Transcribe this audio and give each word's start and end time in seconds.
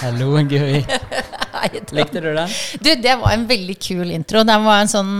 Hallo, 0.00 0.30
Guri. 0.48 0.86
Likte 1.92 2.20
du 2.20 2.34
den? 2.34 2.48
Du, 2.80 2.94
det 2.94 3.16
var 3.20 3.32
en 3.32 3.46
veldig 3.46 3.76
kul 3.76 4.10
intro. 4.10 4.44
Den 4.48 4.64
var 4.64 4.80
en 4.80 4.88
sånn 4.88 5.12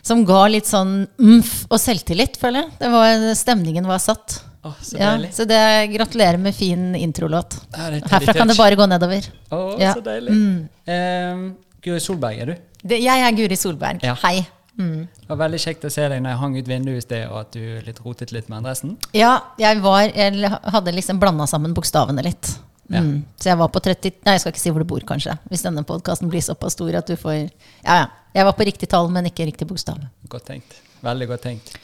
som 0.00 0.24
ga 0.24 0.46
litt 0.48 0.70
sånn 0.70 1.02
umf 1.20 1.66
og 1.68 1.76
selvtillit, 1.80 2.40
føler 2.40 2.64
jeg. 2.64 2.72
Det 2.80 2.90
var, 2.94 3.26
stemningen 3.36 3.90
var 3.90 4.00
satt. 4.00 4.40
Å, 4.62 4.70
så 4.80 4.96
Ja, 4.98 5.10
deilig. 5.16 5.32
så 5.34 5.44
det, 5.48 5.58
gratulerer 5.90 6.38
med 6.38 6.54
fin 6.54 6.94
introlåt. 6.94 7.56
Er 7.74 7.96
Herfra 8.00 8.32
kan 8.36 8.46
det 8.48 8.56
bare 8.56 8.76
gå 8.78 8.86
nedover. 8.86 9.26
Å, 9.50 9.78
Ja. 9.80 9.94
så 9.94 10.02
deilig. 10.06 10.68
Eh, 10.86 11.50
Guri 11.82 12.00
Solberg 12.00 12.38
er 12.40 12.46
du. 12.46 12.54
Det, 12.84 13.00
jeg 13.02 13.22
er 13.26 13.32
Guri 13.32 13.56
Solberg. 13.56 14.02
Ja. 14.02 14.14
Hei. 14.22 14.46
Det 14.76 15.28
var 15.28 15.36
veldig 15.36 15.58
kjekt 15.60 15.84
å 15.84 15.90
se 15.92 16.06
deg 16.08 16.22
når 16.22 16.30
jeg 16.32 16.38
hang 16.40 16.54
ut 16.56 16.66
vinduet 16.70 16.96
i 16.96 17.00
sted, 17.04 17.26
og 17.28 17.40
at 17.40 17.50
du 17.52 17.80
litt 17.86 17.98
rotet 18.02 18.32
litt 18.32 18.48
med 18.48 18.62
adressen. 18.64 18.96
Ja, 19.14 19.40
jeg 19.58 19.80
var 19.84 20.00
Jeg 20.08 20.48
hadde 20.50 20.94
liksom 20.96 21.20
blanda 21.20 21.44
sammen 21.46 21.74
bokstavene 21.74 22.22
litt. 22.24 22.58
Ja. 22.88 23.00
Mm. 23.00 23.24
Så 23.38 23.50
jeg 23.52 23.58
var 23.58 23.68
på 23.68 23.80
30 23.80 24.12
Nei, 24.26 24.32
jeg 24.34 24.40
skal 24.40 24.52
ikke 24.52 24.60
si 24.60 24.70
hvor 24.70 24.82
du 24.82 24.84
bor, 24.88 25.00
kanskje. 25.00 25.38
Hvis 25.50 25.62
denne 25.62 25.84
podkasten 25.84 26.28
blir 26.30 26.40
såpass 26.42 26.72
stor 26.72 26.94
at 26.98 27.06
du 27.06 27.16
får 27.16 27.50
Ja, 27.84 27.94
ja. 28.02 28.06
Jeg 28.34 28.44
var 28.48 28.52
på 28.56 28.64
riktig 28.64 28.88
tall, 28.88 29.08
men 29.12 29.26
ikke 29.28 29.44
riktig 29.46 29.68
bokstav. 29.68 29.98
Godt 30.28 30.46
tenkt. 30.46 30.78
Veldig 31.04 31.28
godt 31.28 31.42
tenkt. 31.42 31.76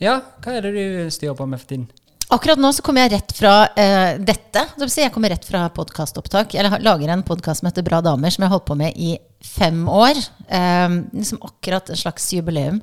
Ja, 0.00 0.20
hva 0.42 0.56
er 0.58 0.60
det 0.66 0.74
du 0.74 1.10
styrer 1.10 1.36
på 1.38 1.46
med 1.48 1.60
for 1.60 1.66
tiden? 1.68 1.86
Akkurat 2.34 2.58
nå 2.58 2.72
så 2.74 2.82
kommer 2.82 3.04
jeg 3.04 3.12
rett 3.14 3.32
fra 3.38 3.52
uh, 3.70 4.16
dette. 4.18 4.62
Jeg 4.98 5.12
kommer 5.14 5.30
rett 5.30 5.44
fra 5.46 5.68
podkastopptak. 5.70 6.56
Jeg 6.56 6.80
lager 6.82 7.12
en 7.12 7.22
podkast 7.26 7.62
som 7.62 7.68
heter 7.68 7.86
Bra 7.86 8.00
damer, 8.02 8.34
som 8.34 8.42
jeg 8.42 8.50
har 8.50 8.56
holdt 8.56 8.66
på 8.66 8.78
med 8.78 8.98
i 8.98 9.12
fem 9.46 9.84
år. 9.86 10.18
Um, 10.50 11.04
liksom 11.14 11.38
akkurat 11.46 11.92
en 11.92 12.00
slags 12.00 12.26
jubileum. 12.34 12.80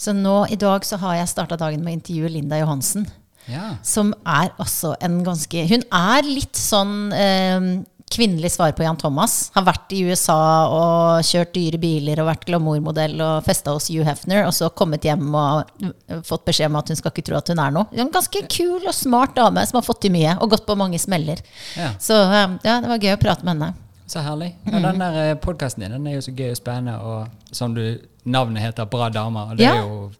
Så 0.00 0.14
nå 0.16 0.46
i 0.48 0.56
dag 0.56 0.86
så 0.88 0.96
har 1.02 1.18
jeg 1.18 1.32
starta 1.34 1.58
dagen 1.60 1.84
med 1.84 1.92
å 1.92 1.98
intervjue 1.98 2.32
Linda 2.32 2.62
Johansen. 2.62 3.04
Ja. 3.48 3.74
Som 3.84 4.14
er 4.28 4.54
altså 4.60 4.94
en 5.04 5.22
ganske 5.24 5.62
Hun 5.70 5.84
er 5.96 6.26
litt 6.26 6.58
sånn 6.60 7.14
eh, 7.16 7.68
kvinnelig 8.12 8.50
svar 8.54 8.72
på 8.76 8.82
Jan 8.84 8.96
Thomas. 9.00 9.50
Har 9.54 9.64
vært 9.66 9.92
i 9.96 10.02
USA 10.08 10.36
og 10.72 11.24
kjørt 11.28 11.52
dyre 11.56 11.80
biler 11.82 12.20
og 12.22 12.28
vært 12.30 12.46
glamourmodell 12.48 13.16
og 13.24 13.44
festa 13.46 13.74
hos 13.74 13.88
Hugh 13.92 14.06
Hefner, 14.08 14.44
og 14.48 14.54
så 14.56 14.68
kommet 14.70 15.04
hjem 15.06 15.28
og 15.34 15.70
eh, 15.84 16.20
fått 16.26 16.44
beskjed 16.48 16.70
om 16.72 16.78
at 16.80 16.88
hun 16.92 16.98
skal 17.00 17.12
ikke 17.14 17.26
tro 17.30 17.36
at 17.40 17.48
hun 17.52 17.58
er 17.64 17.74
noe. 17.74 17.86
En 17.98 18.12
ganske 18.14 18.44
kul 18.52 18.80
og 18.88 18.94
smart 18.96 19.34
dame 19.38 19.64
som 19.68 19.80
har 19.80 19.86
fått 19.86 20.02
til 20.06 20.14
mye 20.14 20.36
og 20.40 20.50
gått 20.54 20.66
på 20.68 20.76
mange 20.78 21.00
smeller. 21.02 21.42
Ja. 21.78 21.92
Så 22.02 22.16
eh, 22.22 22.56
ja, 22.64 22.78
det 22.84 22.92
var 22.94 23.02
gøy 23.04 23.14
å 23.16 23.20
prate 23.22 23.44
med 23.46 23.56
henne. 23.56 23.72
Så 24.08 24.22
herlig. 24.24 24.54
Ja, 24.64 24.78
den 24.86 25.02
der 25.02 25.34
podkasten 25.44 25.82
din 25.84 25.92
den 25.98 26.06
er 26.08 26.14
jo 26.16 26.22
så 26.24 26.32
gøy 26.32 26.54
og 26.54 26.56
spennende, 26.56 26.94
og 27.04 27.52
som 27.54 27.74
du 27.76 27.82
Navnet 28.28 28.60
heter 28.62 28.84
Bra 28.88 29.10
damer, 29.12 29.52
og 29.52 29.56
det 29.60 29.64
Ja. 29.66 29.74
er 29.74 29.84
jo 29.88 30.10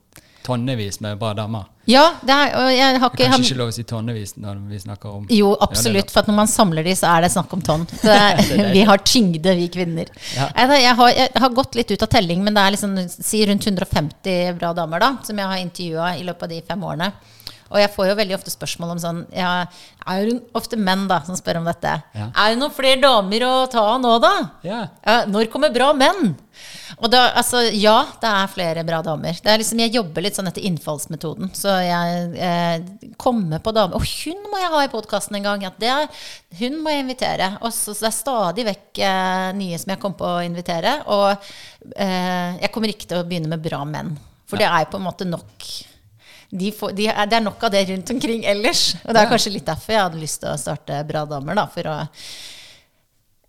tonnevis 0.48 0.98
med 1.04 1.18
bra 1.20 1.34
damer. 1.36 1.68
Ja, 1.88 2.02
det 2.20 2.34
er, 2.34 2.50
og 2.60 2.68
jeg 2.74 2.98
har 3.00 3.12
ikke 3.12 3.28
kanskje 3.30 3.54
ikke 3.54 3.58
lov 3.62 3.70
å 3.70 3.74
si 3.78 3.84
tonnevis 3.88 4.34
når 4.36 4.58
vi 4.68 4.80
snakker 4.82 5.14
om 5.20 5.28
Jo, 5.32 5.54
absolutt. 5.64 6.10
For 6.12 6.28
når 6.28 6.36
man 6.36 6.50
samler 6.50 6.84
de, 6.84 6.92
så 6.98 7.08
er 7.14 7.24
det 7.24 7.30
snakk 7.32 7.54
om 7.56 7.62
tonn. 7.64 7.86
Vi 8.76 8.82
har 8.84 9.00
tyngde, 9.00 9.54
vi 9.56 9.68
kvinner. 9.72 10.10
Ja. 10.36 10.50
Jeg, 10.68 10.92
har, 10.98 11.12
jeg 11.16 11.42
har 11.42 11.54
gått 11.56 11.78
litt 11.78 11.90
ut 11.94 12.04
av 12.04 12.10
telling, 12.12 12.42
men 12.44 12.56
det 12.56 12.64
er 12.64 12.74
liksom, 12.74 12.98
si 13.08 13.40
rundt 13.48 13.64
150 13.66 14.58
bra 14.60 14.74
damer 14.76 15.00
da, 15.04 15.10
som 15.24 15.40
jeg 15.40 15.48
har 15.52 15.62
intervjua 15.62 16.10
i 16.18 16.26
løpet 16.28 16.44
av 16.44 16.52
de 16.52 16.60
fem 16.68 16.84
årene. 16.90 17.10
Og 17.68 17.80
jeg 17.82 17.92
får 17.92 18.10
jo 18.10 18.18
veldig 18.18 18.36
ofte 18.38 18.52
spørsmål 18.52 18.94
om 18.94 19.00
sånn 19.02 19.22
ja, 19.34 19.52
Er 20.08 20.28
det 20.28 20.36
ofte 20.56 20.78
menn 20.80 21.06
da 21.10 21.20
som 21.26 21.36
spør 21.38 21.60
om 21.60 21.68
dette? 21.68 21.98
Ja. 22.16 22.30
Er 22.32 22.52
det 22.54 22.60
noen 22.62 22.74
flere 22.74 23.00
damer 23.02 23.44
å 23.46 23.54
ta 23.70 23.84
av 23.94 24.02
nå, 24.02 24.14
da? 24.24 24.34
Ja. 24.66 24.82
Ja, 25.04 25.22
når 25.28 25.50
kommer 25.52 25.72
bra 25.74 25.92
menn? 25.96 26.36
Og 26.98 27.10
da, 27.12 27.28
altså, 27.38 27.60
ja, 27.76 27.96
det 28.18 28.30
er 28.30 28.50
flere 28.50 28.84
bra 28.86 29.00
damer. 29.04 29.36
Det 29.42 29.52
er 29.52 29.60
liksom, 29.60 29.80
jeg 29.84 29.94
jobber 29.94 30.24
litt 30.24 30.38
sånn 30.38 30.48
etter 30.50 30.64
innfallsmetoden. 30.66 31.52
Så 31.54 31.74
jeg 31.84 32.24
eh, 32.42 33.12
kommer 33.20 33.62
på 33.62 33.74
damer 33.76 33.98
Og 33.98 34.06
hun 34.24 34.48
må 34.50 34.58
jeg 34.58 34.72
ha 34.72 34.80
i 34.82 34.90
podkasten 34.92 35.38
en 35.38 35.46
gang! 35.46 35.66
Er, 35.68 36.08
hun 36.58 36.80
må 36.82 36.94
jeg 36.94 37.04
invitere. 37.04 37.52
Og 37.60 37.74
så, 37.74 37.92
så 37.92 38.06
det 38.06 38.10
er 38.10 38.16
stadig 38.16 38.66
vekk 38.70 39.02
eh, 39.10 39.50
nye 39.60 39.78
som 39.78 39.94
jeg 39.94 40.02
kommer 40.02 40.22
på 40.22 40.32
å 40.32 40.46
invitere. 40.46 40.96
Og 41.12 41.28
eh, 41.94 42.58
jeg 42.64 42.72
kommer 42.74 42.94
ikke 42.94 43.12
til 43.12 43.20
å 43.20 43.28
begynne 43.28 43.52
med 43.52 43.62
bra 43.62 43.84
menn. 43.86 44.16
For 44.48 44.60
det 44.60 44.66
er 44.66 44.88
på 44.88 44.98
en 44.98 45.04
måte 45.04 45.28
nok 45.28 45.68
de 46.50 46.70
får, 46.72 46.94
de 46.96 47.08
det 47.28 47.36
er 47.36 47.44
nok 47.44 47.64
av 47.66 47.72
det 47.74 47.82
rundt 47.90 48.10
omkring 48.14 48.44
ellers. 48.48 48.94
Og 49.04 49.12
det 49.12 49.20
er 49.20 49.32
kanskje 49.32 49.52
litt 49.52 49.66
derfor 49.68 49.92
jeg 49.94 50.04
hadde 50.06 50.22
lyst 50.22 50.40
til 50.40 50.52
å 50.52 50.60
starte 50.60 51.02
Bra 51.08 51.26
damer. 51.28 51.58
da, 51.58 51.66
For 51.68 51.90
å 51.90 51.98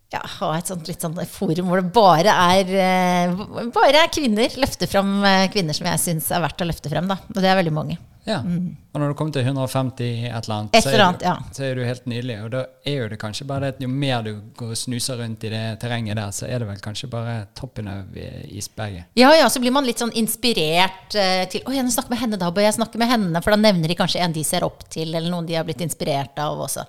ja, 0.09 0.21
ha 0.39 0.51
et 0.57 0.69
sånt 0.71 0.87
litt 0.89 1.03
sånn 1.05 1.17
forum 1.29 1.69
hvor 1.69 1.79
det 1.79 1.93
bare 1.93 2.33
er, 2.57 2.71
eh, 2.83 3.69
bare 3.75 4.03
er 4.03 4.11
kvinner. 4.11 4.51
Løfte 4.59 4.89
fram 4.89 5.19
eh, 5.23 5.47
kvinner 5.53 5.77
som 5.77 5.87
jeg 5.87 6.01
syns 6.01 6.31
er 6.33 6.43
verdt 6.43 6.65
å 6.65 6.67
løfte 6.67 6.91
frem. 6.91 7.07
Da. 7.07 7.19
Og 7.29 7.39
det 7.39 7.51
er 7.51 7.59
veldig 7.61 7.75
mange. 7.75 7.99
Ja. 8.27 8.39
Og 8.43 9.01
når 9.01 9.11
du 9.11 9.15
kommer 9.17 9.33
til 9.33 9.45
150 9.45 10.25
et 10.27 10.33
eller 10.33 10.55
annet, 10.55 10.69
Mm. 10.69 10.77
Et 10.77 10.83
så, 10.83 10.89
er 10.89 10.99
du, 10.99 11.25
ja. 11.25 11.35
så 11.55 11.63
er 11.63 11.75
du 11.75 11.83
helt 11.85 12.05
nydelig. 12.05 12.37
Og 12.43 12.51
da 12.53 12.63
er 12.85 12.95
jo 13.03 13.07
det 13.09 13.19
kanskje 13.21 13.47
bare 13.47 13.71
det 13.71 13.85
jo 13.85 13.89
mer 13.89 14.21
du 14.25 14.31
går 14.57 14.73
og 14.75 14.77
snuser 14.77 15.17
rundt 15.21 15.43
i 15.43 15.51
det 15.53 15.63
terrenget 15.81 16.17
der, 16.19 16.31
så 16.35 16.45
er 16.47 16.59
det 16.59 16.67
vel 16.69 16.81
kanskje 16.83 17.09
bare 17.09 17.47
toppen 17.57 17.87
av 17.87 18.17
eh, 18.17 18.45
isberget. 18.57 19.09
Ja, 19.19 19.31
ja, 19.37 19.49
så 19.49 19.61
blir 19.63 19.73
man 19.73 19.87
litt 19.87 20.01
sånn 20.01 20.13
inspirert 20.19 21.15
uh, 21.15 21.45
til 21.49 21.65
Å, 21.65 21.73
jeg 21.73 21.95
snakker 21.95 22.13
med 22.13 22.23
henne, 22.23 22.41
da 22.41 22.51
bør 22.51 22.67
jeg 22.67 22.77
snakke 22.77 23.01
med 23.01 23.11
henne. 23.11 23.43
For 23.45 23.55
da 23.55 23.61
nevner 23.61 23.91
de 23.91 23.97
kanskje 23.99 24.23
en 24.25 24.35
de 24.35 24.45
ser 24.45 24.65
opp 24.67 24.85
til, 24.89 25.13
eller 25.13 25.29
noen 25.31 25.47
de 25.49 25.57
har 25.57 25.67
blitt 25.67 25.83
inspirert 25.85 26.37
av 26.41 26.59
også. 26.67 26.85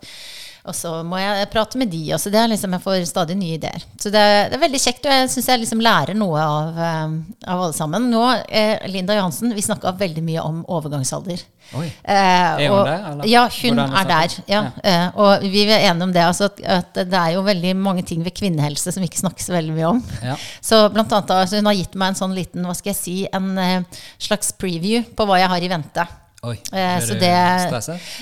Og 0.68 0.74
så 0.76 0.90
må 1.06 1.16
jeg 1.20 1.48
prate 1.52 1.78
med 1.80 1.88
de 1.90 2.00
også. 2.12 2.30
Det 2.30 2.36
er 2.40 2.50
liksom, 2.52 2.74
jeg 2.76 2.82
får 2.84 3.04
stadig 3.08 3.36
nye 3.40 3.54
ideer. 3.56 3.84
Så 3.98 4.10
det, 4.12 4.20
er- 4.20 4.50
det 4.50 4.58
er 4.58 4.64
veldig 4.66 4.80
kjekt, 4.82 5.06
og 5.06 5.12
jeg 5.14 5.30
syns 5.32 5.46
jeg 5.48 5.60
liksom 5.62 5.80
lærer 5.80 6.14
noe 6.14 6.36
av, 6.42 6.78
eh, 6.78 7.14
av 7.48 7.62
alle 7.64 7.72
sammen. 7.72 8.10
Nå, 8.12 8.20
eh, 8.48 8.76
Linda 8.92 9.14
Johansen, 9.16 9.54
vi 9.56 9.64
snakka 9.64 9.94
veldig 9.96 10.22
mye 10.26 10.44
om 10.44 10.60
overgangsalder. 10.68 11.40
Oi. 11.78 11.86
Eh, 12.04 12.14
Er 12.14 12.68
hun 12.68 12.78
og- 12.80 12.86
der, 12.86 13.04
eller? 13.12 13.24
Ja, 13.30 13.48
hun 13.48 13.78
er 13.78 13.96
er 14.00 14.04
der. 14.04 14.36
Ja. 14.48 14.62
Ja. 14.62 14.70
Eh, 14.84 15.10
og 15.16 15.42
vi 15.42 15.64
er 15.70 15.90
enige 15.92 16.02
om 16.02 16.12
det. 16.12 16.22
Altså, 16.26 16.44
at, 16.50 16.60
at 16.64 16.94
det 16.94 17.14
er 17.14 17.32
jo 17.38 17.42
veldig 17.42 17.76
mange 17.76 18.02
ting 18.04 18.22
ved 18.24 18.34
kvinnehelse 18.34 18.92
som 18.92 19.00
vi 19.00 19.08
ikke 19.08 19.22
snakker 19.24 19.40
så 19.46 19.52
veldig 19.56 19.74
mye 19.76 19.88
om. 19.88 20.04
Ja. 20.22 20.36
Så 20.60 20.88
blant 20.92 21.12
annet, 21.12 21.30
altså, 21.30 21.56
hun 21.56 21.66
har 21.66 21.74
gitt 21.74 21.94
meg 21.94 22.08
en 22.08 22.14
sånn 22.20 22.34
liten, 22.34 22.64
hva 22.66 22.74
skal 22.76 22.92
jeg 22.92 22.96
si, 23.00 23.28
en 23.32 23.56
eh, 23.58 23.82
slags 24.18 24.52
preview 24.52 25.04
på 25.16 25.24
hva 25.26 25.38
jeg 25.38 25.48
har 25.48 25.62
i 25.62 25.68
vente. 25.68 26.06
Oi. 26.42 26.54
Eh, 26.72 26.98
så 27.04 27.12
du 27.12 27.20
det- 27.20 27.28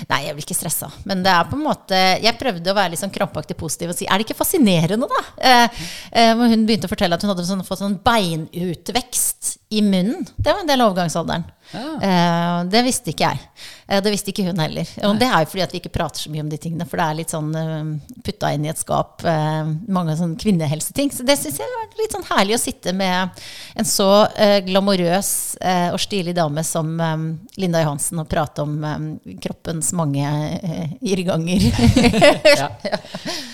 Nei, 0.09 0.25
jeg 0.25 0.35
blir 0.35 0.43
ikke 0.43 0.57
stressa. 0.57 0.91
Men 1.05 1.23
det 1.23 1.31
er 1.31 1.45
på 1.47 1.55
en 1.55 1.63
måte 1.63 2.21
Jeg 2.21 2.37
prøvde 2.37 2.67
å 2.67 2.75
være 2.75 2.91
litt 2.91 2.99
sånn 2.99 3.13
krampaktig 3.15 3.55
positiv 3.55 3.89
og 3.93 3.95
si 3.95 4.05
er 4.05 4.17
det 4.17 4.27
ikke 4.27 4.35
fascinerende, 4.41 5.07
da? 5.07 5.21
Eh, 5.37 5.69
eh, 6.11 6.33
hun 6.35 6.65
begynte 6.67 6.89
å 6.89 6.91
fortelle 6.91 7.13
at 7.15 7.21
hun 7.23 7.31
hadde 7.31 7.45
sånn, 7.47 7.63
fått 7.63 7.79
sånn 7.79 7.99
beinutvekst 8.03 9.57
i 9.71 9.81
munnen. 9.81 10.27
Det 10.37 10.51
var 10.51 10.59
en 10.61 10.67
del 10.67 10.81
av 10.81 10.91
overgangsalderen. 10.93 11.45
Eh, 11.77 12.63
det 12.69 12.81
visste 12.85 13.11
ikke 13.13 13.27
jeg. 13.27 13.41
Eh, 13.87 13.99
det 14.01 14.13
visste 14.13 14.31
ikke 14.33 14.45
hun 14.47 14.61
heller. 14.61 14.89
Og 15.05 15.19
det 15.21 15.27
er 15.29 15.43
jo 15.43 15.49
fordi 15.51 15.63
at 15.65 15.73
vi 15.75 15.81
ikke 15.81 15.91
prater 15.93 16.23
så 16.23 16.31
mye 16.33 16.43
om 16.43 16.49
de 16.51 16.59
tingene. 16.61 16.87
For 16.89 16.99
det 16.99 17.05
er 17.05 17.19
litt 17.19 17.33
sånn 17.33 17.49
eh, 17.59 18.17
putta 18.25 18.51
inn 18.55 18.65
i 18.65 18.71
et 18.71 18.81
skap, 18.81 19.23
mange 19.89 20.15
sånn 20.17 20.35
kvinnehelseting. 20.39 21.11
Så 21.13 21.25
det 21.27 21.37
syns 21.39 21.59
jeg 21.61 21.73
var 21.75 21.97
litt 21.99 22.15
sånn 22.15 22.27
herlig 22.31 22.57
å 22.57 22.61
sitte 22.61 22.93
med 22.97 23.41
en 23.79 23.87
så 23.87 24.09
glamorøs 24.65 25.31
og 25.93 25.99
stilig 26.01 26.33
dame 26.37 26.63
som 26.65 26.91
Linda 27.59 27.81
Johansen 27.83 28.21
og 28.21 28.29
prate 28.31 28.63
om 28.63 28.77
kroppens 29.43 29.91
mange 29.97 30.25
irrganger. 31.01 31.67
Ja. 32.59 32.69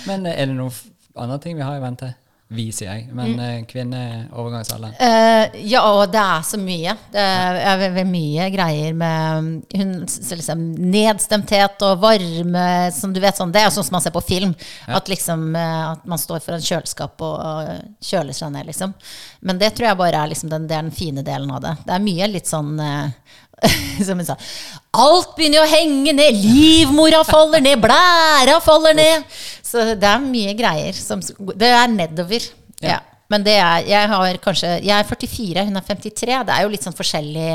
Men 0.07 0.25
er 0.29 0.47
det 0.47 0.55
noen 0.55 0.73
andre 1.15 1.37
ting 1.43 1.57
vi 1.57 1.65
har 1.65 1.75
i 1.77 1.83
vente? 1.83 2.13
Vi, 2.47 2.67
sier 2.71 2.91
jeg. 2.93 3.07
Men 3.11 3.31
Mm. 3.33 3.39
eh, 3.41 3.61
kvinneovergangsalderen? 3.65 4.93
Eh, 5.01 5.55
ja, 5.65 5.81
og 5.91 6.11
det 6.13 6.19
er 6.21 6.43
så 6.45 6.59
mye. 6.61 6.93
Det 7.11 7.19
er 7.19 7.77
vel- 7.81 7.93
vel 7.95 8.05
mye 8.05 8.49
greier 8.53 8.93
med 8.93 9.63
hun, 9.75 10.05
så 10.05 10.35
liksom, 10.37 10.61
nedstemthet 10.77 11.81
og 11.81 11.99
varme 12.03 12.91
som 12.93 13.11
du 13.13 13.19
vet 13.19 13.35
sånn, 13.35 13.51
Det 13.51 13.61
er 13.61 13.65
jo 13.65 13.81
sånn 13.81 13.85
som 13.85 13.93
man 13.93 14.01
ser 14.01 14.11
på 14.11 14.23
film. 14.23 14.55
At, 14.87 15.07
liksom, 15.09 15.55
eh, 15.55 15.91
at 15.93 16.05
man 16.05 16.17
står 16.19 16.39
foran 16.41 16.61
kjøleskap 16.61 17.19
og 17.21 17.35
og 17.45 17.67
kjøler 18.01 18.33
seg 18.33 18.51
ned, 18.51 18.67
liksom. 18.67 18.93
Men 19.41 19.57
det 19.57 19.73
tror 19.75 19.87
jeg 19.87 19.97
bare 19.97 20.13
er, 20.23 20.27
liksom, 20.29 20.49
den, 20.49 20.63
er 20.69 20.81
den 20.83 20.91
fine 20.91 21.23
delen 21.23 21.49
av 21.51 21.61
det. 21.61 21.77
Det 21.85 21.93
er 21.95 21.99
mye 21.99 22.27
litt 22.31 22.45
sånn 22.47 22.79
uh, 22.79 23.09
som 24.05 24.17
hun 24.19 24.25
sa. 24.25 24.35
Alt 24.93 25.35
begynner 25.35 25.63
å 25.63 25.69
henge 25.69 26.13
ned! 26.13 26.35
Livmora 26.35 27.23
faller 27.25 27.61
ned! 27.61 27.79
Blæra 27.81 28.59
faller 28.61 28.93
ned! 28.93 29.23
Så 29.75 29.85
det 29.99 30.07
er 30.09 30.23
mye 30.23 30.55
greier. 30.57 30.95
Som, 30.95 31.23
det 31.55 31.71
er 31.75 31.89
nedover. 31.91 32.47
Ja. 32.79 32.95
Ja. 32.95 32.99
Men 33.31 33.43
det 33.45 33.55
er, 33.57 33.87
jeg 33.89 34.09
har 34.11 34.37
kanskje 34.37 34.75
Jeg 34.85 34.93
er 34.93 35.07
44, 35.09 35.63
hun 35.65 35.79
er 35.79 35.87
53. 35.87 36.37
Det 36.45 36.53
er 36.55 36.63
jo 36.63 36.71
litt 36.71 36.85
sånn 36.85 36.95
forskjellig 36.95 37.49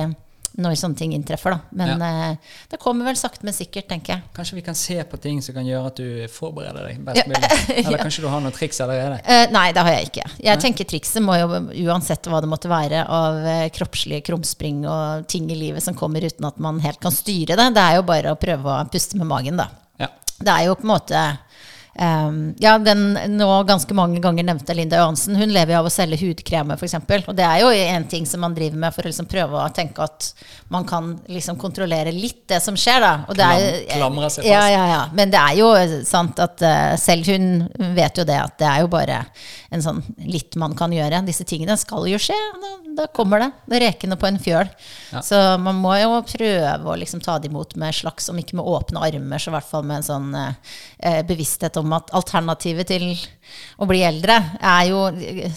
når 0.61 0.75
sånne 0.77 0.99
ting 0.99 1.13
inntreffer, 1.15 1.55
da. 1.55 1.61
Men 1.79 2.03
eh, 2.03 2.55
det 2.73 2.79
kommer 2.83 3.07
vel 3.07 3.17
sakte, 3.19 3.45
men 3.47 3.55
sikkert, 3.55 3.87
tenker 3.91 4.17
jeg. 4.17 4.25
Kanskje 4.35 4.57
vi 4.59 4.65
kan 4.67 4.77
se 4.77 4.97
på 5.07 5.21
ting 5.23 5.39
som 5.45 5.55
kan 5.57 5.67
gjøre 5.67 5.93
at 5.93 6.01
du 6.01 6.25
forbereder 6.35 6.89
deg 6.89 7.05
best 7.07 7.21
Ja. 7.21 7.27
mulig? 7.31 7.51
Eller 7.85 8.03
kanskje 8.03 8.25
du 8.25 8.29
har 8.33 8.43
noen 8.43 8.57
triks 8.57 8.81
allerede? 8.83 9.21
Uh, 9.25 9.47
nei, 9.55 9.69
det 9.77 9.85
har 9.87 9.95
jeg 9.95 10.09
ikke. 10.11 10.27
Jeg 10.49 10.63
tenker 10.65 10.89
trikset 10.91 11.25
må 11.25 11.37
jo, 11.39 11.61
uansett 11.87 12.27
hva 12.31 12.43
det 12.43 12.51
måtte 12.51 12.71
være 12.73 13.05
av 13.07 13.39
uh, 13.47 13.69
kroppslige 13.77 14.25
krumspring 14.27 14.83
og 14.91 15.29
ting 15.31 15.47
i 15.55 15.59
livet 15.59 15.87
som 15.87 15.97
kommer 15.97 16.27
uten 16.27 16.51
at 16.51 16.59
man 16.59 16.83
helt 16.83 17.01
kan 17.01 17.15
styre 17.15 17.55
det, 17.55 17.71
det 17.77 17.87
er 17.87 18.01
jo 18.01 18.09
bare 18.11 18.35
å 18.35 18.41
prøve 18.41 18.75
å 18.75 18.89
puste 18.91 19.21
med 19.21 19.31
magen, 19.31 19.61
da. 19.61 19.71
Ja. 20.03 20.11
Det 20.35 20.51
er 20.51 20.67
jo 20.67 20.77
på 20.81 20.89
en 20.89 20.95
måte 20.97 21.23
Um, 22.01 22.55
ja, 22.59 22.79
den 22.81 23.13
nå 23.37 23.47
ganske 23.69 23.93
mange 23.93 24.23
ganger 24.25 24.47
nevnte 24.49 24.73
Linda 24.73 24.97
Johansen, 25.03 25.35
hun 25.37 25.51
lever 25.53 25.75
jo 25.75 25.81
av 25.83 25.89
å 25.91 25.93
selge 25.93 26.17
hudkremer, 26.23 26.79
f.eks. 26.81 26.95
Og 27.29 27.35
det 27.37 27.45
er 27.45 27.59
jo 27.61 27.69
en 27.77 28.07
ting 28.09 28.25
som 28.25 28.41
man 28.41 28.55
driver 28.57 28.81
med 28.81 28.95
for 28.97 29.05
å 29.05 29.11
liksom 29.11 29.29
prøve 29.29 29.59
å 29.61 29.67
tenke 29.77 30.01
at 30.07 30.31
man 30.73 30.87
kan 30.89 31.11
liksom 31.29 31.59
kontrollere 31.61 32.15
litt 32.15 32.47
det 32.49 32.63
som 32.65 32.79
skjer, 32.79 33.05
da. 33.05 33.11
Og 33.29 33.37
det 33.37 33.45
er, 33.45 33.67
Klam- 33.91 34.01
klamre 34.01 34.31
seg 34.33 34.47
fast. 34.47 34.49
ja, 34.73 34.85
ja. 34.95 35.03
Men 35.13 35.35
det 35.35 35.43
er 35.43 35.59
jo 35.61 35.69
sant 36.09 36.41
at 36.41 36.65
uh, 36.65 36.95
selv 36.97 37.29
hun 37.29 37.69
vet 37.99 38.17
jo 38.23 38.25
det, 38.25 38.39
at 38.47 38.57
det 38.63 38.71
er 38.71 38.81
jo 38.87 38.91
bare 38.97 39.21
en 39.71 39.85
sånn 39.85 40.01
litt 40.25 40.57
man 40.59 40.73
kan 40.79 40.91
gjøre. 40.97 41.21
Disse 41.29 41.45
tingene 41.47 41.77
skal 41.79 42.09
jo 42.09 42.17
skje. 42.19 42.39
Da, 42.65 42.73
da 43.03 43.09
kommer 43.15 43.45
det. 43.45 43.51
Det 43.69 43.77
er 43.77 43.85
rekende 43.91 44.17
på 44.19 44.27
en 44.31 44.41
fjøl. 44.43 44.73
Ja. 45.13 45.21
Så 45.23 45.37
man 45.63 45.77
må 45.85 45.93
jo 46.01 46.17
prøve 46.27 46.91
å 46.95 46.97
liksom 46.99 47.21
ta 47.23 47.37
det 47.39 47.53
imot 47.53 47.77
med 47.79 47.95
slags, 48.01 48.33
om 48.33 48.41
ikke 48.41 48.57
med 48.59 48.67
åpne 48.73 49.05
armer, 49.05 49.39
så 49.43 49.53
i 49.53 49.57
hvert 49.59 49.69
fall 49.69 49.85
med 49.87 50.01
en 50.01 50.09
sånn 50.09 50.33
eh, 50.41 51.21
bevissthet 51.29 51.77
om 51.79 51.90
at 51.97 52.11
alternativet 52.17 52.87
til 52.91 53.07
å 53.83 53.87
bli 53.91 54.01
eldre 54.07 54.37
er 54.61 54.89
jo 54.91 55.05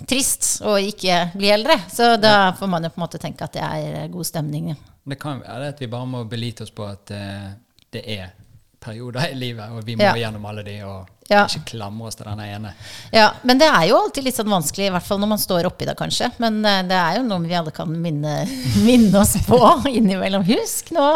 trist 0.10 0.62
å 0.66 0.76
ikke 0.82 1.32
bli 1.38 1.52
eldre. 1.54 1.78
Så 1.92 2.16
da 2.22 2.52
får 2.58 2.72
man 2.72 2.84
jo 2.88 2.94
på 2.94 3.00
en 3.02 3.06
måte 3.08 3.22
tenke 3.22 3.46
at 3.48 3.54
det 3.58 3.64
er 3.66 4.08
god 4.14 4.26
stemning. 4.30 4.74
Det 5.04 5.20
kan 5.20 5.42
være 5.44 5.74
at 5.74 5.82
vi 5.84 5.88
bare 5.92 6.08
må 6.08 6.24
belite 6.30 6.64
oss 6.64 6.72
på 6.72 6.86
at 6.88 7.12
eh, 7.12 7.52
det 7.94 8.06
er 8.20 8.32
perioder 8.84 9.30
i 9.32 9.36
livet, 9.40 9.72
og 9.72 9.84
vi 9.88 9.96
må 9.96 10.04
Ja. 10.04 10.14
gjennom 10.26 10.46
alle 10.50 10.64
de 10.64 10.82
og 10.84 11.08
Ja. 11.30 11.46
ikke 11.48 11.62
klamre 11.72 12.08
oss 12.10 12.16
til 12.20 12.26
denne 12.28 12.44
ene. 12.52 12.74
Ja, 13.14 13.30
men 13.48 13.58
det 13.58 13.68
er 13.72 13.86
jo 13.88 13.96
alltid 13.96 14.26
litt 14.26 14.36
sånn 14.36 14.50
vanskelig, 14.52 14.88
i 14.90 14.92
hvert 14.92 15.06
fall 15.08 15.20
når 15.24 15.30
man 15.32 15.40
står 15.40 15.66
oppi 15.70 15.86
det, 15.88 15.96
kanskje. 15.96 16.28
Men 16.44 16.58
eh, 16.68 16.82
det 16.90 16.98
er 17.00 17.16
jo 17.18 17.24
noe 17.24 17.40
vi 17.48 17.56
alle 17.56 17.72
kan 17.72 17.88
minne, 17.88 18.34
minne 18.84 19.22
oss 19.22 19.38
på 19.48 19.60
innimellom. 19.88 20.44
Husk 20.50 20.92
nå, 20.92 21.08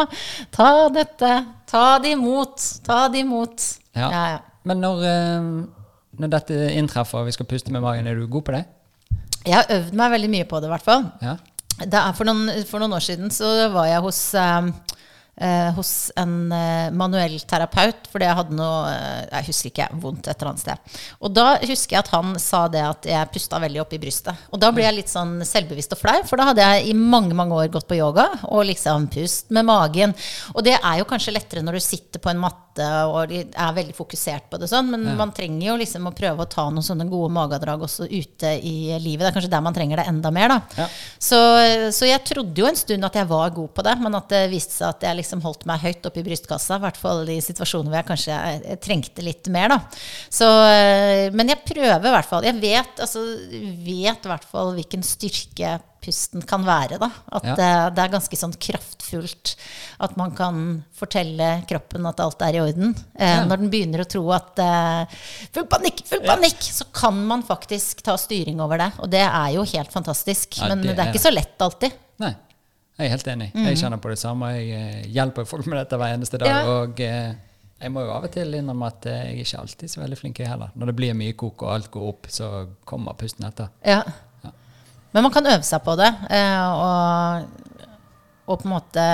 ta 0.50 0.88
dette. 0.88 1.34
Ta 1.68 1.98
det 2.00 2.14
imot. 2.16 2.56
Ta 2.88 3.02
det 3.12 3.20
imot. 3.26 3.60
Ja. 3.92 4.08
Ja, 4.08 4.24
ja. 4.36 4.38
Men 4.66 4.82
når, 4.82 5.04
eh, 5.06 5.52
når 6.18 6.34
dette 6.34 6.58
inntreffer 6.74 7.22
og 7.22 7.28
vi 7.28 7.36
skal 7.36 7.46
puste 7.50 7.74
med 7.74 7.84
magen, 7.84 8.06
er 8.06 8.18
du 8.18 8.26
god 8.26 8.48
på 8.48 8.56
det? 8.56 8.64
Jeg 9.46 9.54
har 9.54 9.70
øvd 9.78 9.94
meg 9.96 10.12
veldig 10.16 10.32
mye 10.32 10.48
på 10.48 10.60
det, 10.60 10.68
i 10.68 10.74
hvert 10.74 10.84
fall. 10.84 11.08
Ja? 11.24 11.38
Det 11.78 12.04
for, 12.18 12.30
for 12.66 12.82
noen 12.82 12.96
år 12.96 13.04
siden 13.04 13.30
så 13.30 13.68
var 13.70 13.86
jeg 13.86 14.02
hos, 14.02 14.18
eh, 14.34 14.70
eh, 15.38 15.68
hos 15.76 15.92
en 16.18 16.52
eh, 16.52 16.88
manuell 16.90 17.36
terapeut, 17.48 18.08
fordi 18.10 18.26
jeg 18.26 18.38
hadde 18.40 18.58
noe 18.58 18.90
eh, 18.90 19.28
Jeg 19.36 19.46
husker 19.52 19.70
ikke, 19.70 19.88
vondt 20.02 20.26
et 20.26 20.34
eller 20.34 20.50
annet 20.50 20.64
sted. 20.64 20.98
Og 21.22 21.32
da 21.36 21.46
husker 21.62 21.96
jeg 21.96 22.02
at 22.02 22.12
han 22.16 22.34
sa 22.42 22.64
det 22.72 22.82
at 22.82 23.08
jeg 23.12 23.32
pusta 23.34 23.62
veldig 23.62 23.82
opp 23.84 23.94
i 23.94 24.02
brystet. 24.02 24.48
Og 24.50 24.60
da 24.60 24.72
ble 24.74 24.88
jeg 24.88 24.98
litt 24.98 25.12
sånn 25.12 25.38
selvbevisst 25.46 25.94
og 25.94 26.02
flau, 26.02 26.16
for 26.26 26.40
da 26.40 26.50
hadde 26.50 26.66
jeg 26.66 26.90
i 26.90 26.98
mange 26.98 27.38
mange 27.38 27.56
år 27.56 27.70
gått 27.78 27.88
på 27.88 28.00
yoga 28.00 28.26
og 28.50 28.66
liksom 28.68 29.06
pust 29.14 29.54
med 29.54 29.70
magen. 29.70 30.16
Og 30.56 30.66
det 30.66 30.76
er 30.80 30.98
jo 31.00 31.08
kanskje 31.08 31.36
lettere 31.38 31.62
når 31.62 31.78
du 31.78 31.86
sitter 31.86 32.22
på 32.22 32.34
en 32.34 32.42
matte 32.42 32.67
og 32.84 33.32
er 33.34 33.76
veldig 33.76 33.96
fokusert 33.96 34.48
på 34.50 34.60
det 34.60 34.68
sånn, 34.70 34.90
men 34.92 35.06
man 35.18 35.32
trenger 35.34 35.70
jo 35.70 35.76
liksom 35.80 36.08
å 36.08 36.14
prøve 36.16 36.44
å 36.44 36.50
ta 36.50 36.68
noen 36.70 36.84
sånne 36.84 37.08
gode 37.10 37.32
magedrag 37.34 37.82
også 37.86 38.06
ute 38.08 38.54
i 38.62 38.94
livet. 39.02 39.24
Det 39.24 39.30
er 39.30 39.36
kanskje 39.36 39.52
der 39.52 39.64
man 39.64 39.76
trenger 39.76 40.00
det 40.00 40.06
enda 40.10 40.32
mer, 40.34 40.54
da. 40.54 40.84
Ja. 40.84 40.88
Så, 41.28 41.40
så 41.94 42.08
jeg 42.08 42.24
trodde 42.28 42.62
jo 42.62 42.68
en 42.68 42.78
stund 42.78 43.06
at 43.08 43.18
jeg 43.18 43.28
var 43.30 43.52
god 43.56 43.72
på 43.76 43.84
det, 43.86 43.96
men 44.02 44.18
at 44.18 44.30
det 44.32 44.44
viste 44.52 44.76
seg 44.76 44.90
at 44.90 45.08
jeg 45.08 45.20
liksom 45.20 45.42
holdt 45.44 45.66
meg 45.68 45.82
høyt 45.84 46.08
oppe 46.08 46.22
i 46.22 46.26
brystkassa. 46.26 46.78
I 46.78 46.84
hvert 46.86 47.00
fall 47.00 47.22
i 47.32 47.40
situasjoner 47.44 47.90
hvor 47.90 48.00
jeg 48.00 48.10
kanskje 48.12 48.38
eh, 48.38 48.78
trengte 48.82 49.24
litt 49.24 49.50
mer. 49.52 49.74
da. 49.74 49.80
Så, 50.30 50.48
eh, 50.68 51.28
men 51.34 51.52
jeg 51.52 51.64
prøver 51.66 52.08
i 52.08 52.16
hvert 52.16 52.30
fall. 52.30 52.46
Jeg 52.48 52.58
vet, 52.62 53.04
altså, 53.04 53.24
vet 53.84 54.28
i 54.28 54.32
hvert 54.32 54.48
fall 54.48 54.74
hvilken 54.78 55.04
styrke 55.06 55.78
pusten 56.04 56.42
kan 56.46 56.64
være. 56.66 56.98
da. 57.00 57.08
At 57.32 57.44
Ja. 57.44 57.54
det, 57.58 57.68
det 57.96 58.02
er 58.04 58.12
ganske 58.14 58.36
sånn 58.38 58.54
kraftfullt. 58.58 59.54
At 60.00 60.16
man 60.16 60.34
kan 60.38 60.84
fortelle 60.94 61.62
kroppen 61.68 62.06
at 62.06 62.20
alt 62.20 62.42
er 62.42 62.58
i 62.58 62.60
orden. 62.62 62.94
Eh, 63.18 63.36
Ja. 63.38 63.44
Når 63.44 63.56
den 63.64 63.70
begynner 63.70 64.04
å 64.04 64.08
tro 64.08 64.22
at 64.32 64.58
eh, 64.58 65.16
full 65.54 65.66
panikk, 65.66 66.04
full 66.06 66.24
panikk, 66.26 66.60
så 66.62 66.86
kan 66.92 67.18
man 67.26 67.42
faktisk 67.42 68.02
ta 68.06 68.16
styring 68.16 68.60
over 68.60 68.78
det. 68.78 68.92
Og 68.98 69.10
det 69.10 69.24
er 69.26 69.50
jo 69.56 69.64
helt 69.64 69.92
fantastisk. 69.92 70.58
Ja, 70.60 70.68
men 70.74 70.82
det 70.82 70.94
det, 70.96 71.04
er 71.06 71.12
ikke 71.12 71.26
så 71.26 71.34
lett 71.34 71.58
alltid. 71.60 71.92
Nei. 72.18 72.34
Jeg 72.98 73.06
er 73.06 73.12
helt 73.14 73.28
enig. 73.30 73.50
Mm. 73.54 73.66
Jeg 73.70 73.78
kjenner 73.78 74.00
på 74.02 74.10
det 74.10 74.18
samme. 74.18 74.48
Jeg 74.56 74.70
eh, 74.74 75.04
hjelper 75.14 75.44
folk 75.46 75.66
med 75.70 75.78
dette 75.78 75.98
hver 76.00 76.14
eneste 76.16 76.38
dag. 76.42 76.48
Ja. 76.50 76.78
Og 76.80 76.98
eh, 77.00 77.34
jeg 77.78 77.92
må 77.94 78.02
jo 78.02 78.10
av 78.10 78.24
og 78.26 78.32
til 78.34 78.56
innrømme 78.58 78.88
at 78.90 79.06
eh, 79.06 79.20
jeg 79.28 79.34
er 79.36 79.44
ikke 79.44 79.60
alltid 79.60 79.90
så 79.92 80.00
veldig 80.00 80.16
flink 80.18 80.40
jeg 80.42 80.48
heller. 80.50 80.72
Når 80.74 80.90
det 80.90 80.94
blir 80.98 81.14
mye 81.14 81.36
kok 81.38 81.62
og 81.62 81.70
alt 81.76 81.90
går 81.94 82.08
opp, 82.08 82.26
så 82.34 82.48
kommer 82.84 83.14
pusten 83.14 83.46
etter. 83.46 83.68
Ja. 83.86 84.00
Men 85.18 85.26
man 85.26 85.34
kan 85.34 85.48
øve 85.50 85.66
seg 85.66 85.82
på 85.82 85.96
det, 85.98 86.12
eh, 86.30 86.66
og, 86.70 87.72
og 88.46 88.60
på 88.60 88.68
en 88.68 88.74
måte 88.76 89.06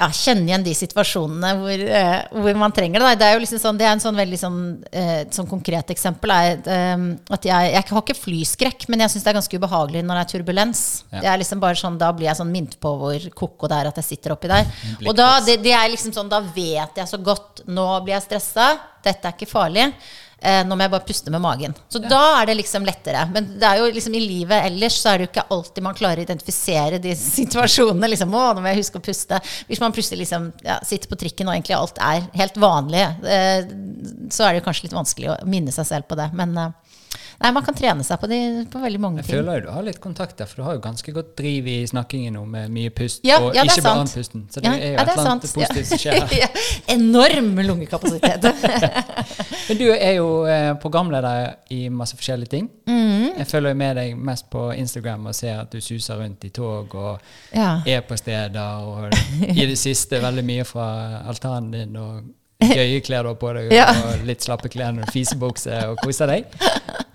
ja, 0.00 0.06
kjenne 0.08 0.48
igjen 0.48 0.62
de 0.64 0.72
situasjonene 0.72 1.50
hvor, 1.58 1.82
eh, 1.98 2.14
hvor 2.32 2.56
man 2.56 2.72
trenger 2.72 3.04
det. 3.04 3.10
Det 3.20 3.26
er 3.26 3.34
jo 3.34 3.42
liksom 3.42 3.60
sånn, 3.60 3.76
det 3.76 3.84
er 3.84 3.92
en 3.92 4.00
sånn 4.00 4.16
veldig 4.16 4.38
sånn, 4.40 4.62
eh, 4.88 5.18
sånn 5.36 5.50
konkret 5.50 5.92
eksempel. 5.92 6.32
Er, 6.32 6.62
at 7.36 7.48
jeg, 7.50 7.74
jeg 7.74 7.84
har 7.90 8.00
ikke 8.00 8.16
flyskrekk, 8.16 8.86
men 8.88 9.04
jeg 9.04 9.12
syns 9.12 9.26
det 9.26 9.34
er 9.34 9.38
ganske 9.42 9.60
ubehagelig 9.60 10.04
når 10.06 10.16
det 10.16 10.22
er 10.24 10.32
turbulens. 10.32 10.82
Ja. 11.10 11.18
Det 11.18 11.30
er 11.34 11.42
liksom 11.44 11.60
bare 11.60 11.80
sånn, 11.82 12.00
Da 12.00 12.08
blir 12.16 12.30
jeg 12.30 12.40
sånn 12.40 12.54
minnet 12.54 12.78
på 12.80 12.94
hvor 13.02 13.28
koko 13.42 13.68
det 13.68 13.82
er 13.82 13.92
at 13.92 14.00
jeg 14.00 14.08
sitter 14.14 14.38
oppi 14.38 14.48
der. 14.48 14.72
Og 15.10 15.12
da, 15.20 15.28
det, 15.44 15.58
det 15.60 15.76
er 15.76 15.92
liksom 15.92 16.16
sånn, 16.16 16.32
da 16.32 16.40
vet 16.40 17.02
jeg 17.02 17.10
så 17.10 17.20
godt 17.20 17.66
Nå 17.68 17.86
blir 18.00 18.16
jeg 18.16 18.30
stressa, 18.30 18.72
dette 19.04 19.28
er 19.28 19.36
ikke 19.36 19.52
farlig. 19.52 19.90
Eh, 20.40 20.62
nå 20.64 20.76
må 20.76 20.86
jeg 20.86 20.92
bare 20.94 21.04
puste 21.04 21.32
med 21.32 21.42
magen. 21.44 21.74
Så 21.92 22.00
da 22.00 22.20
er 22.38 22.48
det 22.48 22.56
liksom 22.62 22.86
lettere. 22.88 23.26
Men 23.34 23.50
det 23.60 23.66
er 23.68 23.80
jo 23.80 23.90
liksom 23.92 24.14
i 24.16 24.22
livet 24.24 24.68
ellers 24.70 24.96
så 25.02 25.12
er 25.12 25.20
det 25.20 25.26
jo 25.26 25.30
ikke 25.34 25.46
alltid 25.56 25.84
man 25.84 25.98
klarer 25.98 26.22
å 26.22 26.26
identifisere 26.26 27.00
de 27.02 27.12
situasjonene. 27.40 28.12
Liksom, 28.14 28.32
å, 28.32 28.46
nå 28.56 28.64
må 28.64 28.72
jeg 28.72 28.80
huske 28.80 29.00
å 29.00 29.04
puste. 29.04 29.40
Hvis 29.68 29.82
man 29.82 29.92
plutselig 29.96 30.24
liksom, 30.24 30.48
ja, 30.64 30.78
sitter 30.86 31.12
på 31.12 31.20
trikken 31.20 31.50
og 31.50 31.56
egentlig 31.58 31.76
alt 31.76 32.00
er 32.04 32.24
helt 32.40 32.56
vanlig, 32.60 33.04
eh, 33.28 33.68
så 34.32 34.46
er 34.46 34.54
det 34.54 34.62
jo 34.62 34.68
kanskje 34.70 34.88
litt 34.88 34.96
vanskelig 34.96 35.34
å 35.34 35.40
minne 35.50 35.74
seg 35.76 35.88
selv 35.92 36.08
på 36.08 36.18
det. 36.20 36.30
Men 36.36 36.56
eh, 36.56 36.89
nei, 37.40 37.50
man 37.56 37.64
kan 37.64 37.74
trene 37.74 38.04
seg 38.04 38.20
på, 38.20 38.28
det, 38.30 38.38
på 38.72 38.80
veldig 38.82 39.00
mange 39.00 39.22
Jeg 39.22 39.26
ting. 39.26 39.36
føler 39.38 39.60
jo 39.60 39.66
du 39.66 39.70
har 39.74 39.82
litt 39.86 40.00
kontakt 40.00 40.36
der, 40.38 40.46
for 40.50 40.60
du 40.60 40.66
har 40.66 40.74
jo 40.76 40.82
ganske 40.84 41.12
godt 41.16 41.30
driv 41.38 41.66
i 41.72 41.78
snakkingen 41.88 42.34
nå 42.36 42.44
med 42.46 42.70
mye 42.74 42.90
pust, 42.94 43.22
Ja, 43.24 43.38
og 43.40 43.54
ja, 43.56 43.62
ikke 43.64 43.82
bare 43.82 43.94
sant. 43.96 44.08
andpusten. 44.08 44.46
Så 44.52 44.60
det 44.60 44.68
Ja, 44.68 44.74
er 44.76 44.92
jo 44.92 44.94
et 44.94 45.00
er 45.00 45.12
eller 45.14 45.30
annet 45.30 45.46
positivt 45.56 45.86
som 45.86 45.98
skjer 45.98 46.12
her. 46.20 46.64
Enorm 46.96 47.54
lungekapasitet. 47.66 48.44
Men 49.68 49.78
du 49.78 49.86
er 49.92 50.12
jo 50.18 50.28
eh, 50.50 50.72
programleder 50.82 51.54
i 51.70 51.88
masse 51.88 52.16
forskjellige 52.18 52.50
ting. 52.56 52.68
Mm. 52.86 53.30
Jeg 53.38 53.46
følger 53.46 53.70
jo 53.74 53.78
med 53.80 53.96
deg 53.96 54.16
mest 54.30 54.50
på 54.50 54.66
Instagram 54.74 55.26
og 55.30 55.34
ser 55.38 55.60
at 55.62 55.72
du 55.72 55.80
suser 55.80 56.18
rundt 56.20 56.44
i 56.44 56.50
tog 56.54 56.94
og 56.94 57.20
er 57.54 58.00
på 58.08 58.16
steder, 58.18 58.84
og 58.84 59.14
i 59.54 59.66
det 59.70 59.78
siste 59.78 60.20
veldig 60.22 60.44
mye 60.44 60.64
fra 60.68 60.88
altanen 61.30 61.70
din, 61.72 61.96
og 61.96 62.20
gøye 62.60 63.00
klær 63.04 63.24
du 63.24 63.30
har 63.32 63.38
på 63.40 63.52
deg, 63.56 63.70
Ja. 63.72 63.86
og 63.94 64.24
litt 64.28 64.44
slappe 64.44 64.68
klær 64.72 64.92
når 64.96 65.08
du 65.08 65.12
fisebukse, 65.14 65.78
og 65.90 66.00
koser 66.04 66.30
deg. 66.32 66.44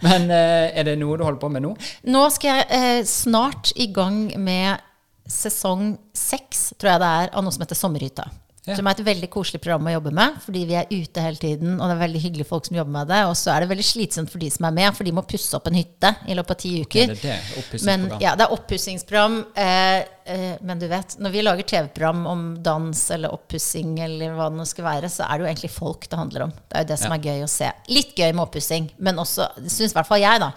Men 0.06 0.30
eh, 0.34 0.72
er 0.78 0.84
det 0.90 0.98
noe 1.02 1.18
du 1.18 1.24
holder 1.26 1.40
på 1.42 1.50
med 1.54 1.64
nå? 1.66 1.76
Nå 2.12 2.24
skal 2.34 2.60
jeg 2.62 2.68
eh, 2.80 3.04
snart 3.10 3.72
i 3.76 3.88
gang 3.94 4.26
med 4.42 4.82
sesong 5.30 5.96
seks, 6.14 6.72
tror 6.78 6.92
jeg 6.96 7.02
det 7.02 7.12
er, 7.24 7.32
av 7.34 7.46
noe 7.46 7.54
som 7.56 7.64
heter 7.66 7.78
Sommerhytta. 7.80 8.28
Ja. 8.66 8.74
Som 8.80 8.88
er 8.90 8.96
et 8.98 9.06
veldig 9.06 9.28
koselig 9.30 9.60
program 9.62 9.86
å 9.86 9.92
jobbe 9.94 10.12
med, 10.18 10.40
fordi 10.42 10.64
vi 10.66 10.74
er 10.80 10.88
ute 10.90 11.22
hele 11.22 11.38
tiden. 11.38 11.76
Og 11.78 11.86
det 11.86 11.94
er 11.96 12.00
veldig 12.02 12.22
hyggelige 12.24 12.48
folk 12.50 12.66
som 12.66 12.78
jobber 12.80 12.96
med 12.96 13.08
det. 13.14 13.20
Og 13.30 13.36
så 13.38 13.52
er 13.54 13.62
det 13.62 13.70
veldig 13.70 13.86
slitsomt 13.86 14.32
for 14.34 14.42
de 14.42 14.50
som 14.50 14.66
er 14.66 14.74
med, 14.74 14.90
for 14.98 15.06
de 15.06 15.12
må 15.14 15.22
pusse 15.30 15.54
opp 15.54 15.68
en 15.70 15.78
hytte 15.78 16.10
i 16.26 16.34
løpet 16.34 16.56
av 16.56 16.58
ti 16.64 16.72
Er 16.80 16.88
uker. 16.88 17.14
det 17.14 17.22
det? 17.22 17.84
Men, 17.86 18.08
ja, 18.24 18.34
det 18.40 18.48
er 18.48 18.56
oppussingsprogram. 18.56 19.36
Eh, 19.56 20.00
eh, 20.34 20.56
men 20.66 20.82
du 20.82 20.88
vet, 20.90 21.14
når 21.22 21.36
vi 21.36 21.44
lager 21.46 21.70
TV-program 21.76 22.26
om 22.32 22.44
dans 22.66 23.04
eller 23.14 23.34
oppussing, 23.38 24.00
eller 24.02 24.34
hva 24.34 24.50
det 24.50 24.58
nå 24.58 24.66
skal 24.66 24.88
være, 24.90 25.14
så 25.14 25.28
er 25.30 25.38
det 25.38 25.46
jo 25.46 25.52
egentlig 25.54 25.72
folk 25.78 26.10
det 26.10 26.18
handler 26.24 26.48
om. 26.48 26.56
Det 26.66 26.76
er 26.82 26.88
jo 26.88 26.92
det 26.96 27.00
som 27.04 27.12
Ja. 27.14 27.20
er 27.20 27.28
gøy 27.30 27.44
å 27.46 27.50
se. 27.60 27.72
Litt 27.94 28.16
gøy 28.18 28.34
med 28.34 28.48
oppussing, 28.48 28.90
men 28.98 29.16
også, 29.22 29.46
syns 29.70 29.92
i 29.94 29.98
hvert 30.00 30.08
fall 30.10 30.20
jeg, 30.26 30.40
da, 30.42 30.52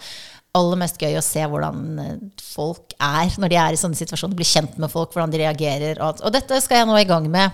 aller 0.57 0.79
mest 0.81 0.97
gøy 1.01 1.17
å 1.19 1.25
se 1.25 1.43
hvordan 1.45 1.99
eh, 2.03 2.13
folk 2.41 2.95
er 2.97 3.35
når 3.39 3.51
de 3.51 3.59
er 3.61 3.75
i 3.75 3.81
sånne 3.81 3.99
situasjoner. 3.99 4.37
Bli 4.37 4.47
kjent 4.47 4.79
med 4.81 4.91
folk, 4.91 5.13
hvordan 5.13 5.33
de 5.33 5.43
reagerer. 5.43 6.01
Og, 6.05 6.23
og 6.25 6.33
dette 6.33 6.61
skal 6.63 6.81
jeg 6.81 6.89
nå 6.89 6.97
i 6.99 7.07
gang 7.09 7.29
med 7.31 7.53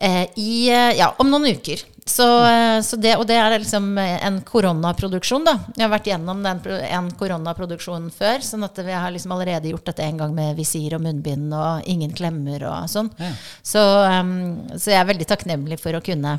eh, 0.00 0.24
i, 0.40 0.70
eh, 0.72 0.96
ja, 0.98 1.12
om 1.18 1.30
noen 1.30 1.50
uker. 1.56 1.84
Så, 2.06 2.26
eh, 2.46 2.80
så 2.86 2.96
det, 3.02 3.16
og 3.18 3.26
det 3.26 3.36
er 3.36 3.58
liksom 3.58 3.98
en 3.98 4.40
koronaproduksjon, 4.46 5.44
da. 5.46 5.56
Jeg 5.74 5.84
har 5.84 5.92
vært 5.92 6.10
gjennom 6.12 6.42
den, 6.44 6.62
en 6.86 7.12
koronaproduksjon 7.18 8.10
før. 8.14 8.44
sånn 8.46 8.64
at 8.64 8.78
vi 8.78 8.94
har 8.94 9.12
liksom 9.12 9.34
allerede 9.36 9.72
gjort 9.72 9.90
dette 9.90 10.06
en 10.06 10.20
gang 10.22 10.34
med 10.34 10.56
visir 10.56 10.96
og 10.96 11.02
munnbind 11.04 11.52
og 11.52 11.88
ingen 11.90 12.14
klemmer 12.16 12.64
og 12.70 12.90
sånn. 12.92 13.10
Ja. 13.18 13.32
Så, 13.60 13.82
um, 13.82 14.36
så 14.76 14.94
jeg 14.94 15.00
er 15.02 15.10
veldig 15.10 15.28
takknemlig 15.28 15.82
for 15.82 15.98
å 15.98 16.04
kunne 16.04 16.38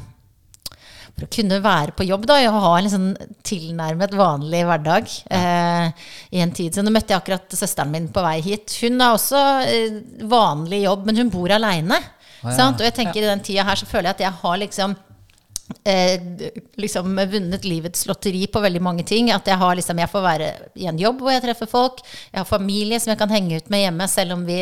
for 1.18 1.26
å 1.26 1.34
kunne 1.34 1.58
være 1.64 1.96
på 1.98 2.06
jobb 2.06 2.28
da, 2.30 2.38
og 2.52 2.60
ha 2.62 2.74
en 2.78 2.86
liksom 2.86 3.08
tilnærmet 3.48 4.14
vanlig 4.18 4.62
hverdag 4.70 5.10
eh, 5.34 6.04
i 6.38 6.44
en 6.44 6.54
tid. 6.54 6.76
Så 6.76 6.84
nå 6.86 6.94
møtte 6.94 7.16
jeg 7.16 7.24
akkurat 7.24 7.58
søsteren 7.58 7.90
min 7.94 8.12
på 8.14 8.22
vei 8.22 8.38
hit. 8.46 8.76
Hun 8.84 9.02
har 9.02 9.18
også 9.18 9.42
eh, 9.66 9.98
vanlig 10.30 10.84
jobb, 10.84 11.08
men 11.10 11.24
hun 11.24 11.34
bor 11.34 11.56
aleine. 11.58 11.98
ja. 12.46 12.70
Og 12.70 12.86
jeg 12.86 12.94
tenker 13.00 13.24
i 13.24 13.30
den 13.32 13.42
tida 13.42 13.66
her 13.66 13.80
så 13.80 13.90
føler 13.90 14.12
jeg 14.12 14.20
at 14.20 14.26
jeg 14.28 14.40
har 14.44 14.62
liksom 14.62 14.94
eh, 15.84 16.22
liksom 16.76 17.16
vunnet 17.32 17.66
livets 17.66 18.06
lotteri 18.08 18.46
på 18.48 18.62
veldig 18.64 18.82
mange 18.84 19.06
ting. 19.08 19.32
At 19.32 19.48
jeg, 19.48 19.58
har 19.60 19.76
liksom, 19.78 20.00
jeg 20.00 20.12
får 20.12 20.26
være 20.26 20.50
i 20.80 20.88
en 20.90 21.00
jobb 21.00 21.22
hvor 21.24 21.34
jeg 21.34 21.44
treffer 21.46 21.70
folk. 21.70 22.02
Jeg 22.32 22.40
har 22.40 22.50
familie 22.50 23.00
som 23.00 23.14
jeg 23.14 23.22
kan 23.22 23.34
henge 23.34 23.60
ut 23.60 23.70
med 23.74 23.84
hjemme, 23.84 24.08
selv 24.12 24.38
om 24.38 24.46
vi 24.48 24.62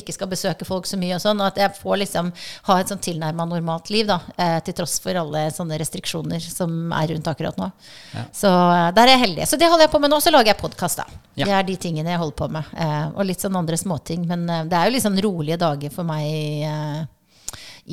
ikke 0.00 0.14
skal 0.16 0.30
besøke 0.30 0.68
folk 0.68 0.88
så 0.88 0.98
mye. 1.00 1.16
Og 1.16 1.24
sånn, 1.24 1.40
og 1.40 1.52
at 1.52 1.60
jeg 1.62 1.80
får 1.80 2.00
liksom 2.04 2.32
ha 2.68 2.78
et 2.80 2.92
sånn 2.92 3.02
tilnærma 3.04 3.48
normalt 3.48 3.92
liv, 3.94 4.08
da, 4.10 4.20
eh, 4.36 4.58
til 4.66 4.76
tross 4.80 4.98
for 5.04 5.16
alle 5.20 5.46
sånne 5.54 5.78
restriksjoner 5.80 6.42
som 6.44 6.92
er 6.92 7.14
rundt 7.14 7.30
akkurat 7.30 7.58
nå. 7.60 7.70
Ja. 8.14 8.26
Så 8.34 8.50
eh, 8.50 8.90
der 8.96 9.08
er 9.08 9.16
jeg 9.16 9.24
heldig. 9.26 9.48
Så 9.48 9.60
det 9.60 9.70
holder 9.70 9.88
jeg 9.88 9.94
på 9.94 10.02
med 10.04 10.12
nå. 10.12 10.20
Så 10.24 10.34
lager 10.34 10.54
jeg 10.54 10.60
podkast, 10.60 11.02
da. 11.02 11.22
Ja. 11.34 11.48
Det 11.48 11.54
er 11.56 11.66
de 11.66 11.78
tingene 11.80 12.14
jeg 12.14 12.22
holder 12.22 12.38
på 12.38 12.50
med. 12.54 12.76
Eh, 12.78 13.06
og 13.14 13.26
litt 13.26 13.42
sånn 13.42 13.56
andre 13.58 13.78
småting. 13.80 14.28
Men 14.30 14.46
eh, 14.50 14.66
det 14.70 14.78
er 14.78 14.88
jo 14.88 14.96
liksom 14.98 15.18
rolige 15.24 15.60
dager 15.60 15.94
for 15.94 16.06
meg 16.06 16.68
eh, 16.68 17.00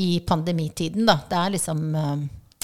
i 0.02 0.12
pandemitiden, 0.28 1.08
da. 1.10 1.18
Det 1.28 1.40
er 1.40 1.58
liksom 1.58 1.82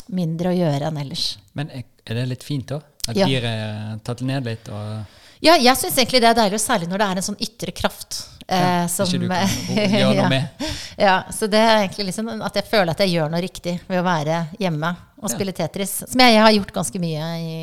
mindre 0.09 0.51
å 0.53 0.57
gjøre 0.57 0.87
enn 0.91 0.97
ellers. 1.01 1.37
Men 1.57 1.69
er 1.73 1.83
det 2.15 2.27
litt 2.29 2.43
fint, 2.43 2.67
da? 2.67 2.81
At 3.07 3.15
Ja. 3.15 3.27
dyret 3.27 3.45
er 3.45 3.99
tatt 4.03 4.21
ned 4.21 4.45
litt? 4.45 4.67
og... 4.69 5.05
Ja, 5.39 5.53
jeg 5.55 5.77
syns 5.77 5.97
egentlig 5.99 6.21
det 6.23 6.31
er 6.31 6.37
deilig, 6.39 6.59
særlig 6.59 6.87
når 6.89 6.97
det 6.97 7.07
er 7.07 7.19
en 7.21 7.25
sånn 7.27 7.37
ytre 7.45 7.71
kraft. 7.71 8.23
Eh, 8.47 8.87
som, 8.87 9.05
ikke 9.05 9.19
du 9.19 9.27
kan 9.27 9.49
gjøre 9.99 10.07
noe 10.07 10.15
ja. 10.15 10.29
med. 10.31 10.69
Ja, 10.97 11.15
så 11.35 11.49
det 11.51 11.59
er 11.59 11.81
egentlig 11.83 12.07
liksom 12.09 12.29
at 12.41 12.55
jeg 12.55 12.65
føler 12.69 12.93
at 12.93 13.03
jeg 13.03 13.11
gjør 13.17 13.29
noe 13.33 13.41
riktig 13.43 13.75
ved 13.89 13.99
å 13.99 14.05
være 14.07 14.47
hjemme 14.57 14.93
og 15.17 15.29
Ja. 15.29 15.35
spille 15.35 15.53
Tetris. 15.53 15.93
Som 16.07 16.21
jeg, 16.23 16.33
jeg 16.37 16.41
har 16.45 16.51
gjort 16.55 16.73
ganske 16.73 16.99
mye 17.03 17.29
i 17.43 17.53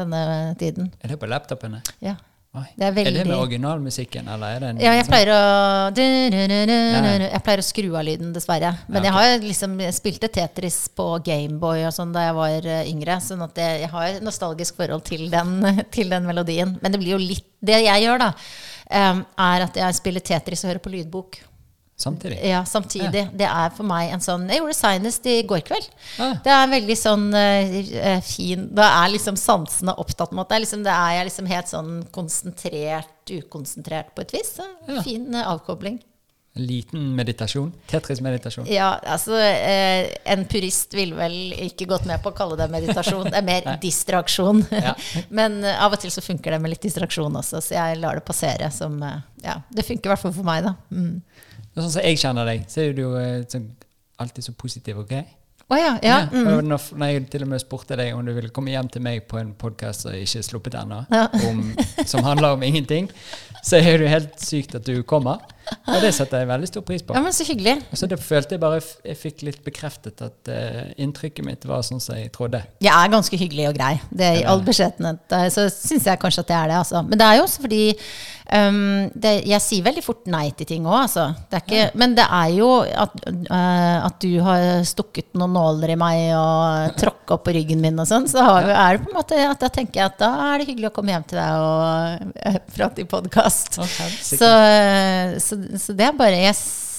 denne 0.00 0.20
tiden. 0.60 0.90
Er 1.02 1.08
det 1.12 1.18
på 1.20 1.28
laptopene? 1.30 1.82
Ja. 2.00 2.14
Oi. 2.50 2.64
Det 2.74 2.82
er 2.82 2.94
veldig 2.96 3.12
det 3.14 3.24
med 3.28 3.36
originalmusikken, 3.38 4.26
eller 4.34 4.56
er 4.56 4.62
det 4.62 4.68
en 4.72 4.78
Ja, 4.82 4.94
jeg 4.98 5.04
pleier 5.06 5.28
å 5.30 5.42
Jeg 5.94 7.42
pleier 7.46 7.60
å 7.62 7.66
skru 7.66 7.92
av 7.94 8.02
lyden, 8.08 8.32
dessverre. 8.34 8.72
Men 8.88 9.04
Ja, 9.06 9.12
jeg 9.12 9.14
har 9.38 9.44
liksom 9.44 9.76
jeg 9.78 9.94
spilte 9.94 10.30
Tetris 10.34 10.80
på 10.90 11.06
Gameboy 11.22 11.84
og 11.86 11.94
sånn 11.94 12.10
da 12.16 12.24
jeg 12.26 12.34
var 12.40 12.66
eh, 12.66 12.90
yngre. 12.90 13.20
Sånn 13.22 13.44
at 13.46 13.54
jeg, 13.54 13.84
jeg 13.84 13.92
har 13.92 14.08
et 14.16 14.26
nostalgisk 14.26 14.80
forhold 14.82 15.06
til 15.06 15.28
den, 15.30 15.62
til 15.94 16.10
den 16.10 16.26
melodien. 16.26 16.74
Men 16.82 16.90
det 16.90 16.98
blir 16.98 17.14
jo 17.14 17.22
litt 17.22 17.46
Det 17.60 17.76
jeg 17.84 18.02
gjør, 18.02 18.18
da, 18.18 18.32
em, 18.98 19.22
er 19.46 19.66
at 19.68 19.74
jeg 19.76 20.00
spiller 20.00 20.24
Tetris 20.24 20.64
og 20.64 20.72
hører 20.72 20.82
på 20.82 20.94
lydbok. 20.96 21.42
Samtidig? 22.00 22.38
Ja, 22.48 22.64
samtidig. 22.64 23.26
Det 23.36 23.44
er 23.44 23.72
for 23.76 23.84
meg 23.84 24.14
en 24.14 24.22
sånn 24.24 24.46
Jeg 24.48 24.62
gjorde 24.62 24.72
det 24.72 24.78
senest 24.78 25.26
i 25.28 25.36
går 25.44 25.60
kveld. 25.68 25.88
Ja. 26.16 26.30
Det 26.44 26.52
er 26.54 26.70
veldig 26.72 26.96
sånn 26.96 27.26
eh, 27.36 28.22
fin 28.24 28.70
Da 28.76 28.86
er 29.02 29.12
liksom 29.12 29.36
sansene 29.36 29.92
opptatt 30.00 30.32
mot 30.36 30.48
det. 30.48 30.62
Liksom, 30.64 30.84
det 30.86 30.94
er 30.94 31.18
jeg 31.18 31.28
liksom 31.28 31.50
helt 31.50 31.68
sånn 31.68 31.90
konsentrert, 32.14 33.18
ukonsentrert 33.28 34.14
på 34.16 34.24
et 34.24 34.32
vis. 34.38 34.54
Ja. 34.88 35.02
Fin 35.04 35.28
uh, 35.36 35.44
avkobling. 35.52 36.00
En 36.52 36.64
liten 36.66 37.02
meditasjon? 37.14 37.68
Tetris-meditasjon? 37.86 38.66
Ja, 38.66 38.96
altså 39.06 39.36
eh, 39.38 40.08
En 40.24 40.42
purist 40.50 40.94
ville 40.98 41.14
vel 41.14 41.52
ikke 41.68 41.86
gått 41.92 42.08
med 42.10 42.18
på 42.24 42.32
å 42.32 42.34
kalle 42.36 42.56
det 42.58 42.66
meditasjon. 42.72 43.28
Det 43.28 43.38
er 43.38 43.46
mer 43.46 43.68
distraksjon. 43.84 44.64
Ja. 44.74 44.96
Men 45.38 45.60
eh, 45.62 45.78
av 45.84 45.94
og 45.94 46.02
til 46.02 46.10
så 46.10 46.24
funker 46.24 46.56
det 46.56 46.62
med 46.64 46.74
litt 46.74 46.88
distraksjon 46.88 47.38
også, 47.38 47.62
så 47.62 47.76
jeg 47.76 48.00
lar 48.02 48.18
det 48.18 48.26
passere 48.26 48.72
som 48.74 48.98
eh, 49.06 49.20
Ja, 49.44 49.60
det 49.70 49.86
funker 49.86 50.10
i 50.10 50.14
hvert 50.14 50.24
fall 50.24 50.34
for 50.40 50.48
meg, 50.48 50.66
da. 50.66 50.74
Mm. 50.90 51.46
Sånn 51.76 51.92
som 51.92 52.02
jeg 52.02 52.18
kjenner 52.18 52.48
deg, 52.48 52.64
så 52.70 52.82
er 52.82 52.96
du 52.96 53.04
jo 53.04 53.12
eh, 53.20 53.44
sånn, 53.50 53.68
alltid 54.20 54.48
så 54.50 54.56
positiv 54.58 55.02
og 55.02 55.08
grei. 55.10 55.26
Oh, 55.70 55.78
ja. 55.78 55.98
ja. 56.02 56.26
Mm. 56.32 56.48
ja 56.48 56.60
når, 56.66 56.86
når 56.98 57.06
jeg 57.12 57.26
til 57.30 57.44
og 57.44 57.50
med 57.52 57.60
spurte 57.62 57.94
deg 57.94 58.08
om 58.16 58.26
du 58.26 58.32
ville 58.34 58.50
komme 58.50 58.72
hjem 58.72 58.88
til 58.90 59.04
meg 59.06 59.22
på 59.30 59.38
en 59.38 59.52
podkast 59.54 60.02
som 60.02 60.16
ikke 60.18 60.40
er 60.40 60.46
sluppet 60.48 60.74
ennå, 60.80 61.04
Ja. 61.14 61.28
som 62.10 62.26
handler 62.26 62.56
om 62.56 62.64
ingenting, 62.66 63.06
så 63.62 63.78
er 63.78 64.00
det 64.00 64.08
jo 64.08 64.10
helt 64.10 64.42
sykt 64.42 64.74
at 64.74 64.88
du 64.88 65.04
kommer. 65.06 65.38
Og 65.86 66.02
det 66.02 66.10
setter 66.16 66.42
jeg 66.42 66.48
veldig 66.50 66.66
stor 66.66 66.82
pris 66.82 67.04
på. 67.06 67.14
ja, 67.14 67.22
men 67.22 67.34
så 67.36 67.46
hyggelig. 67.46 67.76
Og 67.92 68.00
så 68.00 68.08
det 68.10 68.18
følte 68.18 68.56
jeg 68.56 68.62
bare 68.64 68.80
jeg 68.82 69.18
fikk 69.20 69.44
litt 69.46 69.60
bekreftet 69.62 70.18
at 70.26 70.50
uh, 70.50 70.80
inntrykket 70.98 71.46
mitt 71.46 71.66
var 71.70 71.84
sånn 71.86 72.02
som 72.02 72.18
jeg 72.18 72.32
trodde. 72.34 72.64
Jeg 72.82 72.90
er 72.90 73.12
ganske 73.14 73.38
hyggelig 73.38 73.68
og 73.70 73.78
grei. 73.78 73.92
Det 74.10 74.26
er 74.26 74.40
I 74.40 74.46
all 74.50 74.64
beskjedenhet 74.66 75.36
eh, 75.38 75.46
så 75.54 75.68
syns 75.70 76.10
jeg 76.10 76.18
kanskje 76.18 76.42
at 76.48 76.50
jeg 76.50 76.58
er 76.64 76.72
det. 76.72 76.80
Altså. 76.82 77.04
Men 77.06 77.22
det 77.22 77.28
er 77.28 77.38
jo 77.38 77.46
også 77.46 77.62
fordi 77.68 77.82
um, 78.52 79.08
det, 79.14 79.32
Jeg 79.48 79.62
sier 79.64 79.86
veldig 79.86 80.02
fort 80.04 80.26
nei 80.30 80.50
til 80.56 80.68
ting 80.68 80.88
òg, 80.88 80.96
altså. 81.04 81.26
Det 81.50 81.62
ikke, 81.62 81.86
Men 82.00 82.16
det 82.18 82.26
er 82.26 82.50
jo 82.56 82.68
at, 82.82 83.14
uh, 83.28 83.96
at 84.08 84.18
du 84.22 84.34
har 84.44 84.84
stukket 84.88 85.30
noen 85.38 85.54
nåler 85.56 85.94
i 85.94 85.98
meg 86.00 86.26
og 86.38 86.98
tråkka 87.00 87.40
på 87.44 87.54
ryggen 87.56 87.82
min 87.84 88.02
og 88.02 88.08
sånn, 88.10 88.28
så 88.30 88.44
har, 88.46 88.68
er 88.70 88.98
det 88.98 89.06
på 89.06 89.12
en 89.12 89.18
måte 89.20 89.40
at 89.46 89.62
da 89.62 89.70
tenker 89.72 90.02
jeg 90.02 90.12
at 90.12 90.20
da 90.22 90.30
er 90.50 90.60
det 90.60 90.70
hyggelig 90.72 90.90
å 90.90 90.94
komme 90.98 91.14
hjem 91.14 91.26
til 91.30 91.40
deg 91.40 91.64
og 91.64 92.28
uh, 92.50 92.60
prate 92.74 93.04
i 93.04 93.08
podkast. 93.10 93.80
Okay. 93.80 94.14
Så, 94.30 94.52
så, 95.42 95.60
så 95.80 95.96
det 95.96 96.10
er 96.10 96.16
bare 96.16 96.44
Jeg 96.44 96.56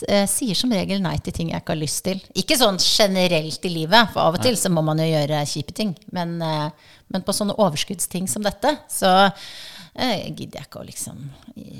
eh, 0.07 0.27
sier 0.29 0.57
som 0.57 0.71
regel 0.73 1.01
nei 1.03 1.17
til 1.23 1.35
ting 1.35 1.51
jeg 1.51 1.61
ikke 1.61 1.75
har 1.75 1.81
lyst 1.81 2.03
til. 2.07 2.21
Ikke 2.37 2.57
sånn 2.59 2.79
generelt 2.81 3.67
i 3.67 3.73
livet, 3.73 4.13
for 4.13 4.23
av 4.23 4.37
og 4.39 4.45
til 4.45 4.57
så 4.59 4.71
må 4.73 4.83
man 4.85 5.01
jo 5.01 5.09
gjøre 5.09 5.43
kjipe 5.49 5.75
ting. 5.77 5.93
Men, 6.15 6.37
eh, 6.41 6.95
men 7.11 7.25
på 7.25 7.35
sånne 7.35 7.57
overskuddsting 7.59 8.29
som 8.31 8.45
dette, 8.45 8.75
så 8.91 9.31
eh, 9.95 10.27
gidder 10.31 10.61
jeg 10.61 10.67
ikke 10.69 10.81
å 10.81 10.85
liksom 10.87 11.19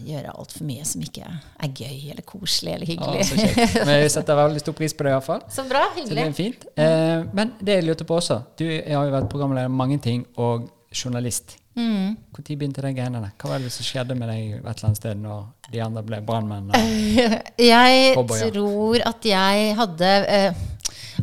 gjøre 0.08 0.34
altfor 0.34 0.68
mye 0.68 0.86
som 0.88 1.06
ikke 1.06 1.27
er 1.27 1.72
gøy 1.72 2.12
eller 2.12 2.25
koselig 2.27 2.75
eller 2.75 2.91
hyggelig. 2.91 3.24
hyggelig. 3.24 3.53
så 3.53 3.63
kjekt. 3.63 3.80
Men 3.88 3.96
jeg 4.01 4.12
setter 4.18 4.41
veldig 4.41 4.65
stor 4.65 4.77
pris 4.82 4.98
på 4.98 5.08
det, 5.08 5.15
iallfall. 5.15 5.41
Så 5.50 5.65
bra. 5.70 5.86
Så 5.96 6.01
det 6.01 6.03
Hyggelig. 6.10 6.27
er 6.27 6.38
fint. 6.38 6.68
Eh, 6.75 7.24
men 7.34 7.56
det 7.62 7.80
jeg 7.80 7.88
lurte 7.88 8.06
på 8.08 8.18
også 8.18 8.41
Du 8.60 8.65
har 8.68 9.08
jo 9.08 9.13
vært 9.13 9.30
programleder 9.32 9.72
mange 9.72 9.98
ting, 10.03 10.25
og 10.38 10.70
journalist. 10.91 11.58
Mm. 11.75 12.18
Når 12.36 12.44
begynte 12.60 12.82
de 12.84 12.91
greiene? 12.94 13.22
Hva 13.39 13.50
var 13.53 13.63
det 13.63 13.72
som 13.72 13.86
skjedde 13.88 14.15
med 14.20 14.27
deg 14.27 14.58
et 14.58 14.65
eller 14.65 14.88
annet 14.89 15.00
sted 15.00 15.20
når 15.22 15.46
de 15.72 15.82
andre 15.86 16.03
ble 16.03 16.20
brannmenn? 16.27 16.72
Jeg 17.72 18.18
tror 18.51 19.06
at 19.08 19.27
jeg 19.27 19.75
hadde 19.80 20.10
eh, 20.27 20.63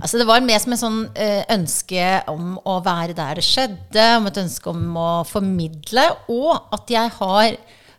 Altså 0.00 0.18
Det 0.20 0.26
var 0.28 0.40
mer 0.44 0.58
som 0.62 0.72
et 0.74 0.80
sånn 0.80 0.98
eh, 1.14 1.42
ønske 1.54 2.06
om 2.32 2.56
å 2.64 2.78
være 2.84 3.14
der 3.18 3.38
det 3.40 3.44
skjedde, 3.46 4.06
om 4.18 4.26
et 4.30 4.40
ønske 4.44 4.70
om 4.72 4.96
å 4.98 5.08
formidle, 5.28 6.06
og 6.34 6.72
at 6.78 6.94
jeg 6.94 7.14
har 7.20 7.58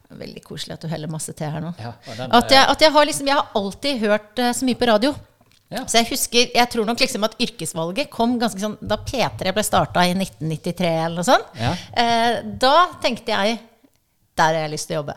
Veldig 0.10 0.41
koselig 0.41 0.74
at 0.74 0.82
du 0.82 0.88
heller 0.89 1.06
masse 1.12 1.29
te 1.38 1.46
her 1.46 1.62
nå. 1.62 1.70
Ja, 1.77 1.91
den 2.18 2.32
At 2.34 2.50
jeg, 2.50 2.63
at 2.65 2.82
jeg 2.82 2.91
har 2.96 3.06
liksom 3.06 3.27
Jeg 3.29 3.36
har 3.38 3.51
alltid 3.60 4.00
hørt 4.01 4.39
eh, 4.41 4.53
så 4.58 4.65
mye 4.65 4.79
på 4.79 4.88
radio. 4.89 5.12
Ja. 5.70 5.84
Så 5.86 6.00
jeg 6.00 6.08
husker, 6.10 6.48
jeg 6.56 6.70
tror 6.74 6.88
nok 6.89 6.98
liksom 7.03 7.27
at 7.27 7.36
yrkesvalget 7.38 8.10
kom 8.10 8.39
ganske 8.41 8.58
sånn 8.58 8.74
da 8.82 8.98
P3 9.06 9.53
ble 9.53 9.62
starta 9.68 10.01
i 10.10 10.15
1993 10.18 10.89
eller 10.89 11.20
noe 11.20 11.27
sånt. 11.27 11.51
Ja. 11.62 11.75
Eh, 11.94 12.39
da 12.58 12.74
tenkte 13.03 13.36
jeg 13.36 13.60
der 14.39 14.56
har 14.56 14.63
jeg 14.63 14.74
lyst 14.74 14.89
til 14.89 14.98
å 14.98 15.03
jobbe. 15.03 15.15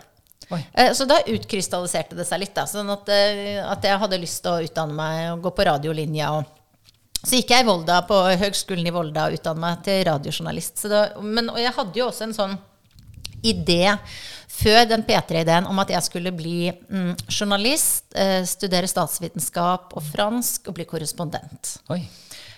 Eh, 0.77 0.93
Så 0.93 1.07
da 1.09 1.23
utkrystalliserte 1.25 2.19
det 2.19 2.27
seg 2.29 2.43
litt. 2.43 2.53
Da, 2.53 2.67
sånn 2.69 2.93
at, 2.93 3.09
at 3.09 3.89
jeg 3.89 4.01
hadde 4.05 4.21
lyst 4.21 4.43
til 4.45 4.53
å 4.59 4.67
utdanne 4.67 4.93
meg 4.99 5.31
og 5.33 5.47
gå 5.47 5.55
på 5.57 5.67
radiolinja. 5.73 6.35
Og 6.37 6.45
så 7.23 7.39
gikk 7.39 7.53
jeg 7.55 7.63
i 7.63 7.69
Volda 7.69 8.01
på 8.09 8.19
Høgskolen 8.41 8.89
i 8.89 8.93
Volda 8.95 9.29
og 9.29 9.39
utdannet 9.39 9.63
meg 9.63 9.83
til 9.87 10.03
radiojournalist. 10.09 10.81
Så 10.83 10.91
da, 10.91 11.03
men, 11.23 11.53
og 11.53 11.61
jeg 11.63 11.75
hadde 11.77 12.01
jo 12.01 12.09
også 12.09 12.27
en 12.27 12.35
sånn 12.37 12.57
idé 13.47 13.95
før 14.53 14.85
den 14.91 15.05
P3-ideen 15.07 15.67
om 15.71 15.79
at 15.83 15.91
jeg 15.95 16.07
skulle 16.07 16.33
bli 16.35 16.69
mm, 16.71 17.15
journalist, 17.31 18.09
eh, 18.19 18.43
studere 18.49 18.91
statsvitenskap 18.91 19.95
og 19.97 20.05
fransk 20.13 20.69
og 20.71 20.77
bli 20.77 20.87
korrespondent. 20.89 21.77
Oi. 21.95 22.03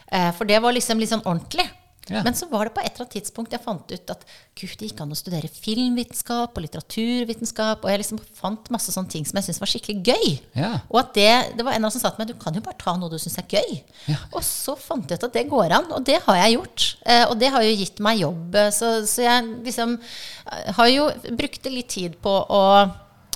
Eh, 0.08 0.30
for 0.36 0.48
det 0.48 0.60
var 0.64 0.74
liksom 0.76 1.00
litt 1.00 1.12
sånn 1.12 1.24
ordentlig. 1.24 1.68
Ja. 2.10 2.20
Men 2.26 2.34
så 2.36 2.44
var 2.50 2.68
det 2.68 2.74
på 2.76 2.82
et 2.82 2.90
eller 2.92 3.06
annet 3.06 3.14
tidspunkt 3.16 3.52
jeg 3.54 3.62
fant 3.64 3.92
ut 3.94 4.10
at 4.12 4.24
gud, 4.58 4.74
det 4.80 4.90
gikk 4.90 4.98
an 5.00 5.14
å 5.14 5.16
studere 5.16 5.48
filmvitenskap 5.48 6.52
og 6.58 6.64
litteraturvitenskap. 6.66 7.84
Og 7.84 7.90
jeg 7.92 8.02
liksom 8.02 8.20
fant 8.36 8.70
masse 8.74 8.92
sånne 8.92 9.08
ting 9.14 9.24
som 9.28 9.38
jeg 9.40 9.46
syntes 9.48 9.62
var 9.62 9.70
skikkelig 9.72 10.02
gøy. 10.12 10.26
Ja. 10.58 10.72
Og 10.90 11.00
at 11.00 11.14
det, 11.16 11.30
det 11.56 11.64
var 11.66 11.76
en 11.76 11.84
av 11.84 11.88
dem 11.88 11.94
som 11.96 12.04
sa 12.04 12.12
til 12.12 12.20
meg 12.24 12.32
du 12.32 12.36
kan 12.40 12.56
jo 12.58 12.64
bare 12.66 12.80
ta 12.80 12.96
noe 12.98 13.12
du 13.12 13.16
syns 13.22 13.38
er 13.40 13.48
gøy. 13.48 13.78
Ja. 14.10 14.18
Og 14.34 14.44
så 14.44 14.76
fant 14.80 15.08
jeg 15.10 15.20
ut 15.20 15.28
at 15.30 15.38
det 15.38 15.46
går 15.52 15.76
an, 15.78 15.88
og 15.96 16.04
det 16.08 16.20
har 16.26 16.40
jeg 16.42 16.58
gjort. 16.58 16.88
Eh, 17.06 17.24
og 17.30 17.38
det 17.40 17.52
har 17.54 17.64
jo 17.64 17.76
gitt 17.80 18.02
meg 18.04 18.20
jobb. 18.24 18.58
eh, 18.60 18.70
Så, 18.74 18.92
så 19.08 19.24
jeg 19.24 19.48
liksom 19.64 19.96
eh, 20.00 20.72
har 20.76 20.92
jo 20.92 21.08
brukt 21.40 21.70
litt 21.72 21.92
tid 21.94 22.18
på 22.24 22.36
å 22.52 22.64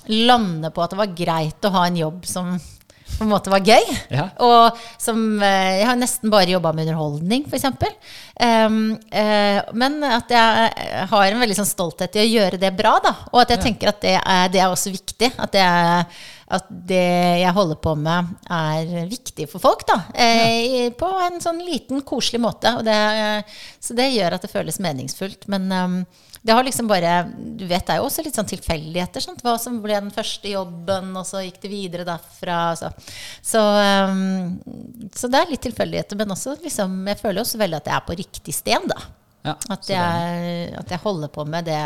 lande 0.09 0.71
på 0.73 0.81
at 0.85 0.93
det 0.95 1.01
var 1.03 1.17
greit 1.17 1.65
å 1.69 1.73
ha 1.75 1.87
en 1.89 1.97
jobb 2.01 2.25
som 2.29 2.55
på 3.17 3.25
en 3.25 3.31
måte 3.33 3.51
var 3.51 3.65
gøy. 3.67 3.87
Ja. 4.15 4.29
Og 4.45 4.77
som 5.01 5.41
eh, 5.43 5.79
Jeg 5.81 5.87
har 5.89 5.97
nesten 5.99 6.31
bare 6.31 6.51
jobba 6.53 6.73
med 6.77 6.87
underholdning, 6.87 7.47
f.eks. 7.49 7.65
Um, 8.39 8.93
eh, 9.11 9.59
men 9.75 9.97
at 10.07 10.31
jeg 10.31 11.07
har 11.11 11.27
en 11.33 11.41
veldig 11.43 11.57
sånn 11.59 11.67
stolthet 11.73 12.15
i 12.19 12.23
å 12.23 12.29
gjøre 12.29 12.61
det 12.63 12.71
bra, 12.79 12.97
da. 13.03 13.15
Og 13.33 13.41
at 13.43 13.51
jeg 13.55 13.59
Ja. 13.59 13.65
tenker 13.65 13.89
at 13.91 14.01
det 14.05 14.17
er, 14.21 14.49
det 14.55 14.61
er 14.63 14.69
også 14.71 14.93
viktig. 14.95 15.33
At 15.39 15.53
det, 15.57 15.65
er, 15.65 16.05
at 16.59 16.69
det 16.71 17.03
jeg 17.43 17.57
holder 17.57 17.81
på 17.83 17.97
med, 17.99 18.31
er 18.51 19.09
viktig 19.11 19.49
for 19.51 19.59
folk, 19.65 19.83
da. 19.89 19.99
Eh, 20.15 20.87
i- 20.87 20.91
På 20.95 21.11
en 21.27 21.41
sånn 21.43 21.59
liten, 21.65 22.03
koselig 22.07 22.41
måte. 22.41 22.77
Og 22.79 22.85
det, 22.87 23.01
så 23.83 23.95
det 23.99 24.13
gjør 24.15 24.35
at 24.39 24.43
det 24.47 24.53
føles 24.55 24.79
meningsfullt. 24.85 25.49
Men 25.49 25.73
um, 25.73 25.99
det 26.43 26.55
har 26.55 26.65
liksom 26.65 26.87
bare 26.87 27.23
Du 27.35 27.67
vet, 27.67 27.87
det 27.87 27.95
er 27.95 28.01
jo 28.01 28.07
også 28.07 28.23
litt 28.25 28.37
sånn 28.39 28.49
tilfeldigheter. 28.49 29.23
Sant? 29.25 29.43
Hva 29.45 29.57
som 29.61 29.81
ble 29.83 29.97
den 29.99 30.13
første 30.15 30.53
jobben, 30.53 31.11
og 31.19 31.27
så 31.27 31.43
gikk 31.45 31.61
det 31.65 31.73
videre 31.73 32.07
derfra. 32.09 32.61
Så, 32.79 32.93
så, 33.43 33.63
um, 34.09 35.09
så 35.15 35.31
det 35.31 35.43
er 35.43 35.53
litt 35.53 35.65
tilfeldigheter. 35.67 36.19
Men 36.21 36.37
også 36.37 36.59
liksom, 36.63 37.01
jeg 37.11 37.21
føler 37.21 37.43
også 37.43 37.61
veldig 37.61 37.81
at 37.81 37.91
jeg 37.91 37.99
er 37.99 38.07
på 38.07 38.19
riktig 38.23 38.55
sted, 38.57 38.91
da. 38.91 39.01
Ja, 39.47 39.55
At 39.71 39.87
jeg, 39.89 40.71
at 40.77 40.91
jeg 40.91 41.01
holder 41.01 41.31
på 41.33 41.45
med 41.49 41.69
det 41.71 41.83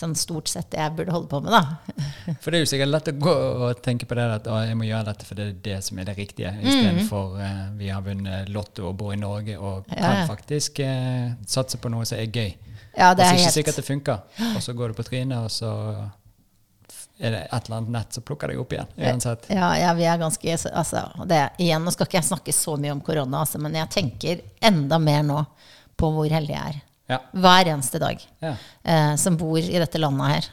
sånn 0.00 0.14
stort 0.16 0.48
sett 0.48 0.70
det 0.72 0.80
jeg 0.80 0.94
burde 0.96 1.12
holde 1.14 1.28
på 1.30 1.40
med, 1.44 1.52
da. 1.52 1.94
For 2.42 2.52
det 2.52 2.60
er 2.60 2.64
jo 2.64 2.70
sikkert 2.72 2.92
lett 2.92 3.10
å 3.12 3.16
gå 3.20 3.34
og 3.66 3.82
tenke 3.84 4.08
på 4.08 4.16
det 4.16 4.26
at 4.38 4.48
å, 4.48 4.60
jeg 4.64 4.78
må 4.78 4.88
gjøre 4.88 5.08
dette 5.10 5.28
for 5.28 5.40
det 5.40 5.46
er 5.48 5.58
det 5.66 5.78
som 5.84 6.00
er 6.00 6.08
det 6.08 6.16
riktige, 6.18 6.52
istedenfor 6.62 7.36
uh, 7.40 7.62
vi 7.78 7.90
har 7.92 8.04
vunnet 8.06 8.48
Lotto 8.54 8.88
og 8.90 8.96
bor 9.00 9.12
i 9.14 9.20
Norge 9.20 9.58
og 9.58 9.88
kan 9.90 10.22
ja. 10.22 10.26
faktisk 10.30 10.80
uh, 10.84 11.32
satse 11.48 11.80
på 11.80 11.92
noe 11.92 12.08
som 12.08 12.20
er 12.20 12.30
gøy. 12.30 12.54
Ja, 13.00 13.10
det 13.16 13.24
er 13.24 13.36
ikke 13.38 13.46
helt 13.48 13.56
sikkert 13.56 13.80
det 13.80 13.86
funker. 13.86 14.24
Og 14.54 14.62
så 14.64 14.74
går 14.76 14.92
du 14.92 14.98
på 15.00 15.06
trynet, 15.06 15.38
og 15.40 15.52
så 15.54 15.70
er 17.20 17.34
det 17.34 17.40
et 17.46 17.66
eller 17.66 17.76
annet 17.78 17.92
nett 17.94 18.16
som 18.16 18.24
plukker 18.24 18.52
deg 18.52 18.60
opp 18.60 18.72
igjen. 18.72 18.92
Uansett. 18.96 19.48
Ja, 19.52 19.70
ja, 19.76 19.90
vi 19.96 20.06
er 20.08 20.20
ganske 20.20 20.54
altså, 20.56 21.02
det, 21.28 21.40
Igjen, 21.60 21.84
nå 21.84 21.92
skal 21.92 22.08
ikke 22.08 22.18
jeg 22.20 22.28
snakke 22.30 22.54
så 22.56 22.76
mye 22.80 22.94
om 22.94 23.02
korona, 23.04 23.42
altså, 23.44 23.60
men 23.60 23.76
jeg 23.76 23.92
tenker 23.92 24.40
enda 24.70 24.98
mer 25.02 25.26
nå 25.26 25.42
på 26.00 26.08
hvor 26.14 26.32
heldig 26.32 26.54
jeg 26.54 26.74
er. 26.74 26.80
Ja. 27.10 27.18
Hver 27.44 27.72
eneste 27.74 28.00
dag. 28.00 28.22
Ja. 28.40 28.54
eh, 28.84 29.14
som 29.20 29.36
bor 29.36 29.58
i 29.58 29.80
dette 29.82 30.00
landet 30.00 30.32
her. 30.34 30.50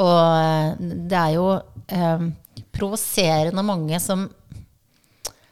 Og 0.00 0.18
eh, 0.40 0.90
det 1.10 1.18
er 1.20 1.32
jo 1.34 1.46
eh, 1.88 2.26
provoserende 2.76 3.64
mange 3.66 4.00
som, 4.00 4.26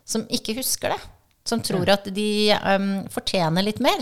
som 0.04 0.24
ikke 0.32 0.56
husker 0.60 0.94
det. 0.94 1.00
Som 1.44 1.60
tror 1.64 1.90
at 1.92 2.06
de 2.14 2.28
eh, 2.54 2.86
fortjener 3.12 3.66
litt 3.66 3.82
mer. 3.84 4.00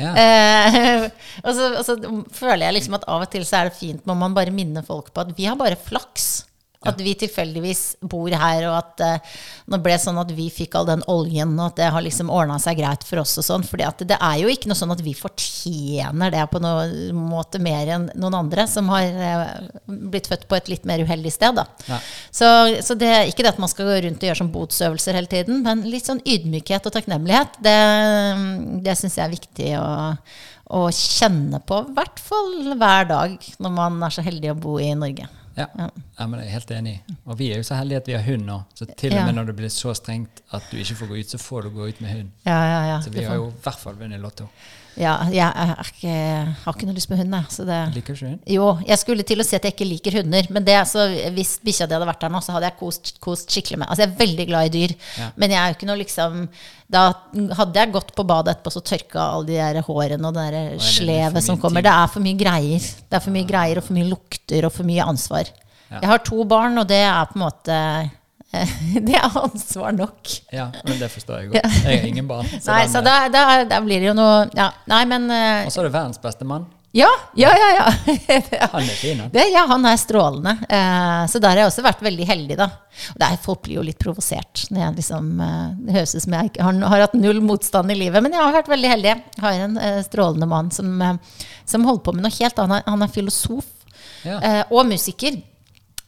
Ja. 0.00 0.12
Eh, 0.18 1.04
og, 1.46 1.52
så, 1.54 1.68
og 1.78 1.84
så 1.86 1.96
føler 2.34 2.66
jeg 2.66 2.78
liksom 2.78 2.98
at 2.98 3.06
av 3.10 3.26
og 3.26 3.30
til 3.32 3.46
så 3.46 3.60
er 3.60 3.70
det 3.70 3.78
fint 3.78 4.08
når 4.08 4.18
man 4.24 4.34
bare 4.36 4.54
minner 4.54 4.86
folk 4.86 5.12
på 5.14 5.24
at 5.24 5.34
vi 5.38 5.46
har 5.48 5.58
bare 5.60 5.78
flaks. 5.78 6.44
At 6.90 7.00
vi 7.00 7.14
tilfeldigvis 7.18 7.82
bor 8.04 8.30
her, 8.30 8.66
og 8.70 8.76
at 8.78 9.04
uh, 9.04 9.36
nå 9.72 9.80
ble 9.84 9.94
det 9.94 10.02
sånn 10.02 10.20
at 10.20 10.32
vi 10.34 10.48
fikk 10.52 10.76
all 10.78 10.88
den 10.88 11.04
oljen, 11.10 11.54
og 11.58 11.72
at 11.72 11.78
det 11.80 11.90
har 11.94 12.04
liksom 12.04 12.32
ordna 12.32 12.58
seg 12.62 12.80
greit 12.80 13.06
for 13.06 13.22
oss 13.22 13.36
og 13.40 13.46
sånn. 13.46 13.66
For 13.66 13.80
det 13.80 14.18
er 14.18 14.38
jo 14.42 14.50
ikke 14.52 14.70
noe 14.70 14.78
sånn 14.78 14.94
at 14.94 15.02
vi 15.04 15.14
fortjener 15.16 16.34
det 16.34 16.44
på 16.52 16.62
noen 16.62 17.14
måte 17.30 17.60
mer 17.62 17.92
enn 17.96 18.08
noen 18.14 18.38
andre 18.44 18.66
som 18.70 18.90
har 18.92 19.20
uh, 19.20 19.68
blitt 19.86 20.28
født 20.30 20.48
på 20.50 20.58
et 20.58 20.72
litt 20.72 20.88
mer 20.88 21.04
uheldig 21.04 21.32
sted, 21.34 21.56
da. 21.58 21.66
Ja. 21.88 22.00
Så, 22.34 22.48
så 22.84 22.96
det 22.98 23.10
er 23.10 23.28
ikke 23.30 23.46
det 23.46 23.54
at 23.54 23.62
man 23.62 23.70
skal 23.72 23.88
gå 23.88 24.00
rundt 24.04 24.22
og 24.22 24.28
gjøre 24.28 24.40
sånn 24.42 24.52
botsøvelser 24.54 25.18
hele 25.18 25.30
tiden, 25.30 25.62
men 25.66 25.84
litt 25.88 26.08
sånn 26.08 26.22
ydmykhet 26.24 26.88
og 26.88 26.96
takknemlighet, 26.96 27.60
det, 27.64 27.78
det 28.84 28.98
syns 28.98 29.18
jeg 29.18 29.26
er 29.26 29.34
viktig 29.34 29.70
å, 29.78 29.86
å 30.80 30.82
kjenne 30.94 31.60
på, 31.66 31.80
i 31.84 31.96
hvert 31.96 32.20
fall 32.22 32.74
hver 32.74 33.08
dag 33.10 33.48
når 33.62 33.74
man 33.78 34.02
er 34.06 34.14
så 34.14 34.24
heldig 34.24 34.54
å 34.54 34.60
bo 34.66 34.78
i 34.82 34.92
Norge. 34.98 35.28
Ja. 35.56 35.66
ja, 36.18 36.26
men 36.26 36.40
jeg 36.40 36.48
er 36.48 36.52
helt 36.52 36.70
enig. 36.74 36.94
Og 37.24 37.38
vi 37.38 37.50
er 37.52 37.60
jo 37.60 37.66
så 37.66 37.78
heldige 37.78 38.00
at 38.02 38.08
vi 38.10 38.16
har 38.16 38.24
hund 38.26 38.46
nå. 38.48 38.60
Så 38.74 38.88
til 38.98 39.14
og 39.14 39.26
med 39.28 39.36
når 39.38 39.50
det 39.50 39.56
blir 39.60 39.72
så 39.72 39.94
strengt 39.94 40.42
at 40.54 40.66
du 40.70 40.78
ikke 40.80 40.96
får 40.98 41.12
gå 41.12 41.20
ut, 41.20 41.34
så 41.34 41.38
får 41.38 41.68
du 41.68 41.74
gå 41.76 41.88
ut 41.88 42.00
med 42.04 42.16
hund. 42.16 42.32
Ja, 42.46 42.58
ja, 42.70 42.80
ja. 42.92 42.96
Så 43.04 43.12
vi 43.14 43.24
har 43.24 43.38
jo 43.38 43.50
i 43.52 43.60
hvert 43.62 43.78
fall 43.82 43.98
vunnet 44.00 44.22
Lotto. 44.22 44.48
Ja 45.00 45.14
jeg 45.34 45.74
ikke, 45.88 46.12
har 46.64 46.76
ikke 46.76 46.86
noe 46.86 46.94
lyst 46.96 47.08
på 47.10 47.16
hund, 47.18 47.34
jeg. 47.34 47.50
Så 47.50 47.64
det, 47.66 47.78
Liker 47.96 48.14
du 48.18 48.22
hund? 48.26 48.38
jo, 48.54 48.68
jeg 48.86 48.98
skulle 49.00 49.24
til 49.26 49.42
å 49.42 49.46
si 49.46 49.56
at 49.58 49.64
jeg 49.66 49.74
ikke 49.74 49.88
liker 49.88 50.16
hunder, 50.20 50.46
men 50.54 50.64
det, 50.66 50.76
så 50.90 51.06
hvis 51.34 51.56
bikkja 51.64 51.88
di 51.90 51.96
hadde 51.96 52.06
vært 52.08 52.20
der 52.22 52.32
nå, 52.34 52.40
så 52.44 52.54
hadde 52.54 52.68
jeg 52.70 52.78
kost, 52.78 53.12
kost 53.24 53.50
skikkelig 53.50 53.80
med. 53.82 53.88
Altså, 53.88 54.04
jeg 54.04 54.12
er 54.12 54.20
veldig 54.22 54.46
glad 54.52 54.70
i 54.70 54.72
dyr, 54.78 54.94
Ja. 55.18 55.28
men 55.36 55.50
jeg 55.50 55.60
er 55.60 55.72
jo 55.72 55.78
ikke 55.78 55.90
noe 55.90 56.00
liksom 56.04 56.48
Da 56.94 57.02
hadde 57.58 57.80
jeg 57.80 57.92
gått 57.94 58.10
på 58.14 58.26
badet 58.28 58.54
etterpå, 58.54 58.70
så 58.70 58.82
tørka 58.84 59.20
alle 59.34 59.46
de 59.48 59.56
der 59.58 59.80
hårene 59.82 60.28
og 60.28 60.34
det 60.36 60.42
der 60.52 60.56
er 60.60 60.78
slevet 60.78 61.42
som 61.42 61.56
kommer. 61.58 61.82
Det 61.82 61.90
er 61.90 62.06
for 62.12 62.20
mye 62.22 62.36
greier. 62.38 62.78
Det 62.78 63.16
er 63.18 63.22
for 63.24 63.34
mye 63.34 63.48
greier 63.48 63.80
og 63.80 63.86
for 63.86 63.96
mye 63.96 64.10
lukter 64.10 64.66
og 64.68 64.72
for 64.76 64.84
mye 64.86 65.02
ansvar. 65.02 65.48
Ja. 65.90 65.98
Jeg 66.02 66.10
har 66.12 66.18
to 66.28 66.44
barn, 66.44 66.76
og 66.78 66.86
det 66.86 67.00
er 67.02 67.24
på 67.32 67.38
en 67.40 67.42
måte 67.46 67.78
Det 69.08 69.16
er 69.18 69.36
ansvar 69.40 69.92
nok. 69.96 70.30
Ja, 70.54 70.68
men 70.84 70.98
det 71.00 71.10
forstår 71.12 71.42
jeg 71.42 71.50
godt. 71.52 71.74
Jeg 71.84 71.98
har 72.00 72.06
ingen 72.08 72.28
barn. 72.30 72.48
Så 72.54 72.70
Nei, 72.70 72.86
så 72.90 73.00
eh, 73.00 73.06
da, 73.06 73.16
da, 73.32 73.42
da 73.68 73.80
blir 73.84 74.02
det 74.02 74.10
jo 74.12 74.14
noe 74.16 74.46
Ja, 74.56 74.70
nei, 74.90 75.02
men 75.10 75.28
uh, 75.30 75.66
Og 75.66 75.74
så 75.74 75.82
er 75.82 75.88
det 75.88 75.94
verdens 75.96 76.20
beste 76.22 76.46
mann. 76.48 76.66
Ja, 76.94 77.08
ja, 77.34 77.50
ja. 77.58 77.70
ja. 77.80 77.86
Han 78.76 78.84
er 78.86 78.98
fin, 79.00 79.18
han. 79.18 79.30
Det, 79.34 79.42
ja, 79.50 79.64
han 79.66 79.82
er 79.90 79.96
strålende. 79.98 80.52
Uh, 80.70 81.24
så 81.26 81.40
der 81.42 81.50
har 81.50 81.64
jeg 81.64 81.70
også 81.72 81.82
vært 81.82 82.04
veldig 82.06 82.26
heldig, 82.28 82.58
da. 82.60 82.68
Og 83.10 83.16
det 83.18 83.30
er, 83.32 83.40
folk 83.42 83.64
blir 83.64 83.80
jo 83.80 83.82
litt 83.88 83.98
provosert. 83.98 84.62
Når 84.70 84.84
jeg 84.84 84.94
liksom, 85.00 85.32
uh, 85.42 85.72
det 85.88 85.96
høres 85.96 86.14
ut 86.14 86.22
som 86.22 86.36
jeg 86.38 86.52
har, 86.62 86.78
har 86.92 87.02
hatt 87.08 87.16
null 87.18 87.40
motstand 87.42 87.90
i 87.90 87.96
livet. 87.98 88.22
Men 88.22 88.36
jeg 88.36 88.44
har 88.44 88.54
vært 88.54 88.70
veldig 88.70 88.92
heldig. 88.92 89.10
Jeg 89.34 89.42
har 89.42 89.64
en 89.64 89.80
strålende 90.06 90.46
mann 90.52 90.70
som, 90.76 91.02
som 91.66 91.88
holder 91.88 92.04
på 92.06 92.14
med 92.14 92.28
noe 92.28 92.38
helt 92.38 92.62
annet. 92.62 92.86
Han 92.86 93.02
er 93.02 93.10
filosof 93.18 93.66
Ja. 94.24 94.38
og 94.70 94.86
musiker. 94.88 95.42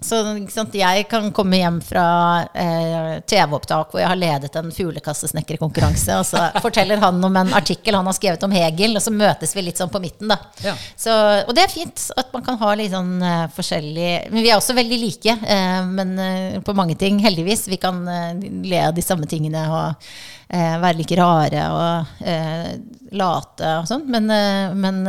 Så 0.04 0.18
sant, 0.52 0.74
jeg 0.76 1.06
kan 1.08 1.30
komme 1.32 1.56
hjem 1.56 1.78
fra 1.80 2.04
eh, 2.52 3.14
TV-opptak 3.24 3.94
hvor 3.94 4.02
jeg 4.02 4.10
har 4.10 4.18
ledet 4.20 4.58
en 4.60 4.68
fuglekassesnekkerkonkurranse, 4.74 6.18
og 6.20 6.26
så 6.28 6.42
forteller 6.66 7.00
han 7.00 7.22
om 7.24 7.38
en 7.40 7.54
artikkel 7.56 7.96
han 7.96 8.04
har 8.04 8.16
skrevet 8.16 8.44
om 8.44 8.52
Hegel, 8.52 8.98
og 8.98 9.02
så 9.02 9.14
møtes 9.14 9.56
vi 9.56 9.64
litt 9.64 9.80
sånn 9.80 9.92
på 9.92 10.02
midten, 10.04 10.28
da. 10.28 10.36
Ja. 10.60 10.74
Så, 11.00 11.14
og 11.46 11.54
det 11.56 11.64
er 11.64 11.72
fint 11.72 12.10
at 12.20 12.28
man 12.36 12.44
kan 12.44 12.58
ha 12.60 12.74
litt 12.76 12.92
sånn 12.92 13.14
eh, 13.24 13.46
forskjellig 13.56 14.10
Men 14.34 14.42
vi 14.42 14.50
er 14.50 14.58
også 14.58 14.76
veldig 14.76 14.98
like, 15.00 15.36
eh, 15.56 15.78
men 15.88 16.12
eh, 16.20 16.58
på 16.66 16.76
mange 16.76 16.98
ting, 17.00 17.22
heldigvis. 17.24 17.64
Vi 17.72 17.80
kan 17.80 18.04
le 18.04 18.82
av 18.84 18.92
de 18.94 19.04
samme 19.04 19.24
tingene 19.30 19.64
og 19.72 20.04
eh, 20.52 20.76
være 20.82 21.00
like 21.00 21.16
rare 21.18 21.64
og 21.72 22.20
eh, 22.20 22.68
late 23.16 23.72
og 23.80 23.88
sånn. 23.88 24.04
Men, 24.12 24.28
men 24.76 25.02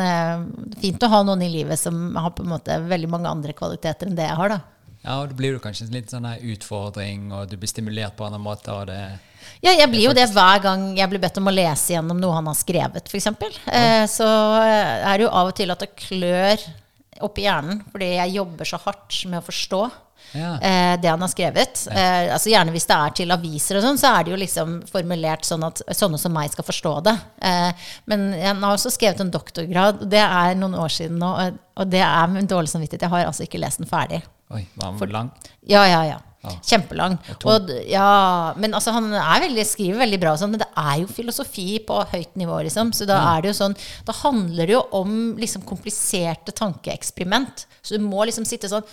fint 0.80 1.04
å 1.04 1.12
ha 1.12 1.22
noen 1.28 1.44
i 1.44 1.52
livet 1.52 1.80
som 1.82 2.16
har 2.16 2.32
på 2.38 2.48
en 2.48 2.56
måte 2.56 2.80
veldig 2.88 3.12
mange 3.12 3.36
andre 3.36 3.58
kvaliteter 3.58 4.08
enn 4.08 4.16
det 4.18 4.32
jeg 4.32 4.40
har, 4.40 4.56
da. 4.56 4.64
Ja, 5.08 5.22
og 5.24 5.30
da 5.32 5.38
blir 5.39 5.56
det 5.56 5.62
kanskje 5.63 5.86
en 5.88 5.93
litt 5.96 6.12
sånn 6.12 6.28
utfordring, 6.52 7.30
og 7.32 7.48
du 7.48 7.56
blir 7.56 7.70
stimulert 7.72 8.17
på 8.20 8.26
andre 8.28 8.41
måter. 8.43 8.91
Ja, 9.63 9.72
jeg 9.72 9.88
blir 9.89 10.04
jo 10.10 10.15
det 10.17 10.26
hver 10.36 10.60
gang 10.62 10.89
jeg 10.98 11.10
blir 11.13 11.22
bedt 11.24 11.38
om 11.39 11.48
å 11.48 11.54
lese 11.54 11.93
gjennom 11.96 12.20
noe 12.20 12.36
han 12.36 12.50
har 12.52 12.58
skrevet, 12.60 13.08
f.eks. 13.08 13.30
Eh, 13.72 14.04
så 14.12 14.28
er 14.67 15.13
det 15.15 15.24
jo 15.24 15.32
av 15.32 15.54
og 15.54 15.56
til 15.56 15.72
at 15.72 15.80
det 15.86 15.93
klør 15.96 16.65
oppi 17.24 17.48
hjernen, 17.48 17.80
fordi 17.93 18.12
jeg 18.17 18.36
jobber 18.36 18.67
så 18.70 18.78
hardt 18.84 19.22
med 19.32 19.39
å 19.39 19.46
forstå 19.48 19.80
Ja. 20.36 20.52
eh, 20.60 20.98
det 21.00 21.08
han 21.08 21.22
har 21.24 21.32
skrevet. 21.32 21.88
Eh, 21.88 22.28
altså 22.36 22.52
Gjerne 22.52 22.74
hvis 22.76 22.86
det 22.89 22.96
er 23.00 23.15
til 23.15 23.32
aviser 23.32 23.78
og 23.80 23.86
sånn, 23.88 23.98
så 24.02 24.12
er 24.12 24.24
det 24.28 24.34
jo 24.36 24.39
liksom 24.43 24.76
formulert 24.91 25.48
sånn 25.48 25.63
at 25.65 25.82
sånne 25.96 26.20
som 26.20 26.34
meg 26.36 26.52
skal 26.52 26.67
forstå 26.67 26.93
det. 27.08 27.15
Eh, 27.48 27.72
men 28.12 28.34
han 28.43 28.62
har 28.62 28.76
også 28.76 28.91
skrevet 28.91 29.24
en 29.24 29.32
doktorgrad, 29.32 30.04
det 30.12 30.20
er 30.20 30.60
noen 30.60 30.76
år 30.76 30.91
siden 30.91 31.17
nå, 31.24 31.32
og- 31.48 31.60
og 31.78 31.89
det 31.89 32.04
er 32.04 32.28
med 32.28 32.50
dårlig 32.52 32.70
samvittighet. 32.76 33.08
Jeg 33.08 33.10
har 33.15 33.26
altså 33.26 33.48
ikke 33.48 33.60
lest 33.63 33.80
den 33.80 33.88
ferdig. 33.88 34.22
Oi, 34.54 34.64
var 34.76 34.94
han 34.94 35.14
lang? 35.14 35.32
Ja, 35.68 35.86
ja, 35.88 36.02
ja. 36.06 36.22
Ja. 36.48 36.52
Kjempelang. 36.64 37.18
Og, 37.50 37.72
ja, 37.90 38.54
men 38.62 38.76
altså, 38.78 38.94
han 38.96 39.10
veldig, 39.12 39.66
skriver 39.68 40.04
veldig 40.04 40.20
bra, 40.22 40.36
sånn, 40.40 40.54
men 40.54 40.62
det 40.62 40.70
er 40.80 41.02
jo 41.02 41.10
filosofi 41.12 41.80
på 41.84 41.98
høyt 42.14 42.38
nivå. 42.40 42.60
Liksom. 42.68 42.94
Så 42.96 43.08
da 43.10 43.18
det 43.42 43.52
jo 43.52 43.58
sånn, 43.58 43.76
da 44.08 44.16
handler 44.22 44.70
det 44.70 44.78
jo 44.78 44.84
om 45.00 45.12
liksom, 45.40 45.66
kompliserte 45.68 46.54
tankeeksperiment. 46.56 47.66
Så 47.82 47.98
du 47.98 48.06
må 48.06 48.24
liksom 48.30 48.48
sitte 48.48 48.70
sånn 48.72 48.86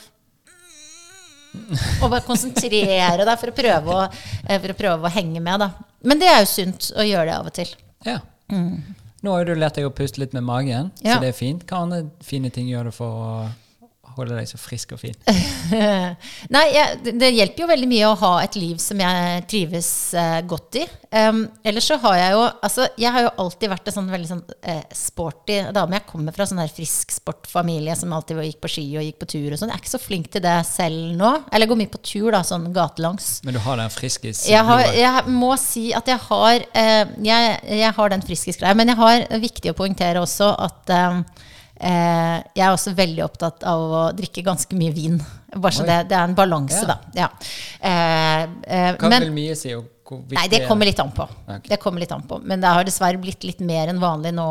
og 2.03 2.09
bare 2.09 2.25
konsentrere 2.27 3.23
deg 3.23 3.38
for 3.38 3.53
å 3.53 3.55
prøve 3.55 3.95
å, 3.95 4.07
eh, 4.49 4.59
for 4.59 4.73
å, 4.73 4.79
prøve 4.79 5.07
å 5.07 5.14
henge 5.14 5.38
med. 5.38 5.62
Da. 5.62 5.71
Men 6.03 6.19
det 6.19 6.31
er 6.33 6.40
jo 6.43 6.51
sunt 6.51 6.90
å 6.99 7.05
gjøre 7.07 7.29
det 7.31 7.37
av 7.37 7.51
og 7.51 7.55
til. 7.55 7.71
Ja. 8.09 8.19
Nå 9.25 9.33
har 9.33 9.47
du 9.47 9.55
lært 9.55 9.79
deg 9.79 9.87
å 9.87 9.95
puste 9.95 10.21
litt 10.21 10.35
med 10.35 10.45
magen, 10.45 10.90
Mm. 11.05 11.12
Så 11.14 11.21
det 11.21 11.29
er 11.29 11.37
fint. 11.37 11.62
Hva 11.67 11.85
andre 11.85 12.11
fine 12.21 12.51
ting 12.51 12.67
gjør 12.69 12.90
du 12.90 12.90
for 12.90 13.07
å 13.07 13.29
holde 14.16 14.37
deg 14.38 14.48
så 14.48 14.59
frisk 14.61 14.94
og 14.96 15.00
fin? 15.03 15.16
Nei, 16.55 16.64
jeg, 16.74 17.00
det, 17.05 17.14
det 17.20 17.31
hjelper 17.35 17.64
jo 17.64 17.70
veldig 17.70 17.88
mye 17.90 18.11
å 18.11 18.18
ha 18.20 18.33
et 18.44 18.59
liv 18.59 18.79
som 18.83 19.00
jeg 19.00 19.44
trives 19.50 19.90
eh, 20.18 20.40
godt 20.48 20.81
i. 20.81 20.85
Um, 21.14 21.44
ellers 21.66 21.87
så 21.90 21.98
har 22.03 22.16
jeg 22.18 22.33
jo 22.35 22.40
Altså, 22.64 22.87
jeg 22.98 23.12
har 23.14 23.22
jo 23.22 23.31
alltid 23.44 23.70
vært 23.70 23.88
en 23.88 23.94
sånn 23.94 24.09
veldig 24.11 24.29
sånn 24.29 24.42
eh, 24.66 24.83
sporty 24.96 25.61
dame. 25.74 25.98
Jeg 26.00 26.09
kommer 26.09 26.35
fra 26.35 26.46
sånn 26.48 26.62
her 26.62 26.72
frisk 26.72 27.12
sportfamilie 27.14 27.94
som 27.98 28.12
alltid 28.16 28.40
gikk 28.48 28.61
på 28.64 28.70
ski 28.77 28.85
og 28.98 29.07
gikk 29.07 29.20
på 29.22 29.31
tur 29.35 29.55
og 29.55 29.61
sånn. 29.61 29.72
Jeg 29.72 29.79
er 29.79 29.85
ikke 29.85 29.94
så 29.94 30.03
flink 30.03 30.31
til 30.35 30.44
det 30.44 30.57
selv 30.68 31.14
nå. 31.18 31.33
Eller 31.50 31.66
jeg 31.66 31.72
går 31.72 31.81
mye 31.83 31.92
på 31.94 32.03
tur, 32.05 32.29
da, 32.35 32.42
sånn 32.46 32.68
gatelangs. 32.74 33.31
Men 33.46 33.59
du 33.59 33.62
har 33.64 33.81
den 33.81 33.92
friskis 33.92 34.44
Jeg, 34.50 34.64
har, 34.66 34.85
jeg 34.96 35.35
må 35.35 35.55
si 35.61 35.87
at 35.96 36.09
jeg 36.11 36.20
har 36.29 36.66
eh, 36.72 37.03
jeg, 37.24 37.57
jeg 37.85 37.96
har 37.98 38.14
den 38.14 38.24
friskis-greia. 38.24 38.77
Men 38.79 38.92
jeg 38.92 39.00
har 39.00 39.27
viktig 39.44 39.72
å 39.72 39.79
poengtere 39.79 40.22
også 40.22 40.50
at 40.66 40.94
eh, 40.94 41.20
jeg 41.85 42.64
er 42.64 42.70
også 42.73 42.94
veldig 42.97 43.25
opptatt 43.27 43.64
av 43.68 43.81
å 43.85 44.03
drikke 44.16 44.44
ganske 44.47 44.77
mye 44.79 44.92
vin. 44.94 45.18
Bare 45.55 45.75
så 45.77 45.85
det, 45.87 45.99
det 46.11 46.16
er 46.16 46.29
en 46.31 46.37
balanse, 46.37 46.81
Ja. 46.81 46.94
da. 46.94 46.97
Ja. 47.14 47.29
Eh, 47.81 48.42
eh, 48.66 48.97
Hva 48.97 49.11
men, 49.12 49.27
vil 49.29 49.35
mye 49.37 49.57
si? 49.59 49.75
Nei, 49.75 50.49
det 50.53 50.62
er 50.62 50.68
kommer 50.68 50.88
litt 50.88 51.01
an 51.01 51.12
på. 51.16 51.25
Okay. 51.44 51.68
Det 51.70 51.79
kommer 51.81 52.01
litt 52.05 52.12
an 52.12 52.25
på. 52.29 52.38
Men 52.44 52.61
det 52.61 52.68
har 52.68 52.85
dessverre 52.85 53.20
blitt 53.20 53.44
litt 53.44 53.61
mer 53.64 53.88
enn 53.92 54.01
vanlig 54.03 54.35
nå 54.37 54.49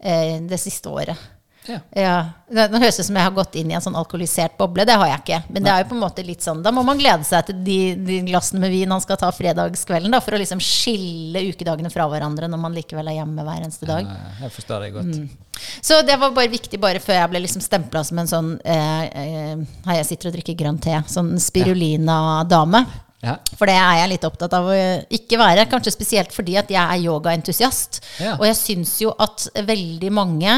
eh, 0.00 0.38
det 0.48 0.60
siste 0.60 0.88
året. 0.92 1.18
Ja. 1.68 1.78
Ja, 1.94 2.14
det, 2.50 2.80
høres 2.82 2.98
ut 2.98 3.06
som 3.06 3.16
jeg 3.18 3.26
har 3.26 3.34
gått 3.36 3.54
inn 3.60 3.70
i 3.70 3.76
en 3.76 3.84
sånn 3.84 3.96
alkoholisert 3.98 4.56
boble. 4.58 4.86
Det 4.88 4.96
har 4.98 5.10
jeg 5.12 5.20
ikke. 5.22 5.38
Men 5.54 5.66
det 5.66 5.72
er 5.72 5.84
jo 5.84 5.88
på 5.92 5.96
en 5.96 6.02
måte 6.02 6.24
litt 6.26 6.42
sånn, 6.44 6.62
da 6.64 6.72
må 6.74 6.82
man 6.86 6.98
glede 6.98 7.26
seg 7.28 7.46
til 7.48 7.60
de, 7.66 7.76
de 8.02 8.18
glassene 8.30 8.64
med 8.64 8.74
vin 8.74 8.90
han 8.92 9.04
skal 9.04 9.20
ta 9.20 9.30
fredagskvelden. 9.34 10.12
da, 10.12 10.22
For 10.24 10.34
å 10.34 10.40
liksom 10.42 10.62
skille 10.62 11.44
ukedagene 11.52 11.92
fra 11.92 12.08
hverandre 12.10 12.50
når 12.50 12.62
man 12.64 12.74
likevel 12.76 13.12
er 13.12 13.20
hjemme 13.20 13.46
hver 13.46 13.62
eneste 13.62 13.88
dag. 13.88 14.10
Ja, 14.10 14.34
Jeg 14.42 14.56
forstår 14.56 14.86
det 14.86 14.90
godt. 14.96 15.14
Mm. 15.14 15.62
Så 15.84 16.00
det 16.06 16.18
var 16.18 16.34
bare 16.34 16.50
viktig 16.50 16.80
bare 16.82 17.00
før 17.02 17.20
jeg 17.20 17.30
ble 17.30 17.44
liksom 17.44 17.62
stempla 17.62 18.02
som 18.08 18.18
en 18.18 18.30
sånn 18.30 18.52
eh, 18.64 19.06
eh, 19.22 19.64
jeg 19.92 20.08
sitter 20.08 20.30
og 20.32 20.36
drikker 20.38 20.58
grønn 20.58 20.82
te. 20.82 20.98
Sånn 21.12 21.36
spirulina-dame. 21.42 22.84
Ja. 22.88 23.08
For 23.54 23.70
det 23.70 23.76
er 23.78 24.00
jeg 24.00 24.12
litt 24.16 24.24
opptatt 24.26 24.54
av 24.58 24.66
å 24.66 24.78
ikke 25.14 25.38
være. 25.40 25.68
Kanskje 25.70 25.94
spesielt 25.94 26.32
fordi 26.34 26.56
at 26.58 26.70
jeg 26.72 26.82
er 26.82 27.04
yogaentusiast. 27.04 28.00
Ja. 28.22 28.34
Og 28.40 28.46
jeg 28.48 28.58
syns 28.58 28.96
jo 29.04 29.12
at 29.22 29.46
veldig 29.68 30.10
mange 30.14 30.56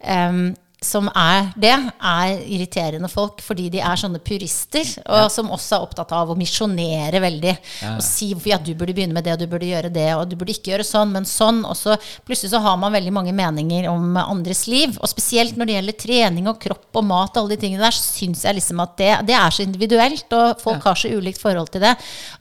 em, 0.00 0.46
som 0.86 1.08
er 1.10 1.50
det, 1.58 1.74
er 1.74 2.40
irriterende 2.46 3.10
folk 3.10 3.42
fordi 3.44 3.68
de 3.74 3.82
er 3.84 3.98
sånne 4.00 4.20
purister, 4.24 4.86
og 5.04 5.30
som 5.32 5.50
også 5.54 5.76
er 5.76 5.86
opptatt 5.86 6.14
av 6.16 6.30
å 6.32 6.38
misjonere 6.38 7.20
veldig. 7.22 7.54
Og 7.96 8.02
si 8.04 8.32
ja, 8.46 8.58
du 8.62 8.72
burde 8.78 8.94
begynne 8.94 9.16
med 9.16 9.26
det, 9.26 9.34
og 9.34 9.42
du 9.42 9.50
burde 9.50 9.68
gjøre 9.68 9.90
det, 9.92 10.08
og 10.14 10.26
du 10.30 10.36
burde 10.38 10.54
ikke 10.54 10.72
gjøre 10.74 10.86
sånn, 10.86 11.12
men 11.14 11.26
sånn. 11.28 11.62
Og 11.66 11.76
så 11.78 11.96
plutselig 12.26 12.52
så 12.52 12.60
har 12.62 12.78
man 12.80 12.94
veldig 12.94 13.14
mange 13.14 13.34
meninger 13.36 13.88
om 13.90 14.16
andres 14.20 14.66
liv. 14.70 14.96
Og 15.00 15.10
spesielt 15.10 15.58
når 15.58 15.68
det 15.68 15.76
gjelder 15.78 15.98
trening 16.06 16.50
og 16.50 16.60
kropp 16.62 17.00
og 17.00 17.06
mat 17.08 17.36
og 17.36 17.42
alle 17.42 17.56
de 17.56 17.62
tingene 17.64 17.84
der, 17.84 17.96
så 17.96 18.04
syns 18.20 18.44
jeg 18.46 18.58
liksom 18.58 18.82
at 18.84 18.96
det, 19.00 19.12
det 19.30 19.36
er 19.38 19.54
så 19.54 19.66
individuelt, 19.66 20.26
og 20.36 20.62
folk 20.62 20.86
har 20.86 20.98
så 21.00 21.10
ulikt 21.12 21.42
forhold 21.42 21.72
til 21.74 21.84
det. 21.84 21.94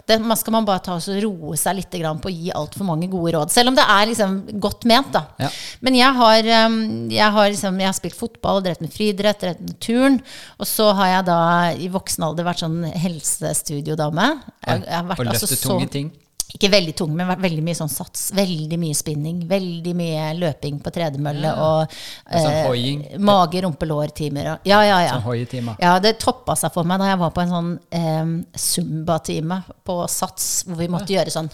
det 0.08 0.20
man 0.24 0.40
skal 0.40 0.58
man 0.58 0.68
bare 0.68 0.84
ta 0.86 0.98
og 0.98 1.24
roe 1.26 1.58
seg 1.60 1.80
litt 1.80 2.00
grann 2.00 2.22
på 2.22 2.30
å 2.30 2.36
gi 2.36 2.54
altfor 2.56 2.88
mange 2.88 3.10
gode 3.12 3.36
råd. 3.36 3.54
Selv 3.54 3.72
om 3.72 3.78
det 3.78 3.86
er 3.96 4.10
liksom 4.12 4.38
godt 4.62 4.86
ment, 4.90 5.12
da. 5.16 5.26
Ja. 5.42 5.52
Men 5.86 5.98
jeg 5.98 6.12
har, 6.20 6.52
um, 6.68 6.80
jeg, 7.12 7.32
har 7.38 7.52
liksom, 7.52 7.80
jeg 7.82 7.90
har 7.90 7.98
spilt 7.98 8.18
fotball, 8.18 8.35
drevet 8.42 8.84
med 8.84 8.94
friidrett, 8.94 9.40
drevet 9.42 9.62
med 9.62 9.80
turn. 9.80 10.20
Og 10.60 10.68
så 10.70 10.92
har 10.98 11.08
jeg 11.14 11.26
da 11.32 11.40
i 11.74 11.90
voksen 11.94 12.28
alder 12.28 12.48
vært 12.48 12.66
sånn 12.66 12.84
helsestudiodame. 12.92 14.30
Jeg, 14.66 14.86
jeg 14.86 14.96
har 14.96 15.10
vært 15.10 15.20
og 15.26 15.34
altså 15.34 15.52
løfte 15.52 15.68
tunge 15.68 15.90
ting. 15.92 16.14
Ikke 16.56 16.70
veldig 16.70 16.94
tung, 16.96 17.14
men 17.18 17.32
veldig 17.42 17.64
mye 17.66 17.76
sånn 17.76 17.90
sats. 17.90 18.28
Veldig 18.38 18.78
mye 18.80 18.96
spinning. 18.96 19.42
Veldig 19.50 19.94
mye 19.98 20.28
løping 20.38 20.78
på 20.84 20.94
tredemølle 20.94 21.52
og 21.58 21.96
Sånn 22.30 22.78
eh, 22.78 23.18
mage, 23.18 23.64
rumpe, 23.66 23.88
lår-timer. 23.90 24.52
Ja, 24.64 24.84
ja, 24.86 25.00
ja. 25.04 25.18
Sånn. 25.20 25.74
Ja, 25.82 25.96
det 26.00 26.16
toppa 26.22 26.56
seg 26.60 26.72
for 26.76 26.88
meg 26.88 27.02
da 27.02 27.10
jeg 27.10 27.20
var 27.24 27.34
på 27.36 27.44
en 27.44 27.52
sånn 27.56 27.74
eh, 27.90 28.36
zumba-time 28.62 29.64
på 29.84 29.98
Sats, 30.12 30.64
hvor 30.70 30.80
vi 30.80 30.90
måtte 30.92 31.18
gjøre 31.18 31.34
sånn. 31.34 31.50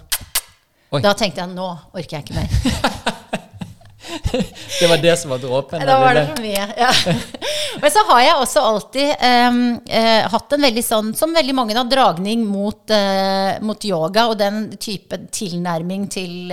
Oi. 0.91 0.99
Da 0.99 1.15
tenkte 1.15 1.45
jeg 1.45 1.55
nå 1.55 1.71
orker 1.95 2.19
jeg 2.19 2.27
ikke 2.27 2.35
mer. 2.35 2.49
Det 4.79 4.89
var 4.89 5.01
det 5.03 5.15
som 5.19 5.33
var 5.33 5.41
dråpen? 5.43 5.83
Da 5.85 5.99
var 6.01 6.17
det 6.17 6.25
for 6.31 6.41
mye. 6.43 6.67
Ja. 6.77 6.91
Men 7.81 7.93
så 7.93 8.03
har 8.09 8.21
jeg 8.23 8.35
også 8.41 8.63
alltid 8.67 9.23
um, 9.23 9.61
uh, 9.87 10.23
hatt 10.33 10.55
en 10.55 10.65
veldig 10.67 10.83
sånn, 10.85 11.13
som 11.17 11.35
veldig 11.35 11.55
mange, 11.55 11.75
da, 11.77 11.85
dragning 11.87 12.43
mot, 12.47 12.81
uh, 12.91 13.61
mot 13.63 13.87
yoga 13.87 14.27
og 14.31 14.37
den 14.41 14.65
type 14.81 15.17
tilnærming 15.31 16.09
til 16.11 16.51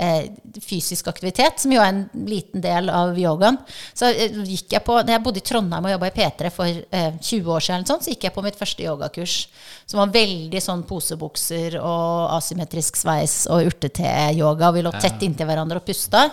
eh, 0.00 0.24
fysisk 0.64 1.08
aktivitet, 1.10 1.60
som 1.60 1.72
jo 1.74 1.80
er 1.82 1.92
en 1.92 2.26
liten 2.28 2.62
del 2.64 2.90
av 2.92 3.18
yogaen. 3.18 3.58
Så 3.96 4.10
gikk 4.12 4.76
jeg 4.76 4.84
på, 4.86 4.98
da 5.04 5.16
jeg 5.16 5.24
bodde 5.24 5.42
i 5.42 5.46
Trondheim 5.46 5.86
og 5.86 5.94
jobba 5.94 6.10
i 6.10 6.14
P3 6.16 6.52
for 6.54 6.68
eh, 6.68 7.12
20 7.18 7.54
år 7.54 7.66
siden, 7.66 7.86
sånn, 7.88 8.02
så 8.04 8.14
gikk 8.14 8.28
jeg 8.28 8.36
på 8.36 8.44
mitt 8.46 8.58
første 8.58 8.86
yogakurs, 8.86 9.36
som 9.90 10.02
var 10.02 10.14
veldig 10.14 10.62
sånn 10.64 10.84
posebukser 10.88 11.78
og 11.80 12.36
asymmetrisk 12.38 13.00
sveis 13.00 13.42
og 13.50 13.70
urtete-yoga. 13.70 14.72
Vi 14.76 14.84
lå 14.86 14.94
tett 14.98 15.26
inntil 15.26 15.50
hverandre 15.50 15.82
og 15.82 15.88
pusta. 15.88 16.28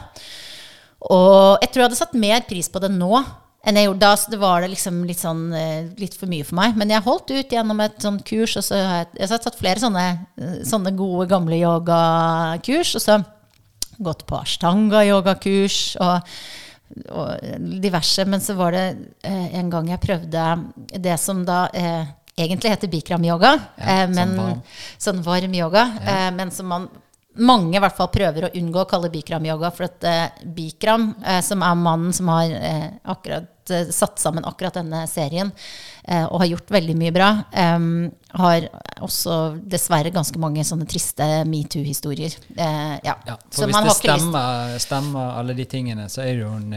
Og 1.05 1.60
jeg 1.62 1.69
tror 1.69 1.83
jeg 1.83 1.89
hadde 1.89 1.99
satt 1.99 2.17
mer 2.17 2.41
pris 2.47 2.69
på 2.71 2.81
det 2.81 2.89
nå 2.93 3.21
enn 3.67 3.77
jeg 3.77 3.89
gjorde 3.89 4.03
da. 4.05 4.12
Så 4.17 4.31
det 4.31 4.39
var 4.41 4.63
det 4.63 4.71
liksom 4.71 4.99
litt, 5.07 5.21
sånn, 5.21 5.47
eh, 5.53 5.89
litt 5.99 6.15
for 6.17 6.31
mye 6.31 6.45
for 6.47 6.57
meg. 6.60 6.77
Men 6.79 6.93
jeg 6.93 7.05
holdt 7.05 7.33
ut 7.33 7.55
gjennom 7.57 7.81
et 7.83 7.97
sånt 8.01 8.23
kurs, 8.27 8.55
og 8.60 8.65
så 8.65 8.79
har 8.79 9.01
jeg, 9.01 9.10
jeg 9.19 9.31
har 9.33 9.41
tatt 9.43 9.60
flere 9.60 9.83
sånne, 9.83 10.05
sånne 10.67 10.93
gode, 10.97 11.27
gamle 11.31 11.60
yogakurs. 11.60 12.95
Og 12.97 13.03
så 13.03 13.19
gått 14.03 14.23
på 14.29 14.38
ashtanga-yogakurs 14.39 15.79
og, 16.05 16.38
og 17.12 17.57
diverse. 17.81 18.25
Men 18.29 18.43
så 18.43 18.55
var 18.57 18.77
det 18.77 18.86
eh, 19.27 19.57
en 19.60 19.73
gang 19.73 19.89
jeg 19.91 20.03
prøvde 20.05 20.45
det 21.03 21.17
som 21.21 21.43
da 21.47 21.65
eh, 21.73 22.05
egentlig 22.38 22.75
heter 22.75 22.91
bikram-yoga. 22.93 23.55
Ja, 23.81 24.03
eh, 24.03 24.05
sånn 24.13 24.38
varm. 24.38 24.63
sånn 25.10 25.25
varm 25.25 25.57
yoga. 25.57 25.89
Eh, 26.05 26.29
men 26.38 26.53
som 26.53 26.71
man 26.71 26.88
mange 27.39 27.78
i 27.78 27.82
hvert 27.84 27.97
fall 27.97 28.10
prøver 28.13 28.47
å 28.47 28.54
unngå 28.58 28.82
å 28.84 28.89
kalle 28.89 29.12
bikram-yoga. 29.13 29.71
For 29.76 29.89
at 29.89 30.08
eh, 30.08 30.47
Bikram, 30.58 31.12
eh, 31.26 31.41
som 31.45 31.62
er 31.65 31.78
mannen 31.80 32.13
som 32.15 32.30
har 32.34 32.52
eh, 32.58 32.88
akkurat 33.10 33.71
eh, 33.73 33.89
satt 33.93 34.19
sammen 34.21 34.45
akkurat 34.47 34.80
denne 34.80 35.04
serien, 35.12 35.52
eh, 36.08 36.23
og 36.26 36.39
har 36.41 36.50
gjort 36.54 36.71
veldig 36.78 36.95
mye 36.97 37.13
bra, 37.15 37.30
eh, 37.52 37.88
har 38.38 38.67
også 39.06 39.36
dessverre 39.69 40.12
ganske 40.13 40.39
mange 40.41 40.63
sånne 40.67 40.88
triste 40.89 41.26
metoo-historier. 41.50 42.34
Eh, 42.56 42.95
ja. 43.06 43.15
Ja, 43.28 43.36
Så 43.50 43.62
for 43.63 43.69
hvis 43.69 43.78
man 43.78 43.88
det 43.89 43.95
stemmer, 44.00 44.78
stemmer 44.84 45.36
alle 45.41 45.56
de 45.58 45.65
tingene, 45.69 46.08
så 46.10 46.23
er 46.26 46.34
det 46.34 46.43
jo 46.45 46.54
en 46.58 46.73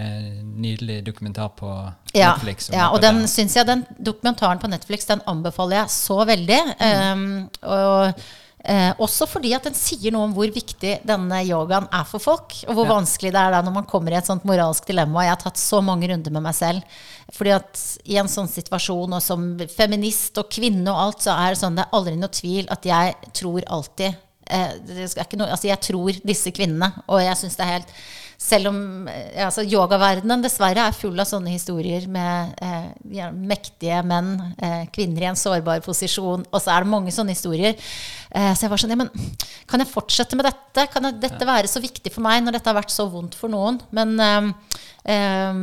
nydelig 0.60 1.00
dokumentar 1.06 1.50
på 1.58 1.70
Ja, 2.14 2.34
Netflix. 2.34 2.70
ja 2.74 2.90
og 2.90 3.00
den 3.04 3.22
syns 3.30 3.54
jeg, 3.56 3.66
den 3.68 3.84
dokumentaren 3.98 4.58
på 4.62 4.68
Netflix 4.72 5.06
den 5.08 5.22
anbefaler 5.30 5.82
jeg 5.84 5.94
så 5.94 6.20
veldig. 6.28 6.60
Um, 6.82 7.26
og 7.62 8.22
eh, 8.64 8.92
også 8.98 9.26
fordi 9.28 9.54
at 9.56 9.64
den 9.68 9.74
sier 9.74 10.12
noe 10.12 10.28
om 10.28 10.34
hvor 10.36 10.50
viktig 10.52 11.00
denne 11.06 11.40
yogaen 11.46 11.88
er 11.92 12.04
for 12.04 12.18
folk. 12.20 12.54
Og 12.68 12.74
hvor 12.74 12.86
Ja. 12.86 12.94
vanskelig 12.94 13.32
det 13.32 13.40
er 13.40 13.50
da 13.56 13.62
når 13.62 13.72
man 13.72 13.86
kommer 13.86 14.12
i 14.12 14.18
et 14.18 14.26
sånt 14.26 14.44
moralsk 14.44 14.86
dilemma. 14.86 15.22
Jeg 15.24 15.30
har 15.36 15.42
tatt 15.44 15.56
så 15.56 15.82
mange 15.82 16.08
runder 16.08 16.30
med 16.30 16.42
meg 16.42 16.54
selv. 16.54 16.82
Fordi 17.32 17.50
at 17.54 17.84
i 18.04 18.16
en 18.16 18.26
sånn 18.28 18.48
situasjon, 18.48 19.12
og 19.14 19.22
som 19.22 19.58
feminist 19.68 20.36
og 20.38 20.50
kvinne 20.50 20.88
og 20.90 20.98
alt, 21.06 21.20
så 21.22 21.36
er 21.36 21.54
det 21.54 21.58
sånn 21.62 21.76
det 21.76 21.86
er 21.86 21.96
aldri 21.96 22.16
noe 22.16 22.28
tvil 22.28 22.66
at 22.70 22.82
jeg 22.84 23.14
tror 23.32 23.62
alltid 23.66 24.16
eh, 24.50 24.72
det 24.86 25.14
ikke 25.14 25.38
noe, 25.38 25.46
altså 25.50 25.68
Jeg 25.68 25.80
tror 25.80 26.12
disse 26.26 26.50
kvinnene, 26.50 26.92
og 27.08 27.20
jeg 27.22 27.36
syns 27.36 27.56
det 27.56 27.66
er 27.66 27.76
helt 27.78 27.92
selv 28.40 28.70
om 28.70 28.78
eh, 29.10 29.42
altså 29.44 29.64
Yogaverdenen 29.68 30.42
dessverre 30.44 30.86
er 30.88 30.96
full 30.96 31.18
av 31.20 31.28
sånne 31.28 31.52
historier 31.52 32.06
med 32.10 32.54
eh, 32.64 33.26
mektige 33.36 34.00
menn, 34.06 34.32
eh, 34.56 34.86
kvinner 34.94 35.26
i 35.26 35.28
en 35.30 35.38
sårbar 35.38 35.82
posisjon, 35.84 36.46
og 36.48 36.62
så 36.62 36.72
er 36.72 36.86
det 36.86 36.92
mange 36.94 37.12
sånne 37.14 37.36
historier. 37.36 37.76
Eh, 38.30 38.52
så 38.54 38.64
jeg 38.64 38.72
var 38.72 38.80
sånn, 38.80 38.94
ja, 38.94 39.00
men 39.02 39.12
kan 39.68 39.84
jeg 39.84 39.92
fortsette 39.92 40.38
med 40.40 40.48
dette? 40.48 40.86
Kan 40.92 41.10
jeg, 41.10 41.20
dette 41.20 41.48
være 41.48 41.68
så 41.70 41.82
viktig 41.84 42.14
for 42.14 42.24
meg 42.24 42.40
når 42.46 42.56
dette 42.56 42.72
har 42.72 42.80
vært 42.80 42.94
så 42.94 43.06
vondt 43.12 43.36
for 43.36 43.52
noen? 43.52 43.82
Men 43.92 44.16
eh, 45.10 45.60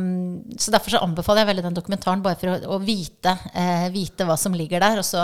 Så 0.58 0.72
derfor 0.74 0.94
så 0.94 1.00
anbefaler 1.04 1.42
jeg 1.42 1.50
veldig 1.52 1.64
den 1.68 1.76
dokumentaren, 1.76 2.22
bare 2.24 2.38
for 2.40 2.52
å, 2.54 2.76
å 2.76 2.78
vite, 2.82 3.34
uh, 3.54 3.88
vite 3.94 4.26
hva 4.28 4.36
som 4.40 4.54
ligger 4.56 4.82
der. 4.82 5.00
Og 5.00 5.06
så 5.06 5.22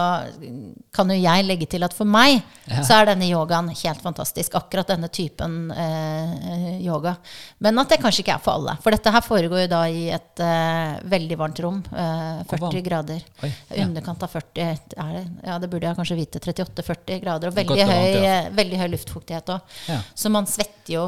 kan 0.95 1.11
jo 1.11 1.19
jeg 1.19 1.47
legge 1.47 1.69
til 1.71 1.85
at 1.87 1.95
for 1.97 2.09
meg 2.09 2.41
Ja. 2.65 2.81
så 2.87 2.97
er 2.97 3.11
denne 3.11 3.29
yogaen 3.29 3.69
helt 3.69 4.03
fantastisk. 4.03 4.55
Akkurat 4.59 4.89
denne 4.89 5.11
typen 5.13 5.71
uh, 5.75 6.81
yoga. 6.81 7.17
Men 7.65 7.79
at 7.83 7.93
det 7.93 8.01
kanskje 8.03 8.25
ikke 8.25 8.37
er 8.37 8.43
for 8.45 8.59
alle. 8.59 8.77
For 8.85 8.95
dette 8.95 9.13
her 9.15 9.25
foregår 9.25 9.65
jo 9.65 9.73
da 9.75 9.83
i 9.91 10.07
et 10.15 10.43
uh, 10.45 10.99
veldig 11.11 11.39
varmt 11.41 11.63
rom. 11.65 11.81
Eh, 11.93 12.43
40 12.51 12.63
varmt? 12.65 12.81
grader. 12.85 13.25
Oi, 13.45 13.53
ja. 13.71 13.85
underkant 13.87 14.25
av 14.25 14.33
40. 14.33 14.63
Er 15.05 15.13
det, 15.15 15.25
ja, 15.45 15.59
det 15.63 15.71
burde 15.73 15.91
jeg 15.91 15.99
kanskje 16.01 16.19
vite. 16.19 16.43
38-40 16.45 17.23
grader. 17.23 17.53
Og 17.53 17.59
veldig 17.59 17.81
høy, 17.81 17.93
varmt, 17.93 18.25
ja. 18.25 18.37
veldig 18.55 18.81
høy 18.83 18.89
luftfuktighet 18.95 19.55
òg. 19.55 19.79
Så 20.15 20.33
man 20.33 20.49
svetter 20.51 20.95
jo 20.95 21.05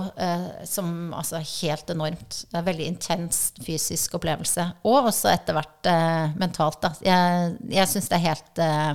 som 0.69 1.13
altså 1.17 1.41
helt 1.41 1.91
enormt. 1.93 2.39
Det 2.51 2.57
er 2.57 2.65
veldig 2.65 2.77
veldig 2.77 2.89
intens 3.07 3.53
fysisk 3.63 4.19
opplevelse. 4.19 4.67
Og 4.87 5.11
også 5.11 5.31
etter 5.33 5.57
hvert 5.57 5.91
eh, 5.91 6.35
mentalt. 6.39 6.81
Da. 6.83 6.93
Jeg, 7.05 7.57
jeg 7.71 7.91
syns 7.93 8.11
det 8.11 8.19
er 8.19 8.27
helt 8.27 8.63
eh, 8.63 8.93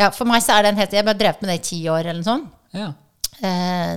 Ja, 0.00 0.10
for 0.14 0.28
meg 0.28 0.42
så 0.44 0.56
er 0.56 0.64
det 0.64 0.72
en 0.74 0.80
helt 0.80 0.92
Jeg 0.96 1.06
har 1.06 1.18
drevet 1.18 1.42
med 1.42 1.50
det 1.52 1.60
i 1.60 1.68
ti 1.72 1.80
år 1.90 2.06
eller 2.06 2.22
noe 2.22 2.30
sånt. 2.30 2.58
Ja. 2.76 2.92
Eh, 3.40 3.96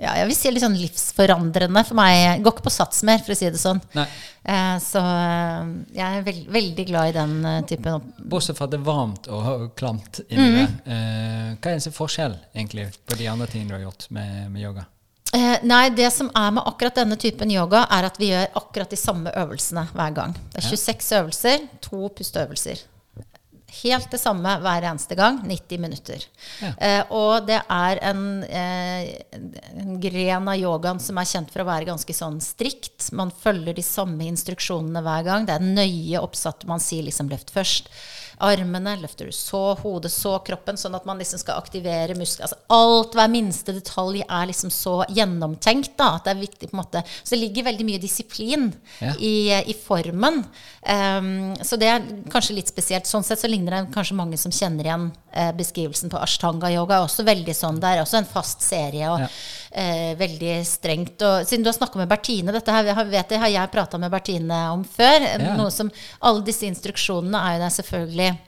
ja, 0.00 0.14
jeg 0.22 0.28
vil 0.30 0.36
si 0.36 0.50
litt 0.50 0.64
sånn 0.64 0.76
livsforandrende 0.78 1.84
for 1.86 1.98
meg. 1.98 2.16
Jeg 2.16 2.42
går 2.44 2.56
ikke 2.56 2.66
på 2.68 2.72
sats 2.72 3.02
mer, 3.06 3.22
for 3.24 3.34
å 3.34 3.38
si 3.38 3.50
det 3.52 3.60
sånn. 3.60 3.80
Eh, 3.94 4.76
så 4.82 5.02
eh, 5.04 5.72
jeg 5.98 6.20
er 6.20 6.26
veld, 6.26 6.44
veldig 6.58 6.86
glad 6.88 7.10
i 7.10 7.16
den 7.18 7.34
eh, 7.44 7.58
typen 7.68 8.12
bortsett 8.18 8.58
fra 8.58 8.68
at 8.68 8.74
det 8.74 8.80
er 8.80 8.86
varmt 8.88 9.28
og 9.32 9.66
klamt 9.78 10.22
det. 10.24 10.38
Eh, 10.38 11.50
hva 11.54 11.68
er 11.68 11.74
eneste 11.76 11.94
forskjell 11.94 12.38
egentlig 12.54 12.88
på 13.04 13.18
de 13.20 13.28
andre 13.30 13.50
tingene 13.50 13.74
du 13.74 13.78
har 13.78 13.90
gjort 13.90 14.08
med, 14.14 14.48
med 14.54 14.64
yoga? 14.64 14.88
Eh, 15.34 15.58
nei, 15.62 15.88
det 15.92 16.08
som 16.14 16.30
er 16.32 16.52
med 16.56 16.64
akkurat 16.66 17.02
denne 17.02 17.16
typen 17.20 17.50
yoga, 17.52 17.84
er 17.92 18.06
at 18.08 18.20
vi 18.20 18.30
gjør 18.32 18.54
akkurat 18.60 18.92
de 18.92 18.98
samme 19.00 19.32
øvelsene 19.36 19.84
hver 19.92 20.14
gang. 20.16 20.36
Det 20.54 20.62
er 20.62 20.70
26 20.70 21.18
øvelser, 21.20 21.66
to 21.84 22.08
pusteøvelser. 22.16 22.86
Helt 23.82 24.08
det 24.10 24.18
samme 24.22 24.54
hver 24.62 24.86
eneste 24.88 25.14
gang. 25.18 25.42
90 25.44 25.80
minutter. 25.82 26.22
Ja. 26.62 26.70
Eh, 26.80 27.10
og 27.12 27.44
det 27.46 27.58
er 27.60 28.00
en, 28.08 28.22
eh, 28.44 29.10
en 29.76 29.98
gren 30.00 30.48
av 30.48 30.56
yogaen 30.56 31.00
som 31.04 31.20
er 31.20 31.28
kjent 31.28 31.52
for 31.52 31.62
å 31.62 31.68
være 31.68 31.90
ganske 31.90 32.14
sånn 32.16 32.40
strikt. 32.40 33.10
Man 33.12 33.30
følger 33.30 33.76
de 33.76 33.84
samme 33.84 34.24
instruksjonene 34.24 35.04
hver 35.04 35.28
gang. 35.28 35.44
Det 35.44 35.58
er 35.58 35.68
nøye 35.68 36.22
oppsatt. 36.22 36.64
Man 36.66 36.80
sier 36.80 37.04
liksom 37.04 37.28
løft 37.28 37.52
først. 37.52 37.92
Armene 38.44 38.94
løfter 39.00 39.28
du 39.28 39.34
så, 39.34 39.74
hodet 39.82 40.10
så, 40.14 40.36
kroppen, 40.46 40.78
sånn 40.80 40.94
at 40.98 41.06
man 41.08 41.18
liksom 41.20 41.40
skal 41.42 41.58
aktivere 41.60 42.16
muskler. 42.18 42.46
Altså 42.46 42.58
alt, 42.74 43.16
hver 43.18 43.30
minste 43.32 43.74
detalj 43.76 44.22
er 44.24 44.48
liksom 44.50 44.70
så 44.74 45.00
gjennomtenkt 45.14 45.96
da, 45.98 46.14
at 46.16 46.28
det 46.28 46.34
er 46.34 46.42
viktig 46.44 46.70
på 46.70 46.76
en 46.76 46.82
måte. 46.82 47.02
Så 47.22 47.34
det 47.34 47.42
ligger 47.42 47.68
veldig 47.70 47.88
mye 47.88 48.02
disiplin 48.02 48.68
Ja. 49.00 49.14
i, 49.18 49.34
i 49.70 49.74
formen. 49.74 50.44
Ehm, 50.88 51.52
så 51.60 51.76
det 51.76 51.88
er 51.92 52.04
kanskje 52.32 52.54
litt 52.56 52.70
spesielt. 52.70 53.04
Sånn 53.08 53.24
sett 53.26 53.42
så 53.42 53.48
ligner 53.50 53.74
det 53.74 53.92
kanskje 53.92 54.16
mange 54.16 54.38
som 54.40 54.52
kjenner 54.54 54.86
igjen 54.88 55.06
eh, 55.36 55.50
beskrivelsen 55.58 56.08
på 56.12 56.20
ashtanga-yoga. 56.24 57.02
Også 57.04 57.26
veldig 57.28 57.54
sånn, 57.56 57.80
Det 57.80 57.90
er 57.92 58.00
også 58.02 58.18
en 58.22 58.28
fast 58.30 58.64
serie 58.64 59.10
og 59.12 59.20
Ja. 59.20 59.28
eh, 59.72 60.14
veldig 60.16 60.54
strengt. 60.64 61.20
Og 61.20 61.44
siden 61.46 61.62
du 61.62 61.68
har 61.68 61.76
snakka 61.76 61.96
med 62.00 62.08
Bertine, 62.08 62.52
dette 62.52 62.72
her 62.72 63.04
vet 63.04 63.28
jeg, 63.28 63.38
har 63.38 63.48
jeg 63.52 63.70
prata 63.70 63.98
med 63.98 64.10
Bertine 64.10 64.72
om 64.72 64.84
før. 64.84 65.20
Ja. 65.20 65.56
Noe 65.56 65.70
som, 65.70 65.90
alle 66.22 66.42
disse 66.42 66.64
instruksjonene 66.64 67.36
er 67.36 67.58
jo 67.58 67.64
der 67.66 67.76
selvfølgelig 67.82 68.38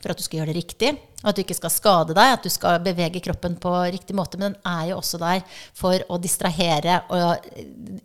for 0.00 0.10
at 0.12 0.16
du 0.16 0.22
skal 0.22 0.40
gjøre 0.40 0.52
det 0.54 0.56
riktig. 0.64 0.98
At 1.24 1.34
du 1.34 1.40
ikke 1.42 1.54
skal 1.56 1.70
skade 1.72 2.12
deg, 2.14 2.32
at 2.36 2.42
du 2.44 2.50
skal 2.52 2.78
bevege 2.84 3.22
kroppen 3.24 3.54
på 3.56 3.70
riktig 3.90 4.14
måte. 4.14 4.36
Men 4.38 4.52
den 4.52 4.60
er 4.68 4.90
jo 4.90 4.98
også 5.00 5.18
der 5.18 5.40
for 5.74 5.96
å 6.12 6.18
distrahere 6.20 6.98
og 7.08 7.46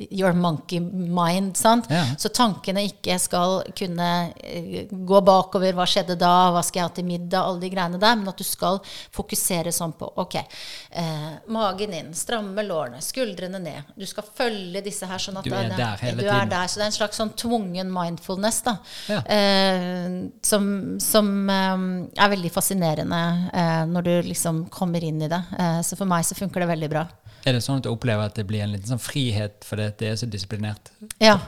your 0.10 0.32
monkey 0.34 0.80
mind. 0.80 1.60
Ja. 1.92 2.06
Så 2.18 2.32
tankene 2.34 2.86
ikke 2.88 3.18
skal 3.20 3.66
kunne 3.78 4.08
eh, 4.40 4.88
gå 4.90 5.20
bakover. 5.28 5.76
Hva 5.76 5.86
skjedde 5.92 6.16
da? 6.18 6.52
Hva 6.56 6.64
skal 6.64 6.80
jeg 6.80 6.88
ha 6.88 6.94
til 6.96 7.06
middag? 7.10 7.44
Alle 7.44 7.60
de 7.66 7.70
greiene 7.74 8.00
der. 8.00 8.16
Men 8.22 8.32
at 8.32 8.40
du 8.40 8.48
skal 8.48 8.80
fokusere 9.12 9.76
sånn 9.76 9.92
på 10.00 10.08
ok, 10.24 10.40
eh, 10.40 11.28
magen 11.52 11.94
inn, 12.00 12.14
stramme 12.18 12.64
lårene, 12.64 13.04
skuldrene 13.04 13.60
ned. 13.62 13.92
Du 14.00 14.08
skal 14.10 14.24
følge 14.24 14.82
disse 14.88 15.06
her 15.12 15.20
sånn 15.20 15.38
at 15.38 15.44
Du 15.44 15.52
er 15.54 15.68
det- 15.70 15.78
der 15.78 15.98
hele 16.08 16.18
du 16.24 16.28
er 16.30 16.32
tiden. 16.46 16.50
der. 16.56 16.68
Så 16.72 16.76
det 16.80 16.84
er 16.88 16.92
en 16.94 17.00
slags 17.02 17.18
sånn 17.20 17.36
tvungen 17.36 17.92
mindfulness 17.92 18.62
da, 18.64 18.78
Ja. 19.10 19.20
eh, 19.28 20.30
som, 20.42 20.98
som 21.00 21.50
eh, 21.50 22.24
er 22.24 22.30
veldig 22.38 22.52
fascinerende 22.56 23.01
eh, 23.10 23.86
når 23.90 24.04
du 24.04 24.12
liksom 24.30 24.66
kommer 24.70 25.04
inn 25.04 25.22
i 25.22 25.28
det. 25.32 25.42
Eh, 25.58 25.82
så 25.82 25.98
for 25.98 26.06
meg 26.06 26.26
så 26.28 26.36
funker 26.38 26.62
det 26.62 26.68
veldig 26.68 26.90
bra. 26.90 27.08
Er 27.46 27.54
det 27.58 27.64
sånn 27.66 27.80
at 27.82 27.84
du 27.88 27.90
opplever 27.90 28.28
at 28.30 28.36
det 28.38 28.46
blir 28.46 28.62
en 28.62 28.72
liten 28.76 28.86
sånn 28.92 29.02
frihet 29.02 29.64
fordi 29.66 29.88
det 29.98 30.12
er 30.12 30.16
så 30.22 30.28
disiplinert? 30.30 30.92
Ja. 31.20 31.40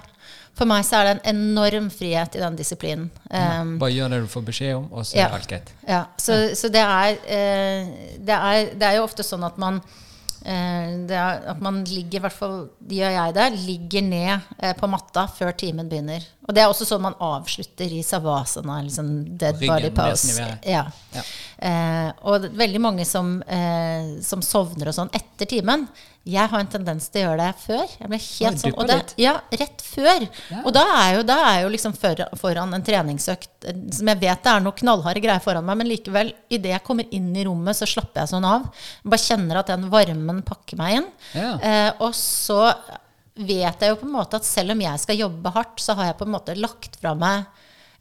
For 0.57 0.65
meg 0.69 0.85
så 0.85 0.99
er 0.99 1.03
det 1.07 1.13
en 1.25 1.35
enorm 1.35 1.89
frihet 1.93 2.35
i 2.37 2.39
den 2.41 2.55
disiplinen. 2.57 3.09
Ja, 3.29 3.63
Bare 3.81 3.91
gjør 3.93 4.09
det 4.13 4.19
du 4.21 4.27
får 4.29 4.45
beskjed 4.45 4.75
om, 4.77 4.87
og 4.93 5.05
så 5.05 5.17
Ja. 5.17 5.27
er 5.27 5.33
alt 5.37 5.47
greit. 5.49 5.71
Ja, 5.87 6.05
så, 6.17 6.55
så 6.55 6.69
det, 6.73 6.81
er, 6.81 7.17
eh, 7.25 8.17
det 8.21 8.37
er 8.37 8.73
Det 8.77 8.87
er 8.89 8.95
jo 8.97 9.03
ofte 9.07 9.23
sånn 9.25 9.43
at 9.45 9.57
man 9.57 9.81
eh, 9.81 10.02
At 10.43 11.61
man 11.63 11.81
ligger, 11.87 12.19
i 12.19 12.23
hvert 12.25 12.35
fall 12.35 12.55
gjør 12.91 13.13
jeg 13.15 13.35
det, 13.37 13.45
ligger 13.63 14.05
ned 14.05 14.31
eh, 14.59 14.73
på 14.75 14.89
matta 14.91 15.25
før 15.31 15.53
timen 15.55 15.87
begynner. 15.91 16.25
Og 16.43 16.55
det 16.55 16.63
er 16.63 16.71
også 16.71 16.87
sånn 16.87 17.05
man 17.05 17.15
avslutter 17.23 17.91
i 17.95 18.01
savasana, 18.03 18.81
liksom 18.83 19.11
dead 19.39 19.61
body 19.63 19.93
pose. 19.95 20.35
Ja. 20.67 20.83
Ja. 21.15 21.23
Eh, 21.63 22.09
og 22.27 22.49
veldig 22.59 22.81
mange 22.83 23.07
som, 23.07 23.37
eh, 23.47 24.19
som 24.25 24.43
sovner 24.43 24.91
og 24.91 24.97
sånn 24.97 25.13
etter 25.15 25.47
timen. 25.47 25.87
Jeg 26.23 26.47
har 26.47 26.61
en 26.63 26.69
tendens 26.71 27.09
til 27.11 27.19
å 27.19 27.23
gjøre 27.25 27.45
det 27.49 27.59
før. 27.59 27.81
Jeg 27.99 28.07
ble 28.07 28.17
helt 28.23 28.61
sånn, 28.61 28.75
og 28.79 28.87
det, 28.87 28.95
ja, 29.19 29.33
rett 29.59 29.81
før. 29.83 30.23
Ja. 30.53 30.61
Og 30.61 30.71
da 30.75 30.83
er 31.01 31.09
jo, 31.17 31.25
da 31.27 31.35
er 31.49 31.57
jo 31.65 31.71
liksom 31.73 31.95
foran, 31.99 32.31
foran 32.39 32.77
en 32.77 32.85
treningsøkt 32.87 33.67
eh, 33.67 33.81
som 33.91 34.11
jeg 34.13 34.21
vet 34.21 34.45
det 34.45 34.53
er 34.53 34.63
noe 34.63 34.77
knallharde 34.79 35.23
greier 35.25 35.43
foran 35.43 35.67
meg, 35.67 35.81
men 35.81 35.91
likevel, 35.91 36.31
idet 36.47 36.71
jeg 36.77 36.85
kommer 36.87 37.11
inn 37.11 37.27
i 37.35 37.43
rommet, 37.43 37.75
så 37.75 37.89
slapper 37.89 38.23
jeg 38.23 38.31
sånn 38.31 38.47
av. 38.47 38.69
Jeg 39.01 39.11
bare 39.11 39.25
kjenner 39.25 39.59
at 39.59 39.73
den 39.73 39.89
varmen 39.91 40.39
pakker 40.47 40.79
meg 40.79 41.01
inn. 41.01 41.09
Ja. 41.35 41.51
Eh, 41.59 41.89
og 42.07 42.15
så 42.15 42.61
vet 43.33 43.83
jeg 43.83 43.91
jo 43.91 43.99
på 43.99 44.07
en 44.07 44.15
måte 44.15 44.39
at 44.39 44.47
selv 44.47 44.77
om 44.77 44.85
jeg 44.85 45.03
skal 45.03 45.19
jobbe 45.25 45.55
hardt, 45.57 45.75
så 45.83 45.97
har 45.99 46.13
jeg 46.13 46.19
på 46.21 46.29
en 46.29 46.35
måte 46.37 46.55
lagt 46.55 46.95
fra 47.01 47.17
meg 47.19 47.49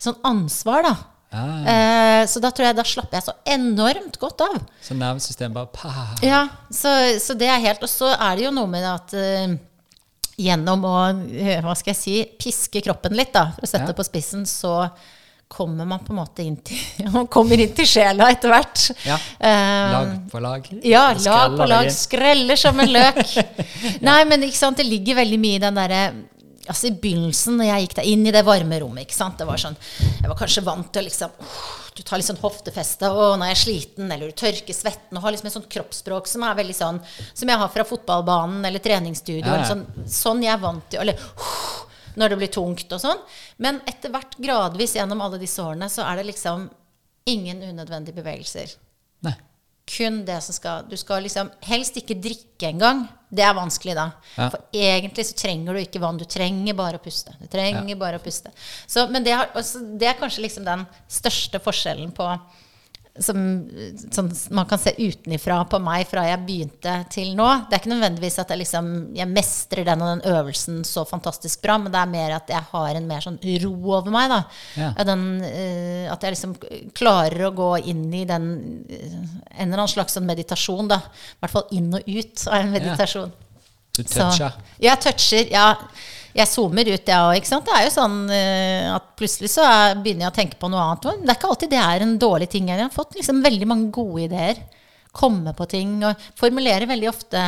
sånn 0.03 0.23
ansvar, 0.31 0.87
da. 0.87 0.95
Ah, 1.33 1.65
Eh, 1.73 2.27
så 2.29 2.41
da 2.45 2.51
tror 2.53 2.67
jeg 2.69 2.77
da 2.77 2.85
slapper 2.87 3.17
jeg 3.19 3.25
så 3.27 3.33
enormt 3.49 4.19
godt 4.21 4.43
av. 4.45 4.59
så 4.85 4.95
nervesystemet 4.95 5.55
bare 5.57 5.71
pa. 5.73 5.93
Ja, 6.23 6.43
så, 6.71 6.93
så 7.25 7.35
det 7.39 7.49
er 7.49 7.63
helt 7.65 7.83
Og 7.83 7.89
så 7.91 8.11
er 8.15 8.37
det 8.37 8.45
jo 8.45 8.53
noe 8.55 8.69
med 8.71 8.85
at 8.87 9.15
uh, 9.17 9.55
gjennom 10.39 10.85
å 10.89 10.95
eh, 11.33 11.59
hva 11.65 11.75
skal 11.79 11.93
jeg 11.95 11.99
si, 12.03 12.15
piske 12.41 12.81
kroppen 12.85 13.17
litt, 13.19 13.33
da, 13.35 13.49
for 13.57 13.65
å 13.67 13.71
sette 13.71 13.85
Ja. 13.87 13.91
det 13.93 13.99
på 13.99 14.07
spissen, 14.07 14.45
så 14.49 14.77
kommer 15.53 15.85
man 15.85 16.01
på 16.01 16.15
en 16.15 16.21
måte 16.23 16.41
inn 16.47 16.55
til 16.65 16.79
Man 17.17 17.27
kommer 17.29 17.61
inn 17.61 17.75
til 17.77 17.85
sjela 17.89 18.31
etter 18.33 18.49
hvert. 18.49 18.87
Ja. 19.05 19.19
Lag 19.93 20.15
på 20.33 20.41
lag. 20.41 20.69
ja, 20.85 21.03
lag 21.27 21.57
på 21.59 21.67
lag. 21.69 21.91
Skreller 21.93 22.57
som 22.57 22.81
en 22.81 22.89
løk. 22.93 23.21
Nei, 24.09 24.21
men 24.31 24.47
ikke 24.49 24.57
sant, 24.63 24.81
det 24.81 24.89
ligger 24.89 25.21
veldig 25.21 25.41
mye 25.43 25.59
i 25.59 25.65
den 25.67 25.77
derre 25.81 26.03
Altså 26.71 26.87
I 26.87 26.95
begynnelsen, 26.95 27.57
når 27.59 27.67
jeg 27.67 27.85
gikk 27.87 27.95
der 27.99 28.09
inn 28.13 28.27
i 28.27 28.33
det 28.35 28.45
varme 28.47 28.77
rommet 28.79 29.03
ikke 29.07 29.17
sant, 29.17 29.39
det 29.41 29.49
var 29.49 29.59
sånn, 29.59 29.75
Jeg 30.21 30.29
var 30.31 30.39
kanskje 30.39 30.63
vant 30.63 30.93
til 30.95 31.03
å 31.03 31.07
liksom 31.09 31.33
åh, 31.43 31.63
Du 31.97 32.03
tar 32.07 32.21
litt 32.21 32.29
sånn 32.29 32.39
hoftefeste, 32.43 33.11
og 33.11 33.43
jeg 33.43 33.57
er 33.57 33.59
sliten, 33.59 34.13
eller 34.15 34.31
du 34.31 34.37
tørker 34.39 34.77
svetten, 34.77 35.19
og 35.19 35.25
har 35.25 35.35
liksom 35.35 35.51
et 35.51 35.57
sånt 35.57 35.71
kroppsspråk 35.75 36.31
som 36.31 36.45
er 36.47 36.55
veldig 36.61 36.77
sånn 36.79 37.01
Som 37.33 37.51
jeg 37.51 37.59
har 37.65 37.73
fra 37.75 37.87
fotballbanen 37.89 38.63
eller 38.69 38.85
treningsstudio. 38.85 39.43
Ja, 39.43 39.57
ja. 39.57 39.57
Eller 39.59 39.73
sånn, 39.73 40.07
sånn 40.07 40.45
jeg 40.47 40.55
er 40.55 40.63
vant 40.63 40.87
til 40.93 41.03
Eller 41.03 41.19
åh, 41.19 41.73
når 42.15 42.29
det 42.29 42.37
blir 42.43 42.53
tungt 42.53 42.93
og 42.93 43.01
sånn. 43.01 43.21
Men 43.65 43.81
etter 43.89 44.13
hvert, 44.13 44.35
gradvis 44.37 44.95
gjennom 44.99 45.23
alle 45.25 45.39
disse 45.41 45.63
årene, 45.65 45.89
så 45.89 46.05
er 46.05 46.21
det 46.21 46.27
liksom 46.29 46.67
ingen 47.33 47.63
unødvendige 47.63 48.19
bevegelser. 48.19 48.75
Kun 49.89 50.25
det 50.25 50.39
som 50.45 50.55
skal 50.55 50.87
Du 50.89 50.97
skal 50.97 51.25
liksom 51.25 51.51
helst 51.67 51.97
ikke 51.99 52.17
drikke 52.23 52.71
engang. 52.71 53.05
Det 53.33 53.45
er 53.45 53.55
vanskelig 53.57 53.97
da. 53.97 54.11
Ja. 54.37 54.49
For 54.53 54.61
egentlig 54.77 55.25
så 55.27 55.37
trenger 55.39 55.75
du 55.75 55.83
ikke 55.83 56.03
vann. 56.03 56.21
Du 56.21 56.27
trenger 56.29 56.77
bare 56.79 57.01
å 57.01 57.03
puste. 57.03 57.35
Du 57.41 57.49
trenger 57.51 57.97
bare 57.99 58.21
å 58.21 58.23
puste. 58.23 58.53
Så, 58.87 59.07
men 59.11 59.25
det, 59.25 59.35
har, 59.37 59.51
altså, 59.57 59.81
det 59.99 60.11
er 60.11 60.19
kanskje 60.21 60.45
liksom 60.47 60.69
den 60.69 60.85
største 61.11 61.63
forskjellen 61.63 62.13
på 62.15 62.29
som, 63.21 63.39
sånn, 64.09 64.31
man 64.57 64.65
kan 64.69 64.81
se 64.81 64.95
utenifra 64.97 65.59
på 65.69 65.77
meg 65.85 66.07
fra 66.09 66.25
jeg 66.25 66.41
begynte 66.47 66.95
til 67.13 67.35
nå. 67.37 67.49
Det 67.69 67.77
er 67.77 67.83
ikke 67.83 67.91
nødvendigvis 67.93 68.39
at 68.41 68.55
jeg, 68.55 68.63
liksom, 68.63 68.89
jeg 69.19 69.29
mestrer 69.29 69.85
den 69.89 70.05
og 70.05 70.09
den 70.15 70.25
øvelsen 70.33 70.81
så 70.89 71.05
fantastisk 71.09 71.61
bra, 71.65 71.77
men 71.83 71.93
det 71.93 72.01
er 72.01 72.13
mer 72.15 72.37
at 72.39 72.53
jeg 72.55 72.65
har 72.71 72.97
en 72.97 73.11
mer 73.11 73.25
sånn 73.25 73.37
ro 73.67 73.75
over 73.99 74.15
meg. 74.15 74.33
Da. 74.33 74.41
Ja. 74.81 74.91
Den, 75.13 75.27
uh, 75.45 76.09
at 76.15 76.25
jeg 76.25 76.39
liksom 76.39 76.57
klarer 76.97 77.51
å 77.51 77.55
gå 77.57 77.71
inn 77.93 78.07
i 78.17 78.25
den 78.29 78.49
uh, 78.89 79.21
en 79.53 79.69
eller 79.69 79.83
annen 79.83 79.93
slags 79.93 80.17
sånn 80.17 80.29
meditasjon. 80.29 80.89
Da. 80.95 81.03
I 81.05 81.45
hvert 81.45 81.57
fall 81.59 81.77
inn 81.77 81.93
og 81.99 82.09
ut 82.09 82.47
av 82.49 82.59
en 82.63 82.75
meditasjon. 82.79 83.37
Du 83.93 84.03
Så- 84.07 84.17
toucher. 84.17 84.57
Ja, 84.81 84.97
toucher. 84.97 85.53
Ja. 85.53 85.77
Jeg 86.35 86.49
zoomer 86.49 86.89
ut, 86.89 87.09
jeg 87.09 87.17
òg. 87.29 87.49
Det 87.67 87.75
er 87.77 87.87
jo 87.87 87.95
sånn 87.95 88.21
eh, 88.33 88.87
at 88.95 89.11
plutselig 89.19 89.51
så 89.53 89.65
er, 89.69 89.99
begynner 90.01 90.27
jeg 90.29 90.33
å 90.33 90.39
tenke 90.41 90.61
på 90.61 90.71
noe 90.73 90.85
annet. 90.85 91.11
Det 91.23 91.29
er 91.29 91.37
ikke 91.37 91.51
alltid 91.53 91.73
det 91.75 91.83
er 91.83 92.05
en 92.07 92.15
dårlig 92.21 92.49
ting. 92.53 92.71
Jeg 92.73 92.81
har 92.87 92.95
fått 92.95 93.19
liksom 93.19 93.43
veldig 93.45 93.69
mange 93.69 93.91
gode 93.93 94.25
ideer. 94.31 94.63
Komme 95.13 95.53
på 95.53 95.67
ting 95.69 95.99
og 96.09 96.17
formulere 96.41 96.87
veldig 96.89 97.09
ofte 97.11 97.41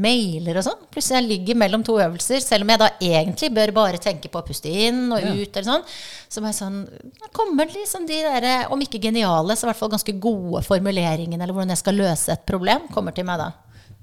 mailer 0.00 0.56
og 0.56 0.64
sånn. 0.64 0.86
Plutselig 0.88 1.18
jeg 1.18 1.28
ligger 1.28 1.58
mellom 1.60 1.82
to 1.84 1.98
øvelser, 2.00 2.40
selv 2.40 2.64
om 2.64 2.72
jeg 2.72 2.80
da 2.80 2.88
egentlig 2.96 3.50
bør 3.58 3.74
bare 3.76 4.00
tenke 4.00 4.30
på 4.32 4.40
å 4.40 4.46
puste 4.46 4.72
inn 4.72 5.02
og 5.12 5.20
Ja. 5.20 5.34
ut. 5.36 5.52
eller 5.60 5.68
sånn. 5.68 5.84
Så 6.32 6.40
bare 6.40 6.56
sånn, 6.56 6.88
kommer 7.36 7.68
liksom 7.68 8.06
de 8.08 8.22
der, 8.24 8.66
om 8.72 8.80
ikke 8.80 9.02
geniale, 9.02 9.52
så 9.52 9.66
i 9.66 9.68
hvert 9.68 9.82
fall 9.82 9.92
ganske 9.92 10.16
gode 10.18 10.64
formuleringene, 10.64 11.42
eller 11.42 11.52
hvordan 11.52 11.74
jeg 11.76 11.82
skal 11.84 12.00
løse 12.00 12.32
et 12.32 12.46
problem, 12.46 12.88
kommer 12.88 13.12
til 13.12 13.24
meg 13.28 13.36
da. 13.44 13.52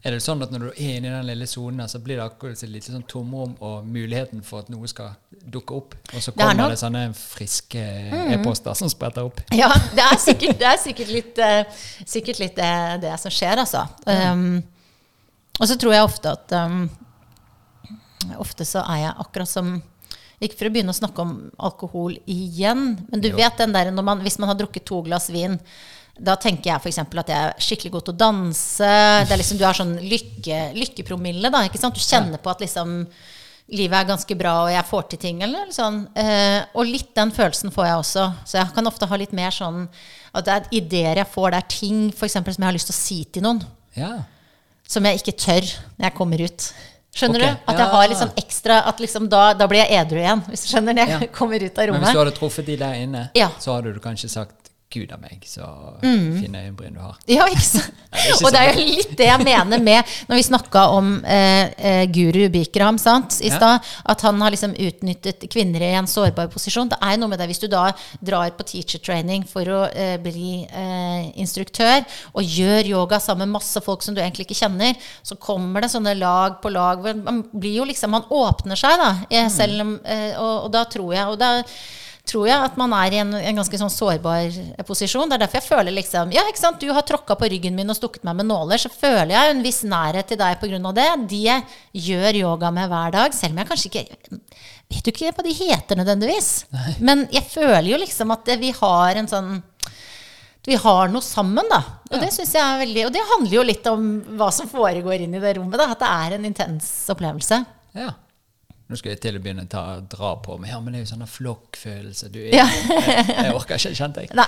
Er 0.06 0.12
det 0.14 0.22
sånn 0.22 0.42
at 0.46 0.52
når 0.54 0.60
du 0.60 0.68
er 0.70 0.98
inne 0.98 1.10
i 1.10 1.12
den 1.16 1.26
lille 1.26 1.48
sonen, 1.50 1.88
så 1.90 2.00
blir 2.00 2.20
det 2.20 2.24
akkurat 2.28 2.62
et 2.64 2.70
lite 2.70 2.92
sånn 2.94 3.04
tomrom 3.10 3.56
og 3.66 3.86
muligheten 3.90 4.44
for 4.46 4.60
at 4.62 4.70
noe 4.70 4.88
skal 4.88 5.16
dukke 5.50 5.74
opp, 5.76 5.96
og 6.14 6.22
så 6.22 6.32
Det 6.32 6.38
er 6.38 6.44
kommer 6.52 6.56
nok- 6.62 6.70
det 6.76 6.80
sånne 6.80 7.02
friske 7.18 7.82
e-poster 8.36 8.74
som 8.78 8.90
spretter 8.94 9.26
opp? 9.26 9.42
Ja, 9.58 9.68
det 9.96 10.06
er 10.06 10.18
sikkert, 10.22 10.60
det 10.62 10.70
er 10.70 10.78
sikkert 10.78 11.10
litt, 11.12 11.40
uh, 11.40 11.64
sikkert 12.06 12.40
litt 12.40 12.56
det, 12.56 13.02
det 13.02 13.20
som 13.20 13.32
skjer, 13.34 13.58
altså. 13.66 13.88
Um, 14.06 14.64
og 15.60 15.68
så 15.68 15.76
tror 15.82 15.94
jeg 15.98 16.04
ofte 16.06 16.32
at 16.38 16.52
um, 16.62 16.90
Ofte 18.42 18.66
så 18.68 18.82
er 18.92 18.98
jeg 19.06 19.14
akkurat 19.22 19.48
som 19.50 19.68
Ikke 20.44 20.58
for 20.60 20.68
å 20.70 20.72
begynne 20.74 20.94
å 20.94 20.98
snakke 20.98 21.22
om 21.24 21.36
alkohol 21.64 22.18
igjen, 22.30 22.98
men 23.10 23.22
du 23.24 23.30
Jo. 23.32 23.38
vet 23.38 23.58
den 23.58 23.72
der 23.74 23.90
man, 23.92 24.20
hvis 24.22 24.38
man 24.38 24.50
har 24.52 24.56
drukket 24.60 24.86
to 24.86 25.02
glass 25.02 25.30
vin 25.34 25.58
da 26.20 26.36
tenker 26.42 26.72
jeg 26.72 26.82
f.eks. 26.82 27.00
at 27.00 27.30
jeg 27.32 27.38
er 27.38 27.64
skikkelig 27.64 27.92
god 27.94 28.06
til 28.08 28.14
å 28.16 28.20
danse. 28.22 28.92
Det 29.28 29.34
er 29.36 29.42
liksom, 29.42 29.58
du 29.60 29.66
har 29.68 29.78
sånn 29.78 29.96
lykke, 30.02 30.62
lykkepromille. 30.78 31.52
da, 31.54 31.64
ikke 31.68 31.82
sant? 31.82 31.96
Du 31.98 32.02
kjenner 32.04 32.42
på 32.42 32.50
at 32.54 32.64
liksom 32.64 33.04
livet 33.68 33.98
er 34.00 34.08
ganske 34.08 34.36
bra, 34.40 34.54
og 34.64 34.72
jeg 34.72 34.88
får 34.88 35.08
til 35.12 35.20
ting. 35.20 35.42
eller 35.44 35.72
sånn. 35.76 36.08
Eh, 36.16 36.62
og 36.74 36.88
litt 36.88 37.14
den 37.18 37.32
følelsen 37.36 37.74
får 37.76 37.86
jeg 37.90 38.02
også. 38.04 38.26
Så 38.48 38.58
jeg 38.62 38.74
kan 38.76 38.88
ofte 38.88 39.10
ha 39.10 39.20
litt 39.20 39.34
mer 39.36 39.52
sånn 39.52 39.88
at 40.34 40.46
det 40.48 40.54
er 40.54 40.68
ideer 40.80 41.22
jeg 41.24 41.28
får, 41.34 41.52
det 41.52 41.58
er 41.64 41.72
ting 41.74 42.12
for 42.16 42.28
eksempel, 42.30 42.54
som 42.56 42.64
jeg 42.64 42.70
har 42.72 42.78
lyst 42.78 42.92
til 42.92 42.96
å 42.96 43.02
si 43.02 43.24
til 43.26 43.44
noen, 43.44 43.64
Ja. 43.98 44.12
som 44.88 45.04
jeg 45.04 45.20
ikke 45.20 45.36
tør 45.38 45.66
når 45.98 46.06
jeg 46.08 46.16
kommer 46.16 46.42
ut. 46.46 46.68
Skjønner 47.18 47.42
okay. 47.42 47.54
du? 47.56 47.72
At 47.72 47.80
jeg 47.82 47.90
har 47.96 48.08
litt 48.08 48.20
sånn 48.22 48.36
ekstra 48.38 48.76
at 48.88 49.00
liksom 49.02 49.28
da, 49.32 49.54
da 49.58 49.66
blir 49.68 49.82
jeg 49.82 49.98
edru 50.06 50.20
igjen, 50.22 50.44
hvis 50.52 50.64
du 50.64 50.70
skjønner, 50.70 50.94
når 50.94 51.02
jeg 51.04 51.10
Ja. 51.10 51.28
kommer 51.40 51.64
ut 51.64 51.80
av 51.80 51.88
rommet. 51.90 52.00
Men 52.02 52.06
hvis 52.08 52.14
du 52.14 52.20
hadde 52.22 52.36
truffet 52.38 52.66
de 52.70 52.76
der 52.78 52.94
inne, 53.02 53.30
Ja. 53.36 53.50
så 53.60 53.74
hadde 53.76 53.94
du 53.96 54.00
kanskje 54.00 54.30
sagt 54.30 54.67
'Gud 54.90 55.12
av 55.12 55.20
meg, 55.20 55.42
så 55.44 55.66
fine 56.00 56.62
øyenbryn 56.64 56.94
du 56.96 57.02
har'. 57.04 57.18
Ja, 57.28 57.44
ikke 57.52 57.60
sant? 57.66 57.92
Og 58.46 58.52
det 58.54 58.60
er 58.62 58.70
sånn. 58.72 58.78
jo 58.80 58.86
litt 58.96 59.18
det 59.20 59.26
jeg 59.28 59.44
mener 59.44 59.82
med 59.84 60.14
Når 60.30 60.40
vi 60.40 60.44
snakka 60.48 60.84
om 60.96 61.10
eh, 61.28 61.74
eh, 61.78 62.06
Guru 62.08 62.48
Bikram 62.54 62.96
sant, 62.98 63.36
i 63.44 63.52
Ja. 63.52 63.80
at 64.06 64.22
han 64.24 64.40
har 64.42 64.50
liksom 64.56 64.74
utnyttet 64.80 65.44
kvinner 65.52 65.84
i 65.84 65.92
en 66.00 66.08
sårbar 66.08 66.48
posisjon. 66.48 66.88
Det 66.90 66.98
er 67.04 67.18
noe 67.20 67.28
med 67.28 67.40
det 67.40 67.50
hvis 67.52 67.60
du 67.60 67.68
da 67.68 67.92
drar 68.24 68.50
på 68.56 68.64
teacher 68.64 69.04
training 69.04 69.44
for 69.46 69.68
å 69.68 69.82
eh, 69.92 70.16
bli 70.24 70.64
eh, 70.72 71.36
instruktør, 71.36 72.08
og 72.34 72.44
gjør 72.48 72.88
yoga 72.88 73.20
sammen 73.20 73.50
med 73.50 73.60
masse 73.60 73.84
folk 73.84 74.02
som 74.04 74.16
du 74.16 74.22
egentlig 74.24 74.48
ikke 74.48 74.62
kjenner, 74.64 74.96
så 75.22 75.36
kommer 75.36 75.82
det 75.84 75.92
sånne 75.92 76.16
lag 76.16 76.62
på 76.64 76.72
lag. 76.72 77.04
Man 77.22 77.44
blir 77.52 77.82
jo 77.82 77.86
liksom 77.92 78.12
Man 78.16 78.24
åpner 78.32 78.80
seg, 78.80 78.96
da. 79.04 79.12
Mm. 79.28 79.32
eh, 79.36 79.50
Selv 79.52 79.82
om, 79.84 79.96
eh, 80.06 80.34
og, 80.40 80.66
og 80.66 80.72
da 80.72 80.86
tror 80.88 81.14
jeg 81.14 81.28
og 81.28 81.38
da 81.44 81.52
tror 82.28 82.48
jeg 82.50 82.60
at 82.68 82.76
man 82.80 82.94
er 82.98 83.14
i 83.16 83.20
en, 83.22 83.34
en 83.40 83.60
ganske 83.62 83.80
sånn 83.80 83.92
sårbar 83.94 84.48
eh, 84.52 84.84
posisjon. 84.88 85.30
Det 85.30 85.38
er 85.38 85.44
derfor 85.46 85.60
jeg 85.62 85.68
føler 85.70 85.96
liksom 85.96 86.34
Ja, 86.36 86.44
ikke 86.50 86.62
sant, 86.62 86.80
du 86.84 86.92
har 86.94 87.06
tråkka 87.08 87.38
på 87.40 87.50
ryggen 87.54 87.76
min 87.78 87.90
og 87.94 87.98
stukket 88.00 88.26
meg 88.28 88.36
med 88.42 88.50
nåler, 88.52 88.82
så 88.82 88.92
føler 88.92 89.32
jeg 89.36 89.54
en 89.56 89.64
viss 89.66 89.82
nærhet 89.88 90.28
til 90.32 90.40
deg 90.42 90.60
pga. 90.62 90.92
det. 90.98 91.08
De 91.32 91.42
jeg 91.46 91.64
gjør 92.08 92.42
yoga 92.44 92.72
med 92.76 92.92
hver 92.92 93.16
dag, 93.16 93.34
selv 93.38 93.56
om 93.56 93.64
jeg 93.64 93.72
kanskje 93.72 93.92
ikke 93.94 94.42
Vet 94.88 95.04
du 95.04 95.10
ikke 95.12 95.34
hva 95.36 95.44
de 95.44 95.52
heter 95.52 95.98
nødvendigvis. 96.00 96.50
Nei. 96.72 96.94
Men 97.04 97.26
jeg 97.34 97.44
føler 97.52 97.90
jo 97.92 97.98
liksom 98.00 98.32
at 98.32 98.48
vi 98.62 98.70
har 98.72 99.18
en 99.20 99.28
sånn 99.28 99.58
vi 100.68 100.76
har 100.76 101.08
noe 101.08 101.24
sammen, 101.24 101.64
da. 101.72 101.78
Og 102.10 102.16
Ja. 102.18 102.20
det 102.26 102.34
synes 102.36 102.52
jeg 102.52 102.60
er 102.62 102.80
veldig 102.82 103.04
Og 103.08 103.12
det 103.16 103.22
handler 103.30 103.54
jo 103.56 103.64
litt 103.64 103.86
om 103.88 104.08
hva 104.36 104.50
som 104.52 104.68
foregår 104.68 105.22
inn 105.24 105.36
i 105.36 105.40
det 105.40 105.54
rommet. 105.56 105.78
da 105.80 105.92
At 105.92 106.00
det 106.04 106.08
er 106.12 106.36
en 106.36 106.46
intens 106.50 106.90
opplevelse. 107.12 107.62
Ja. 107.96 108.10
Nå 108.88 108.96
skal 108.96 109.12
jeg 109.12 109.20
til 109.20 109.36
å 109.36 109.42
begynne 109.44 109.66
å 109.66 109.70
ta, 109.72 109.82
dra 110.00 110.30
på 110.40 110.56
meg. 110.62 110.70
Ja, 110.72 110.78
men 110.80 110.94
det 110.96 111.02
er 111.02 111.06
jo 111.06 111.10
sånn 111.10 111.28
flokkfølelse. 111.28 112.30
Du 112.32 112.40
Ja. 112.40 112.64
jeg, 112.72 113.26
jeg 113.34 113.56
orker 113.56 113.76
ikke, 113.82 113.92
kjente 113.98 114.24
jeg. 114.24 114.32
Nei. 114.38 114.46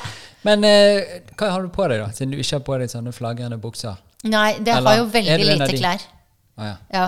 Men 0.48 0.64
eh, 0.64 1.18
hva 1.36 1.50
har 1.52 1.66
du 1.66 1.68
på 1.76 1.88
deg, 1.92 2.00
da? 2.00 2.08
Siden 2.16 2.32
du 2.32 2.40
ikke 2.40 2.56
har 2.60 2.64
på 2.70 2.78
deg 2.80 2.94
sånne 2.94 3.12
flagrende 3.16 3.58
bukser? 3.60 4.00
Nei, 4.24 4.54
det 4.64 4.72
Eller, 4.78 4.88
har 4.94 4.98
jo 5.02 5.10
veldig 5.12 5.36
en 5.36 5.46
lite 5.60 5.76
klær. 5.80 6.06
Ah, 6.60 6.66
ja. 6.70 6.76
Ja, 6.92 7.04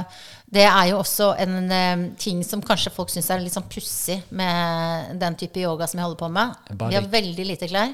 Det 0.51 0.63
er 0.67 0.85
jo 0.91 0.97
også 0.99 1.29
en 1.43 1.55
eh, 1.71 2.03
ting 2.19 2.43
som 2.47 2.61
kanskje 2.63 2.91
folk 2.95 3.09
syns 3.11 3.29
er 3.31 3.39
litt 3.43 3.55
sånn 3.55 3.67
pussig 3.71 4.17
med 4.35 5.17
den 5.19 5.35
type 5.39 5.59
yoga 5.63 5.87
som 5.87 5.99
jeg 5.99 6.07
holder 6.09 6.19
på 6.21 6.29
med. 6.35 6.55
Vi 6.83 6.95
har 6.99 7.07
veldig 7.15 7.45
lite 7.47 7.67
klær. 7.71 7.91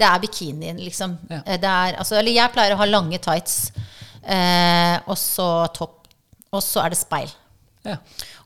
Det 0.00 0.08
er 0.08 0.20
bikini, 0.24 0.72
liksom. 0.80 1.18
Ja. 1.28 1.42
Eh, 1.44 1.58
Det 1.60 1.68
er, 1.68 1.98
altså, 2.00 2.16
eller 2.16 2.32
jeg 2.32 2.52
pleier 2.56 2.72
å 2.76 2.80
ha 2.80 2.88
lange 2.88 3.20
tights, 3.20 3.72
eh, 4.24 4.96
og 5.06 5.16
så 5.20 5.50
topp, 5.76 6.08
og 6.52 6.64
så 6.64 6.84
er 6.86 6.94
det 6.94 7.00
speil. 7.00 7.28
Ja. 7.86 7.96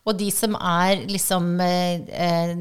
Og 0.05 0.17
de 0.19 0.29
som 0.31 0.55
er 0.55 1.05
liksom 1.09 1.59
eh, 1.61 2.01
eh, 2.07 2.55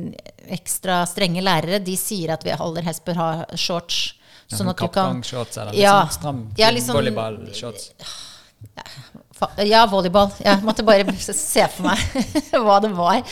ekstra 0.57 1.03
strenge 1.07 1.43
lærere, 1.45 1.79
de 1.85 1.97
sier 2.01 2.33
at 2.35 2.45
vi 2.47 2.55
aller 2.57 2.83
helst 2.89 3.05
bør 3.07 3.21
ha 3.21 3.31
shorts. 3.55 4.15
Sånn 4.51 4.69
at 4.69 4.77
du 4.77 4.89
kan 4.93 5.23
shorts, 5.25 5.57
eller 5.57 5.73
Ja. 5.79 6.03
liksom 6.05 6.21
stram 6.21 6.41
Ja, 6.59 6.71
liksom, 6.71 6.97
volleyball-shorts. 6.99 7.91
Ja, 9.67 9.85
volleyball. 9.91 10.31
Jeg 10.45 10.63
måtte 10.65 10.85
bare 10.87 11.05
se 11.21 11.65
for 11.75 11.89
meg 11.89 11.99
hva 12.65 12.77
det 12.85 12.93
var. 12.95 13.23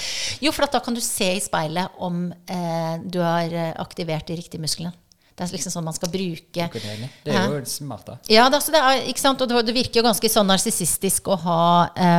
Jo, 0.42 0.50
for 0.52 0.66
da 0.66 0.80
kan 0.82 0.96
du 0.96 1.00
se 1.04 1.28
i 1.36 1.40
speilet 1.40 1.94
om 2.02 2.24
eh, 2.50 2.96
du 3.04 3.20
har 3.22 3.52
eh, 3.54 3.72
aktivert 3.80 4.26
de 4.28 4.36
riktige 4.40 4.60
musklene. 4.62 4.92
Det 5.42 5.50
er 5.50 5.58
liksom 5.58 5.74
sånn 5.74 5.86
man 5.86 5.96
skal 5.96 6.10
bruke 6.12 6.68
Det 6.72 7.32
er 7.34 7.46
jo 7.50 7.60
smart, 7.68 8.06
da. 8.06 8.16
Ja, 8.30 8.46
det, 8.48 8.60
altså, 8.60 8.74
det 8.74 8.82
er, 8.82 9.02
ikke 9.10 9.22
sant? 9.22 9.42
og 9.42 9.50
det, 9.66 9.74
virker 9.74 10.00
jo 10.00 10.06
ganske 10.06 10.30
sånn 10.30 10.48
narsissistisk 10.50 11.30
å 11.32 11.38
ha 11.42 11.64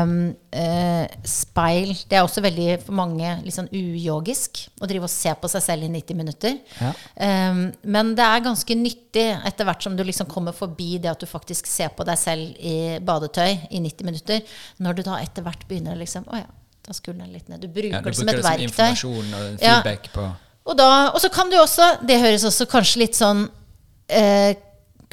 um, 0.03 0.15
uh, 0.55 1.05
speil. 1.27 1.93
Det 2.09 2.19
er 2.19 2.25
også 2.25 2.43
veldig 2.43 2.67
for 2.83 2.97
mange 2.97 3.35
litt 3.43 3.55
sånn 3.55 3.69
uyogisk 3.71 4.65
å 4.81 4.89
drive 4.89 5.07
og 5.07 5.13
se 5.13 5.33
på 5.39 5.51
seg 5.51 5.65
selv 5.65 5.87
i 5.87 5.91
90 5.93 6.19
minutter. 6.19 6.57
Ja. 6.79 6.91
Um, 7.51 7.63
men 7.95 8.13
det 8.17 8.25
er 8.27 8.43
ganske 8.45 8.77
nyttig 8.79 9.27
etter 9.39 9.69
hvert 9.69 9.85
som 9.85 9.95
du 9.97 10.03
liksom 10.05 10.29
kommer 10.31 10.55
forbi 10.55 10.97
det 11.03 11.13
at 11.13 11.23
du 11.23 11.29
faktisk 11.29 11.69
ser 11.69 11.93
på 11.95 12.05
deg 12.07 12.19
selv 12.19 12.59
i 12.59 12.99
badetøy 13.03 13.69
i 13.71 13.83
90 13.83 14.09
minutter, 14.09 14.59
når 14.83 14.99
du 14.99 15.07
da 15.07 15.21
etter 15.23 15.45
hvert 15.45 15.67
begynner 15.69 15.97
liksom 15.99 16.27
Å 16.33 16.39
ja, 16.39 16.49
da 16.83 17.13
den 17.13 17.31
litt 17.31 17.47
ned. 17.47 17.61
Du 17.61 17.67
bruker 17.67 17.95
Ja, 17.95 18.01
du 18.01 18.09
det 18.09 18.17
som 18.17 18.27
bruker 18.27 18.39
et 18.39 18.43
det 18.43 18.51
som 18.51 18.63
informasjon 18.67 19.33
og 19.33 19.61
Ja. 19.61 19.81
feedback 19.81 20.11
på 20.13 20.25
Og, 20.65 20.77
da, 20.79 20.89
og 21.11 21.19
så 21.19 21.27
kan 21.33 21.49
du 21.51 21.57
også 21.59 21.97
Det 22.07 22.15
høres 22.21 22.45
også 22.47 22.65
kanskje 22.71 23.01
litt 23.01 23.17
sånn 23.19 23.41
eh, 24.07 24.53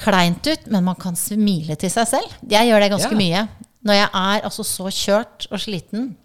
kleint 0.01 0.47
ut, 0.47 0.63
men 0.71 0.83
man 0.85 0.95
kan 0.97 1.15
smile 1.19 1.75
til 1.77 1.91
seg 1.93 2.07
selv. 2.09 2.31
Jeg 2.49 2.69
gjør 2.69 2.79
det 2.85 2.91
ganske 2.93 3.11
Ja. 3.11 3.17
mye. 3.19 3.43
Når 3.83 3.97
jeg 3.97 4.09
er 4.13 4.41
altså 4.47 4.63
så 4.65 4.87
kjørt 4.93 5.47
og 5.51 5.59
sliten 5.59 6.15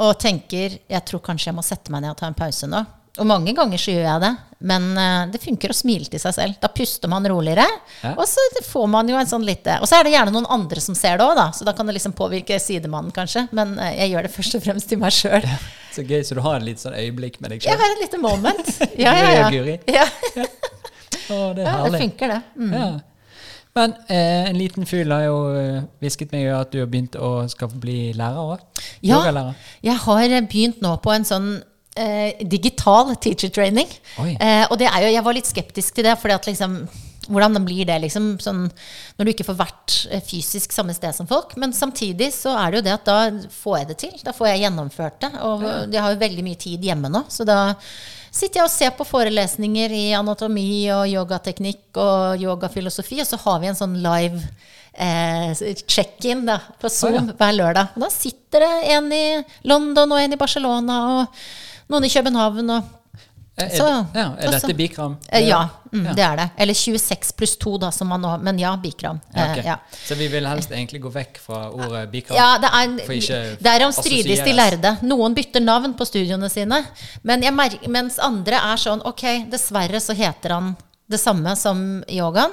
og 0.00 0.16
tenker 0.18 0.78
jeg 0.90 1.04
tror 1.06 1.20
kanskje 1.22 1.50
jeg 1.52 1.54
må 1.58 1.62
sette 1.62 1.92
meg 1.94 2.02
ned 2.02 2.10
og 2.14 2.18
ta 2.18 2.26
en 2.26 2.34
pause 2.34 2.66
nå. 2.66 2.80
Og 3.20 3.26
mange 3.30 3.52
ganger 3.54 3.78
så 3.78 3.92
gjør 3.94 4.08
jeg 4.08 4.22
det, 4.24 4.32
men 4.64 4.86
uh, 4.96 5.26
det 5.32 5.40
funker 5.42 5.72
å 5.72 5.76
smile 5.76 6.08
til 6.10 6.22
seg 6.22 6.34
selv. 6.36 6.58
Da 6.62 6.70
puster 6.72 7.10
man 7.12 7.26
roligere, 7.28 7.66
Ja. 8.02 8.14
og 8.16 8.24
så 8.28 8.42
får 8.64 8.88
man 8.90 9.08
jo 9.08 9.16
en 9.20 9.28
sånn 9.28 9.44
lite 9.46 9.78
Og 9.80 9.88
så 9.88 9.98
er 9.98 10.04
det 10.06 10.14
gjerne 10.14 10.32
noen 10.34 10.48
andre 10.50 10.80
som 10.80 10.96
ser 10.98 11.18
det 11.20 11.26
òg, 11.26 11.36
da, 11.38 11.46
så 11.52 11.66
da 11.68 11.72
kan 11.76 11.86
det 11.88 11.96
liksom 11.98 12.16
påvirke 12.16 12.58
sidemannen, 12.60 13.12
kanskje. 13.14 13.46
Men 13.52 13.76
uh, 13.78 13.90
jeg 13.92 14.14
gjør 14.14 14.28
det 14.28 14.34
først 14.34 14.58
og 14.58 14.64
fremst 14.66 14.90
til 14.90 15.00
meg 15.02 15.14
sjøl. 15.14 15.48
Så 15.94 16.02
gøy, 16.02 16.20
så 16.26 16.34
du 16.36 16.42
har 16.42 16.58
et 16.58 16.66
litt 16.66 16.82
sånn 16.82 16.96
øyeblikk 16.98 17.40
med 17.44 17.54
deg 17.54 17.66
Jeg 17.68 17.78
har 17.78 17.96
et 17.96 18.04
lite 18.06 18.20
moment. 18.22 18.70
Ja, 19.04 19.12
ja, 19.14 19.48
ja. 19.50 19.78
Ja. 19.90 20.06
Å, 21.34 21.36
det 21.56 21.64
er 21.64 21.68
ja 21.68 21.90
det 21.90 22.00
funker, 22.00 22.32
det. 22.34 22.40
Mm. 22.58 22.72
Ja. 22.74 22.88
Men 23.74 23.94
eh, 24.06 24.48
en 24.50 24.58
liten 24.58 24.86
fugl 24.86 25.10
har 25.10 25.24
jo 25.26 25.38
eh, 25.58 25.78
hvisket 26.02 26.34
meg 26.34 26.46
at 26.54 26.70
du 26.70 26.78
har 26.82 26.90
begynt 26.90 27.16
å 27.18 27.30
skal 27.50 27.72
bli 27.82 28.12
lærer 28.14 28.54
òg. 28.54 28.82
Ja, 29.02 29.22
jeg 29.82 29.96
har 30.04 30.34
begynt 30.46 30.82
nå 30.84 30.94
på 31.02 31.14
en 31.14 31.26
sånn 31.26 31.48
eh, 31.94 32.44
digital 32.46 33.14
teacher 33.16 33.52
training. 33.54 33.88
Eh, 34.18 34.64
og 34.68 34.78
det 34.80 34.90
er 34.90 35.06
jo, 35.06 35.14
jeg 35.16 35.26
var 35.26 35.36
litt 35.36 35.50
skeptisk 35.50 35.98
til 35.98 36.08
det, 36.08 36.16
fordi 36.20 36.38
at 36.38 36.48
liksom 36.50 36.84
hvordan 37.24 37.64
blir 37.64 37.86
det 37.88 37.96
liksom 38.02 38.34
sånn, 38.42 38.66
når 39.16 39.24
du 39.24 39.30
ikke 39.32 39.46
får 39.48 39.56
vært 39.56 39.94
eh, 40.12 40.20
fysisk 40.24 40.74
samme 40.76 40.94
sted 40.96 41.14
som 41.16 41.28
folk? 41.28 41.54
Men 41.60 41.72
samtidig 41.76 42.30
så 42.36 42.52
er 42.60 42.72
det 42.72 42.80
jo 42.80 42.84
det 42.88 42.96
at 42.98 43.08
da 43.08 43.48
får 43.62 43.78
jeg 43.78 43.88
det 43.90 43.98
til. 44.02 44.18
Da 44.26 44.34
får 44.36 44.50
jeg 44.50 44.64
gjennomført 44.66 45.22
det. 45.24 45.32
Og 45.46 45.64
jeg 45.64 46.02
har 46.04 46.12
jo 46.12 46.20
veldig 46.20 46.44
mye 46.44 46.60
tid 46.66 46.84
hjemme 46.84 47.12
nå, 47.12 47.24
så 47.32 47.46
da 47.48 47.58
sitter 48.34 48.60
jeg 48.60 48.66
og 48.66 48.74
ser 48.74 48.94
på 48.98 49.06
forelesninger 49.06 49.92
i 49.94 50.04
anatomi 50.18 50.90
og 50.92 51.06
yogateknikk 51.06 52.00
og 52.02 52.42
yogafilosofi, 52.42 53.20
og 53.22 53.28
så 53.28 53.38
har 53.44 53.60
vi 53.62 53.70
en 53.70 53.78
sånn 53.78 53.94
live 54.02 54.40
eh, 54.92 55.52
check-in 55.86 56.42
på 56.80 56.90
Zoom 56.90 57.20
oh, 57.20 57.30
ja. 57.30 57.36
hver 57.38 57.54
lørdag. 57.60 57.94
Og 57.94 58.06
da 58.06 58.10
sitter 58.12 58.66
det 58.66 58.72
en 58.96 59.12
i 59.14 59.26
London 59.70 60.16
og 60.16 60.20
en 60.20 60.34
i 60.34 60.40
Barcelona 60.40 60.98
og 61.20 61.38
noen 61.94 62.04
i 62.10 62.12
København. 62.12 62.70
og 62.76 62.92
Er, 63.56 63.68
er, 63.68 63.70
det, 63.70 64.18
ja, 64.18 64.22
er 64.42 64.50
dette 64.56 64.74
Bikram? 64.74 65.12
Eh, 65.30 65.44
Ja, 65.46 65.60
mm, 65.92 66.06
Ja. 66.08 66.12
det 66.18 66.22
er 66.26 66.36
det. 66.40 66.46
Eller 66.58 66.74
26 66.74 67.32
pluss 67.38 67.52
2, 67.62 67.76
da, 67.78 67.90
som 67.94 68.08
man 68.10 68.20
nå 68.20 68.32
Men 68.42 68.58
ja, 68.58 68.72
bikram. 68.76 69.20
Ja, 69.32 69.44
Eh, 69.54 69.60
ja. 69.64 69.76
Så 70.08 70.16
vi 70.18 70.26
vil 70.28 70.44
helst 70.46 70.72
egentlig 70.74 71.00
gå 71.04 71.12
vekk 71.14 71.38
fra 71.38 71.60
ordet 71.70 72.10
Bikram? 72.10 72.34
ja, 72.36 72.58
det 72.58 72.70
For 73.06 73.12
er 73.76 73.84
om 73.86 73.92
strides 73.94 74.42
de 74.42 74.52
lærde. 74.58 74.96
Noen 75.06 75.34
bytter 75.34 75.62
navn 75.62 75.94
på 75.94 76.04
studioene 76.04 76.50
sine. 76.50 76.82
Men 77.22 77.42
jeg 77.46 77.54
merker, 77.54 77.88
mens 77.88 78.18
andre 78.18 78.56
er 78.56 78.76
sånn 78.76 79.02
Ok, 79.06 79.22
dessverre 79.48 80.00
så 80.02 80.16
heter 80.18 80.50
han 80.50 80.76
det 81.08 81.20
samme 81.20 81.54
som 81.56 82.02
yogaen. 82.08 82.50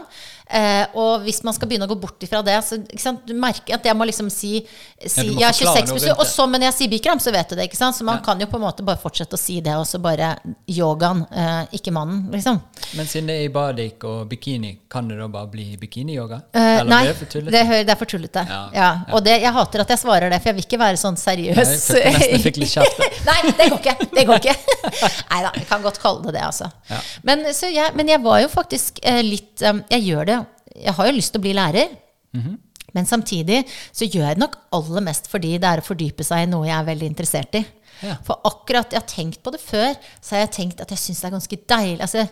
Eh, 0.51 0.85
og 0.99 1.21
hvis 1.25 1.41
man 1.47 1.55
skal 1.55 1.69
begynne 1.69 1.85
å 1.87 1.91
gå 1.91 1.97
bort 2.01 2.23
ifra 2.25 2.41
det, 2.43 2.57
så 2.65 2.77
du 3.25 3.33
merker 3.37 3.77
at 3.77 3.85
jeg 3.87 3.95
må 3.95 4.07
liksom 4.09 4.29
si, 4.33 4.65
si 5.05 5.27
ja, 5.29 5.33
må 5.33 5.43
ja, 5.43 5.51
26 5.55 5.91
pluss, 5.93 6.07
og 6.15 6.25
så, 6.27 6.47
Men 6.51 6.65
jeg 6.67 6.73
sier 6.75 6.91
bikram, 6.91 7.21
så 7.23 7.31
vet 7.31 7.49
du 7.53 7.55
det. 7.55 7.69
ikke 7.69 7.77
sant? 7.79 7.95
Så 7.95 8.03
man 8.03 8.17
Ja. 8.19 8.25
kan 8.25 8.39
jo 8.39 8.47
på 8.47 8.57
en 8.59 8.65
måte 8.65 8.83
bare 8.83 8.99
fortsette 8.99 9.37
å 9.37 9.39
si 9.39 9.61
det, 9.61 9.75
og 9.77 9.85
så 9.87 10.01
bare 10.01 10.33
yogaen, 10.67 11.25
eh, 11.31 11.77
ikke 11.77 11.93
mannen, 11.95 12.25
liksom. 12.31 12.59
Men 12.97 13.05
siden 13.07 13.27
det 13.27 13.37
er 13.39 13.45
i 13.45 13.53
badik 13.53 14.03
og 14.03 14.27
bikini, 14.29 14.77
kan 14.89 15.07
det 15.07 15.17
da 15.19 15.27
bare 15.27 15.47
bli 15.47 15.77
bikiniyoga? 15.77 16.41
Eh, 16.53 16.83
nei, 16.83 17.05
det 17.07 17.29
det, 17.51 17.89
er 17.89 17.95
for 17.95 18.05
tullete. 18.05 18.45
Ja, 18.47 18.69
Ja. 18.73 18.91
Og 19.13 19.23
det, 19.23 19.39
jeg 19.41 19.53
hater 19.53 19.81
at 19.81 19.87
jeg 19.87 19.99
svarer 19.99 20.29
det, 20.29 20.41
for 20.41 20.49
jeg 20.49 20.55
vil 20.55 20.65
ikke 20.65 20.79
være 20.79 20.97
sånn 20.97 21.15
seriøs. 21.17 21.55
Jeg 21.55 21.65
følte 21.79 22.11
nesten 22.17 22.43
fikk 22.43 22.57
litt 22.57 22.75
kjeft. 22.75 22.99
Nei, 23.29 23.39
det 23.55 23.69
går 23.69 23.79
ikke. 23.79 24.09
Det 24.15 24.27
går 24.27 24.41
ikke. 24.41 24.55
Nei 25.31 25.41
da, 25.43 25.51
jeg 25.55 25.67
kan 25.69 25.81
godt 25.81 25.99
kalle 26.01 26.25
det 26.27 26.41
det, 26.41 26.43
altså. 26.47 26.69
Ja. 26.89 26.99
Men, 27.27 27.45
så 27.53 27.69
jeg, 27.71 27.93
men 27.95 28.09
jeg 28.11 28.21
var 28.23 28.41
jo 28.43 28.49
faktisk 28.51 28.99
eh, 29.03 29.21
litt 29.25 29.61
eh, 29.61 29.81
Jeg 29.95 30.07
gjør 30.09 30.29
det. 30.29 30.39
Jeg 30.75 30.93
har 30.97 31.07
jo 31.07 31.15
lyst 31.15 31.33
til 31.33 31.41
å 31.41 31.45
bli 31.45 31.55
lærer. 31.57 31.95
Mhm. 32.37 32.59
Men 32.91 33.07
samtidig 33.07 33.61
så 33.95 34.03
gjør 34.03 34.25
jeg 34.27 34.35
det 34.35 34.43
nok 34.43 34.57
aller 34.75 35.03
mest 35.05 35.29
fordi 35.31 35.53
det 35.61 35.67
er 35.69 35.79
å 35.79 35.85
fordype 35.85 36.25
seg 36.27 36.43
i 36.43 36.49
noe 36.51 36.67
jeg 36.67 36.75
er 36.75 36.89
veldig 36.89 37.07
interessert 37.07 37.55
i. 37.55 37.61
Ja. 38.01 38.17
For 38.25 38.41
akkurat, 38.47 38.91
jeg 38.91 38.99
har 38.99 39.07
tenkt 39.07 39.39
på 39.45 39.53
det 39.53 39.61
før, 39.63 39.93
så 40.19 40.35
har 40.35 40.45
jeg 40.45 40.53
tenkt 40.57 40.81
at 40.83 40.91
jeg 40.91 40.99
syns 40.99 41.21
det 41.21 41.29
er 41.29 41.35
ganske 41.37 41.59
deilig. 41.71 42.01
Altså, 42.01 42.25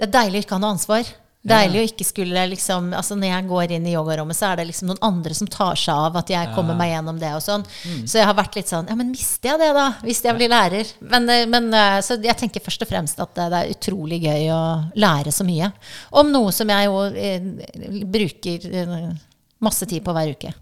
det 0.00 0.08
er 0.08 0.14
deilig 0.16 0.40
å 0.40 0.44
ikke 0.46 0.56
ha 0.56 0.62
noe 0.64 0.74
ansvar. 0.74 1.12
Deilig 1.40 1.78
å 1.80 1.84
ikke 1.88 2.04
skulle 2.04 2.42
liksom 2.50 2.90
altså 2.92 3.16
Når 3.16 3.30
jeg 3.30 3.44
går 3.48 3.72
inn 3.72 3.86
i 3.88 3.94
yogarommet, 3.94 4.36
så 4.36 4.50
er 4.50 4.60
det 4.60 4.66
liksom 4.68 4.90
noen 4.90 5.00
andre 5.06 5.32
som 5.36 5.48
tar 5.48 5.78
seg 5.80 5.96
av 5.96 6.18
at 6.20 6.32
jeg 6.32 6.50
kommer 6.52 6.76
meg 6.76 6.92
gjennom 6.92 7.16
det 7.20 7.30
og 7.32 7.40
sånn. 7.44 7.64
Mm. 7.64 8.02
Så 8.04 8.20
jeg 8.20 8.28
har 8.28 8.36
vært 8.36 8.58
litt 8.58 8.68
sånn 8.68 8.90
Ja, 8.90 8.96
men 8.98 9.12
mister 9.14 9.54
jeg 9.54 9.62
det, 9.62 9.70
da? 9.76 9.86
Hvis 10.04 10.20
jeg 10.26 10.36
blir 10.36 10.52
lærer? 10.52 10.90
Men, 11.00 11.28
eh, 11.32 11.46
men 11.48 11.70
eh, 11.72 11.98
så 12.04 12.18
jeg 12.20 12.36
tenker 12.42 12.64
først 12.64 12.84
og 12.84 12.90
fremst 12.92 13.22
at 13.24 13.32
det 13.38 13.48
det 13.50 13.60
er 13.60 13.72
utrolig 13.72 14.20
gøy 14.22 14.50
å 14.54 14.62
lære 15.00 15.32
så 15.34 15.46
mye. 15.48 15.70
Om 16.20 16.28
noe 16.30 16.52
som 16.54 16.68
jeg 16.70 16.90
jo 16.90 17.00
eh, 17.08 18.04
bruker 18.04 18.66
eh, 18.68 18.98
masse 19.64 19.88
tid 19.88 20.04
på 20.04 20.14
hver 20.14 20.34
uke. 20.36 20.52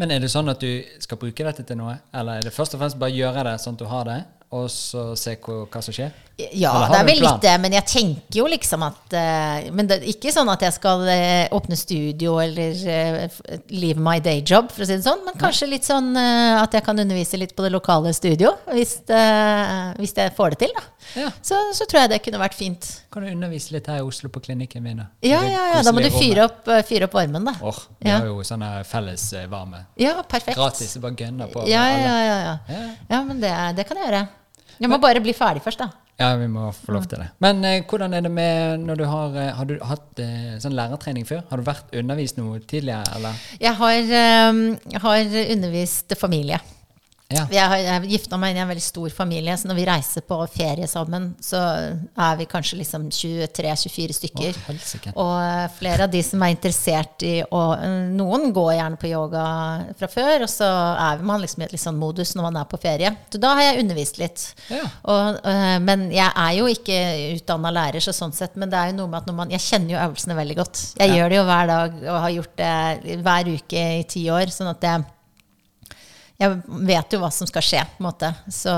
Men 0.00 0.12
er 0.12 0.20
det 0.20 0.32
sånn 0.32 0.48
at 0.52 0.60
du 0.60 0.80
skal 1.00 1.20
bruke 1.20 1.44
dette 1.44 1.64
til 1.64 1.78
noe? 1.80 1.94
Eller 2.16 2.40
er 2.40 2.48
det 2.48 2.56
først 2.56 2.76
og 2.76 2.82
fremst 2.82 2.98
bare 3.00 3.14
gjøre 3.16 3.46
det 3.48 3.54
sånn 3.62 3.76
at 3.76 3.84
du 3.84 3.88
har 3.88 4.08
det, 4.08 4.18
og 4.54 4.68
så 4.70 5.10
se 5.18 5.34
hva, 5.42 5.64
hva 5.66 5.82
som 5.82 5.94
skjer? 5.94 6.14
Ja, 6.36 6.70
det 6.90 6.98
er 6.98 7.06
vel 7.08 7.22
litt 7.24 7.40
det, 7.40 7.52
men 7.62 7.72
jeg 7.72 7.88
tenker 7.88 8.38
jo 8.42 8.44
liksom 8.52 8.82
at 8.84 9.14
uh, 9.16 9.68
Men 9.72 9.88
det 9.88 9.96
er 9.96 10.10
ikke 10.10 10.34
sånn 10.34 10.50
at 10.52 10.60
jeg 10.66 10.74
skal 10.76 11.06
uh, 11.08 11.46
åpne 11.56 11.78
studio 11.80 12.34
eller 12.42 12.76
uh, 12.76 13.38
leave 13.72 13.96
my 13.96 14.18
day 14.20 14.42
job, 14.44 14.68
for 14.68 14.84
å 14.84 14.88
si 14.88 14.98
det 14.98 15.06
sånn. 15.06 15.24
Men 15.24 15.38
kanskje 15.40 15.70
litt 15.70 15.88
sånn 15.88 16.12
at 16.16 16.76
jeg 16.76 16.84
kan 16.84 17.00
undervise 17.00 17.40
litt 17.40 17.56
på 17.56 17.64
det 17.64 17.72
lokale 17.72 18.12
studio, 18.16 18.52
hvis, 18.68 18.98
hvis 19.96 20.14
jeg 20.16 20.34
får 20.36 20.54
det 20.54 20.60
til, 20.66 20.76
da. 20.76 20.84
Ja. 21.14 21.30
Så, 21.42 21.58
så 21.76 21.86
tror 21.88 22.02
jeg 22.04 22.12
det 22.14 22.20
kunne 22.24 22.40
vært 22.42 22.56
fint. 22.58 22.88
Kan 23.12 23.26
du 23.26 23.30
undervise 23.30 23.74
litt 23.76 23.86
her 23.90 24.00
i 24.02 24.06
Oslo 24.06 24.30
på 24.32 24.42
klinikken 24.44 24.82
min? 24.84 25.02
da? 25.02 25.06
Ja, 25.24 25.42
ja, 25.46 25.66
ja. 25.74 25.82
Da 25.86 25.92
må 25.94 26.02
du 26.04 26.10
fyre 26.14 26.48
opp, 26.48 26.64
eh, 26.72 26.82
fyre 26.88 27.08
opp 27.08 27.14
varmen, 27.16 27.46
da. 27.46 27.54
Åh, 27.60 27.82
vi 28.00 28.10
Ja. 28.10 28.18
har 28.18 28.26
jo 28.32 28.40
sånne 28.46 28.72
felles 28.88 29.28
eh. 29.32 29.46
Ja, 30.02 30.16
perfekt. 30.22 30.56
Gratis. 30.56 30.96
Bare 31.02 31.14
gønner 31.14 31.52
på. 31.52 31.66
Ja, 31.68 31.84
ja. 31.92 32.16
ja. 32.24 32.58
Ja. 32.68 32.82
ja 33.08 33.22
men 33.22 33.40
det, 33.40 33.54
det 33.76 33.86
kan 33.86 33.96
jeg 34.00 34.10
gjøre. 34.10 34.26
Jeg 34.78 34.92
må 34.92 34.98
bare 35.00 35.22
bli 35.24 35.32
ferdig 35.32 35.62
først, 35.64 35.80
da. 35.80 35.92
Ja, 36.16 36.30
vi 36.40 36.46
må 36.48 36.70
få 36.72 36.94
lov 36.96 37.04
til 37.10 37.20
det. 37.20 37.26
Men 37.44 37.60
eh, 37.68 37.82
hvordan 37.84 38.14
er 38.16 38.24
det 38.24 38.30
med 38.32 38.84
når 38.86 39.00
du 39.02 39.04
har 39.04 39.34
eh, 39.36 39.50
Har 39.52 39.68
du 39.68 39.74
hatt 39.84 40.22
eh, 40.22 40.54
sånn 40.62 40.76
lærertrening 40.76 41.26
før? 41.28 41.42
Har 41.50 41.60
du 41.60 41.66
vært 41.66 41.92
undervist 41.96 42.40
noe 42.40 42.60
tidligere, 42.64 43.04
eller? 43.18 43.42
Jeg 43.60 43.76
har, 43.76 44.14
um, 44.48 44.62
har 45.04 45.36
undervist 45.42 46.16
familie. 46.16 46.60
Ja. 47.32 47.42
Jeg 47.50 47.66
har 47.72 47.76
jeg 47.82 48.10
gifta 48.12 48.38
meg 48.38 48.52
inn 48.52 48.60
i 48.60 48.62
en 48.62 48.68
veldig 48.70 48.84
stor 48.84 49.10
familie, 49.10 49.56
så 49.58 49.66
når 49.66 49.78
vi 49.80 49.86
reiser 49.88 50.22
på 50.22 50.36
ferie 50.52 50.86
sammen, 50.86 51.32
så 51.42 51.58
er 51.58 52.36
vi 52.38 52.46
kanskje 52.46 52.78
liksom 52.78 53.08
23-24 53.10 54.14
stykker. 54.14 54.58
Å, 55.10 55.16
og 55.24 55.32
eh, 55.42 55.64
flere 55.74 56.06
av 56.06 56.12
de 56.12 56.20
som 56.22 56.44
er 56.46 56.54
interessert 56.54 57.24
i 57.26 57.40
å 57.50 57.62
Noen 58.16 58.52
går 58.54 58.72
gjerne 58.76 59.00
på 59.00 59.10
yoga 59.10 59.42
fra 59.98 60.08
før, 60.12 60.44
og 60.46 60.52
så 60.52 60.68
er 61.08 61.24
man 61.26 61.42
liksom 61.42 61.64
i 61.64 61.66
et 61.66 61.74
litt 61.74 61.82
sånn 61.82 61.98
modus 61.98 62.34
når 62.38 62.46
man 62.46 62.60
er 62.62 62.68
på 62.70 62.78
ferie. 62.80 63.10
Så 63.32 63.40
da 63.42 63.54
har 63.58 63.66
jeg 63.72 63.82
undervist 63.82 64.20
litt. 64.22 64.46
Ja. 64.70 64.84
Og, 65.10 65.40
øh, 65.42 65.74
men 65.82 66.06
jeg 66.14 66.30
er 66.30 66.54
jo 66.60 66.70
ikke 66.70 67.00
utdanna 67.40 67.74
lærer, 67.74 68.04
så 68.06 68.14
sånn 68.16 68.34
sett, 68.36 68.54
men 68.54 68.70
det 68.70 68.78
er 68.78 68.92
jo 68.92 69.00
noe 69.00 69.10
med 69.10 69.24
at 69.24 69.30
når 69.32 69.38
man, 69.42 69.50
jeg 69.56 69.64
kjenner 69.66 69.96
jo 69.96 70.02
øvelsene 70.06 70.38
veldig 70.38 70.58
godt. 70.62 70.84
Jeg 71.02 71.10
Ja. 71.10 71.18
gjør 71.20 71.28
det 71.34 71.36
jo 71.42 71.44
hver 71.50 71.66
dag 71.74 72.00
og 72.06 72.20
har 72.22 72.30
gjort 72.38 72.56
det 72.62 73.18
hver 73.26 73.52
uke 73.56 73.84
i 73.98 74.02
ti 74.14 74.24
år. 74.30 74.46
sånn 74.54 74.70
at 74.70 74.80
jeg 74.82 75.04
jeg 76.36 76.56
vet 76.66 77.16
jo 77.16 77.20
hva 77.22 77.30
som 77.32 77.48
skal 77.48 77.64
skje, 77.64 77.82
på 77.96 78.02
en 78.02 78.08
måte. 78.10 78.32
Så, 78.52 78.72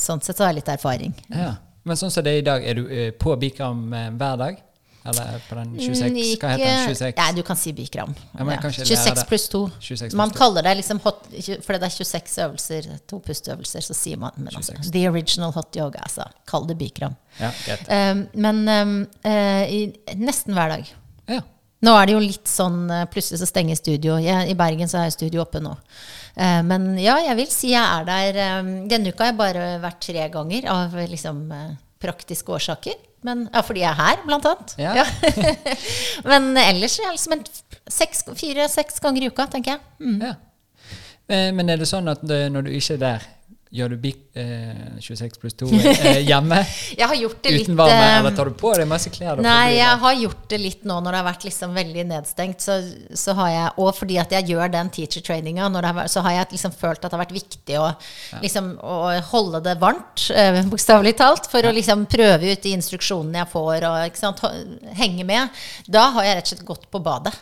sånn 0.00 0.22
sett 0.24 0.38
så 0.38 0.46
har 0.46 0.54
jeg 0.54 0.62
litt 0.62 0.72
erfaring. 0.72 1.16
Ja. 1.28 1.54
Men 1.84 2.00
sånn 2.00 2.12
som 2.12 2.24
det 2.24 2.32
er 2.32 2.40
i 2.40 2.46
dag, 2.46 2.64
er 2.64 2.78
du 2.78 2.86
eh, 2.88 3.10
på 3.12 3.34
Bikram 3.36 3.90
eh, 3.92 4.08
hver 4.16 4.38
dag? 4.40 4.62
Eller 5.04 5.40
på 5.48 5.56
den 5.58 5.74
26? 5.76 6.14
Hva 6.40 6.54
heter 6.54 6.64
den? 6.64 6.86
26? 6.88 7.18
Nei, 7.18 7.32
du 7.36 7.42
kan 7.44 7.58
si 7.60 7.74
Bikram. 7.76 8.14
Ja, 8.32 8.44
men 8.48 8.56
kanskje 8.62 8.86
26 8.88 9.26
pluss 9.28 9.44
2. 9.52 9.60
26 9.76 10.06
pluss 10.06 10.16
Man 10.16 10.32
kaller 10.32 10.64
det 10.64 10.78
liksom 10.78 11.02
hot 11.04 11.26
Fordi 11.34 11.80
det 11.82 11.90
er 11.90 11.96
26 11.98 12.38
øvelser, 12.46 12.88
to 13.10 13.18
pusteøvelser, 13.26 13.84
så 13.84 13.96
sier 13.98 14.22
man 14.22 14.32
men 14.38 14.56
altså, 14.56 14.78
The 14.88 15.04
original 15.10 15.52
hot 15.52 15.76
yoga. 15.76 16.06
Altså, 16.08 16.24
kall 16.48 16.64
det 16.70 16.78
Bikram. 16.80 17.18
Ja. 17.36 17.52
Um, 17.84 18.24
men 18.32 18.64
um, 18.64 18.96
uh, 19.26 19.64
i, 19.68 19.82
nesten 20.16 20.56
hver 20.56 20.72
dag. 20.72 20.88
Ja. 21.28 21.42
Nå 21.84 21.92
er 22.00 22.08
det 22.08 22.14
jo 22.14 22.20
litt 22.24 22.48
sånn 22.48 22.86
Plutselig 23.12 23.42
så 23.42 23.50
stenger 23.50 23.76
studio. 23.76 24.16
Jeg, 24.24 24.48
I 24.48 24.56
Bergen 24.56 24.88
så 24.88 25.04
er 25.04 25.12
studio 25.12 25.44
oppe 25.44 25.60
nå. 25.60 25.76
Eh, 26.34 26.60
men 26.66 26.94
ja, 26.98 27.16
jeg 27.22 27.38
vil 27.38 27.50
si 27.52 27.70
jeg 27.70 27.82
er 27.84 28.06
der 28.08 28.38
um, 28.58 28.70
Denne 28.90 29.12
uka 29.12 29.22
har 29.22 29.30
jeg 29.30 29.38
bare 29.38 29.66
vært 29.84 30.00
tre 30.02 30.24
ganger 30.34 30.66
av 30.72 30.96
liksom 30.98 31.44
eh, 31.54 31.74
praktiske 32.02 32.54
årsaker. 32.56 32.96
Men, 33.24 33.46
ja, 33.48 33.62
fordi 33.64 33.80
jeg 33.80 33.88
er 33.88 34.00
her, 34.00 34.24
blant 34.26 34.48
annet. 34.50 34.74
Ja. 34.82 35.04
men 36.30 36.50
ellers 36.60 36.98
er 36.98 37.06
jeg 37.06 37.14
liksom 37.16 38.34
fire-seks 38.36 39.00
ganger 39.00 39.24
i 39.24 39.30
uka, 39.32 39.46
tenker 39.54 39.76
jeg. 39.76 39.86
Mm. 40.02 40.18
ja. 40.26 40.34
Eh, 41.32 41.48
Men 41.56 41.72
er 41.72 41.80
det 41.80 41.88
sånn 41.88 42.10
at 42.12 42.20
når 42.26 42.66
du 42.66 42.74
ikke 42.76 42.98
er 42.98 43.00
der, 43.00 43.24
gjør 43.74 43.90
du 43.90 43.96
bik, 43.98 44.18
eh, 44.38 44.98
26 45.02 45.38
pluss 45.42 45.56
2 45.58 45.66
eh, 45.74 46.20
hjemme? 46.28 46.60
Jeg 46.94 47.08
har 47.10 47.16
gjort 47.18 47.40
det 47.42 47.52
litt 47.56 47.64
Uten 47.66 47.78
varme? 47.80 47.96
eh, 47.98 48.18
Eller 48.20 48.36
tar 48.38 48.50
du 48.50 48.54
på 48.60 48.70
deg 48.78 48.86
masse 48.86 49.10
klær? 49.10 49.40
Nei, 49.42 49.74
jeg 49.80 49.98
har 50.04 50.14
gjort 50.20 50.44
det 50.52 50.60
litt 50.62 50.84
nå 50.86 51.00
når 51.02 51.10
det 51.16 51.20
har 51.20 51.26
vært 51.26 51.46
liksom 51.48 51.74
veldig 51.74 52.04
nedstengt. 52.12 52.62
Så, 52.62 52.76
så 53.18 53.34
har 53.40 53.48
jeg, 53.50 53.72
og 53.82 53.90
fordi 53.98 54.18
at 54.22 54.34
jeg 54.36 54.46
gjør 54.52 54.70
den 54.76 54.92
teacher 54.94 55.24
traininga, 55.26 55.66
når 55.74 55.82
det 55.86 55.90
har 55.90 55.98
vært- 55.98 56.14
så 56.14 56.22
har 56.26 56.36
jeg 56.38 56.52
liksom 56.54 56.76
følt 56.78 57.02
at 57.02 57.08
det 57.10 57.18
har 57.18 57.24
vært 57.24 57.34
viktig 57.34 57.80
å, 57.82 57.88
liksom, 58.44 58.68
å 58.78 58.98
holde 59.32 59.62
det 59.66 59.74
varmt, 59.82 60.28
eh, 60.30 60.60
bokstavelig 60.70 61.16
talt, 61.18 61.50
for 61.50 61.66
å 61.66 61.74
liksom 61.74 62.06
prøve 62.06 62.52
ut 62.54 62.62
de 62.62 62.76
instruksjonene 62.78 63.42
jeg 63.42 63.50
får, 63.56 63.88
og 63.90 64.22
sant, 64.22 64.44
henge 65.00 65.26
med. 65.26 65.50
Da 65.90 66.10
har 66.14 66.24
jeg 66.30 66.38
rett 66.38 66.46
og 66.46 66.54
slett 66.54 66.66
gått 66.70 66.86
på 66.94 67.02
badet. 67.02 67.34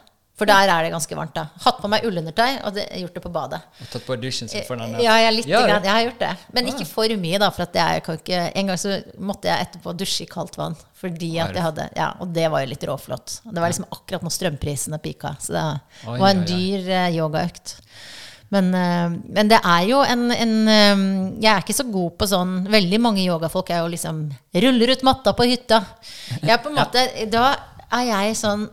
For 0.42 0.50
der 0.50 0.72
er 0.74 0.86
det 0.86 0.92
ganske 0.92 1.16
varmt. 1.18 1.34
da. 1.36 1.44
Hatt 1.64 1.80
på 1.82 1.90
meg 1.92 2.06
ullundertøy 2.08 2.58
og 2.66 2.74
det, 2.76 2.86
gjort 3.00 3.14
det 3.16 3.22
på 3.24 3.32
badet. 3.32 3.60
Og 3.80 3.90
tatt 3.92 4.06
på 4.06 4.16
dusjen 4.20 4.50
sin 4.50 4.64
for 4.66 4.80
den. 4.80 4.96
Ja, 5.02 5.16
jeg, 5.22 5.36
litt, 5.38 5.50
ja, 5.50 5.60
grann, 5.66 5.86
jeg 5.86 5.94
har 5.94 6.06
gjort 6.08 6.22
det. 6.24 6.32
Men 6.52 6.66
Ah. 6.66 6.72
ikke 6.74 6.86
for 6.90 7.16
mye, 7.22 7.38
da. 7.38 7.50
For 7.54 7.66
jeg 7.78 8.02
kan 8.06 8.18
ikke, 8.18 8.40
en 8.58 8.72
gang 8.72 8.80
så 8.80 8.96
måtte 9.18 9.50
jeg 9.50 9.68
etterpå 9.68 9.94
dusje 9.96 10.26
i 10.26 10.30
kaldt 10.30 10.58
vann. 10.58 10.76
Fordi 11.02 11.30
at 11.42 11.54
jeg 11.54 11.62
hadde, 11.64 11.88
ja, 11.98 12.12
Og 12.22 12.32
det 12.34 12.48
var 12.50 12.62
jo 12.62 12.70
litt 12.70 12.84
råflott. 12.86 13.40
Det 13.44 13.60
var 13.60 13.70
liksom 13.72 13.86
akkurat 13.90 14.22
når 14.22 14.34
strømprisene 14.36 14.98
pika. 15.02 15.36
Så 15.42 15.52
det 15.56 15.64
var 16.06 16.28
en 16.28 16.44
dyr 16.46 16.88
eh, 16.88 17.16
yogaøkt. 17.16 17.76
Men, 18.52 18.68
eh, 18.76 19.08
men 19.32 19.48
det 19.48 19.58
er 19.64 19.86
jo 19.88 20.02
en, 20.04 20.26
en 20.30 20.68
eh, 20.68 21.02
Jeg 21.40 21.50
er 21.54 21.62
ikke 21.64 21.74
så 21.78 21.86
god 21.90 22.18
på 22.20 22.26
sånn 22.28 22.66
Veldig 22.68 22.98
mange 23.00 23.22
yogafolk 23.24 23.70
er 23.72 23.78
jo 23.80 23.88
liksom 23.94 24.18
Ruller 24.54 24.92
ut 24.92 25.02
matta 25.08 25.32
på 25.32 25.46
hytta. 25.48 25.78
Jeg 26.42 26.50
er 26.52 26.60
på 26.60 26.68
en 26.68 26.76
måte 26.76 27.06
Da 27.32 27.46
er 27.92 28.04
jeg 28.10 28.36
sånn 28.36 28.68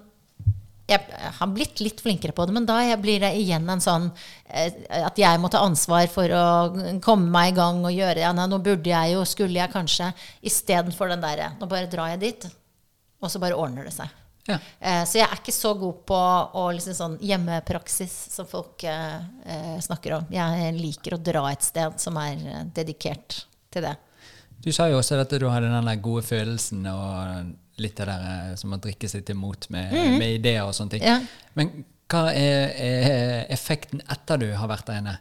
jeg 0.89 1.31
har 1.37 1.51
blitt 1.53 1.81
litt 1.83 2.01
flinkere 2.01 2.33
på 2.35 2.45
det, 2.47 2.53
men 2.55 2.65
da 2.67 2.79
blir 3.01 3.21
det 3.21 3.31
igjen 3.37 3.67
en 3.69 3.83
sånn 3.83 4.07
eh, 4.47 4.73
at 4.99 5.19
jeg 5.19 5.41
må 5.41 5.51
ta 5.51 5.61
ansvar 5.65 6.07
for 6.11 6.33
å 6.33 6.45
komme 7.05 7.29
meg 7.33 7.53
i 7.53 7.57
gang 7.59 7.83
og 7.85 7.93
gjøre 7.93 8.23
ja, 8.25 8.31
nei, 8.35 8.47
Nå 8.49 8.61
burde 8.65 8.89
jeg 8.91 9.13
jo, 9.13 9.25
skulle 9.29 9.59
jeg 9.59 9.73
kanskje 9.73 10.09
Istedenfor 10.49 11.11
den 11.13 11.21
derre 11.23 11.51
Nå 11.59 11.69
bare 11.69 11.89
drar 11.91 12.09
jeg 12.15 12.23
dit, 12.23 12.49
og 13.21 13.31
så 13.31 13.41
bare 13.41 13.57
ordner 13.59 13.85
det 13.85 13.93
seg. 13.93 14.09
Ja. 14.49 14.57
Eh, 14.79 15.03
så 15.05 15.19
jeg 15.19 15.27
er 15.27 15.37
ikke 15.37 15.53
så 15.53 15.75
god 15.77 16.03
på 16.09 16.19
å 16.57 16.65
liksom 16.73 16.95
sånn 16.97 17.17
hjemmepraksis 17.21 18.15
som 18.33 18.47
folk 18.49 18.85
eh, 18.87 19.77
snakker 19.83 20.15
om. 20.17 20.29
Jeg 20.33 20.73
liker 20.77 21.15
å 21.15 21.21
dra 21.21 21.43
et 21.51 21.65
sted 21.65 21.99
som 22.01 22.17
er 22.21 22.69
dedikert 22.73 23.43
til 23.69 23.85
det. 23.85 23.97
Du 24.59 24.71
sa 24.75 24.89
jo 24.91 24.97
også 24.99 25.19
at 25.21 25.31
du 25.39 25.47
hadde 25.47 25.69
den 25.71 26.01
gode 26.03 26.25
følelsen 26.27 26.87
og 26.91 27.51
litt 27.83 27.97
det 27.99 28.09
der 28.09 28.27
eh, 28.33 28.51
som 28.59 28.75
å 28.75 28.81
drikke 28.81 29.09
seg 29.11 29.25
til 29.27 29.37
mot 29.39 29.69
med, 29.73 29.95
med 30.19 30.35
ideer 30.39 30.65
og 30.67 30.75
sånne 30.77 30.97
ting. 30.97 31.07
Ja. 31.07 31.19
Men 31.59 31.71
hva 32.09 32.29
er, 32.33 32.71
er 32.73 33.51
effekten 33.53 34.01
etter 34.09 34.41
du 34.41 34.47
har 34.57 34.71
vært 34.71 34.87
der 34.89 35.01
inne? 35.03 35.17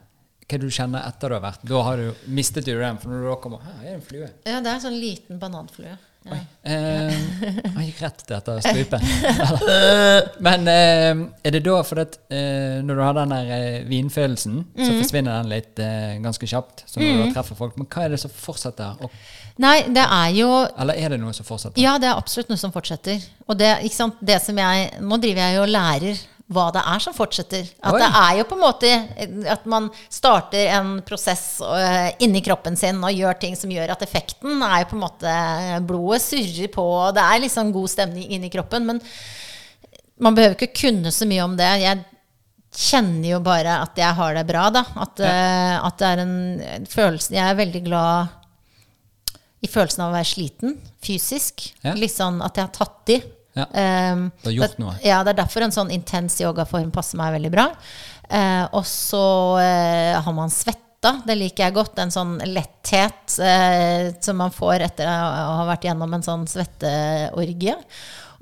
Hva 0.48 0.56
er 0.56 0.62
det 0.62 0.68
du 0.70 0.72
kjenner 0.72 1.04
etter 1.04 1.28
du 1.28 1.36
har 1.36 1.44
vært? 1.44 1.64
Da 1.68 1.80
har 1.84 2.00
du 2.00 2.28
mistet 2.32 2.64
du 2.64 2.72
den, 2.72 3.00
for 3.02 3.12
når 3.12 3.24
du 3.24 3.28
da 3.28 3.40
kommer 3.42 3.64
Her 3.66 3.80
er 3.82 3.88
det 3.90 3.96
en 3.98 4.06
flue. 4.06 4.28
Ja, 4.48 4.60
det 4.64 4.70
er 4.70 4.78
en 4.78 4.86
sånn 4.86 4.96
liten 5.02 5.40
bananflue. 5.42 5.96
Ja. 6.28 6.38
Eh, 6.62 7.12
han 7.74 7.84
gikk 7.84 8.00
rett 8.02 8.24
etter 8.36 8.62
strupen. 8.64 9.04
Men 10.46 10.70
eh, 10.72 11.20
er 11.44 11.54
det 11.54 11.62
da 11.66 11.76
for 11.86 12.02
at 12.02 12.18
eh, 12.32 12.80
når 12.84 12.98
du 12.98 13.04
har 13.04 13.18
den 13.20 13.34
der 13.36 13.52
eh, 13.58 13.76
vinfølelsen, 13.88 14.62
så 14.76 14.88
forsvinner 14.98 15.42
den 15.42 15.52
litt 15.52 15.84
eh, 15.84 16.16
ganske 16.24 16.48
kjapt? 16.50 16.84
Så 16.88 17.00
når 17.00 17.12
du 17.12 17.22
da 17.22 17.28
treffer 17.38 17.58
folk, 17.60 17.76
Men 17.78 17.88
hva 17.92 18.06
er 18.06 18.16
det 18.16 18.22
som 18.24 18.32
fortsetter? 18.32 19.04
Og, 19.04 19.14
Nei, 19.58 19.76
det 19.90 20.04
er 20.04 20.32
jo 20.38 20.48
eller 20.78 20.98
er 20.98 21.14
det 21.14 21.20
noe 21.20 21.34
som 21.34 21.46
fortsetter? 21.46 21.80
Ja, 21.82 21.96
det 21.98 22.06
er 22.06 22.18
absolutt 22.18 22.50
noe 22.52 22.60
som 22.60 22.74
fortsetter. 22.74 23.22
Og 23.50 23.58
det, 23.58 23.72
ikke 23.88 23.96
sant, 23.96 24.18
det 24.22 24.38
som 24.44 24.58
jeg 24.58 24.90
Nå 25.02 25.18
driver 25.18 25.48
jeg 25.48 25.56
jo 25.56 25.64
og 25.64 25.72
lærer 25.72 26.26
hva 26.48 26.68
det 26.72 26.80
er 26.80 27.02
som 27.04 27.12
fortsetter. 27.12 27.66
At 27.84 27.92
Oi. 27.92 28.00
det 28.00 28.08
er 28.08 28.36
jo 28.38 28.44
på 28.48 28.56
en 28.56 28.62
måte 28.62 28.92
at 29.52 29.66
man 29.68 29.90
starter 30.08 30.70
en 30.78 30.94
prosess 31.04 31.58
øh, 31.60 32.06
inni 32.24 32.40
kroppen 32.44 32.78
sin 32.78 33.02
og 33.04 33.12
gjør 33.12 33.36
ting 33.42 33.56
som 33.58 33.72
gjør 33.72 33.92
at 33.92 34.04
effekten 34.06 34.62
er 34.64 34.78
jo 34.80 34.88
på 34.88 34.96
en 34.96 35.02
måte 35.02 35.34
Blodet 35.88 36.22
surrer 36.24 36.70
på, 36.72 36.86
og 37.02 37.18
det 37.18 37.24
er 37.24 37.42
liksom 37.44 37.74
god 37.74 37.92
stemning 37.92 38.32
inni 38.32 38.48
kroppen. 38.52 38.88
Men 38.88 39.02
man 40.24 40.38
behøver 40.38 40.56
ikke 40.56 40.86
kunne 40.86 41.12
så 41.12 41.28
mye 41.28 41.44
om 41.44 41.58
det. 41.58 41.68
Jeg 41.82 42.00
kjenner 42.78 43.28
jo 43.34 43.44
bare 43.44 43.82
at 43.84 44.00
jeg 44.00 44.16
har 44.16 44.40
det 44.40 44.48
bra, 44.48 44.64
da. 44.72 44.86
At, 45.04 45.20
ja. 45.20 45.78
at 45.84 46.00
det 46.00 46.08
er 46.14 46.24
en 46.24 46.36
en 46.78 46.88
følelse 46.88 47.34
Jeg 47.34 47.44
er 47.44 47.60
veldig 47.60 47.84
glad 47.84 48.37
i 49.64 49.68
følelsen 49.70 50.04
av 50.04 50.12
å 50.12 50.16
være 50.18 50.28
sliten 50.28 50.76
fysisk. 51.04 51.66
Ja. 51.82 51.96
Litt 51.98 52.14
sånn 52.14 52.40
at 52.44 52.58
jeg 52.58 52.68
har 52.68 52.74
tatt 52.74 53.14
i. 53.14 53.18
Ja. 53.58 53.64
Um, 54.12 54.28
Du 54.42 54.50
har 54.50 54.56
gjort 54.58 54.76
det, 54.76 54.82
noe. 54.84 54.98
Ja, 55.02 55.22
det 55.26 55.34
er 55.34 55.40
derfor 55.40 55.66
en 55.66 55.74
sånn 55.74 55.90
intens 55.94 56.38
yogaform 56.42 56.92
passer 56.94 57.18
meg 57.18 57.34
veldig 57.34 57.50
bra. 57.54 57.70
Uh, 58.28 58.66
og 58.76 58.84
så 58.86 59.24
uh, 59.58 60.20
har 60.22 60.36
man 60.36 60.52
svetta. 60.52 61.16
Det 61.26 61.34
liker 61.38 61.66
jeg 61.66 61.76
godt. 61.78 61.98
En 62.02 62.14
sånn 62.14 62.36
letthet 62.46 63.38
uh, 63.42 64.12
som 64.22 64.38
man 64.38 64.54
får 64.54 64.86
etter 64.90 65.10
å 65.10 65.58
ha 65.62 65.66
vært 65.72 65.88
gjennom 65.88 66.14
en 66.14 66.26
sånn 66.26 66.46
svetteorgie. 66.50 67.74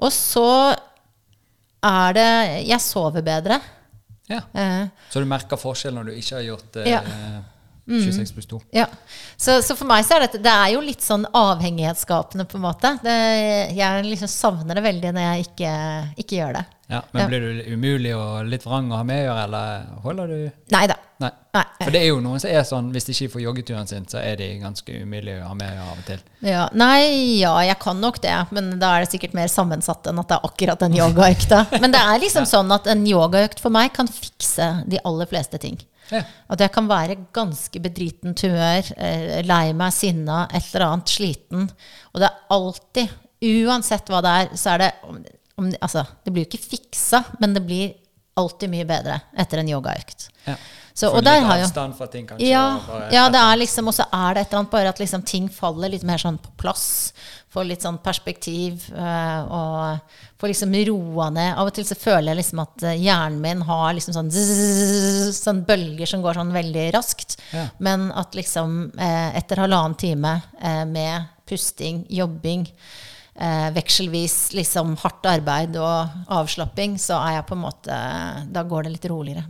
Og 0.04 0.12
så 0.12 0.48
er 1.86 2.16
det 2.16 2.30
Jeg 2.66 2.82
sover 2.82 3.24
bedre. 3.24 3.60
Ja. 4.26 4.40
Så 5.12 5.20
du 5.22 5.28
merker 5.30 5.60
forskjell 5.60 5.94
når 5.94 6.08
du 6.08 6.16
ikke 6.18 6.40
har 6.40 6.48
gjort 6.48 6.72
det? 6.74 6.86
Ja. 6.90 7.02
26 7.86 8.32
pluss 8.34 8.46
2? 8.50 8.60
Ja. 8.74 8.86
Så, 9.36 9.60
så 9.62 9.76
for 9.78 9.86
meg 9.86 10.02
så 10.04 10.16
er 10.16 10.24
dette 10.26 10.40
Det 10.42 10.50
er 10.52 10.72
jo 10.74 10.80
litt 10.82 11.04
sånn 11.06 11.26
avhengighetsskapende, 11.30 12.46
på 12.50 12.58
en 12.58 12.64
måte. 12.66 12.94
Det, 13.04 13.16
jeg 13.76 14.06
liksom 14.08 14.30
savner 14.32 14.78
det 14.78 14.82
veldig 14.86 15.12
når 15.16 15.26
jeg 15.28 15.46
ikke, 15.48 15.74
ikke 16.24 16.40
gjør 16.40 16.58
det. 16.60 16.64
Ja, 16.86 17.00
men 17.10 17.22
Ja. 17.22 17.26
blir 17.28 17.40
du 17.42 17.62
umulig 17.74 18.12
og 18.14 18.46
litt 18.46 18.62
vrang 18.66 18.90
å 18.94 19.00
ha 19.00 19.02
med 19.06 19.24
å 19.24 19.26
gjøre, 19.26 19.44
eller 19.48 19.86
holder 20.04 20.28
du 20.30 20.36
Nei 20.74 20.84
da. 20.86 20.94
Nei. 21.18 21.30
Nei. 21.56 21.62
For 21.80 21.90
det 21.94 22.00
er 22.02 22.10
jo 22.12 22.20
noen 22.20 22.38
som 22.42 22.50
er 22.52 22.62
sånn, 22.68 22.90
hvis 22.92 23.06
de 23.08 23.14
ikke 23.14 23.32
får 23.32 23.42
joggeturen 23.42 23.88
sin, 23.88 24.04
så 24.06 24.20
er 24.20 24.36
de 24.38 24.46
ganske 24.60 24.98
umulige 25.02 25.40
å 25.42 25.48
ha 25.48 25.54
med 25.56 25.70
å 25.72 25.74
gjøre 25.78 25.86
av 25.94 25.98
og 26.02 26.06
til. 26.10 26.20
Ja, 26.46 26.66
nei, 26.76 27.00
ja, 27.40 27.54
jeg 27.64 27.78
kan 27.82 27.98
nok 28.02 28.20
det, 28.22 28.34
men 28.54 28.78
da 28.82 28.92
er 28.96 29.06
det 29.06 29.10
sikkert 29.14 29.34
mer 29.34 29.48
sammensatt 29.50 30.06
enn 30.10 30.20
at 30.22 30.28
det 30.30 30.36
er 30.38 30.46
akkurat 30.50 30.84
den 30.84 30.94
yogaøkta. 30.98 31.62
Men 31.80 31.94
det 31.96 32.02
er 32.04 32.20
liksom 32.22 32.46
sånn 32.54 32.70
at 32.76 32.86
en 32.92 33.06
yogaøkt 33.08 33.62
for 33.64 33.72
meg 33.74 33.94
kan 33.96 34.06
fikse 34.10 34.68
de 34.86 35.00
aller 35.08 35.26
fleste 35.32 35.58
ting. 35.62 35.80
Ja. 36.12 36.22
At 36.52 36.62
jeg 36.62 36.72
kan 36.74 36.88
være 36.90 37.18
ganske 37.34 37.82
bedritent 37.82 38.42
humør, 38.46 38.92
eh, 38.96 39.42
lei 39.46 39.72
meg, 39.76 39.94
sinna, 39.94 40.44
et 40.52 40.68
eller 40.72 40.86
annet, 40.90 41.14
sliten. 41.16 41.68
Og 42.12 42.22
det 42.22 42.30
er 42.30 42.56
alltid, 42.56 43.14
uansett 43.66 44.12
hva 44.12 44.22
det 44.24 44.34
er, 44.40 44.56
så 44.56 44.74
er 44.76 44.84
det 44.84 44.92
om, 45.10 45.20
Altså, 45.80 46.02
det 46.24 46.32
blir 46.34 46.44
jo 46.44 46.50
ikke 46.50 46.76
fiksa, 46.76 47.22
men 47.40 47.54
det 47.56 47.62
blir 47.64 47.94
alltid 48.36 48.68
mye 48.68 48.84
bedre 48.84 49.14
etter 49.40 49.62
en 49.62 49.70
yogaøkt. 49.70 50.26
Ja. 50.44 50.56
Så, 50.96 51.10
og 51.12 51.20
der 51.24 51.42
har 51.44 51.58
jo 51.60 51.68
fra 51.92 52.06
ting, 52.08 52.24
kanskje. 52.24 52.46
ja, 52.48 52.78
og 52.78 52.86
bare 52.88 53.08
ja, 53.12 53.26
det 53.28 53.40
er 53.40 53.58
liksom, 53.60 53.90
og 53.90 53.96
så 53.96 54.06
er 54.08 54.36
det 54.36 54.46
et 54.46 54.48
eller 54.48 54.62
annet 54.62 54.72
bare 54.72 54.92
at 54.94 55.00
liksom 55.02 55.24
ting 55.28 55.50
faller 55.52 55.92
litt 55.92 56.06
mer 56.08 56.20
sånn 56.22 56.38
på 56.40 56.54
plass. 56.56 56.86
Får 57.52 57.68
litt 57.68 57.84
sånn 57.84 57.98
perspektiv. 58.04 58.86
Øh, 58.96 59.52
og 59.58 60.25
får 60.40 60.48
liksom 60.52 60.74
roa 60.88 61.30
ned. 61.30 61.54
Av 61.56 61.68
og 61.68 61.74
til 61.76 61.86
så 61.88 61.96
føler 61.98 62.32
jeg 62.32 62.40
liksom 62.40 62.60
at 62.64 62.84
eh, 62.86 62.98
hjernen 63.00 63.40
min 63.42 63.64
har 63.68 63.94
liksom 63.96 64.16
sånn 64.16 64.32
zzz, 64.32 65.38
sånn 65.38 65.62
bølger 65.68 66.10
som 66.10 66.24
går 66.24 66.40
sånn 66.40 66.52
veldig 66.56 66.86
raskt. 66.96 67.38
Ja. 67.54 67.68
Men 67.82 68.10
at 68.16 68.36
liksom 68.36 68.92
eh, 68.98 69.36
etter 69.38 69.64
halvannen 69.64 69.96
time 70.00 70.38
eh, 70.60 70.84
med 70.88 71.32
pusting, 71.46 72.04
jobbing, 72.10 72.66
eh, 73.38 73.68
vekselvis 73.76 74.36
liksom 74.56 74.94
hardt 75.02 75.26
arbeid 75.28 75.76
og 75.80 76.32
avslapping, 76.32 76.96
så 77.00 77.18
er 77.20 77.36
jeg 77.38 77.46
på 77.48 77.56
en 77.56 77.62
måte 77.62 77.98
Da 78.52 78.62
går 78.66 78.86
det 78.86 78.92
litt 78.96 79.08
roligere. 79.10 79.44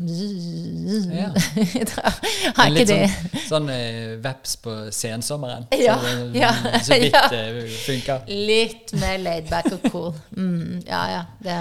Ja. 1.14 1.30
da 1.93 2.11
er 2.11 2.70
ikke 2.70 2.74
litt 2.76 2.93
sånn, 2.93 3.41
sånn 3.47 3.70
eh, 3.74 4.16
veps 4.22 4.57
på 4.64 4.76
sensommeren. 4.95 5.68
Ja, 5.87 5.97
så, 6.01 6.14
det- 6.32 6.41
ja, 6.41 6.53
så 6.82 6.99
vidt 6.99 7.14
ja. 7.14 7.24
det 7.30 7.66
funker. 7.84 8.26
Litt 8.28 8.95
mer 9.01 9.18
laid 9.22 9.51
back 9.51 9.70
og 9.72 9.91
cool. 9.93 10.14
Mm, 10.37 10.80
ja, 10.87 11.03
ja. 11.12 11.24
Det, 11.43 11.59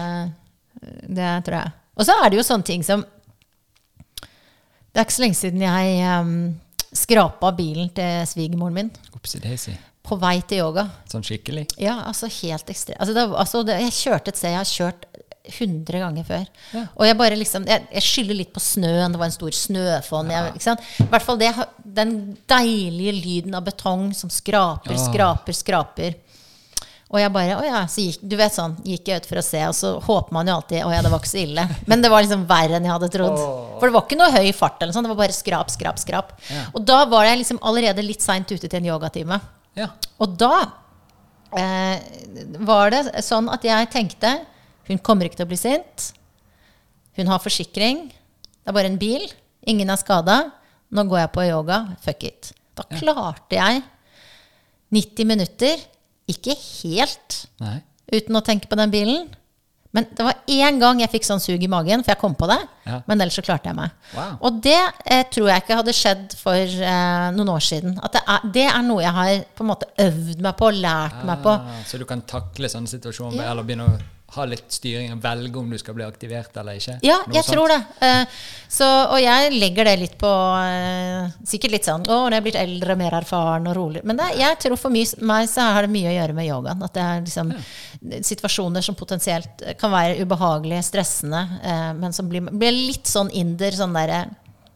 det 1.21 1.31
tror 1.45 1.59
jeg. 1.61 1.73
Og 1.95 2.07
så 2.07 2.15
er 2.19 2.31
det 2.31 2.39
jo 2.39 2.43
sånne 2.45 2.67
ting 2.67 2.83
som 2.83 3.05
Det 4.19 4.99
er 4.99 5.05
ikke 5.05 5.15
så 5.15 5.23
lenge 5.23 5.37
siden 5.39 5.63
jeg 5.63 6.19
um, 6.19 6.33
skrapa 6.95 7.51
bilen 7.55 7.89
til 7.95 8.23
svigermoren 8.27 8.75
min 8.75 8.91
Opsi 9.15 9.39
daisy. 9.43 9.75
På 10.05 10.17
vei 10.21 10.37
til 10.47 10.63
yoga. 10.63 10.87
Sånn 11.11 11.25
skikkelig. 11.25 11.67
Ja, 11.81 11.99
altså 12.09 12.29
helt 12.41 12.69
ekstremt. 12.71 12.99
Altså, 13.01 13.15
det, 13.17 13.25
altså, 13.43 13.63
det, 13.67 13.79
jeg 13.87 13.97
kjørte 13.99 14.33
et 14.33 14.39
sted 14.41 14.53
jeg 14.53 14.61
har 14.61 14.71
kjørt 14.71 15.07
100 15.45 15.99
ganger 16.01 16.25
før. 16.25 16.45
Ja. 16.73 16.83
Og 16.95 17.05
jeg 17.05 17.17
bare 17.19 17.37
liksom 17.37 17.67
Jeg, 17.69 17.85
jeg 17.93 18.05
skylder 18.05 18.39
litt 18.39 18.53
på 18.55 18.63
snøen. 18.63 19.13
Det 19.13 19.21
var 19.21 19.29
en 19.29 19.35
stor 19.35 19.53
snøfonn. 19.53 20.31
Ja. 20.33 20.47
I 20.49 21.09
hvert 21.11 21.25
fall 21.25 21.41
det, 21.41 21.51
den 21.85 22.15
deilige 22.49 23.13
lyden 23.19 23.57
av 23.57 23.65
betong 23.67 24.11
som 24.17 24.31
skraper, 24.33 24.95
Ja. 24.95 25.03
skraper, 25.09 25.57
skraper. 25.57 26.15
Og 27.13 27.19
jeg 27.21 27.29
bare, 27.31 27.53
å 27.61 27.63
ja, 27.63 27.83
så 27.87 28.01
gikk, 28.01 28.23
du 28.25 28.33
vet 28.35 28.51
sånn, 28.55 28.73
gikk 28.83 29.07
jeg 29.11 29.21
ut 29.21 29.27
for 29.29 29.39
å 29.39 29.43
se, 29.45 29.59
og 29.69 29.75
så 29.77 29.91
håper 30.03 30.33
man 30.35 30.49
jo 30.49 30.55
alltid 30.57 30.81
å 30.83 30.89
ja, 30.89 31.03
det 31.05 31.11
var 31.13 31.21
ikke 31.21 31.29
så 31.31 31.43
ille. 31.43 31.63
Men 31.85 32.01
det 32.01 32.09
var 32.11 32.25
liksom 32.25 32.47
verre 32.49 32.79
enn 32.79 32.87
jeg 32.87 32.95
hadde 32.95 33.09
trodd. 33.13 33.37
Oh. 33.37 33.75
For 33.77 33.87
det 33.87 33.95
var 33.95 34.07
ikke 34.07 34.17
noe 34.19 34.31
høy 34.33 34.49
fart, 34.57 34.81
eller 34.81 34.95
sånn, 34.95 35.05
det 35.05 35.11
var 35.13 35.19
bare 35.21 35.35
skrap, 35.37 35.69
skrap, 35.71 36.01
skrap. 36.01 36.33
Og 36.73 36.81
da 36.83 37.03
var 37.11 37.29
jeg 37.29 37.43
liksom 37.43 37.61
allerede 37.61 38.03
litt 38.03 38.25
seint 38.25 38.49
ute 38.49 38.65
til 38.65 38.79
en 38.81 38.89
yogatime. 38.89 39.37
Ja. 39.75 39.89
Og 40.23 40.35
da 40.39 40.53
eh, 41.55 42.03
var 42.65 42.93
det 42.93 43.23
sånn 43.25 43.49
at 43.51 43.65
jeg 43.67 43.89
tenkte 43.93 44.37
hun 44.85 45.01
kommer 45.01 45.25
ikke 45.25 45.39
til 45.39 45.47
å 45.47 45.49
bli 45.49 45.57
sint. 45.57 46.11
Hun 47.17 47.31
har 47.31 47.41
forsikring. 47.41 48.05
Det 48.11 48.69
er 48.69 48.75
bare 48.75 48.91
en 48.91 48.99
bil. 49.01 49.23
Ingen 49.65 49.89
er 49.89 49.97
skada. 49.97 50.37
Nå 50.93 51.05
går 51.09 51.23
jeg 51.23 51.31
på 51.33 51.45
yoga. 51.47 51.79
Fuck 52.05 52.27
it. 52.27 52.51
Da 52.77 52.85
klarte 52.91 53.57
jeg 53.57 53.81
90 54.93 55.27
minutter, 55.27 55.81
ikke 56.29 56.53
helt 56.55 57.39
Nei. 57.61 57.79
uten 58.13 58.37
å 58.37 58.43
tenke 58.45 58.69
på 58.69 58.77
den 58.77 58.93
bilen. 58.93 59.25
Men 59.95 60.07
det 60.11 60.25
var 60.27 60.41
én 60.51 60.79
gang 60.81 60.99
jeg 60.99 61.11
fikk 61.13 61.23
sånn 61.27 61.39
sug 61.39 61.61
i 61.63 61.69
magen, 61.71 62.03
for 62.03 62.11
jeg 62.11 62.19
kom 62.19 62.33
på 62.35 62.49
det. 62.51 62.57
Ja. 62.85 62.97
Men 63.07 63.23
ellers 63.23 63.37
så 63.39 63.43
klarte 63.45 63.69
jeg 63.71 63.77
meg. 63.77 63.93
Wow. 64.13 64.33
Og 64.49 64.57
det 64.65 64.75
eh, 65.07 65.23
tror 65.31 65.47
jeg 65.53 65.63
ikke 65.63 65.77
hadde 65.79 65.93
skjedd 65.95 66.35
for 66.41 66.59
eh, 66.91 67.27
noen 67.37 67.53
år 67.55 67.63
siden. 67.63 67.95
At 68.03 68.17
det 68.17 68.23
er, 68.27 68.49
det 68.57 68.65
er 68.73 68.83
noe 68.85 69.05
jeg 69.05 69.15
har 69.15 69.31
på 69.55 69.63
en 69.63 69.71
måte 69.71 69.87
øvd 70.05 70.43
meg 70.43 70.59
på, 70.59 70.73
lært 70.75 71.23
meg 71.29 71.39
på. 71.45 71.55
Ah, 71.55 71.79
så 71.87 72.01
du 72.01 72.05
kan 72.09 72.25
takle 72.27 72.69
sånne 72.71 72.91
situasjoner 72.91 73.39
Ja. 73.45 73.53
eller 73.53 73.63
begynne 73.67 73.87
å 73.87 73.95
ha 74.35 74.45
litt 74.49 74.71
styring 74.75 75.13
og 75.15 75.21
velge 75.23 75.59
om 75.59 75.69
du 75.71 75.77
skal 75.81 75.95
bli 75.97 76.05
aktivert 76.05 76.55
eller 76.61 76.77
ikke? 76.79 76.97
Ja, 77.05 77.17
Noe 77.25 77.35
jeg 77.37 77.45
sånt? 77.47 77.55
tror 77.55 77.71
det. 77.73 77.79
Eh, 78.05 78.35
så, 78.75 78.87
og 79.13 79.19
jeg 79.23 79.53
legger 79.55 79.87
det 79.89 79.95
litt 80.01 80.15
på 80.19 80.29
eh, 80.59 81.29
Sikkert 81.47 81.75
litt 81.75 81.87
sånn 81.87 82.03
Å, 82.03 82.17
når 82.25 82.35
jeg 82.35 82.41
er 82.41 82.45
blitt 82.47 82.59
eldre, 82.59 82.97
mer 82.99 83.17
erfaren 83.21 83.69
og 83.71 83.77
rolig. 83.77 84.03
Men 84.03 84.19
det, 84.19 84.31
jeg 84.41 84.59
tror 84.65 84.79
for 84.81 84.93
meg 84.95 85.47
så 85.51 85.67
har 85.75 85.87
det 85.87 85.93
mye 85.95 86.11
å 86.11 86.15
gjøre 86.17 86.37
med 86.37 86.49
yogaen. 86.49 86.83
At 86.85 86.95
det 86.97 87.03
er 87.05 87.21
liksom 87.25 87.53
situasjoner 88.25 88.85
som 88.85 88.97
potensielt 88.97 89.63
kan 89.79 89.93
være 89.93 90.19
ubehagelige, 90.25 90.83
stressende, 90.89 91.45
eh, 91.63 91.91
men 91.97 92.13
som 92.15 92.27
blir, 92.29 92.45
blir 92.51 92.75
litt 92.75 93.07
sånn 93.09 93.31
inder. 93.33 93.75
Sånn 93.75 93.95
derre 93.95 94.25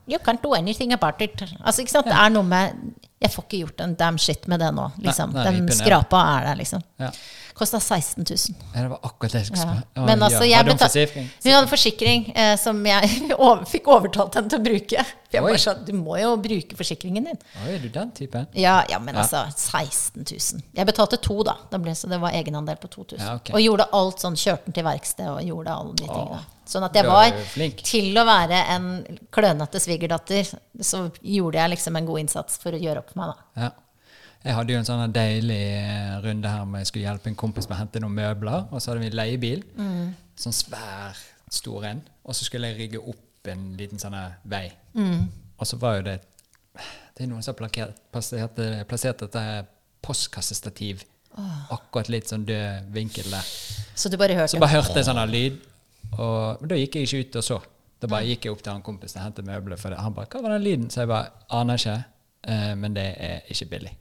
You 0.10 0.18
can't 0.26 0.42
do 0.42 0.56
anything 0.58 0.90
about 0.96 1.22
it. 1.22 1.38
Altså, 1.62 1.84
ikke 1.84 1.94
sant? 2.00 2.08
Det 2.10 2.18
er 2.18 2.32
noe 2.34 2.42
med 2.42 2.80
Jeg 3.22 3.32
får 3.34 3.44
ikke 3.46 3.60
gjort 3.66 3.82
en 3.84 3.94
damn 4.00 4.18
shit 4.18 4.48
med 4.48 4.60
det 4.64 4.70
nå. 4.74 4.92
Liksom. 5.04 5.34
nei, 5.36 5.44
Den 5.44 5.56
ripen 5.58 5.70
er- 5.74 5.80
skrapa 5.84 6.22
er 6.40 6.46
der, 6.48 6.56
liksom. 6.56 6.84
Ja. 7.04 7.10
Kosta 7.54 7.80
16 7.80 8.24
000. 8.24 8.56
Ja, 8.74 8.82
det 8.86 8.90
var 8.94 9.00
akkurat 9.04 9.32
det 9.34 9.40
jeg 9.42 9.48
skulle 9.50 9.60
spørre. 9.66 10.06
Men 10.08 10.24
altså, 10.24 10.44
jeg 10.48 10.66
betal- 10.66 10.88
Hun 11.44 11.52
hadde 11.52 11.68
forsikring 11.68 12.30
eh, 12.36 12.56
som 12.56 12.86
jeg 12.86 13.10
over, 13.38 13.66
fikk 13.66 13.88
overtalt 13.92 14.36
henne 14.40 14.50
til 14.50 14.60
å 14.60 14.64
bruke. 14.64 15.06
For 15.30 15.38
jeg 15.38 15.46
Oi. 15.46 15.52
bare 15.54 15.62
sa, 15.62 15.74
Du 15.86 15.92
må 15.94 16.16
jo 16.18 16.32
bruke 16.42 16.78
forsikringen 16.78 17.28
din. 17.30 17.42
Oi, 17.62 17.74
er 17.76 17.84
du 17.84 17.90
den 17.94 18.14
typen? 18.18 18.48
Ja, 18.58 18.80
ja 18.90 18.98
men 19.00 19.18
altså 19.22 19.44
16 19.54 20.26
000. 20.26 20.64
Jeg 20.74 20.90
betalte 20.90 21.20
to, 21.22 21.38
da. 21.46 21.60
Det 21.70 21.82
ble, 21.84 21.94
så 21.98 22.10
det 22.10 22.18
var 22.22 22.34
egenandel 22.34 22.80
på 22.82 22.90
2000. 22.90 23.22
Ja, 23.22 23.36
ok. 23.38 23.52
Og 23.54 23.62
gjorde 23.62 23.90
alt 24.00 24.24
sånn, 24.26 24.38
kjørte 24.40 24.66
den 24.70 24.80
til 24.80 24.88
verksted 24.90 25.30
og 25.30 25.44
gjorde 25.46 25.76
alle 25.76 25.94
de 26.00 26.08
tingene. 26.08 26.42
Sånn 26.70 26.86
at 26.86 26.98
jeg 26.98 27.06
var, 27.06 27.38
til 27.82 28.18
å 28.22 28.24
være 28.26 28.64
en 28.76 28.90
klønete 29.34 29.82
svigerdatter, 29.82 30.50
så 30.82 31.06
gjorde 31.22 31.62
jeg 31.62 31.74
liksom 31.76 31.98
en 31.98 32.10
god 32.10 32.26
innsats 32.26 32.60
for 32.62 32.78
å 32.78 32.82
gjøre 32.82 33.02
opp 33.02 33.14
for 33.14 33.22
meg, 33.22 33.32
da. 33.32 33.64
Ja. 33.68 33.72
Jeg 34.40 34.56
hadde 34.56 34.72
jo 34.72 34.80
en 34.80 34.88
sånn 34.88 35.12
deilig 35.12 35.64
eh, 35.76 36.12
runde 36.24 36.48
her 36.48 36.68
med 36.68 36.86
jeg 36.86 36.90
skulle 36.94 37.10
hjelpe 37.10 37.28
en 37.28 37.40
kompis 37.40 37.66
med 37.68 37.76
å 37.76 37.80
hente 37.82 38.00
noen 38.00 38.16
møbler. 38.16 38.70
Og 38.72 38.80
så 38.80 38.94
hadde 38.94 39.04
vi 39.04 39.10
leiebil. 39.12 39.66
Mm. 39.76 40.14
Sånn 40.40 40.56
svær, 40.56 41.20
stor 41.52 41.90
en. 41.90 42.00
Og 42.24 42.38
så 42.38 42.48
skulle 42.48 42.70
jeg 42.72 42.80
rigge 42.80 43.02
opp 43.04 43.20
en 43.48 43.78
liten 43.78 44.00
sånn 44.02 44.18
vei. 44.44 44.68
Mm. 44.94 45.30
Og 45.60 45.68
så 45.68 45.78
var 45.80 46.00
jo 46.00 46.04
det 46.10 46.20
Det 47.16 47.26
er 47.26 47.28
noen 47.28 47.44
som 47.44 47.54
har 47.54 47.60
plassert, 47.60 47.98
plassert, 48.88 49.20
dette 49.20 49.66
postkassestativ 50.02 51.04
akkurat 51.70 52.10
litt 52.10 52.30
sånn 52.32 52.46
død 52.48 52.88
vinkel 52.96 53.28
der. 53.32 53.50
Så 53.96 54.10
du 54.10 54.16
bare 54.18 54.38
hørte 54.38 54.56
Så 54.56 54.62
bare 54.62 54.78
hørte 54.78 54.96
jeg 54.96 55.08
sånn 55.08 55.20
lyd. 55.30 55.60
Og 56.16 56.64
da 56.68 56.78
gikk 56.80 56.96
jeg 56.96 57.08
ikke 57.08 57.20
ut 57.20 57.40
og 57.42 57.46
så. 57.46 57.60
Da 58.00 58.08
bare 58.08 58.28
gikk 58.30 58.48
jeg 58.48 58.56
opp 58.56 58.64
til 58.64 58.72
han 58.72 58.86
kompisen 58.86 59.20
og 59.20 59.28
hentet 59.28 59.48
møbler. 59.48 59.78
For 59.78 59.92
det. 59.92 60.00
Han 60.00 60.16
bare 60.16 60.28
'Hva 60.28 60.42
var 60.42 60.56
den 60.56 60.64
lyden?' 60.64 60.90
Så 60.90 61.02
jeg 61.02 61.08
bare 61.08 61.32
'Aner 61.50 61.76
ikke, 61.76 62.04
eh, 62.44 62.76
men 62.76 62.94
det 62.94 63.16
er 63.20 63.42
ikke 63.50 63.66
billig'. 63.66 63.96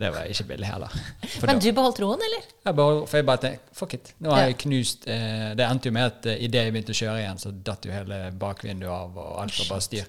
Det 0.00 0.08
var 0.14 0.24
ikke 0.32 0.44
billig 0.48 0.66
heller. 0.68 0.92
For 1.38 1.46
Men 1.50 1.58
du 1.60 1.66
beholdt 1.76 1.98
roen, 2.00 2.20
eller? 2.24 2.44
jeg 2.64 2.76
bare, 2.76 3.00
for 3.08 3.16
jeg 3.20 3.26
bare 3.28 3.40
tenkte 3.42 3.74
fuck 3.76 3.94
it. 3.94 4.12
Nå 4.20 4.30
har 4.32 4.40
Ja. 4.42 4.46
jeg 4.50 4.58
knust 4.62 5.06
eh, 5.08 5.54
Det 5.58 5.64
endte 5.66 5.88
jo 5.90 5.92
med 5.92 6.06
at 6.06 6.26
eh, 6.26 6.38
idet 6.44 6.62
jeg 6.64 6.72
begynte 6.74 6.92
å 6.94 6.98
kjøre 7.00 7.18
igjen, 7.22 7.38
så 7.42 7.52
datt 7.52 7.84
jo 7.84 7.92
hele 7.92 8.20
bakvinduet 8.32 8.90
av, 8.92 9.16
og 9.18 9.40
alt 9.42 9.58
var 9.58 9.66
bare 9.74 9.84
styr. 9.88 10.06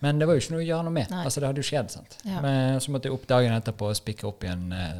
Men 0.00 0.18
det 0.18 0.26
var 0.30 0.34
jo 0.38 0.42
ikke 0.44 0.54
noe 0.54 0.62
å 0.62 0.66
gjøre 0.68 0.86
noe 0.88 0.94
med. 0.94 1.10
Nei. 1.10 1.24
Altså 1.26 1.40
Det 1.42 1.48
hadde 1.50 1.62
jo 1.62 1.68
skjedd. 1.68 1.90
sant? 1.90 2.18
Ja. 2.24 2.40
Men 2.40 2.80
så 2.80 2.90
måtte 2.94 3.08
jeg 3.10 3.14
opp 3.18 3.26
dagen 3.30 3.52
etterpå 3.56 3.88
og 3.90 3.96
spikke 3.98 4.26
opp 4.30 4.42
igjen. 4.46 4.72
Eh, 4.72 4.98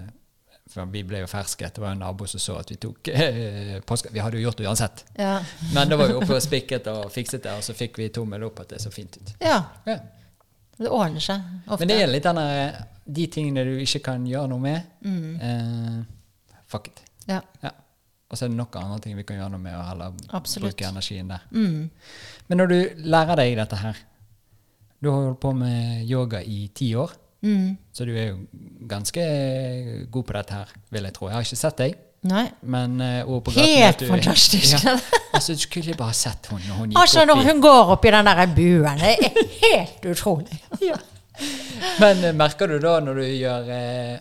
for 0.69 0.85
vi 0.93 1.03
ble 1.03 1.23
jo 1.23 1.27
ferske. 1.31 1.71
Det 1.73 1.81
var 1.81 1.95
en 1.95 2.03
nabo 2.03 2.27
som 2.29 2.41
så 2.43 2.59
at 2.61 2.69
vi 2.71 2.77
tok 2.77 3.09
eh, 3.09 3.79
påske. 3.89 4.11
Vi 4.13 4.21
hadde 4.21 4.37
jo 4.37 4.49
gjort 4.51 4.59
det 4.61 4.67
uansett. 4.69 5.05
Ja. 5.17 5.39
Men 5.73 5.89
da 5.89 5.97
var 5.97 6.11
vi 6.11 6.19
oppe 6.19 6.35
og 6.37 6.43
spikket 6.45 6.87
og 6.93 7.11
fikset 7.15 7.43
det, 7.47 7.55
og 7.57 7.63
så 7.65 7.73
fikk 7.79 7.97
vi 8.03 8.09
tommel 8.13 8.45
opp 8.51 8.61
at 8.61 8.75
det 8.75 8.83
så 8.83 8.91
fint 8.93 9.17
ut. 9.17 9.35
ja. 9.41 9.63
Det 10.79 10.87
ordner 10.95 11.19
seg 11.25 11.41
ofte. 11.67 11.81
Men 11.83 11.89
det 11.91 11.97
er 12.05 12.11
litt 12.13 12.23
den 12.29 12.37
der, 12.39 12.77
de 13.09 13.27
tingene 13.33 13.65
du 13.65 13.77
ikke 13.81 14.03
kan 14.05 14.25
gjøre 14.29 14.49
noe 14.53 14.61
med. 14.61 14.83
Mm. 15.03 15.37
Eh, 15.41 16.59
fuck 16.69 16.89
it. 16.89 17.03
ja. 17.29 17.41
Ja. 17.63 17.71
Og 18.31 18.37
så 18.37 18.45
er 18.45 18.49
det 18.53 18.59
nok 18.59 18.75
andre 18.77 18.99
ting 19.01 19.15
vi 19.17 19.23
kan 19.25 19.39
gjøre 19.39 19.51
noe 19.55 19.61
med, 19.63 19.73
og 19.73 19.87
heller 19.89 20.13
Absolutt. 20.37 20.75
bruke 20.77 20.85
energien 20.91 21.29
der. 21.33 21.47
Mm. 21.51 21.89
Men 22.49 22.59
når 22.61 22.67
du 22.69 22.79
lærer 23.09 23.37
deg 23.41 23.55
dette 23.57 23.77
her 23.81 23.97
Du 25.01 25.09
har 25.11 25.23
holdt 25.23 25.41
på 25.41 25.53
med 25.57 26.05
yoga 26.11 26.41
i 26.43 26.69
ti 26.75 26.91
år, 26.95 27.13
Mm. 27.41 27.77
så 27.95 28.05
du 28.05 28.11
er 28.19 28.33
jo 28.33 28.39
ganske 28.91 29.23
god 30.11 30.25
på 30.27 30.33
dette 30.35 30.53
her, 30.55 30.67
vil 30.91 31.05
jeg 31.07 31.15
tro. 31.15 31.29
Jeg 31.29 31.35
har 31.37 31.45
ikke 31.47 31.57
sett 31.57 31.77
deg, 31.79 31.95
Nei. 32.27 32.49
men 32.63 33.01
uh, 33.01 33.29
ord 33.31 33.45
på 33.47 33.53
Helt 33.55 34.01
du- 34.01 34.09
fantastisk. 34.09 34.85
Ja. 34.85 34.97
Altså, 35.33 35.53
du 35.55 35.59
skulle 35.63 35.95
bare 35.95 36.13
sett 36.19 36.47
henne 36.51 36.67
når 36.67 36.75
hun 36.81 36.91
gikk 36.91 36.99
Altså, 36.99 37.25
når 37.31 37.45
hun 37.47 37.61
går 37.63 37.93
opp 37.95 38.05
i 38.05 38.11
den 38.11 38.27
der 38.27 38.47
buen, 38.57 38.99
det 38.99 39.15
er 39.23 39.47
helt 39.63 40.05
utrolig. 40.11 40.59
Men 42.03 42.25
eh, 42.25 42.35
merker 42.35 42.67
du 42.71 42.79
da 42.83 42.97
når 43.01 43.15
du 43.21 43.27
gjør 43.27 43.69
eh, 43.75 44.17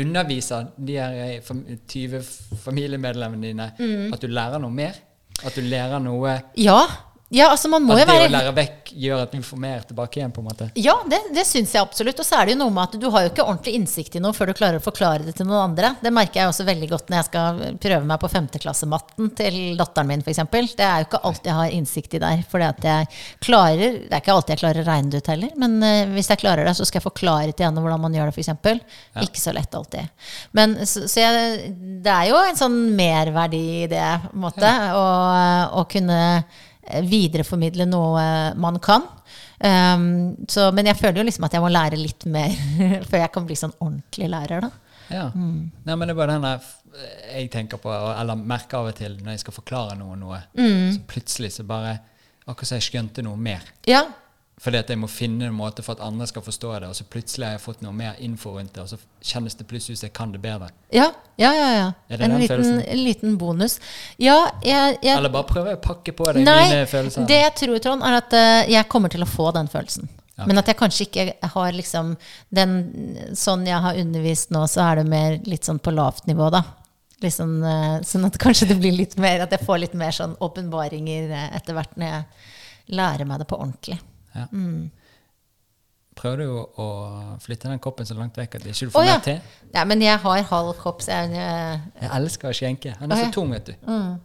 underviser 0.00 0.70
de 0.76 0.96
her 1.00 1.18
eh, 1.38 1.76
20 1.88 2.22
familiemedlemmene 2.64 3.46
dine, 3.50 3.70
Mm. 3.78 4.12
at 4.12 4.20
du 4.22 4.26
lærer 4.28 4.58
noe 4.62 4.70
mer? 4.72 4.96
At 5.44 5.54
du 5.56 5.60
lærer 5.64 5.98
noe 6.00 6.38
Ja. 6.56 6.80
Ja, 7.28 7.48
altså 7.50 7.66
man 7.68 7.82
må 7.82 7.96
At 7.96 8.04
jo 8.04 8.06
det 8.06 8.26
å 8.28 8.30
lære 8.30 8.50
vekk 8.54 8.90
gjør 9.02 9.22
at 9.24 9.32
du 9.34 9.40
får 9.42 9.58
mer 9.58 9.80
tilbake 9.88 10.20
igjen? 10.20 10.30
på 10.30 10.42
en 10.42 10.46
måte? 10.46 10.68
Ja, 10.78 10.94
det, 11.10 11.18
det 11.34 11.42
syns 11.48 11.72
jeg 11.74 11.82
absolutt. 11.82 12.20
Og 12.22 12.26
så 12.26 12.36
er 12.38 12.46
det 12.46 12.54
jo 12.54 12.60
noe 12.60 12.74
med 12.74 12.84
at 12.86 13.00
du 13.02 13.06
har 13.10 13.24
jo 13.24 13.32
ikke 13.32 13.42
ordentlig 13.42 13.72
innsikt 13.80 14.14
i 14.14 14.22
noe 14.22 14.36
før 14.36 14.52
du 14.52 14.54
klarer 14.58 14.78
å 14.78 14.84
forklare 14.84 15.26
det 15.26 15.34
til 15.38 15.48
noen 15.48 15.72
andre. 15.72 15.90
Det 15.98 16.12
merker 16.14 16.40
jeg 16.40 16.52
også 16.52 16.66
veldig 16.68 16.88
godt 16.92 17.10
når 17.10 17.18
jeg 17.18 17.28
skal 17.28 17.58
prøve 17.82 18.06
meg 18.06 18.20
på 18.22 18.30
femteklassematten 18.30 19.32
til 19.40 19.58
datteren 19.80 20.10
min, 20.12 20.22
f.eks. 20.22 20.42
Det 20.78 20.86
er 20.86 21.02
jo 21.02 21.08
ikke 21.08 21.22
alt 21.30 21.50
jeg 21.50 21.58
har 21.58 21.74
innsikt 21.80 22.14
i 22.14 22.22
der. 22.22 22.44
For 22.46 22.62
Det 22.62 22.94
er 22.94 23.10
ikke 23.10 24.36
alltid 24.36 24.54
jeg 24.54 24.62
klarer 24.62 24.84
å 24.84 24.86
regne 24.86 25.10
det 25.10 25.24
ut 25.24 25.32
heller, 25.34 25.58
men 25.58 25.76
uh, 25.82 26.14
hvis 26.14 26.30
jeg 26.30 26.42
klarer 26.44 26.68
det, 26.68 26.76
så 26.78 26.86
skal 26.86 27.00
jeg 27.00 27.08
forklare 27.08 27.50
til 27.50 27.66
henne 27.66 27.82
hvordan 27.82 28.06
man 28.06 28.14
gjør 28.14 28.30
det, 28.30 28.36
f.eks. 28.38 29.26
Ikke 29.26 29.42
så 29.42 29.56
lett 29.56 29.74
alltid. 29.74 30.14
Men 30.54 30.78
så, 30.86 31.08
så 31.10 31.26
jeg, 31.26 31.74
det 32.06 32.14
er 32.14 32.30
jo 32.30 32.38
en 32.38 32.62
sånn 32.62 32.78
merverdi 32.94 33.64
i 33.82 33.90
det, 33.90 34.06
på 34.30 34.38
en 34.38 34.46
måte. 34.46 34.72
Å, 34.94 35.04
å 35.82 35.86
kunne 35.90 36.22
videreformidle 37.06 37.86
noe 37.88 38.24
man 38.60 38.80
kan. 38.82 39.06
Um, 39.56 40.34
så, 40.48 40.68
men 40.76 40.90
jeg 40.90 40.98
føler 40.98 41.22
jo 41.22 41.26
liksom 41.26 41.46
at 41.48 41.56
jeg 41.56 41.64
må 41.64 41.70
lære 41.72 41.98
litt 42.00 42.26
mer 42.28 42.52
før 43.08 43.22
jeg 43.22 43.32
kan 43.34 43.46
bli 43.48 43.56
sånn 43.58 43.76
ordentlig 43.78 44.28
lærer, 44.32 44.66
da. 44.66 44.70
Ja. 45.06 45.28
Mm. 45.34 45.70
Nei, 45.86 45.94
men 45.94 46.08
det 46.08 46.14
er 46.14 46.18
bare 46.18 46.36
den 46.36 46.46
der 46.46 46.74
jeg 47.36 47.50
tenker 47.52 47.80
på, 47.80 47.90
eller 47.92 48.38
merker 48.40 48.80
av 48.80 48.90
og 48.90 48.98
til 48.98 49.18
når 49.20 49.36
jeg 49.36 49.44
skal 49.44 49.56
forklare 49.58 49.96
noen 49.98 50.22
noe. 50.24 50.40
Mm. 50.58 50.94
Så 50.96 51.02
plutselig 51.08 51.56
så 51.58 51.66
bare 51.68 51.98
Akkurat 52.46 52.68
som 52.68 52.76
jeg 52.78 52.84
skjønte 52.86 53.24
noe 53.26 53.34
mer. 53.42 53.64
Ja, 53.90 54.04
Fordi 54.56 54.78
at 54.80 54.88
jeg 54.88 54.96
må 54.96 55.08
finne 55.12 55.50
en 55.50 55.56
måte 55.56 55.82
for 55.84 55.98
at 55.98 56.02
andre 56.04 56.24
skal 56.30 56.40
forstå 56.40 56.70
det, 56.80 56.88
og 56.88 56.96
så 56.96 57.04
plutselig 57.12 57.44
har 57.44 57.58
jeg 57.58 57.60
fått 57.66 57.82
noe 57.84 57.92
mer 57.92 58.16
info 58.24 58.54
rundt 58.54 58.72
det, 58.72 58.86
og 58.86 58.88
så 58.88 58.96
kjennes 59.20 59.54
det 59.58 59.66
plutselig 59.68 59.98
ut 59.98 60.00
som 60.00 60.06
jeg 60.08 60.14
kan 60.16 60.32
det 60.32 60.40
bedre. 60.40 60.70
ja, 60.94 61.10
ja. 61.36 61.50
ja, 61.52 61.66
ja. 61.74 61.90
Er 62.08 62.16
det 62.16 62.24
En 62.24 62.30
den 62.30 62.40
liten, 62.40 62.54
følelsen? 62.54 62.78
en 62.80 63.02
liten 63.04 63.36
bonus. 63.38 63.78
Ja, 64.16 64.38
jeg, 64.64 64.96
jeg 65.02 65.16
Eller 65.16 65.34
bare 65.34 65.44
prøver 65.50 65.74
jeg 65.74 65.82
å 65.82 65.84
pakke 65.84 66.14
på 66.16 66.30
deg 66.30 66.46
Nei, 66.46 66.62
mine 66.70 66.86
følelser. 66.88 67.28
det 67.28 67.42
jeg 67.42 67.54
tror, 67.60 67.76
Trond, 67.84 68.06
er 68.08 68.16
at 68.22 68.38
uh, 68.38 68.62
jeg 68.72 68.88
kommer 68.88 69.12
til 69.12 69.26
å 69.26 69.28
få 69.28 69.50
den 69.58 69.68
følelsen. 69.68 70.08
Okay. 70.36 70.48
Men 70.48 70.60
at 70.60 70.72
jeg 70.72 70.80
kanskje 70.80 71.04
ikke 71.06 71.52
har 71.52 71.76
liksom 71.76 72.16
den 72.52 72.74
Sånn 73.36 73.62
jeg 73.64 73.80
har 73.80 73.96
undervist 73.96 74.50
nå, 74.52 74.66
så 74.68 74.82
er 74.90 75.00
det 75.00 75.06
mer 75.08 75.38
litt 75.48 75.64
sånn 75.68 75.80
på 75.80 75.92
lavt 75.96 76.28
nivå, 76.28 76.50
da. 76.52 76.64
Liksom 77.24 77.54
sånn, 77.60 77.70
eh, 77.70 78.02
sånn 78.04 78.26
at 78.28 78.36
kanskje 78.40 78.68
det 78.72 78.80
blir 78.80 78.92
litt 78.92 79.16
mer 79.20 79.46
At 79.46 79.54
jeg 79.54 79.64
får 79.64 79.80
litt 79.84 79.94
mer 79.96 80.12
sånn 80.12 80.36
åpenbaringer 80.44 81.32
eh, 81.32 81.48
etter 81.56 81.76
hvert 81.76 81.96
når 81.96 82.12
jeg 82.12 82.96
lærer 82.96 83.28
meg 83.28 83.40
det 83.40 83.48
på 83.48 83.56
ordentlig. 83.56 83.96
Ja. 84.36 84.46
Mm. 84.52 84.90
Prøver 86.16 86.40
du 86.40 86.48
å, 86.48 86.60
å 86.80 86.86
flytte 87.44 87.68
den 87.68 87.80
koppen 87.82 88.06
så 88.08 88.14
langt 88.16 88.38
vekk 88.40 88.54
at 88.56 88.62
du 88.64 88.70
ikke 88.70 88.88
får 88.94 89.04
ja. 89.04 89.16
mer 89.18 89.24
te? 89.24 89.34
ja. 89.74 89.82
Men 89.84 90.00
jeg 90.00 90.16
har 90.22 90.46
halv 90.48 90.72
kopp, 90.80 91.02
så 91.04 91.12
jeg 91.12 91.34
uh, 91.36 91.76
Jeg 92.00 92.08
elsker 92.18 92.48
å 92.48 92.56
skjenke. 92.56 92.94
Han 93.02 93.12
er. 93.12 93.20
Mm. 93.20 93.26
så 93.26 93.34
tung, 93.34 93.52
vet 93.52 93.68
du. 93.68 93.74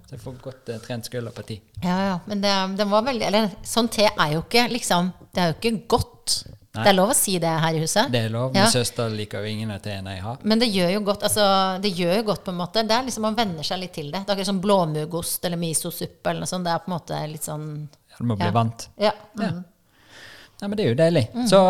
Så 0.08 0.16
jeg 0.16 0.24
får 0.24 0.38
godt 0.46 0.72
uh, 0.72 0.78
trent 0.86 1.10
skulder 1.10 1.36
på 1.36 1.44
ti. 1.50 1.60
Ja, 1.84 1.98
ja. 2.08 2.16
Men 2.32 2.46
det, 2.46 2.54
det, 2.80 2.88
var 2.88 3.04
veldig 3.10 3.28
Eller 3.28 3.52
sånn 3.68 3.92
te 3.92 4.08
er 4.08 4.36
jo 4.38 4.46
ikke 4.46 4.68
liksom 4.72 5.12
Det 5.34 5.44
er 5.44 5.52
jo 5.52 5.58
ikke 5.58 5.74
godt. 5.98 6.38
Nei. 6.72 6.86
Det 6.86 6.92
er 6.94 6.96
lov 6.96 7.10
å 7.12 7.16
si 7.18 7.34
det 7.44 7.52
her 7.66 7.76
i 7.76 7.82
huset. 7.84 8.12
Det 8.14 8.22
er 8.24 8.32
lov. 8.32 8.54
Ja. 8.56 8.64
Min 8.64 8.72
søster 8.72 9.12
liker 9.12 9.44
jo 9.44 9.52
ingen 9.52 9.74
av 9.76 9.82
teene 9.84 10.14
jeg 10.16 10.24
har. 10.24 10.38
Men 10.48 10.62
det 10.62 10.70
gjør 10.72 10.94
jo 10.94 11.02
godt 11.10 11.26
altså, 11.28 11.48
Det 11.84 11.92
gjør 11.98 12.22
jo 12.22 12.28
godt 12.30 12.46
på 12.46 12.54
en 12.54 12.62
måte. 12.62 12.86
Det 12.88 12.96
er 12.96 13.10
liksom 13.10 13.28
Man 13.28 13.36
venner 13.36 13.68
seg 13.68 13.82
litt 13.84 13.92
til 13.98 14.08
det. 14.14 14.24
Det 14.24 14.32
er 14.32 14.40
ikke 14.40 14.52
sånn 14.54 14.64
blåmuggost 14.64 15.44
eller 15.50 15.60
misosuppe 15.60 16.32
eller 16.32 16.46
noe 16.46 16.54
sånt. 16.54 16.70
Det 16.70 16.78
er 16.78 16.86
på 16.86 16.94
en 16.94 16.96
måte 16.96 17.20
litt 17.34 17.52
sånn 17.52 17.68
Ja, 17.84 18.16
Du 18.22 18.32
må 18.32 18.40
bli 18.40 18.48
Ja. 18.48 18.56
vant. 18.56 18.88
Ja. 18.96 19.12
Ja. 19.42 19.52
Nei, 20.62 20.68
men 20.70 20.78
det 20.78 20.86
er 20.86 20.92
jo 20.92 21.00
deilig. 21.00 21.26
Mm. 21.34 21.48
Så 21.50 21.62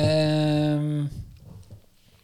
ehm, 0.00 1.08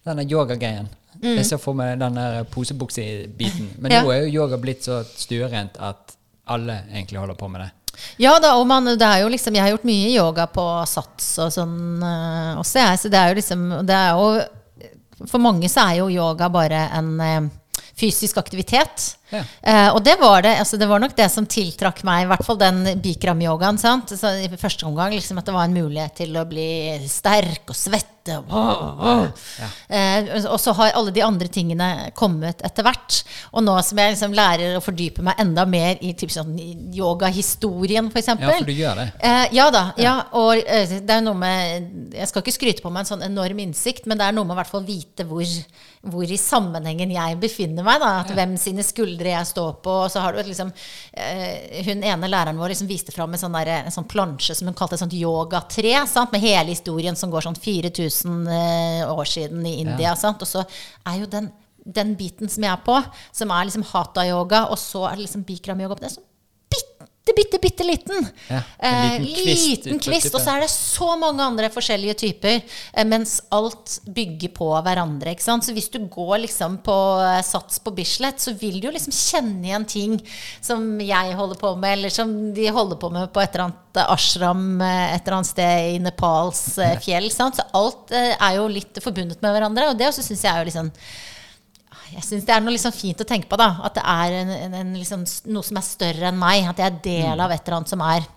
denne 0.09 0.25
yogagreien 0.31 0.89
Mm. 1.21 1.35
Jeg 1.37 1.45
ser 1.51 1.59
for 1.61 1.77
meg 1.77 1.99
den 2.01 2.15
der 2.17 2.45
posebukse-biten. 2.49 3.67
Men 3.79 3.93
Ja. 3.93 3.99
nå 4.03 4.11
er 4.15 4.23
jo 4.25 4.41
yoga 4.41 4.57
blitt 4.57 4.83
så 4.87 5.03
stuerent 5.05 5.77
at 5.79 6.15
alle 6.49 6.79
egentlig 6.95 7.19
holder 7.19 7.35
på 7.35 7.49
med 7.51 7.61
det. 7.61 7.71
Ja 8.17 8.39
da, 8.41 8.55
og 8.57 8.67
man, 8.67 8.85
det 8.87 9.03
er 9.03 9.19
jo 9.21 9.29
liksom 9.29 9.53
Jeg 9.55 9.63
har 9.63 9.71
gjort 9.75 9.85
mye 9.85 10.09
yoga 10.17 10.47
på 10.47 10.87
sats 10.87 11.39
og 11.39 11.51
sånn 11.53 12.01
eh, 12.03 12.57
også, 12.57 12.79
jeg. 12.79 12.99
Så 13.03 13.11
det 13.11 13.19
er 13.19 13.29
jo 13.29 13.35
liksom 13.35 13.87
det 13.87 13.95
er 13.95 14.11
jo, 14.17 15.27
For 15.27 15.39
mange 15.39 15.69
så 15.69 15.91
er 15.91 15.99
jo 15.99 16.09
yoga 16.09 16.49
bare 16.49 16.89
en 16.97 17.21
eh, 17.21 17.51
fysisk 18.01 18.39
aktivitet. 18.41 19.11
Ja. 19.31 19.45
Eh, 19.63 19.89
og 19.95 20.01
det 20.03 20.17
var 20.19 20.43
det 20.43 20.57
altså 20.59 20.79
det 20.81 20.89
var 20.91 20.99
nok 20.99 21.13
det 21.15 21.29
som 21.31 21.45
tiltrakk 21.47 22.01
meg, 22.09 22.25
i 22.25 22.31
hvert 22.33 22.43
fall 22.47 22.57
den 22.59 22.81
bikram-yogaen. 23.05 23.79
sant? 23.79 24.11
Så 24.19 24.33
I 24.43 24.49
første 24.59 24.89
omgang 24.89 25.13
liksom 25.15 25.39
at 25.39 25.47
det 25.47 25.55
var 25.55 25.69
en 25.69 25.77
mulighet 25.77 26.17
til 26.19 26.35
å 26.41 26.47
bli 26.51 26.67
sterk 27.07 27.69
og 27.71 27.77
svette. 27.79 28.37
og- 28.51 29.31
Eh, 29.89 30.47
og 30.51 30.59
så 30.61 30.75
har 30.77 30.93
alle 30.95 31.11
de 31.15 31.23
andre 31.25 31.49
tingene 31.49 32.11
kommet 32.15 32.61
etter 32.63 32.83
hvert. 32.85 33.23
Og 33.55 33.63
nå 33.65 33.77
som 33.85 33.99
jeg 33.99 34.15
liksom 34.15 34.35
lærer 34.35 34.77
å 34.77 34.83
fordype 34.85 35.23
meg 35.23 35.39
enda 35.39 35.65
mer 35.67 35.97
i 36.03 36.13
typ 36.15 36.31
sånn 36.31 36.53
yogahistorien, 36.95 38.11
f.eks. 38.13 38.27
Ja, 38.29 38.37
for 38.59 38.65
du 38.69 38.73
gjør 38.75 38.97
det. 39.01 39.07
Eh, 39.23 39.47
ja 39.57 39.71
da. 39.71 39.85
ja, 40.01 40.17
Og 40.39 40.59
eh, 40.67 40.87
det 41.01 41.11
er 41.17 41.23
noe 41.25 41.35
med 41.39 42.15
Jeg 42.15 42.29
skal 42.31 42.43
ikke 42.43 42.55
skryte 42.59 42.83
på 42.85 42.91
meg 42.93 43.05
en 43.07 43.11
sånn 43.17 43.25
enorm 43.27 43.59
innsikt, 43.65 44.07
men 44.07 44.19
det 44.19 44.27
er 44.29 44.37
noe 44.37 44.45
med 44.47 44.57
å 44.57 44.61
hvert 44.61 44.71
fall 44.71 44.85
vite 44.87 45.27
hvor, 45.29 45.45
hvor 46.01 46.25
i 46.25 46.39
sammenhengen 46.41 47.11
jeg 47.13 47.37
befinner 47.43 47.85
meg. 47.85 48.01
da, 48.01 48.11
at 48.23 48.33
Hvem 48.33 48.55
sine 48.61 48.85
skuldre 48.87 49.35
jeg 49.35 49.49
står 49.51 49.73
på. 49.85 49.97
og 50.07 50.11
så 50.13 50.23
har 50.25 50.33
du 50.33 50.41
et 50.41 50.49
liksom, 50.49 50.73
eh, 51.13 51.83
Hun 51.85 52.03
ene 52.03 52.31
læreren 52.31 52.57
vår 52.57 52.73
liksom 52.73 52.89
viste 52.89 53.13
fram 53.13 53.33
en 53.35 53.39
sånn, 53.39 53.53
der, 53.53 53.85
en 53.85 53.93
sånn 53.93 54.09
plansje 54.09 54.57
som 54.57 54.71
hun 54.71 54.75
kalte 54.75 54.97
et 54.97 55.05
sånt 55.05 55.17
yogatre, 55.17 56.07
sant, 56.09 56.33
med 56.33 56.41
hele 56.41 56.73
historien 56.73 57.17
som 57.17 57.31
går 57.31 57.45
sånn 57.45 57.59
4000 57.61 58.49
eh, 58.49 59.13
år 59.13 59.29
siden 59.29 59.67
i 59.67 59.81
India. 59.85 60.17
Sant? 60.17 60.41
Og 60.41 60.49
så 60.49 60.65
er 61.07 61.21
jo 61.21 61.27
den 61.27 61.53
den 61.81 62.15
biten 62.15 62.49
som 62.53 62.63
jeg 62.63 62.71
er 62.71 62.83
på, 62.85 62.97
som 63.33 63.51
er 63.51 63.65
liksom 63.67 63.87
hatha-yoga, 63.89 64.67
og 64.71 64.79
så 64.79 65.07
er 65.09 65.17
det 65.17 65.25
liksom 65.25 65.47
bikram-yoga. 65.49 65.97
Det 65.97 66.11
er 66.11 66.13
sånn 66.19 66.30
bitte, 67.37 67.59
bitte, 67.59 67.61
bitte 67.63 67.87
liten. 67.87 68.29
Ja, 68.49 68.63
en 68.79 69.23
Eh, 69.23 69.27
kvist 69.27 69.67
liten 69.69 69.99
kvist. 70.03 70.35
Og 70.35 70.41
så 70.43 70.55
er 70.55 70.65
det 70.65 70.71
så 70.73 71.17
mange 71.19 71.43
andre 71.45 71.71
forskjellige 71.73 72.17
typer, 72.25 72.61
eh, 72.95 73.05
mens 73.05 73.41
alt 73.51 74.01
bygger 74.07 74.53
på 74.57 74.71
hverandre. 74.83 75.31
ikke 75.35 75.43
sant? 75.43 75.65
Så 75.65 75.73
hvis 75.73 75.91
du 75.91 75.99
går 76.07 76.43
liksom 76.47 76.79
på 76.87 76.97
eh, 77.23 77.43
sats 77.43 77.79
på 77.79 77.95
Bislett, 77.95 78.41
så 78.41 78.55
vil 78.59 78.81
du 78.81 78.89
jo 78.89 78.95
liksom 78.95 79.15
kjenne 79.15 79.67
igjen 79.67 79.87
ting 79.87 80.19
som 80.61 81.01
jeg 81.01 81.35
holder 81.39 81.61
på 81.61 81.75
med, 81.77 81.99
eller 81.99 82.11
som 82.15 82.55
de 82.55 82.69
holder 82.69 82.97
på 83.01 83.11
med 83.11 83.33
på 83.33 83.41
et 83.43 83.55
eller 83.55 83.69
annet 83.71 83.97
eh, 83.97 84.13
ashram 84.13 84.81
eh, 84.81 85.15
et 85.15 85.27
eller 85.27 85.41
annet 85.41 85.53
sted 85.53 85.95
i 85.95 85.99
Nepals 86.03 86.79
eh, 86.79 86.99
fjell. 87.01 87.31
sant? 87.31 87.57
Så 87.57 87.67
alt 87.77 88.11
eh, 88.13 88.35
er 88.37 88.57
jo 88.59 88.69
litt 88.71 89.01
forbundet 89.03 89.43
med 89.43 89.55
hverandre, 89.57 89.91
og 89.91 89.99
det 89.99 90.09
også 90.11 90.25
syns 90.27 90.45
jeg 90.45 90.53
er 90.53 90.65
jo 90.65 90.71
liksom 90.71 90.93
jeg 92.15 92.27
syns 92.27 92.47
det 92.49 92.55
er 92.55 92.65
noe 92.65 92.75
liksom 92.75 92.95
fint 92.95 93.23
å 93.23 93.29
tenke 93.29 93.51
på. 93.51 93.59
da, 93.61 93.73
At 93.87 93.97
det 93.99 94.05
er 94.05 94.37
en, 94.43 94.53
en, 94.57 94.77
en 94.83 94.93
liksom, 94.99 95.25
noe 95.55 95.67
som 95.67 95.79
er 95.81 95.87
større 95.87 96.31
enn 96.31 96.39
meg. 96.41 96.69
At 96.71 96.83
jeg 96.83 96.91
er 96.91 97.01
del 97.05 97.43
av 97.45 97.55
et 97.55 97.63
eller 97.65 97.81
annet 97.81 97.95
som 97.95 98.05
er 98.07 98.29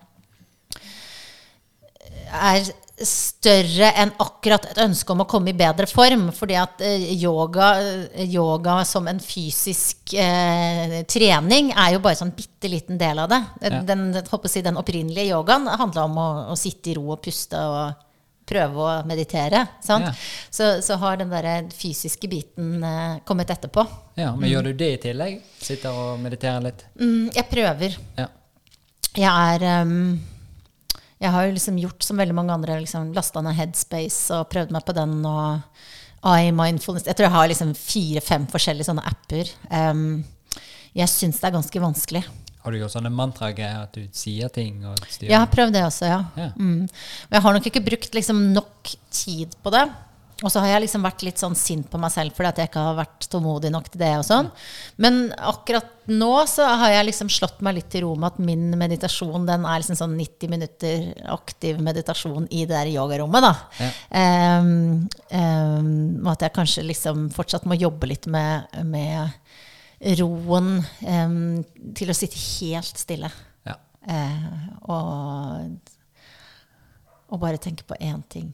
er 2.33 2.65
større 3.03 3.89
enn 3.99 4.11
akkurat 4.21 4.67
et 4.69 4.79
ønske 4.83 5.11
om 5.11 5.23
å 5.23 5.27
komme 5.29 5.51
i 5.51 5.57
bedre 5.57 5.87
form. 5.89 6.27
Fordi 6.35 6.57
at 6.59 6.83
eh, 6.85 7.09
yoga, 7.17 7.73
eh, 7.81 8.23
yoga 8.29 8.79
som 8.87 9.09
en 9.09 9.21
fysisk 9.23 10.15
eh, 10.17 11.01
trening 11.09 11.73
er 11.73 11.95
jo 11.95 12.03
bare 12.03 12.19
sånn 12.19 12.33
bitte 12.37 12.71
liten 12.71 12.99
del 13.01 13.23
av 13.25 13.31
det. 13.33 13.41
Ja. 13.65 13.81
Den, 13.81 14.11
den, 14.13 14.23
håper 14.29 14.49
å 14.49 14.53
si, 14.53 14.63
den 14.65 14.79
opprinnelige 14.79 15.33
yogaen 15.33 15.67
handla 15.67 16.07
om 16.09 16.19
å, 16.21 16.29
å 16.53 16.59
sitte 16.59 16.93
i 16.93 16.97
ro 16.99 17.09
og 17.15 17.23
puste 17.25 17.59
og 17.59 18.09
prøve 18.47 18.83
å 18.83 18.91
meditere. 19.07 19.63
Sant? 19.83 20.09
Ja. 20.09 20.13
Så, 20.53 20.69
så 20.85 20.97
har 21.01 21.17
den 21.19 21.31
der 21.31 21.69
fysiske 21.73 22.29
biten 22.31 22.83
eh, 22.83 23.17
kommet 23.27 23.51
etterpå. 23.53 23.85
Ja, 24.19 24.33
Men 24.35 24.51
gjør 24.51 24.69
du 24.69 24.73
det 24.83 24.91
i 24.97 25.01
tillegg? 25.07 25.39
Sitter 25.63 25.95
og 25.95 26.21
mediterer 26.23 26.63
litt? 26.67 26.85
Mm, 26.99 27.31
jeg 27.33 27.49
prøver. 27.49 27.97
Ja. 28.19 28.29
Jeg 29.13 29.29
er 29.29 29.83
um, 29.85 30.15
Jeg 31.21 31.31
har 31.35 31.45
jo 31.45 31.53
liksom 31.55 31.75
gjort 31.77 32.05
som 32.05 32.17
veldig 32.17 32.35
mange 32.35 32.53
andre, 32.55 32.79
liksom 32.81 33.11
lasta 33.13 33.43
ned 33.45 33.55
Headspace 33.57 34.33
og 34.33 34.47
prøvd 34.51 34.73
meg 34.73 34.85
på 34.87 34.95
den 34.97 35.19
og 35.23 35.61
I 36.23 36.53
Mindfulness. 36.55 37.07
Jeg 37.07 37.19
tror 37.19 37.29
jeg 37.29 37.35
har 37.35 37.51
liksom 37.51 37.73
fire-fem 37.77 38.47
forskjellige 38.51 38.89
sånne 38.89 39.05
apper. 39.07 39.51
Um, 39.69 40.23
jeg 40.93 41.09
syns 41.09 41.39
det 41.41 41.49
er 41.49 41.55
ganske 41.57 41.81
vanskelig. 41.83 42.23
Har 42.63 42.71
du 42.71 42.79
gjort 42.79 42.93
sånne 42.95 43.11
mantragreier 43.11 43.83
at 43.83 43.97
du 43.97 44.07
sier 44.15 44.51
ting 44.53 44.85
og 44.87 44.95
styrer? 45.03 45.33
Jeg 45.33 45.39
har 45.41 45.51
prøvd 45.51 45.75
det 45.75 45.83
også, 45.83 46.07
ja. 46.07 46.21
Ja. 46.39 46.49
Mm. 46.55 46.87
Men 46.87 47.37
jeg 47.37 47.45
har 47.45 47.57
nok 47.57 47.69
ikke 47.69 47.83
brukt 47.83 48.15
liksom 48.15 48.39
nok 48.55 48.93
tid 49.11 49.55
på 49.63 49.73
det. 49.75 49.83
Og 50.43 50.51
så 50.51 50.59
har 50.59 50.73
jeg 50.73 50.83
liksom 50.83 51.05
vært 51.05 51.23
litt 51.23 51.39
sånn 51.39 51.55
sint 51.55 51.87
på 51.91 51.99
meg 52.01 52.11
selv 52.11 52.35
fordi 52.35 52.49
at 52.49 52.59
jeg 52.59 52.69
ikke 52.69 52.83
har 52.83 52.97
vært 52.97 53.27
tålmodig 53.31 53.69
nok 53.71 53.87
til 53.91 54.01
det. 54.01 54.11
og 54.19 54.25
sånn. 54.27 54.49
Men 54.99 55.27
akkurat 55.37 55.91
nå 56.11 56.31
så 56.51 56.67
har 56.81 56.91
jeg 56.91 57.07
liksom 57.07 57.29
slått 57.31 57.61
meg 57.63 57.77
litt 57.77 57.87
til 57.93 58.03
ro 58.03 58.13
med 58.19 58.33
at 58.33 58.41
min 58.43 58.65
meditasjon 58.79 59.45
den 59.47 59.67
er 59.69 59.79
liksom 59.79 59.99
sånn 60.01 60.17
90 60.19 60.51
minutter 60.51 61.05
aktiv 61.31 61.79
meditasjon 61.83 62.49
i 62.49 62.65
det 62.65 62.73
der 62.75 62.91
yogarommet. 62.91 63.45
da. 63.45 63.53
Ja. 63.79 63.91
Um, 64.59 65.05
um, 65.31 65.93
og 66.25 66.33
at 66.35 66.47
jeg 66.47 66.55
kanskje 66.57 66.87
liksom 66.89 67.29
fortsatt 67.35 67.69
må 67.69 67.79
jobbe 67.79 68.11
litt 68.11 68.27
med, 68.27 68.67
med 68.83 69.31
roen 70.19 70.75
um, 71.07 71.63
til 71.95 72.11
å 72.11 72.17
sitte 72.17 72.39
helt 72.39 72.99
stille. 72.99 73.29
Ja. 73.67 73.77
Uh, 74.07 74.67
og, 74.91 75.93
og 77.31 77.41
bare 77.41 77.61
tenke 77.61 77.87
på 77.87 77.97
én 77.99 78.21
ting. 78.29 78.51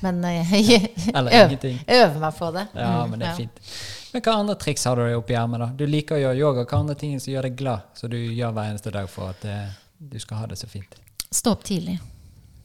Men 0.00 0.22
uh, 0.24 0.30
jeg 0.32 0.94
øver, 1.12 1.68
øver 1.84 2.18
meg 2.22 2.38
på 2.38 2.50
det. 2.56 2.66
ja, 2.72 2.96
men 3.10 3.20
det 3.20 3.28
er 3.28 3.30
ja. 3.30 3.36
fint. 3.42 3.76
Men 4.14 4.24
hva 4.24 4.38
andre 4.40 4.58
triks 4.62 4.86
har 4.88 5.00
du 5.00 5.16
oppi 5.18 5.36
ermet? 5.36 5.60
da? 5.60 5.70
Du 5.76 5.86
liker 5.90 6.16
å 6.16 6.22
gjøre 6.22 6.40
yoga. 6.40 6.66
Hva 6.70 6.82
andre 6.84 6.98
ting 6.98 7.16
som 7.20 7.34
gjør 7.34 7.50
deg 7.50 7.56
glad, 7.58 7.88
så 7.98 8.10
du 8.10 8.18
gjør 8.18 8.54
hver 8.56 8.72
eneste 8.72 8.94
dag 8.94 9.08
for 9.10 9.34
at 9.34 9.48
uh, 9.50 9.78
du 9.98 10.18
skal 10.22 10.42
ha 10.42 10.50
det 10.50 10.60
så 10.60 10.70
fint? 10.70 11.00
Stå 11.34 11.56
opp 11.56 11.64
tidlig. 11.66 11.98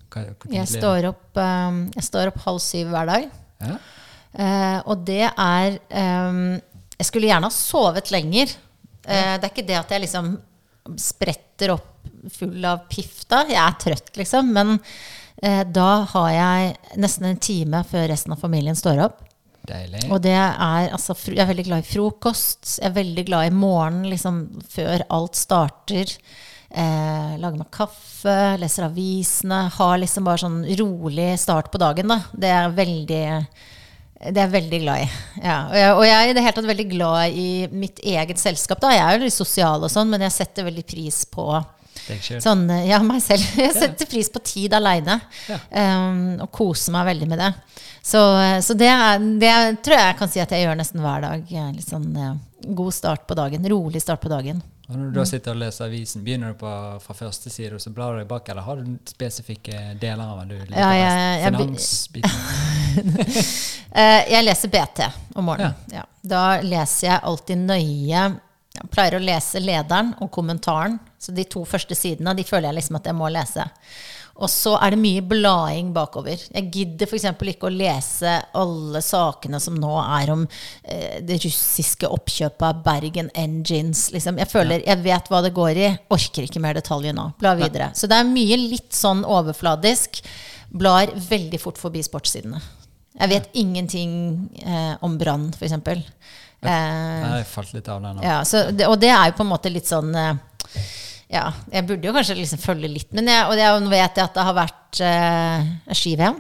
Hva, 0.10 0.26
Jeg 0.50 0.66
står 0.70 1.10
opp, 1.12 1.28
um, 1.38 1.88
jeg 1.94 2.06
står 2.06 2.32
opp 2.32 2.40
halv 2.46 2.62
syv 2.64 2.94
hver 2.94 3.10
dag. 3.10 3.34
Ja? 3.60 3.80
Eh, 4.30 4.80
og 4.86 5.08
det 5.08 5.26
er 5.26 5.80
eh, 5.90 6.40
Jeg 7.00 7.08
skulle 7.08 7.30
gjerne 7.30 7.48
ha 7.48 7.56
sovet 7.56 8.12
lenger. 8.12 8.52
Eh, 9.08 9.36
det 9.40 9.48
er 9.48 9.54
ikke 9.54 9.68
det 9.68 9.80
at 9.80 9.94
jeg 9.96 10.04
liksom 10.04 10.34
spretter 11.00 11.74
opp 11.76 11.96
full 12.34 12.66
av 12.68 12.86
piff 12.92 13.24
da. 13.30 13.46
Jeg 13.48 13.62
er 13.62 13.80
trøtt, 13.80 14.12
liksom. 14.20 14.52
Men 14.56 14.76
eh, 15.42 15.64
da 15.64 16.04
har 16.12 16.30
jeg 16.34 17.00
nesten 17.00 17.32
en 17.32 17.42
time 17.42 17.84
før 17.88 18.10
resten 18.12 18.36
av 18.36 18.44
familien 18.44 18.78
står 18.78 19.04
opp. 19.08 19.24
Deilig. 19.70 20.06
Og 20.10 20.22
det 20.24 20.34
er 20.34 20.90
altså 20.90 21.14
Jeg 21.28 21.44
er 21.44 21.50
veldig 21.52 21.66
glad 21.68 21.84
i 21.84 21.90
frokost. 21.90 22.78
Jeg 22.80 22.90
er 22.90 23.00
veldig 23.00 23.26
glad 23.28 23.50
i 23.50 23.56
morgenen, 23.56 24.08
liksom 24.12 24.44
før 24.72 25.04
alt 25.14 25.40
starter. 25.40 26.16
Eh, 26.70 27.34
lager 27.42 27.58
meg 27.60 27.72
kaffe, 27.74 28.38
leser 28.62 28.88
avisene. 28.90 29.66
Har 29.78 30.00
liksom 30.02 30.28
bare 30.28 30.44
sånn 30.44 30.62
rolig 30.80 31.32
start 31.42 31.72
på 31.72 31.82
dagen, 31.82 32.12
da. 32.12 32.22
Det 32.34 32.54
er 32.54 32.76
veldig 32.78 33.26
det 34.20 34.36
er 34.36 34.50
jeg 34.50 34.52
veldig 34.52 34.80
glad 34.84 35.02
i. 35.06 35.10
Ja, 35.40 35.58
og, 35.70 35.76
jeg, 35.80 35.92
og 35.96 36.02
jeg 36.04 36.16
er 36.20 36.30
i 36.30 36.36
det 36.36 36.42
hele 36.44 36.56
tatt 36.58 36.68
veldig 36.68 36.88
glad 36.92 37.36
i 37.40 37.50
mitt 37.72 38.02
eget 38.04 38.42
selskap. 38.42 38.82
da. 38.84 38.92
Jeg 38.92 39.06
er 39.06 39.16
jo 39.16 39.28
litt 39.30 39.36
sosial 39.36 39.86
og 39.86 39.92
sånn, 39.94 40.10
men 40.12 40.26
jeg 40.28 40.36
setter 40.36 40.68
veldig 40.68 40.88
pris 40.88 41.24
på 41.32 41.52
Sånn, 42.10 42.64
ja, 42.88 42.98
meg 43.06 43.20
selv. 43.22 43.44
Jeg 43.60 43.74
setter 43.76 44.08
pris 44.10 44.32
på 44.34 44.40
tid 44.42 44.74
aleine. 44.74 45.20
Ja. 45.46 45.60
Um, 45.70 46.40
og 46.42 46.50
koser 46.56 46.96
meg 46.96 47.06
veldig 47.12 47.28
med 47.30 47.42
det. 47.44 47.50
Så, 48.02 48.24
så 48.66 48.74
det, 48.74 48.90
er, 48.90 49.20
det 49.42 49.52
tror 49.86 49.94
jeg 49.94 50.08
jeg 50.08 50.18
kan 50.18 50.32
si 50.32 50.42
at 50.42 50.54
jeg 50.56 50.64
gjør 50.64 50.78
nesten 50.80 51.04
hver 51.04 51.22
dag. 51.22 51.52
Litt 51.76 51.92
sånn 51.92 52.08
eh, 52.18 52.72
god 52.80 52.96
start 52.96 53.28
på 53.30 53.38
dagen. 53.38 53.68
Rolig 53.70 54.02
start 54.02 54.24
på 54.24 54.32
dagen. 54.32 54.64
Og 54.90 54.98
når 54.98 55.12
du 55.12 55.18
da 55.20 55.24
sitter 55.30 55.54
og 55.54 55.60
leser 55.62 55.86
avisen, 55.86 56.24
begynner 56.26 56.56
du 56.56 56.58
på, 56.58 56.70
fra 57.04 57.14
første 57.14 57.52
side, 57.54 57.76
og 57.78 57.82
så 57.84 57.92
blar 57.94 58.16
du 58.16 58.24
deg 58.24 58.30
bak, 58.30 58.48
eller 58.50 58.66
har 58.66 58.80
du 58.82 58.96
spesifikke 59.06 59.84
deler 60.02 60.24
av 60.26 60.40
den 60.42 60.50
du 60.50 60.56
liker 60.64 60.80
Ja, 60.82 60.90
ja, 60.98 61.12
ja, 61.44 61.52
best? 61.54 62.10
Finansbiten? 62.18 62.40
Eh, 63.90 64.28
jeg 64.30 64.46
leser 64.46 64.70
BT 64.70 65.00
om 65.34 65.48
morgenen. 65.50 65.74
Ja. 65.90 66.04
Da 66.22 66.60
leser 66.62 67.08
jeg 67.08 67.22
alltid 67.26 67.64
nøye 67.64 68.20
Jeg 68.76 68.90
pleier 68.94 69.16
å 69.18 69.22
lese 69.24 69.62
lederen 69.64 70.12
og 70.22 70.30
kommentaren. 70.34 71.00
Så 71.18 71.34
de 71.34 71.46
to 71.50 71.64
første 71.66 71.98
sidene 71.98 72.36
de 72.38 72.46
føler 72.46 72.70
jeg 72.70 72.78
liksom 72.78 73.00
at 73.00 73.10
jeg 73.10 73.18
må 73.18 73.32
lese. 73.34 73.66
Og 74.40 74.50
så 74.52 74.76
er 74.80 74.94
det 74.94 75.02
mye 75.02 75.24
blading 75.26 75.92
bakover. 75.96 76.40
Jeg 76.40 76.70
gidder 76.74 77.10
f.eks. 77.10 77.28
ikke 77.54 77.68
å 77.68 77.74
lese 77.74 78.38
alle 78.58 79.02
sakene 79.04 79.60
som 79.64 79.76
nå 79.80 79.92
er 80.02 80.32
om 80.34 80.46
eh, 80.48 81.20
det 81.26 81.42
russiske 81.44 82.08
oppkjøpet 82.08 82.66
av 82.70 82.82
Bergen 82.86 83.32
Engines. 83.36 84.08
Liksom. 84.16 84.40
Jeg 84.40 84.52
føler 84.52 84.86
jeg 84.88 85.04
vet 85.04 85.32
hva 85.32 85.44
det 85.46 85.54
går 85.56 85.82
i. 85.84 85.90
Orker 86.16 86.48
ikke 86.48 86.64
mer 86.64 86.80
detaljer 86.80 87.16
nå. 87.18 87.30
Bla 87.42 87.56
videre. 87.60 87.92
Så 87.98 88.08
det 88.10 88.20
er 88.20 88.30
mye 88.32 88.60
litt 88.62 88.96
sånn 88.96 89.26
overfladisk. 89.28 90.22
Blar 90.70 91.12
veldig 91.30 91.60
fort 91.62 91.82
forbi 91.82 92.04
sportssidene. 92.06 92.62
Jeg 93.20 93.32
vet 93.34 93.50
ingenting 93.60 94.14
eh, 94.64 94.94
om 95.04 95.18
brann, 95.20 95.50
f.eks. 95.52 95.76
Eh, 96.62 96.70
jeg 96.70 97.48
falt 97.52 97.74
litt 97.76 97.88
av 97.92 98.04
den. 98.04 98.24
ja, 98.24 98.40
det, 98.72 98.88
og 98.88 99.00
det 99.02 99.12
er 99.12 99.32
jo 99.32 99.38
på 99.40 99.46
en 99.46 99.52
måte 99.52 99.72
litt 99.72 99.90
sånn 99.90 100.14
eh, 100.16 100.36
Ja, 101.30 101.52
jeg 101.70 101.86
burde 101.86 102.10
jo 102.10 102.14
kanskje 102.16 102.40
liksom 102.40 102.62
følge 102.62 102.90
litt, 102.90 103.12
men 103.14 103.30
jeg, 103.30 103.46
og 103.46 103.58
det, 103.58 103.68
nå 103.84 103.92
vet 103.92 104.18
jeg 104.18 104.26
at 104.26 104.38
det 104.38 104.46
har 104.48 104.56
vært 104.58 105.02
uh, 105.06 105.68
ski-VM. 105.94 106.40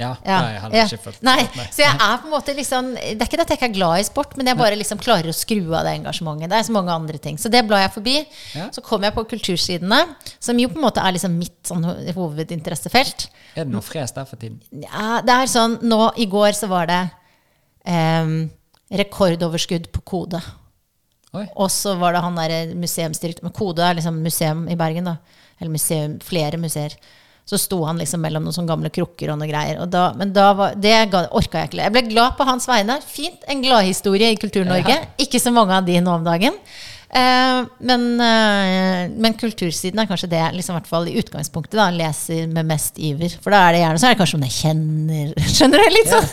Ja, 0.00 0.10
Ja, 0.24 0.36
nei, 0.40 0.52
jeg 0.54 0.60
har 0.62 0.74
ja. 0.74 0.84
ikke 0.88 1.04
følt 1.04 1.24
Nei, 1.26 1.66
så 1.68 1.82
jeg 1.82 1.92
er 1.92 2.20
på 2.22 2.28
en 2.28 2.32
måte 2.32 2.54
liksom 2.56 2.86
Det 2.96 3.18
er 3.18 3.26
ikke 3.26 3.36
det 3.36 3.44
at 3.44 3.52
jeg 3.52 3.58
ikke 3.58 3.68
er 3.68 3.74
glad 3.74 4.00
i 4.00 4.06
sport, 4.08 4.36
men 4.38 4.48
jeg 4.48 4.58
bare 4.58 4.78
liksom 4.80 5.00
klarer 5.02 5.28
å 5.28 5.34
skru 5.36 5.74
av 5.76 5.84
det 5.86 5.92
engasjementet. 5.98 6.50
Det 6.52 6.56
er 6.56 6.68
så 6.70 6.74
mange 6.76 6.94
andre 6.94 7.20
ting. 7.20 7.36
Så 7.40 7.50
det 7.52 7.62
blar 7.68 7.82
jeg 7.84 7.92
forbi. 7.98 8.14
Ja. 8.56 8.68
Så 8.72 8.84
kommer 8.86 9.10
jeg 9.10 9.16
på 9.18 9.26
kultursidene, 9.34 9.98
som 10.40 10.60
jo 10.62 10.70
på 10.72 10.80
en 10.80 10.86
måte 10.86 11.04
er 11.04 11.16
liksom 11.16 11.36
mitt 11.36 11.58
sånn 11.68 11.84
hovedinteressefelt. 12.16 13.26
Er 13.54 13.66
det 13.66 13.74
noe 13.74 13.84
fres 13.84 14.14
der 14.16 14.28
for 14.28 14.40
tiden? 14.40 14.62
Ja, 14.86 15.20
det 15.26 15.36
er 15.36 15.50
sånn 15.50 15.76
Nå 15.84 16.00
i 16.22 16.28
går 16.30 16.56
så 16.56 16.70
var 16.70 16.88
det 16.88 17.02
um, 17.84 18.48
rekordoverskudd 19.02 19.90
på 19.92 20.04
Kode. 20.14 20.40
Og 21.32 21.70
så 21.70 21.94
var 22.00 22.16
det 22.16 22.24
han 22.24 22.38
der 22.38 22.74
museumsdirektør 22.74 23.46
Men 23.46 23.54
Kode 23.54 23.84
er 23.86 23.98
liksom 23.98 24.18
museum 24.24 24.64
i 24.70 24.76
Bergen, 24.78 25.06
da. 25.06 25.16
Eller 25.60 25.72
museum, 25.72 26.18
flere 26.24 26.58
museer. 26.58 26.96
Så 27.50 27.58
sto 27.58 27.80
han 27.82 27.98
liksom 27.98 28.22
mellom 28.22 28.44
noen 28.46 28.54
sånne 28.54 28.70
gamle 28.70 28.90
krukker 28.94 29.32
og 29.32 29.40
noe 29.40 29.48
greier. 29.50 29.80
Og 29.82 29.90
da, 29.90 30.10
men 30.18 30.30
da 30.34 30.52
var, 30.56 30.76
det 30.78 30.94
orka 31.10 31.64
jeg 31.64 31.70
ikke. 31.70 31.82
Jeg 31.82 31.94
ble 31.96 32.04
glad 32.06 32.36
på 32.38 32.46
hans 32.46 32.68
vegne. 32.70 33.00
Fint. 33.02 33.42
En 33.50 33.62
gladhistorie 33.64 34.30
i 34.30 34.38
Kultur-Norge. 34.38 34.96
Ikke 35.22 35.40
så 35.42 35.52
mange 35.54 35.74
av 35.74 35.86
de 35.86 35.98
nå 36.02 36.14
om 36.20 36.26
dagen. 36.26 36.56
Eh, 37.10 37.60
men, 37.90 38.04
eh, 38.22 39.10
men 39.18 39.34
kultursiden 39.34 39.98
er 39.98 40.06
kanskje 40.06 40.30
det 40.30 40.44
liksom, 40.54 40.76
i 40.76 40.78
hvert 40.78 40.90
fall 40.92 41.08
i 41.10 41.16
utgangspunktet 41.18 41.74
da, 41.74 41.88
leser 41.90 42.46
med 42.46 42.70
mest 42.70 43.00
iver. 43.02 43.34
For 43.42 43.50
da 43.50 43.64
er 43.66 43.74
det 43.74 43.82
gjerne 43.82 43.98
så 44.02 44.08
er 44.08 44.14
det 44.14 44.22
kanskje 44.22 44.38
noen 44.38 44.50
jeg 44.50 44.58
kjenner. 44.60 45.52
Skjønner 45.58 45.82
du? 45.82 45.94
Litt 45.98 46.14
sånn. 46.14 46.30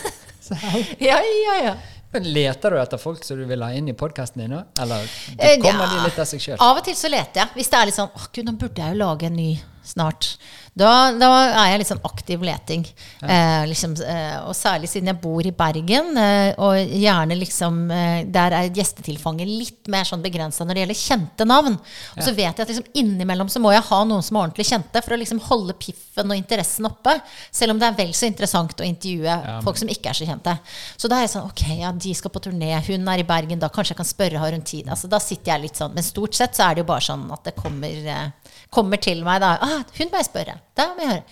Ja. 0.48 1.18
Ja, 1.18 1.18
ja, 1.20 1.56
ja. 1.66 1.72
Men 2.12 2.24
Leter 2.32 2.70
du 2.72 2.78
etter 2.80 2.96
folk 3.00 3.24
som 3.24 3.36
du 3.36 3.44
vil 3.44 3.62
ha 3.62 3.68
inn 3.76 3.88
i 3.88 3.92
podkasten 3.92 4.40
din? 4.44 4.54
Eller 4.80 5.02
Eh, 5.38 5.58
kommer 5.60 5.84
ja. 5.84 5.88
de 5.98 6.04
litt 6.08 6.18
av 6.18 6.24
seg 6.30 6.40
sjøl? 6.40 6.56
Av 6.64 6.78
og 6.80 6.84
til 6.86 6.94
så 6.96 7.10
leter 7.12 7.42
jeg. 7.42 7.48
Hvis 7.58 7.68
det 7.68 7.78
er 7.82 7.90
litt 7.90 7.98
sånn 7.98 8.08
Å, 8.16 8.28
gud, 8.32 8.44
nå 8.48 8.54
burde 8.56 8.80
jeg 8.80 8.94
jo 8.96 9.00
lage 9.02 9.26
en 9.28 9.36
ny 9.36 9.50
snart. 9.88 10.34
Da, 10.78 11.10
da 11.18 11.28
er 11.48 11.72
jeg 11.72 11.80
litt 11.80 11.90
sånn 11.90 12.04
aktiv 12.06 12.42
leting. 12.46 12.84
Eh, 13.24 13.64
liksom, 13.66 13.96
eh, 14.04 14.36
og 14.44 14.54
særlig 14.54 14.90
siden 14.92 15.10
jeg 15.10 15.18
bor 15.22 15.46
i 15.46 15.52
Bergen, 15.54 16.12
eh, 16.20 16.52
og 16.62 16.76
gjerne 16.78 17.34
liksom 17.38 17.80
eh, 17.90 18.20
Der 18.30 18.54
er 18.54 18.68
gjestetilfanget 18.76 19.50
litt 19.50 19.90
mer 19.90 20.06
sånn 20.06 20.22
begrensa 20.22 20.66
når 20.66 20.76
det 20.76 20.84
gjelder 20.84 21.00
kjente 21.00 21.48
navn. 21.48 21.78
Og 22.14 22.22
så 22.22 22.34
vet 22.36 22.52
jeg 22.52 22.62
at 22.62 22.70
liksom 22.70 22.90
innimellom 23.02 23.50
så 23.50 23.62
må 23.62 23.72
jeg 23.74 23.86
ha 23.88 24.00
noen 24.06 24.22
som 24.22 24.38
er 24.38 24.46
ordentlig 24.46 24.68
kjente, 24.68 25.02
for 25.02 25.16
å 25.16 25.20
liksom 25.20 25.42
holde 25.48 25.74
piffen 25.80 26.30
og 26.30 26.38
interessen 26.38 26.86
oppe. 26.86 27.16
Selv 27.50 27.74
om 27.74 27.82
det 27.82 27.88
er 27.90 27.98
vel 27.98 28.14
så 28.14 28.28
interessant 28.30 28.78
å 28.78 28.86
intervjue 28.86 29.38
folk 29.66 29.80
som 29.80 29.90
ikke 29.90 30.12
er 30.12 30.20
så 30.20 30.28
kjente. 30.28 30.54
Så 30.96 31.10
da 31.10 31.18
er 31.18 31.26
jeg 31.26 31.34
sånn 31.34 31.48
Ok, 31.48 31.64
ja, 31.80 31.90
de 31.94 32.12
skal 32.14 32.32
på 32.34 32.42
turné, 32.44 32.70
hun 32.86 33.08
er 33.08 33.22
i 33.22 33.26
Bergen, 33.26 33.58
da 33.62 33.70
kanskje 33.72 33.94
jeg 33.94 34.00
kan 34.02 34.08
spørre, 34.08 34.40
har 34.42 34.54
hun 34.54 34.64
tid? 34.66 34.88
Altså, 34.90 35.08
da 35.10 35.20
sitter 35.22 35.54
jeg 35.54 35.64
litt 35.66 35.80
sånn. 35.80 35.94
Men 35.96 36.06
stort 36.06 36.36
sett 36.36 36.56
så 36.58 36.66
er 36.68 36.76
det 36.76 36.84
jo 36.84 36.90
bare 36.90 37.04
sånn 37.04 37.24
at 37.34 37.46
det 37.48 37.56
kommer, 37.58 37.94
eh, 38.14 38.47
kommer 38.70 39.00
til 39.00 39.22
meg 39.24 39.40
da. 39.40 39.54
Ah, 39.62 39.82
hun 39.98 40.10
må 40.12 40.18
jeg 40.20 40.28
spørre. 40.28 40.58
Da 40.76 40.90
må 40.94 41.04
jeg 41.04 41.08
høre. 41.14 41.22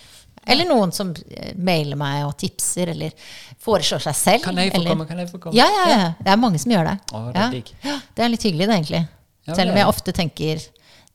Eller 0.47 0.63
noen 0.69 0.93
som 0.95 1.09
eh, 1.29 1.51
mailer 1.59 1.97
meg 1.99 2.21
og 2.23 2.37
tipser, 2.39 2.87
eller 2.93 3.11
foreslår 3.59 3.99
seg 4.05 4.15
selv. 4.15 4.43
Kan 4.45 4.55
jeg 4.61 4.71
få 4.71 4.77
eller, 4.79 4.89
komme? 4.93 5.07
Kan 5.09 5.19
jeg 5.19 5.29
få 5.29 5.39
komme? 5.43 5.57
Ja, 5.57 5.65
ja, 5.67 5.87
ja. 5.91 6.13
Det 6.23 6.31
er 6.31 6.37
mange 6.39 6.59
som 6.63 6.71
gjør 6.71 6.87
det. 6.87 6.97
Å, 7.11 7.23
det 7.35 7.41
er 7.43 7.73
ja. 7.89 7.95
Det 8.15 8.23
er 8.23 8.31
litt 8.31 8.45
hyggelig, 8.47 8.67
det, 8.69 8.77
egentlig. 8.77 9.01
Selv 9.47 9.71
om 9.73 9.77
jeg 9.81 9.87
ofte 9.91 10.13
tenker 10.15 10.63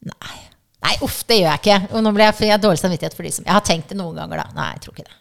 Nei. 0.03 0.37
Nei, 0.83 0.93
uff, 1.07 1.21
det 1.29 1.37
gjør 1.39 1.49
jeg 1.53 1.61
ikke. 1.63 1.79
Og 1.95 2.03
nå 2.05 2.11
ble 2.17 2.25
jeg, 2.27 2.37
jeg 2.43 2.51
har 2.57 2.61
dårlig 2.61 2.81
samvittighet 2.83 3.15
for 3.15 3.23
de 3.29 3.31
som 3.33 3.45
Jeg 3.47 3.55
har 3.55 3.63
tenkt 3.65 3.89
det 3.93 3.97
noen 4.01 4.17
ganger, 4.19 4.41
da. 4.43 4.47
Nei, 4.57 4.69
jeg 4.75 4.81
tror 4.85 4.97
ikke 4.97 5.05
det. 5.09 5.19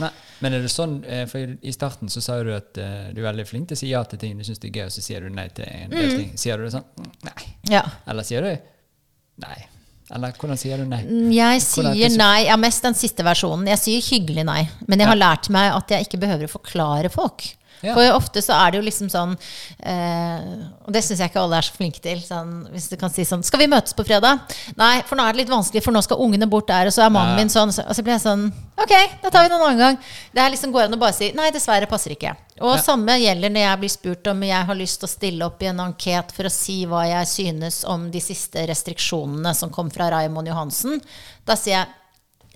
Nei. 0.00 0.10
Men 0.42 0.54
er 0.56 0.62
det 0.64 0.70
sånn, 0.72 0.94
eh, 1.06 1.26
for 1.30 1.38
i- 1.38 1.58
i 1.68 1.72
starten 1.76 2.08
så 2.10 2.22
sa 2.24 2.38
du 2.42 2.48
at 2.56 2.78
eh, 2.80 3.10
du 3.12 3.20
er 3.20 3.28
veldig 3.28 3.44
flink 3.46 3.68
til 3.68 3.76
å 3.76 3.78
si 3.82 3.90
ja 3.92 4.00
til 4.08 4.18
ting 4.18 4.38
du 4.38 4.42
syns 4.42 4.58
er 4.64 4.72
gøy, 4.74 4.86
og 4.88 4.90
så 4.96 5.02
sier 5.04 5.20
du 5.20 5.28
nei 5.30 5.44
til 5.54 5.68
en 5.68 5.90
del 5.92 6.08
Mm. 6.08 6.16
ting. 6.18 6.32
Sier 6.40 6.56
du 6.56 6.64
det 6.64 6.72
sånn? 6.72 6.88
Mm, 6.98 7.12
Nei. 7.28 7.44
Ja. 7.76 7.82
Eller 8.08 8.22
sier 8.26 8.42
du 8.42 8.50
nei? 9.46 9.58
Eller 10.12 10.34
hvordan 10.36 10.58
sier 10.60 10.82
du 10.82 10.84
nei? 10.90 11.00
Jeg 11.32 11.62
sier 11.64 12.16
nei. 12.20 12.44
Ja, 12.48 12.58
mest 12.60 12.84
den 12.84 12.96
siste 12.98 13.24
versjonen. 13.24 13.70
Jeg 13.72 13.80
sier 13.80 14.04
hyggelig 14.12 14.44
nei. 14.48 14.60
Men 14.86 15.00
jeg 15.00 15.08
har 15.08 15.18
lært 15.18 15.48
meg 15.54 15.72
at 15.72 15.94
jeg 15.94 16.08
ikke 16.08 16.20
behøver 16.26 16.48
å 16.50 16.52
forklare 16.58 17.12
folk. 17.12 17.46
Ja. 17.82 17.94
For 17.96 18.12
ofte 18.14 18.42
så 18.44 18.54
er 18.54 18.70
det 18.70 18.78
jo 18.78 18.84
liksom 18.86 19.08
sånn 19.10 19.32
eh, 19.82 20.42
Og 20.86 20.92
det 20.94 21.00
syns 21.02 21.18
jeg 21.18 21.30
ikke 21.32 21.40
alle 21.42 21.58
er 21.58 21.66
så 21.66 21.74
flinke 21.74 21.98
til. 22.04 22.20
Sånn, 22.22 22.52
hvis 22.70 22.86
du 22.92 22.96
kan 23.00 23.10
si 23.10 23.24
sånn 23.26 23.42
Skal 23.46 23.58
vi 23.64 23.66
møtes 23.72 23.96
på 23.98 24.04
fredag? 24.06 24.38
Nei, 24.78 25.02
for 25.08 25.18
nå 25.18 25.24
er 25.26 25.34
det 25.34 25.42
litt 25.42 25.50
vanskelig, 25.52 25.82
for 25.82 25.94
nå 25.94 26.02
skal 26.06 26.20
ungene 26.22 26.46
bort 26.50 26.68
der, 26.70 26.86
og 26.90 26.94
så 26.94 27.02
er 27.06 27.10
mannen 27.14 27.40
min 27.40 27.50
sånn. 27.52 27.72
Så, 27.74 27.82
og 27.88 27.96
så 27.98 28.04
blir 28.06 28.14
jeg 28.14 28.22
sånn 28.24 28.44
Ok, 28.82 28.92
da 29.22 29.30
tar 29.30 29.44
vi 29.44 29.50
det 29.52 29.56
en 29.58 29.64
annen 29.66 29.82
gang. 29.82 29.98
Det 30.34 30.42
er 30.42 30.50
liksom 30.54 30.72
går 30.74 30.86
an 30.88 30.96
å 30.96 31.00
bare 31.02 31.14
si 31.16 31.32
nei, 31.36 31.50
dessverre 31.54 31.86
passer 31.90 32.14
ikke. 32.14 32.32
Og 32.62 32.76
Ja. 32.76 32.82
samme 32.82 33.18
gjelder 33.20 33.50
når 33.52 33.64
jeg 33.66 33.80
blir 33.82 33.92
spurt 33.96 34.30
om 34.32 34.42
jeg 34.46 34.66
har 34.70 34.78
lyst 34.78 35.00
til 35.02 35.08
å 35.08 35.12
stille 35.12 35.46
opp 35.46 35.62
i 35.62 35.70
en 35.70 35.82
anket 35.84 36.32
for 36.34 36.46
å 36.48 36.52
si 36.54 36.78
hva 36.86 37.02
jeg 37.08 37.26
synes 37.30 37.82
om 37.90 38.08
de 38.14 38.22
siste 38.22 38.62
restriksjonene 38.70 39.54
som 39.58 39.70
kom 39.74 39.90
fra 39.90 40.10
Raymond 40.14 40.48
Johansen. 40.50 41.00
Da 41.46 41.54
sier 41.58 41.80
jeg 41.80 41.86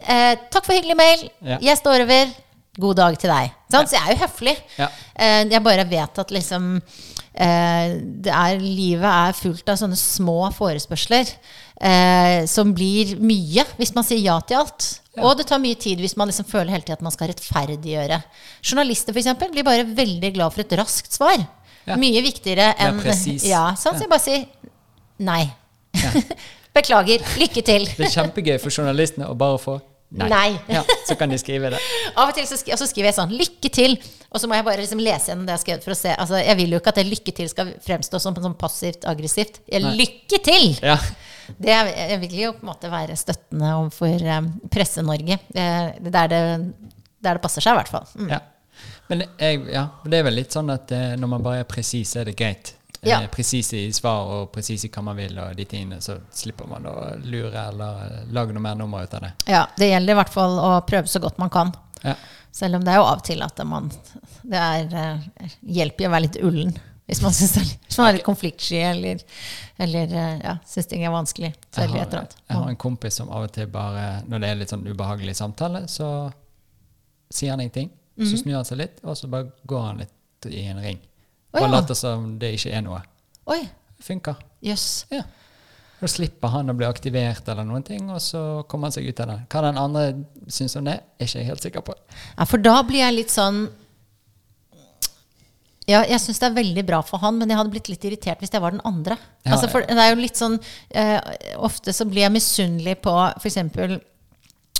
eh, 0.06 0.34
takk 0.50 0.66
for 0.66 0.74
hyggelig 0.76 0.96
mail. 0.98 1.28
Ja. 1.42 1.58
Jeg 1.72 1.78
står 1.82 2.06
over. 2.06 2.34
God 2.80 2.98
dag 2.98 3.16
til 3.20 3.30
deg. 3.32 3.52
Sant? 3.72 3.88
Så 3.90 3.96
jeg 3.96 4.04
er 4.04 4.14
jo 4.16 4.22
høflig. 4.24 4.56
Ja. 4.78 4.88
Eh, 5.16 5.42
jeg 5.50 5.62
bare 5.64 5.86
vet 5.88 6.18
at 6.22 6.32
liksom 6.34 6.66
eh, 6.76 7.94
det 8.24 8.32
er, 8.32 8.60
Livet 8.60 9.08
er 9.08 9.36
fullt 9.38 9.72
av 9.72 9.78
sånne 9.80 9.96
små 9.96 10.50
forespørsler 10.56 11.30
eh, 11.80 12.44
som 12.50 12.74
blir 12.76 13.14
mye 13.20 13.64
hvis 13.78 13.94
man 13.96 14.06
sier 14.06 14.20
ja 14.24 14.36
til 14.44 14.60
alt. 14.60 14.90
Og 15.16 15.32
det 15.38 15.46
tar 15.48 15.62
mye 15.62 15.78
tid 15.80 16.00
hvis 16.04 16.16
man 16.20 16.28
liksom 16.28 16.44
føler 16.48 16.74
hele 16.74 16.84
tiden 16.84 16.98
at 17.00 17.06
man 17.06 17.14
skal 17.14 17.30
rettferdiggjøre. 17.32 18.20
Journalister 18.60 19.16
for 19.16 19.22
eksempel, 19.22 19.52
blir 19.54 19.64
bare 19.64 19.86
veldig 19.88 20.34
glad 20.36 20.52
for 20.52 20.66
et 20.66 20.76
raskt 20.76 21.16
svar. 21.16 21.38
Ja. 21.86 21.96
Mye 21.96 22.20
viktigere 22.24 22.72
enn. 22.82 23.00
Ja, 23.00 23.14
sånn, 23.16 23.40
Ja. 23.46 23.64
så 23.80 23.94
jeg 23.96 24.10
bare 24.12 24.24
sier 24.24 24.44
nei. 25.22 25.46
Beklager. 26.76 27.22
Lykke 27.40 27.62
til. 27.64 27.86
Det 27.96 28.10
er 28.10 28.16
kjempegøy 28.18 28.58
for 28.60 28.68
journalistene 28.74 29.30
å 29.32 29.36
bare 29.38 29.60
få 29.62 29.78
nei. 30.10 30.28
Nei. 30.30 30.48
Ja, 30.76 30.82
så 31.08 31.16
kan 31.18 31.32
de 31.32 31.38
skrive 31.40 31.70
det. 31.74 31.80
Av 32.18 32.28
og 32.28 32.34
til 32.36 32.46
så, 32.48 32.58
skri 32.60 32.74
og 32.74 32.80
så 32.80 32.88
skriver 32.88 33.10
jeg 33.10 33.18
sånn 33.18 33.34
'lykke 33.34 33.70
til', 33.74 33.96
og 34.30 34.42
så 34.42 34.50
må 34.50 34.58
jeg 34.58 34.66
bare 34.66 34.82
liksom 34.82 35.02
lese 35.02 35.32
gjennom 35.32 35.46
det 35.46 35.54
jeg 35.54 35.58
har 35.58 35.64
skrevet. 35.64 35.86
for 35.86 35.94
å 35.94 35.98
se, 35.98 36.14
altså 36.14 36.42
Jeg 36.42 36.56
vil 36.60 36.74
jo 36.74 36.80
ikke 36.82 36.92
at 36.94 37.00
det 37.00 37.06
'lykke 37.10 37.36
til' 37.36 37.52
skal 37.52 37.72
fremstå 37.86 38.20
som 38.22 38.34
sånn 38.34 38.58
passivt 38.58 39.08
aggressivt. 39.08 39.60
Jeg, 39.66 39.82
lykke 39.82 40.42
til! 40.42 40.76
Ja. 40.82 40.98
Det 41.46 41.70
er, 41.70 41.86
jeg 42.10 42.18
vil 42.24 42.32
jo 42.40 42.48
på 42.56 42.64
en 42.64 42.72
måte 42.72 42.88
være 42.90 43.14
støttende 43.14 43.68
overfor 43.78 44.18
um, 44.34 44.48
Presse-Norge. 44.66 45.38
Eh, 45.54 45.92
der, 46.02 46.26
det, 46.32 46.40
der 47.22 47.38
det 47.38 47.42
passer 47.44 47.62
seg, 47.62 47.76
i 47.76 47.78
hvert 47.78 47.92
fall. 47.92 48.08
Mm. 48.18 48.32
ja. 48.34 48.40
Men 49.06 49.22
jeg, 49.38 49.60
ja, 49.70 49.84
det 50.04 50.18
er 50.18 50.26
vel 50.26 50.36
litt 50.40 50.56
sånn 50.56 50.72
at 50.74 50.90
eh, 50.94 51.14
når 51.20 51.30
man 51.36 51.44
bare 51.44 51.62
er 51.62 51.68
presis, 51.70 52.16
er 52.18 52.26
det 52.26 52.34
greit. 52.38 52.74
Ja. 53.06 53.20
Eh, 53.22 53.28
presis 53.30 53.72
i 53.78 53.84
svar 53.92 54.26
og 54.34 54.48
presis 54.52 54.84
i 54.84 54.88
hva 54.88 55.02
man 55.02 55.16
vil, 55.16 55.36
og 55.38 55.54
de 55.56 55.64
tingene, 55.64 56.00
så 56.02 56.18
slipper 56.34 56.66
man 56.70 56.86
å 56.90 56.94
lure 57.24 57.68
eller 57.68 58.00
eh, 58.06 58.24
lage 58.34 58.52
noe 58.56 58.62
mer 58.64 58.74
nummer 58.78 59.04
ut 59.06 59.14
av 59.14 59.20
det. 59.26 59.32
Ja, 59.46 59.66
Det 59.78 59.90
gjelder 59.90 60.12
i 60.12 60.18
hvert 60.20 60.32
fall 60.34 60.58
å 60.58 60.72
prøve 60.86 61.06
så 61.12 61.20
godt 61.22 61.38
man 61.38 61.50
kan. 61.50 61.72
Ja. 62.02 62.14
Selv 62.56 62.76
om 62.78 62.84
det 62.84 62.92
er 62.92 62.96
jo 63.00 63.04
av 63.06 63.18
og 63.18 63.24
til 63.24 63.42
at 63.44 63.58
man 63.68 63.90
Det 64.42 64.56
er, 64.58 64.86
eh, 64.96 65.48
hjelper 65.62 66.04
jo 66.06 66.08
å 66.10 66.12
være 66.16 66.22
litt 66.28 66.36
ullen. 66.42 66.76
Hvis 67.06 67.20
man, 67.22 67.30
synes 67.32 67.52
det 67.54 67.60
er, 67.60 67.66
litt- 67.68 67.84
hvis 67.86 67.98
man 67.98 68.08
er 68.08 68.12
litt 68.16 68.24
konfliktsky 68.26 68.78
eller, 68.82 69.20
eller 69.78 70.14
ja, 70.42 70.56
syns 70.66 70.86
ting 70.90 71.04
er 71.06 71.10
vanskelig. 71.14 71.52
Jeg 71.76 71.88
har, 71.92 72.26
jeg 72.48 72.56
har 72.56 72.68
en 72.72 72.76
kompis 72.76 73.14
som 73.20 73.28
av 73.30 73.44
og 73.46 73.52
til 73.54 73.66
bare, 73.70 74.22
når 74.26 74.40
det 74.42 74.48
er 74.50 74.58
litt 74.58 74.72
sånn 74.74 74.82
ubehagelig 74.88 75.36
samtale, 75.38 75.84
så 75.86 76.32
sier 77.30 77.50
han 77.54 77.60
ingenting. 77.60 77.90
Mhm. 78.16 78.26
Så 78.30 78.40
snur 78.42 78.56
han 78.56 78.64
seg 78.64 78.78
litt, 78.80 78.98
og 79.04 79.14
så 79.16 79.28
bare 79.30 79.52
går 79.68 79.82
han 79.86 79.98
litt 80.02 80.46
i 80.50 80.64
en 80.70 80.80
ring. 80.82 80.98
Bare 81.54 81.68
ja. 81.68 81.72
late 81.72 81.96
som 81.98 82.36
det 82.40 82.54
ikke 82.56 82.74
er 82.76 82.84
noe. 82.84 83.00
Oi, 83.52 83.62
Funker. 84.02 84.38
jøss. 84.64 85.06
Ja. 85.14 85.22
Da 85.96 86.08
slipper 86.12 86.52
han 86.52 86.68
å 86.68 86.74
bli 86.76 86.84
aktivert 86.84 87.46
eller 87.48 87.64
noen 87.64 87.84
ting, 87.86 88.10
og 88.12 88.20
så 88.20 88.42
kommer 88.68 88.90
han 88.90 88.96
seg 88.98 89.08
ut 89.08 89.20
av 89.24 89.30
det. 89.30 89.38
Hva 89.52 89.62
den 89.64 89.80
andre 89.80 90.04
syns 90.52 90.76
om 90.76 90.84
det, 90.88 90.98
er 91.16 91.28
ikke 91.28 91.40
jeg 91.40 91.48
helt 91.48 91.64
sikker 91.64 91.84
på. 91.86 91.96
Ja, 92.34 92.46
for 92.48 92.60
da 92.60 92.76
blir 92.84 93.00
jeg 93.00 93.16
litt 93.22 93.34
sånn 93.34 93.66
Ja, 95.86 96.00
jeg 96.02 96.18
syns 96.18 96.40
det 96.42 96.48
er 96.48 96.56
veldig 96.56 96.82
bra 96.82 96.98
for 97.06 97.22
han, 97.22 97.36
men 97.38 97.48
jeg 97.48 97.60
hadde 97.60 97.70
blitt 97.70 97.88
litt 97.88 98.04
irritert 98.08 98.40
hvis 98.42 98.50
jeg 98.52 98.60
var 98.60 98.74
den 98.74 98.82
andre. 98.84 99.16
Ja, 99.46 99.54
altså, 99.54 99.70
for 99.70 99.86
det 99.86 100.02
er 100.02 100.10
jo 100.10 100.18
litt 100.18 100.36
sånn 100.36 100.58
eh, 100.90 101.20
Ofte 101.62 101.94
så 101.94 102.08
blir 102.10 102.24
jeg 102.24 102.34
misunnelig 102.34 102.96
på 103.06 103.14
f.eks. 103.38 103.60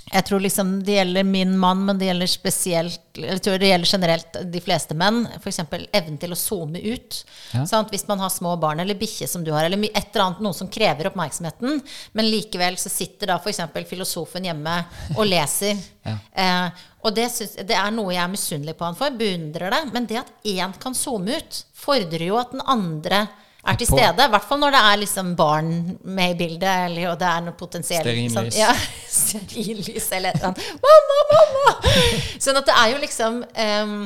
Jeg 0.07 0.23
tror 0.29 0.43
liksom 0.43 0.69
det 0.87 1.01
gjelder 1.01 1.25
min 1.27 1.57
mann, 1.59 1.81
men 1.89 1.99
det 1.99 2.07
gjelder 2.07 2.29
spesielt 2.31 3.19
Jeg 3.19 3.41
tror 3.43 3.59
det 3.59 3.71
gjelder 3.73 3.91
generelt 3.91 4.37
de 4.53 4.61
fleste 4.63 4.95
menn. 4.99 5.25
F.eks. 5.41 5.59
evnen 5.67 6.19
til 6.23 6.35
å 6.35 6.39
zoome 6.39 6.79
ut. 6.79 7.19
Ja. 7.51 7.65
Sant? 7.67 7.91
Hvis 7.91 8.07
man 8.07 8.23
har 8.23 8.31
små 8.31 8.55
barn 8.63 8.81
eller 8.85 8.99
bikkje 8.99 9.27
som 9.31 9.43
du 9.45 9.51
har, 9.55 9.67
eller 9.67 9.83
et 9.89 10.13
eller 10.13 10.25
annet, 10.29 10.43
noe 10.47 10.55
som 10.55 10.71
krever 10.71 11.11
oppmerksomheten, 11.11 11.81
men 12.15 12.31
likevel 12.31 12.79
så 12.79 12.93
sitter 12.93 13.33
da 13.33 13.41
f.eks. 13.41 13.65
filosofen 13.91 14.47
hjemme 14.47 14.81
og 15.17 15.27
leser. 15.29 15.77
Ja. 16.07 16.13
Eh, 16.39 16.83
og 17.03 17.15
det, 17.17 17.25
synes, 17.35 17.57
det 17.67 17.75
er 17.75 17.91
noe 17.91 18.13
jeg 18.15 18.21
er 18.23 18.31
misunnelig 18.31 18.77
på 18.79 18.87
han 18.87 18.95
for. 18.95 19.11
Beundrer 19.19 19.75
det. 19.75 19.81
Men 19.91 20.05
det 20.07 20.21
at 20.21 20.29
én 20.47 20.71
kan 20.79 20.95
zoome 20.95 21.35
ut, 21.35 21.59
fordrer 21.75 22.29
jo 22.29 22.39
at 22.39 22.55
den 22.55 22.63
andre 22.63 23.25
er 23.67 23.77
til 23.81 23.87
stede. 23.91 24.27
I 24.27 24.33
hvert 24.35 24.45
fall 24.49 24.61
når 24.63 24.71
det 24.77 24.83
er 24.91 25.01
liksom 25.03 25.35
barn 25.37 25.71
med 26.05 26.35
i 26.35 26.39
bildet, 26.39 26.69
eller, 26.91 27.11
og 27.13 27.19
det 27.21 27.29
er 27.33 27.41
noe 27.47 27.57
potensielt 27.59 28.05
Stearinlys. 28.07 28.37
sånn- 28.37 28.59
Ja, 28.59 28.73
stearinlys 29.19 30.09
eller 30.13 30.29
et 30.31 30.37
eller 30.37 30.53
annet. 30.53 30.63
Mamma, 30.87 31.19
mamma! 31.33 31.97
Sånn 32.39 32.57
at 32.63 32.67
det 32.71 32.77
er 32.79 32.95
jo 32.95 33.03
liksom 33.03 33.43
eh, 33.55 33.97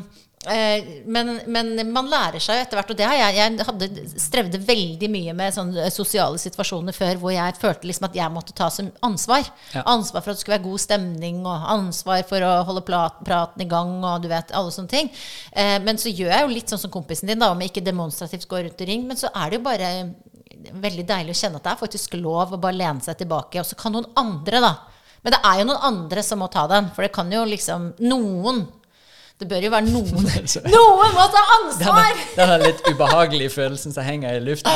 men, 1.04 1.34
men 1.52 1.74
man 1.92 2.06
lærer 2.08 2.40
seg 2.40 2.62
etter 2.62 2.78
hvert, 2.78 2.92
og 2.94 2.96
det 2.96 3.04
har 3.04 3.18
jeg 3.18 3.34
Jeg 3.36 3.64
hadde 3.68 3.88
strevde 4.16 4.60
veldig 4.64 5.10
mye 5.12 5.34
med 5.36 5.52
sånne 5.52 5.90
sosiale 5.92 6.40
situasjoner 6.40 6.96
før 6.96 7.20
hvor 7.20 7.34
jeg 7.34 7.58
følte 7.60 7.90
liksom 7.90 8.06
at 8.08 8.16
jeg 8.16 8.32
måtte 8.32 8.56
ta 8.56 8.70
som 8.72 8.88
ansvar. 9.04 9.44
Ja. 9.74 9.84
Ansvar 9.84 10.24
for 10.24 10.32
at 10.32 10.40
det 10.40 10.44
skulle 10.46 10.56
være 10.56 10.68
god 10.70 10.84
stemning, 10.86 11.42
og 11.44 11.68
ansvar 11.74 12.24
for 12.30 12.46
å 12.46 12.54
holde 12.70 12.86
praten 12.88 13.66
i 13.66 13.68
gang, 13.68 13.92
og 14.00 14.24
du 14.24 14.30
vet, 14.32 14.54
alle 14.56 14.72
sånne 14.72 14.94
ting. 14.94 15.12
Eh, 15.52 15.76
men 15.84 16.00
så 16.00 16.08
gjør 16.08 16.32
jeg 16.32 16.46
jo 16.46 16.54
litt 16.54 16.72
sånn 16.72 16.84
som 16.86 16.94
kompisen 16.94 17.28
din, 17.28 17.40
da, 17.42 17.52
om 17.52 17.60
jeg 17.60 17.74
ikke 17.74 17.84
demonstrativt 17.90 18.48
går 18.48 18.64
rundt 18.70 18.80
i 18.80 18.88
ring. 18.94 19.04
Men 19.10 19.20
så 19.20 19.28
er 19.34 19.52
det 19.52 19.60
jo 19.60 19.68
bare 19.68 19.92
veldig 20.80 21.04
deilig 21.08 21.36
å 21.36 21.40
kjenne 21.42 21.60
at 21.60 21.68
det 21.68 21.74
er 21.74 21.84
faktisk 21.84 22.16
lov 22.16 22.56
å 22.56 22.60
bare 22.60 22.80
lene 22.80 23.04
seg 23.04 23.20
tilbake, 23.20 23.60
og 23.60 23.68
så 23.68 23.76
kan 23.76 23.92
noen 23.96 24.08
andre, 24.20 24.64
da. 24.64 24.74
Men 25.20 25.36
det 25.36 25.40
er 25.44 25.60
jo 25.60 25.68
noen 25.68 25.88
andre 25.90 26.24
som 26.24 26.40
må 26.40 26.48
ta 26.48 26.64
den, 26.70 26.88
for 26.96 27.04
det 27.04 27.12
kan 27.12 27.28
jo 27.32 27.44
liksom 27.44 27.90
Noen. 28.08 28.64
Det 29.40 29.48
bør 29.48 29.64
jo 29.64 29.70
være 29.72 29.88
noen. 29.88 30.26
Noen 30.74 31.14
må 31.16 31.26
ta 31.32 31.42
ansvar! 31.56 32.18
Denne, 32.36 32.56
er 32.58 32.64
litt 32.66 32.82
ubehagelige 32.90 33.52
følelsen 33.54 33.94
som 33.94 34.04
henger 34.04 34.36
i 34.36 34.42
lufta 34.44 34.74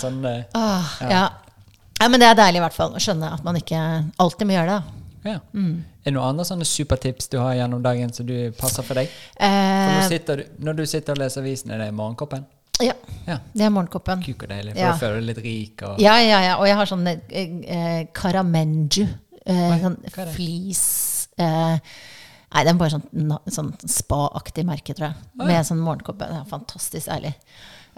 sånn 0.00 0.22
eh, 0.30 0.44
Åh, 0.56 0.92
ja. 1.10 1.24
ja, 2.00 2.08
men 2.08 2.22
det 2.22 2.30
er 2.30 2.38
deilig 2.38 2.62
i 2.62 2.64
hvert 2.64 2.76
fall 2.78 2.96
å 2.96 3.02
skjønne 3.02 3.28
at 3.36 3.44
man 3.44 3.58
ikke 3.60 3.80
alltid 4.24 4.48
må 4.48 4.56
gjøre 4.56 4.78
det. 4.78 5.00
Ja. 5.24 5.38
Mm. 5.56 5.74
Er 6.04 6.10
det 6.10 6.14
noen 6.16 6.30
andre 6.34 6.44
sånne 6.48 6.66
supertips 6.68 7.28
du 7.32 7.38
har 7.40 7.54
gjennom 7.56 7.84
dagen 7.84 8.10
som 8.12 8.26
du 8.28 8.34
passer 8.58 8.84
for 8.84 8.96
deg? 9.00 9.12
Eh, 9.36 9.84
for 10.00 10.08
sitter 10.12 10.40
du, 10.42 10.44
når 10.64 10.80
du 10.80 10.84
sitter 10.88 11.16
og 11.16 11.20
leser 11.22 11.44
avisen, 11.44 11.72
er 11.76 11.84
det 11.84 11.90
i 11.92 11.96
morgenkoppen? 11.96 12.44
ja, 12.82 12.92
Ja. 13.28 13.36
det 13.54 13.62
er 13.68 13.70
morgenkoppen. 13.70 14.24
Kuk 14.24 14.42
og 14.42 14.50
deilig, 14.50 14.72
for 14.74 14.80
Ja. 14.82 14.90
da 14.90 14.98
føler 14.98 15.20
du 15.20 15.26
deg 15.26 15.28
litt 15.36 15.44
rik 15.44 15.84
og 15.86 16.00
Ja, 16.02 16.16
ja, 16.24 16.40
ja. 16.42 16.56
Og 16.58 16.66
jeg 16.66 16.76
har 16.80 16.90
sånn 16.90 17.06
eh, 17.06 18.06
karamenju. 18.12 19.06
Eh, 19.46 19.78
sånn 19.84 19.96
er 20.08 20.24
det? 20.24 20.32
flis 20.34 20.82
eh, 21.38 21.78
Nei, 22.54 22.62
det 22.62 22.70
er 22.70 22.78
bare 22.78 22.94
sånn, 22.94 23.32
sånn 23.50 23.70
spa-aktig 23.90 24.62
merke, 24.68 24.94
tror 24.94 25.08
jeg. 25.08 25.30
Oi. 25.40 25.48
Med 25.48 25.66
sånn 25.66 25.82
morgenkoppe. 25.82 26.28
Det 26.30 26.36
er 26.38 26.50
fantastisk 26.52 27.10
ærlig. 27.10 27.32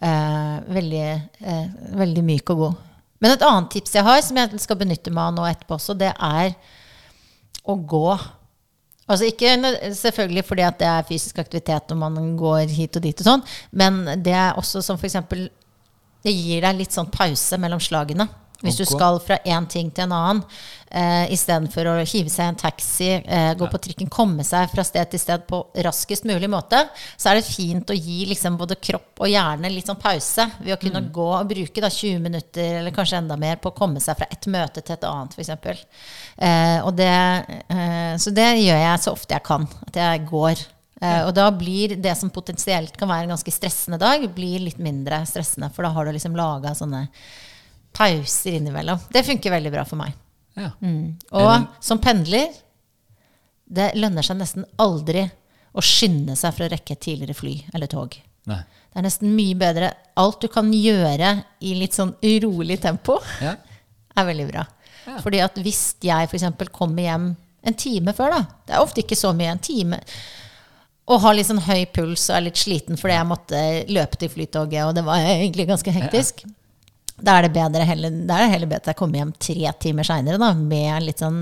Eh, 0.01 0.55
veldig, 0.77 1.03
eh, 1.41 1.67
veldig 2.01 2.25
myk 2.25 2.53
og 2.55 2.63
god. 2.63 2.79
Men 3.21 3.35
et 3.35 3.45
annet 3.45 3.71
tips 3.73 3.95
jeg 3.97 4.05
har, 4.05 4.23
som 4.25 4.41
jeg 4.41 4.61
skal 4.61 4.79
benytte 4.81 5.13
meg 5.13 5.29
av 5.29 5.37
nå 5.37 5.45
etterpå 5.49 5.77
også, 5.77 5.97
det 5.99 6.13
er 6.13 6.57
å 7.67 7.77
gå. 7.77 8.09
Altså 9.07 9.29
ikke 9.29 9.53
selvfølgelig 9.95 10.45
fordi 10.49 10.65
at 10.67 10.81
det 10.81 10.89
er 10.91 11.07
fysisk 11.07 11.39
aktivitet 11.39 11.93
når 11.93 12.01
man 12.01 12.33
går 12.39 12.73
hit 12.75 12.97
og 12.99 13.05
dit 13.05 13.21
og 13.23 13.29
sånn, 13.29 13.45
men 13.71 14.01
det 14.25 14.35
er 14.35 14.59
også 14.59 14.83
som 14.83 14.99
for 14.99 15.09
eksempel 15.09 15.49
Det 16.27 16.33
gir 16.35 16.65
deg 16.65 16.75
litt 16.75 16.91
sånn 16.91 17.07
pause 17.07 17.55
mellom 17.63 17.79
slagene. 17.79 18.25
Hvis 18.65 18.79
du 18.81 18.87
skal 18.89 19.19
fra 19.21 19.37
én 19.45 19.67
ting 19.69 19.91
til 19.93 20.07
en 20.07 20.15
annen, 20.17 20.43
eh, 20.89 21.33
istedenfor 21.35 21.91
å 21.91 21.95
hive 22.01 22.31
seg 22.33 22.47
i 22.47 22.49
en 22.49 22.59
taxi, 22.61 23.11
eh, 23.21 23.53
gå 23.55 23.69
på 23.71 23.81
trikken, 23.85 24.09
komme 24.09 24.45
seg 24.45 24.71
fra 24.73 24.85
sted 24.85 25.11
til 25.11 25.21
sted 25.21 25.47
på 25.47 25.61
raskest 25.85 26.25
mulig 26.25 26.49
måte, 26.49 26.89
så 27.17 27.31
er 27.31 27.41
det 27.41 27.49
fint 27.49 27.93
å 27.93 27.97
gi 27.97 28.25
liksom 28.27 28.57
både 28.57 28.79
kropp 28.81 29.21
og 29.21 29.29
hjerne 29.29 29.73
litt 29.73 29.87
sånn 29.87 30.01
pause 30.01 30.49
ved 30.61 30.77
å 30.77 30.81
kunne 30.81 31.05
gå 31.13 31.29
og 31.41 31.49
bruke 31.49 31.85
da 31.85 31.91
20 31.93 32.23
minutter 32.23 32.81
eller 32.81 32.97
kanskje 32.97 33.19
enda 33.19 33.37
mer 33.37 33.57
på 33.57 33.73
å 33.73 33.77
komme 33.77 34.01
seg 34.01 34.17
fra 34.17 34.31
et 34.31 34.47
møte 34.47 34.81
til 34.81 34.97
et 34.97 35.05
annet, 35.05 35.37
f.eks. 35.37 35.85
Eh, 36.39 36.81
og 36.81 36.97
det, 36.97 37.13
eh, 37.69 38.17
så 38.17 38.33
det 38.33 38.55
gjør 38.63 38.81
jeg 38.81 39.05
så 39.05 39.13
ofte 39.13 39.37
jeg 39.37 39.45
kan. 39.45 39.69
At 39.87 40.01
jeg 40.01 40.25
går. 40.31 40.65
Uh, 40.97 41.27
og 41.29 41.35
da 41.37 41.51
blir 41.53 41.93
det 42.01 42.15
som 42.17 42.31
potensielt 42.33 42.95
kan 42.97 43.11
være 43.11 43.27
en 43.27 43.35
ganske 43.35 43.53
stressende 43.53 43.99
dag, 44.01 44.23
blir 44.33 44.63
litt 44.65 44.79
mindre 44.81 45.19
stressende. 45.29 45.69
For 45.75 45.85
da 45.85 45.91
har 45.93 46.09
du 46.09 46.15
liksom 46.17 46.39
laga 46.39 46.73
sånne 46.77 47.03
pauser 47.97 48.59
innimellom. 48.61 49.01
Det 49.13 49.25
funker 49.27 49.55
veldig 49.57 49.73
bra 49.73 49.85
for 49.89 49.97
meg. 50.01 50.15
Ja. 50.57 50.71
Og 50.81 51.41
Er 51.43 51.59
det- 51.65 51.85
som 51.85 51.99
pendler, 52.01 52.49
det 53.69 53.91
lønner 53.99 54.25
seg 54.25 54.39
nesten 54.41 54.65
aldri 54.79 55.27
å 55.77 55.83
skynde 55.85 56.37
seg 56.39 56.55
for 56.57 56.67
å 56.67 56.71
rekke 56.73 56.95
et 56.97 57.01
tidligere 57.05 57.35
fly 57.37 57.55
eller 57.75 57.91
tog. 57.91 58.15
Nei. 58.47 58.61
Det 58.93 59.01
er 59.01 59.03
nesten 59.09 59.35
mye 59.37 59.57
bedre. 59.59 59.91
Alt 60.17 60.41
du 60.41 60.49
kan 60.49 60.71
gjøre 60.73 61.33
i 61.61 61.75
litt 61.75 61.93
sånn 61.97 62.15
urolig 62.23 62.79
tempo, 62.81 63.19
Ja. 63.43 63.57
er 64.17 64.25
veldig 64.25 64.51
bra. 64.53 64.67
Ja. 65.07 65.19
Fordi 65.21 65.41
at 65.45 65.55
hvis 65.57 65.95
jeg 66.01 66.29
f.eks. 66.31 66.69
kommer 66.73 67.03
hjem 67.03 67.37
en 67.65 67.75
time 67.75 68.13
før, 68.15 68.31
da 68.31 68.41
Det 68.67 68.75
er 68.75 68.81
ofte 68.81 69.03
ikke 69.03 69.17
så 69.19 69.35
mye, 69.37 69.51
en 69.53 69.59
time. 69.59 70.01
Og 71.09 71.21
har 71.21 71.35
litt 71.35 71.47
sånn 71.47 71.61
høy 71.61 71.85
puls 71.93 72.31
og 72.31 72.37
er 72.37 72.41
litt 72.49 72.55
sliten 72.59 72.97
fordi 72.99 73.15
jeg 73.15 73.27
måtte 73.27 73.61
løpe 73.89 74.17
til 74.19 74.29
flytoget, 74.29 74.89
og 74.89 74.95
det 74.95 75.05
var 75.05 75.19
egentlig 75.19 75.67
ganske 75.69 75.93
hektisk. 75.93 76.45
Da 77.23 77.39
er 77.39 77.47
det 77.47 77.53
bedre 77.55 77.85
heller, 77.89 78.11
da 78.29 78.37
er 78.39 78.45
det 78.47 78.53
heller 78.53 78.67
bedre 78.71 78.83
at 78.85 78.91
jeg 78.93 78.99
kommer 78.99 79.19
hjem 79.23 79.31
tre 79.41 79.71
timer 79.81 80.05
seinere 80.05 80.51
med 80.59 81.03
litt 81.07 81.23
sånn 81.23 81.39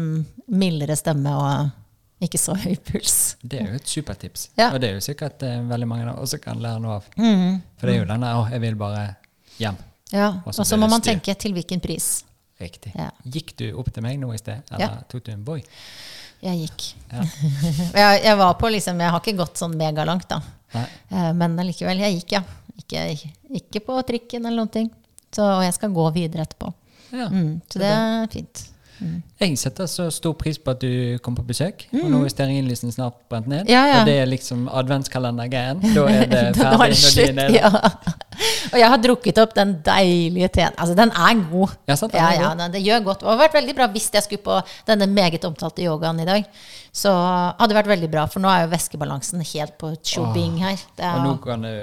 mildere 0.55 0.95
stemme 0.97 1.33
og 1.35 2.25
ikke 2.25 2.39
så 2.39 2.55
høy 2.57 2.77
puls. 2.87 3.14
Det 3.43 3.59
er 3.61 3.72
jo 3.72 3.81
et 3.81 3.91
supertips. 3.91 4.47
Ja. 4.57 4.70
Og 4.72 4.79
det 4.81 4.89
er 4.91 4.95
jo 4.95 5.03
sikkert 5.05 5.43
eh, 5.43 5.59
veldig 5.68 5.89
mange 5.91 6.07
av 6.12 6.20
oss 6.22 6.37
kan 6.41 6.61
lære 6.62 6.81
noe 6.81 7.01
av. 7.01 7.09
Mm. 7.18 7.59
For 7.81 7.87
det 7.91 7.97
er 7.97 7.99
jo 8.05 8.07
denne 8.12 8.31
'å, 8.37 8.45
jeg 8.53 8.61
vil 8.62 8.75
bare 8.81 9.03
hjem'. 9.59 9.81
Ja, 10.12 10.29
Og 10.47 10.55
så 10.55 10.77
må 10.79 10.89
man 10.89 11.01
styr. 11.03 11.14
tenke 11.18 11.35
til 11.35 11.53
hvilken 11.53 11.81
pris. 11.83 12.25
Riktig. 12.61 12.93
Ja. 12.95 13.11
Gikk 13.27 13.57
du 13.57 13.72
opp 13.77 13.93
til 13.93 14.03
meg 14.03 14.18
nå 14.20 14.33
i 14.33 14.39
sted, 14.39 14.62
eller 14.70 14.81
Ja. 14.87 15.03
tok 15.09 15.25
du 15.25 15.33
en 15.33 15.43
boy? 15.45 15.62
Jeg 16.41 16.68
gikk. 16.68 16.95
Ja. 17.12 17.22
jeg, 17.95 18.22
jeg 18.25 18.37
var 18.39 18.55
på 18.55 18.70
liksom 18.70 19.01
Jeg 19.01 19.11
har 19.11 19.20
ikke 19.20 19.37
gått 19.37 19.57
sånn 19.59 19.75
megalangt, 19.77 20.29
da. 20.29 20.41
Nei. 20.75 20.87
Eh, 21.11 21.33
Men 21.33 21.59
allikevel, 21.59 21.99
jeg 21.99 22.20
gikk, 22.22 22.33
ja. 22.39 22.43
Ikke, 22.79 23.31
ikke 23.51 23.81
på 23.87 24.03
trikken 24.07 24.47
eller 24.47 24.57
noen 24.64 24.70
ting. 24.70 24.91
Så, 25.35 25.43
og 25.43 25.64
jeg 25.66 25.74
skal 25.74 25.91
gå 25.97 26.11
videre 26.14 26.47
etterpå. 26.47 26.72
Ja. 27.14 27.28
Mm, 27.30 27.61
så 27.70 27.78
det 27.82 27.91
er 27.91 28.30
fint. 28.32 28.68
Jeg 29.41 29.59
setter 29.59 29.89
så 29.91 30.05
stor 30.14 30.32
pris 30.39 30.57
på 30.62 30.70
at 30.70 30.78
du 30.80 31.18
kom 31.22 31.35
på 31.37 31.43
besøk. 31.45 31.82
Og 31.99 32.07
nå 32.12 32.20
er 32.24 32.30
stearinlysen 32.30 32.93
snart 32.95 33.16
brent 33.28 33.49
ned. 33.51 33.64
Mm. 33.66 33.72
Ja, 33.72 33.80
ja. 33.91 33.97
Og 34.01 34.07
det 34.09 34.14
er 34.22 34.28
liksom 34.30 34.68
adventskalendergreien. 34.70 35.82
Da 35.97 36.05
er 36.09 36.22
det 36.30 36.43
ferdig 36.61 36.95
det 36.95 37.01
når 37.03 37.16
de 37.18 37.24
er 37.26 37.35
nede. 37.41 37.59
ja. 37.59 37.72
Og 38.72 38.78
jeg 38.80 38.89
har 38.95 39.03
drukket 39.03 39.41
opp 39.43 39.53
den 39.59 39.74
deilige 39.85 40.49
teen. 40.57 40.72
Altså, 40.78 40.95
den 40.99 41.11
er 41.11 41.43
god. 41.51 41.74
Ja, 41.91 41.99
sant, 41.99 42.14
den 42.14 42.22
ja, 42.22 42.49
er 42.53 42.57
den- 42.62 42.72
det 42.78 42.85
gjør 42.87 43.05
godt. 43.11 43.22
Og 43.26 43.28
det 43.28 43.35
hadde 43.35 43.45
vært 43.49 43.59
veldig 43.61 43.76
bra 43.82 43.91
hvis 43.99 44.09
jeg 44.14 44.22
skulle 44.28 44.47
på 44.47 44.61
denne 44.89 45.11
meget 45.11 45.45
omtalte 45.51 45.85
yogaen 45.85 46.22
i 46.22 46.28
dag. 46.30 46.47
Så 46.95 47.11
hadde 47.12 47.74
det 47.74 47.80
vært 47.82 47.93
veldig 47.97 48.11
bra, 48.14 48.24
for 48.30 48.41
nå 48.41 48.49
er 48.55 48.64
jo 48.64 48.72
væskebalansen 48.72 49.43
helt 49.53 49.74
på 49.82 49.91
tjobing 50.07 50.61
her. 50.62 50.78
Det 50.97 51.05
Og 51.11 51.18
er, 51.18 51.24
nå 51.26 51.37
kan 51.43 51.66
det 51.66 51.76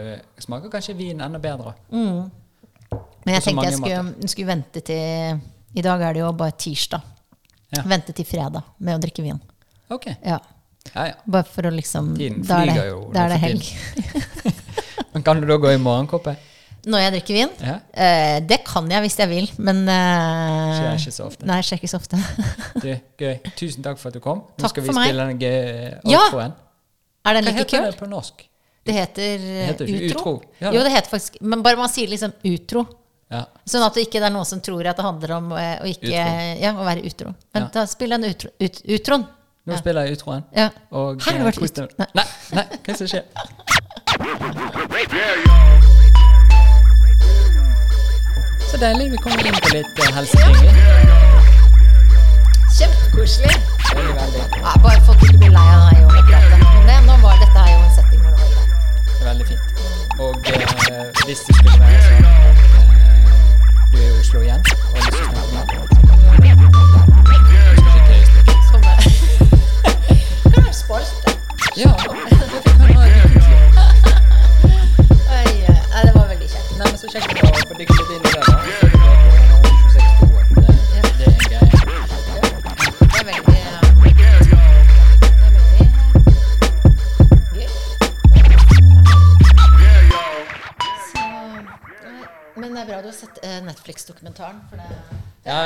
smaker 0.47 0.71
kanskje 0.73 0.95
vin 0.97 1.19
enda 1.21 1.43
bedre. 1.43 1.75
Men 3.25 3.35
jeg 3.37 3.43
tenkte 3.45 3.65
jeg 3.69 3.77
skulle, 3.79 4.29
skulle 4.33 4.47
vente 4.51 4.81
til 4.87 5.41
I 5.75 5.81
dag 5.85 6.01
er 6.07 6.13
det 6.17 6.21
jo 6.23 6.31
bare 6.35 6.51
tirsdag. 6.59 7.01
Ja. 7.71 7.83
Vente 7.87 8.11
til 8.17 8.25
fredag 8.27 8.63
med 8.83 8.97
å 8.97 9.01
drikke 9.03 9.23
vin. 9.23 9.39
Ok. 9.91 10.09
Ja. 10.25 10.39
Ja, 10.95 11.03
ja. 11.11 11.15
Bare 11.29 11.45
for 11.45 11.67
å 11.69 11.71
liksom 11.71 12.15
Tiden 12.17 12.41
er 12.41 12.65
flyger 12.65 12.87
jo 12.89 13.01
da 13.13 13.27
er 13.27 13.35
det 13.35 13.41
helg. 13.43 13.67
Men 15.13 15.23
kan 15.27 15.39
du 15.41 15.45
da 15.47 15.57
gå 15.61 15.71
i 15.73 15.79
morgenkåpe? 15.81 16.33
Når 16.89 17.03
jeg 17.03 17.13
drikker 17.13 17.35
vin? 17.37 17.51
Eh, 17.93 18.39
det 18.49 18.57
kan 18.65 18.87
jeg 18.89 19.03
hvis 19.05 19.17
jeg 19.19 19.29
vil, 19.29 19.49
men 19.61 19.83
eh, 19.85 20.71
Skjer 20.79 20.95
ikke 20.97 21.11
så 21.13 21.25
ofte. 21.27 21.45
Nei, 21.45 21.57
skjer 21.67 21.77
ikke 21.77 21.89
så 21.91 21.99
ofte. 22.01 22.17
Du, 22.81 22.87
gøy. 23.21 23.35
Tusen 23.59 23.85
takk 23.85 23.99
for 24.01 24.09
at 24.09 24.15
du 24.17 24.23
kom. 24.23 24.39
Nå 24.55 24.63
Takk 24.63 24.71
skal 24.73 24.87
vi 24.87 24.89
for 24.89 24.97
meg. 24.97 25.11
spille 25.11 25.27
den 25.29 25.43
gøy 25.43 26.09
Ja. 26.09 26.23
outroen. 26.25 26.55
Er 27.21 27.37
den 27.37 27.45
Hva 27.45 27.51
like 27.53 27.59
heter 27.61 27.69
kul? 27.75 27.85
det 27.91 27.99
på 27.99 28.09
norsk? 28.09 28.41
Det 28.89 28.95
heter, 28.97 29.43
det 29.45 29.67
heter 29.67 29.91
utro. 29.93 30.07
utro. 30.09 30.33
Ja. 30.63 30.71
Jo, 30.73 30.81
det 30.87 30.95
heter 30.95 31.11
faktisk 31.13 31.37
Men 31.45 31.61
bare 31.61 31.77
man 31.77 31.91
sier 31.93 32.09
liksom 32.09 32.33
utro. 32.49 32.87
Ja. 33.31 33.45
Sånn 33.63 33.83
at 33.85 33.95
det 33.95 34.03
ikke 34.07 34.19
er 34.19 34.33
noen 34.33 34.47
som 34.47 34.59
tror 34.63 34.87
at 34.91 34.97
det 34.99 35.05
handler 35.05 35.31
om 35.37 35.51
eh, 35.55 35.77
å, 35.79 35.85
ikke, 35.87 36.23
ja, 36.59 36.73
å 36.75 36.83
være 36.87 37.05
utro. 37.07 37.31
Men 37.55 37.69
da 37.71 37.85
spiller 37.87 38.19
en 38.19 38.27
utro, 38.27 38.51
ut, 38.59 38.81
utroen. 38.97 39.23
Nå 39.69 39.77
spiller 39.77 40.09
jeg 40.09 40.17
utroen. 40.17 40.43
Ja. 40.57 40.67
Og 40.91 41.21
Her 41.23 41.37
har 41.37 41.43
eh, 41.43 41.47
vært 41.47 41.61
utro. 41.63 41.85
Nei. 42.01 42.09
Nei, 42.17 42.27
nei, 42.57 42.65
hva 42.67 42.77
er 42.81 42.85
det 42.89 42.97
som 42.99 43.07
skjer? 43.11 43.23
Så 48.71 48.75
deilig. 48.81 49.11
Vi 49.13 49.19
kommer 49.23 49.47
inn 49.47 49.59
på 49.63 49.69
litt 49.75 49.95
uh, 50.01 50.11
helseting. 50.17 50.55
vi. 50.59 50.69
Kjempekoselig. 52.77 53.55
Veldig, 53.95 54.15
veldig. 54.19 54.43
Ja, 54.59 54.75
bare 54.83 54.99
folk 55.07 55.23
ikke 55.27 55.39
blir 55.43 55.53
lei 55.55 55.67
av 55.75 55.89
deg 55.89 56.01
det, 56.87 56.97
nå 57.05 57.17
var 57.21 57.35
dette 57.41 57.59
her 57.59 57.71
jo 57.73 57.79
en 57.85 57.91
setting 57.95 58.21
hvor 58.23 58.31
det 58.31 58.39
var 58.41 58.49
greit. 58.51 59.23
Veldig 59.27 59.47
fint. 59.51 59.65
Og 60.19 60.51
eh, 60.53 61.25
hvis 61.25 61.43
det 61.47 61.55
skulle 61.59 61.79
være 61.79 62.01
sånn 62.07 62.25
eh, 62.31 62.70
du 63.91 63.97
er 63.97 64.07
i 64.07 64.19
Oslo 64.19 64.41
igjen 64.41 64.59
og 64.59 64.97
har 64.97 65.05
lyst 65.05 65.17
til 65.17 65.25
å 65.25 65.43
snakke 65.49 65.75
med. 65.75 66.01
Ja, 71.75 71.95
oi, 75.31 75.47
det 76.03 76.13
var 76.13 76.27
veldig 76.27 76.49
kjekt. 76.49 76.77
Nei, 76.77 76.87
men 76.87 76.97
så 76.97 77.07
kjekt 77.07 77.31
å 77.31 77.51
få 77.67 77.73
dykket 77.79 77.97
litt 77.99 78.09
inn 78.11 78.21
i 78.21 78.23
det, 78.27 78.41
da. 78.47 78.80
Men 92.61 92.75
det 92.77 92.83
er 92.83 92.89
bra 92.91 93.01
du 93.03 93.09
har 93.09 93.17
sett 93.17 93.41
eh, 93.45 93.59
Netflix-dokumentaren. 93.65 94.61
For 94.69 94.81
det 94.81 95.19
Ja, 95.41 95.61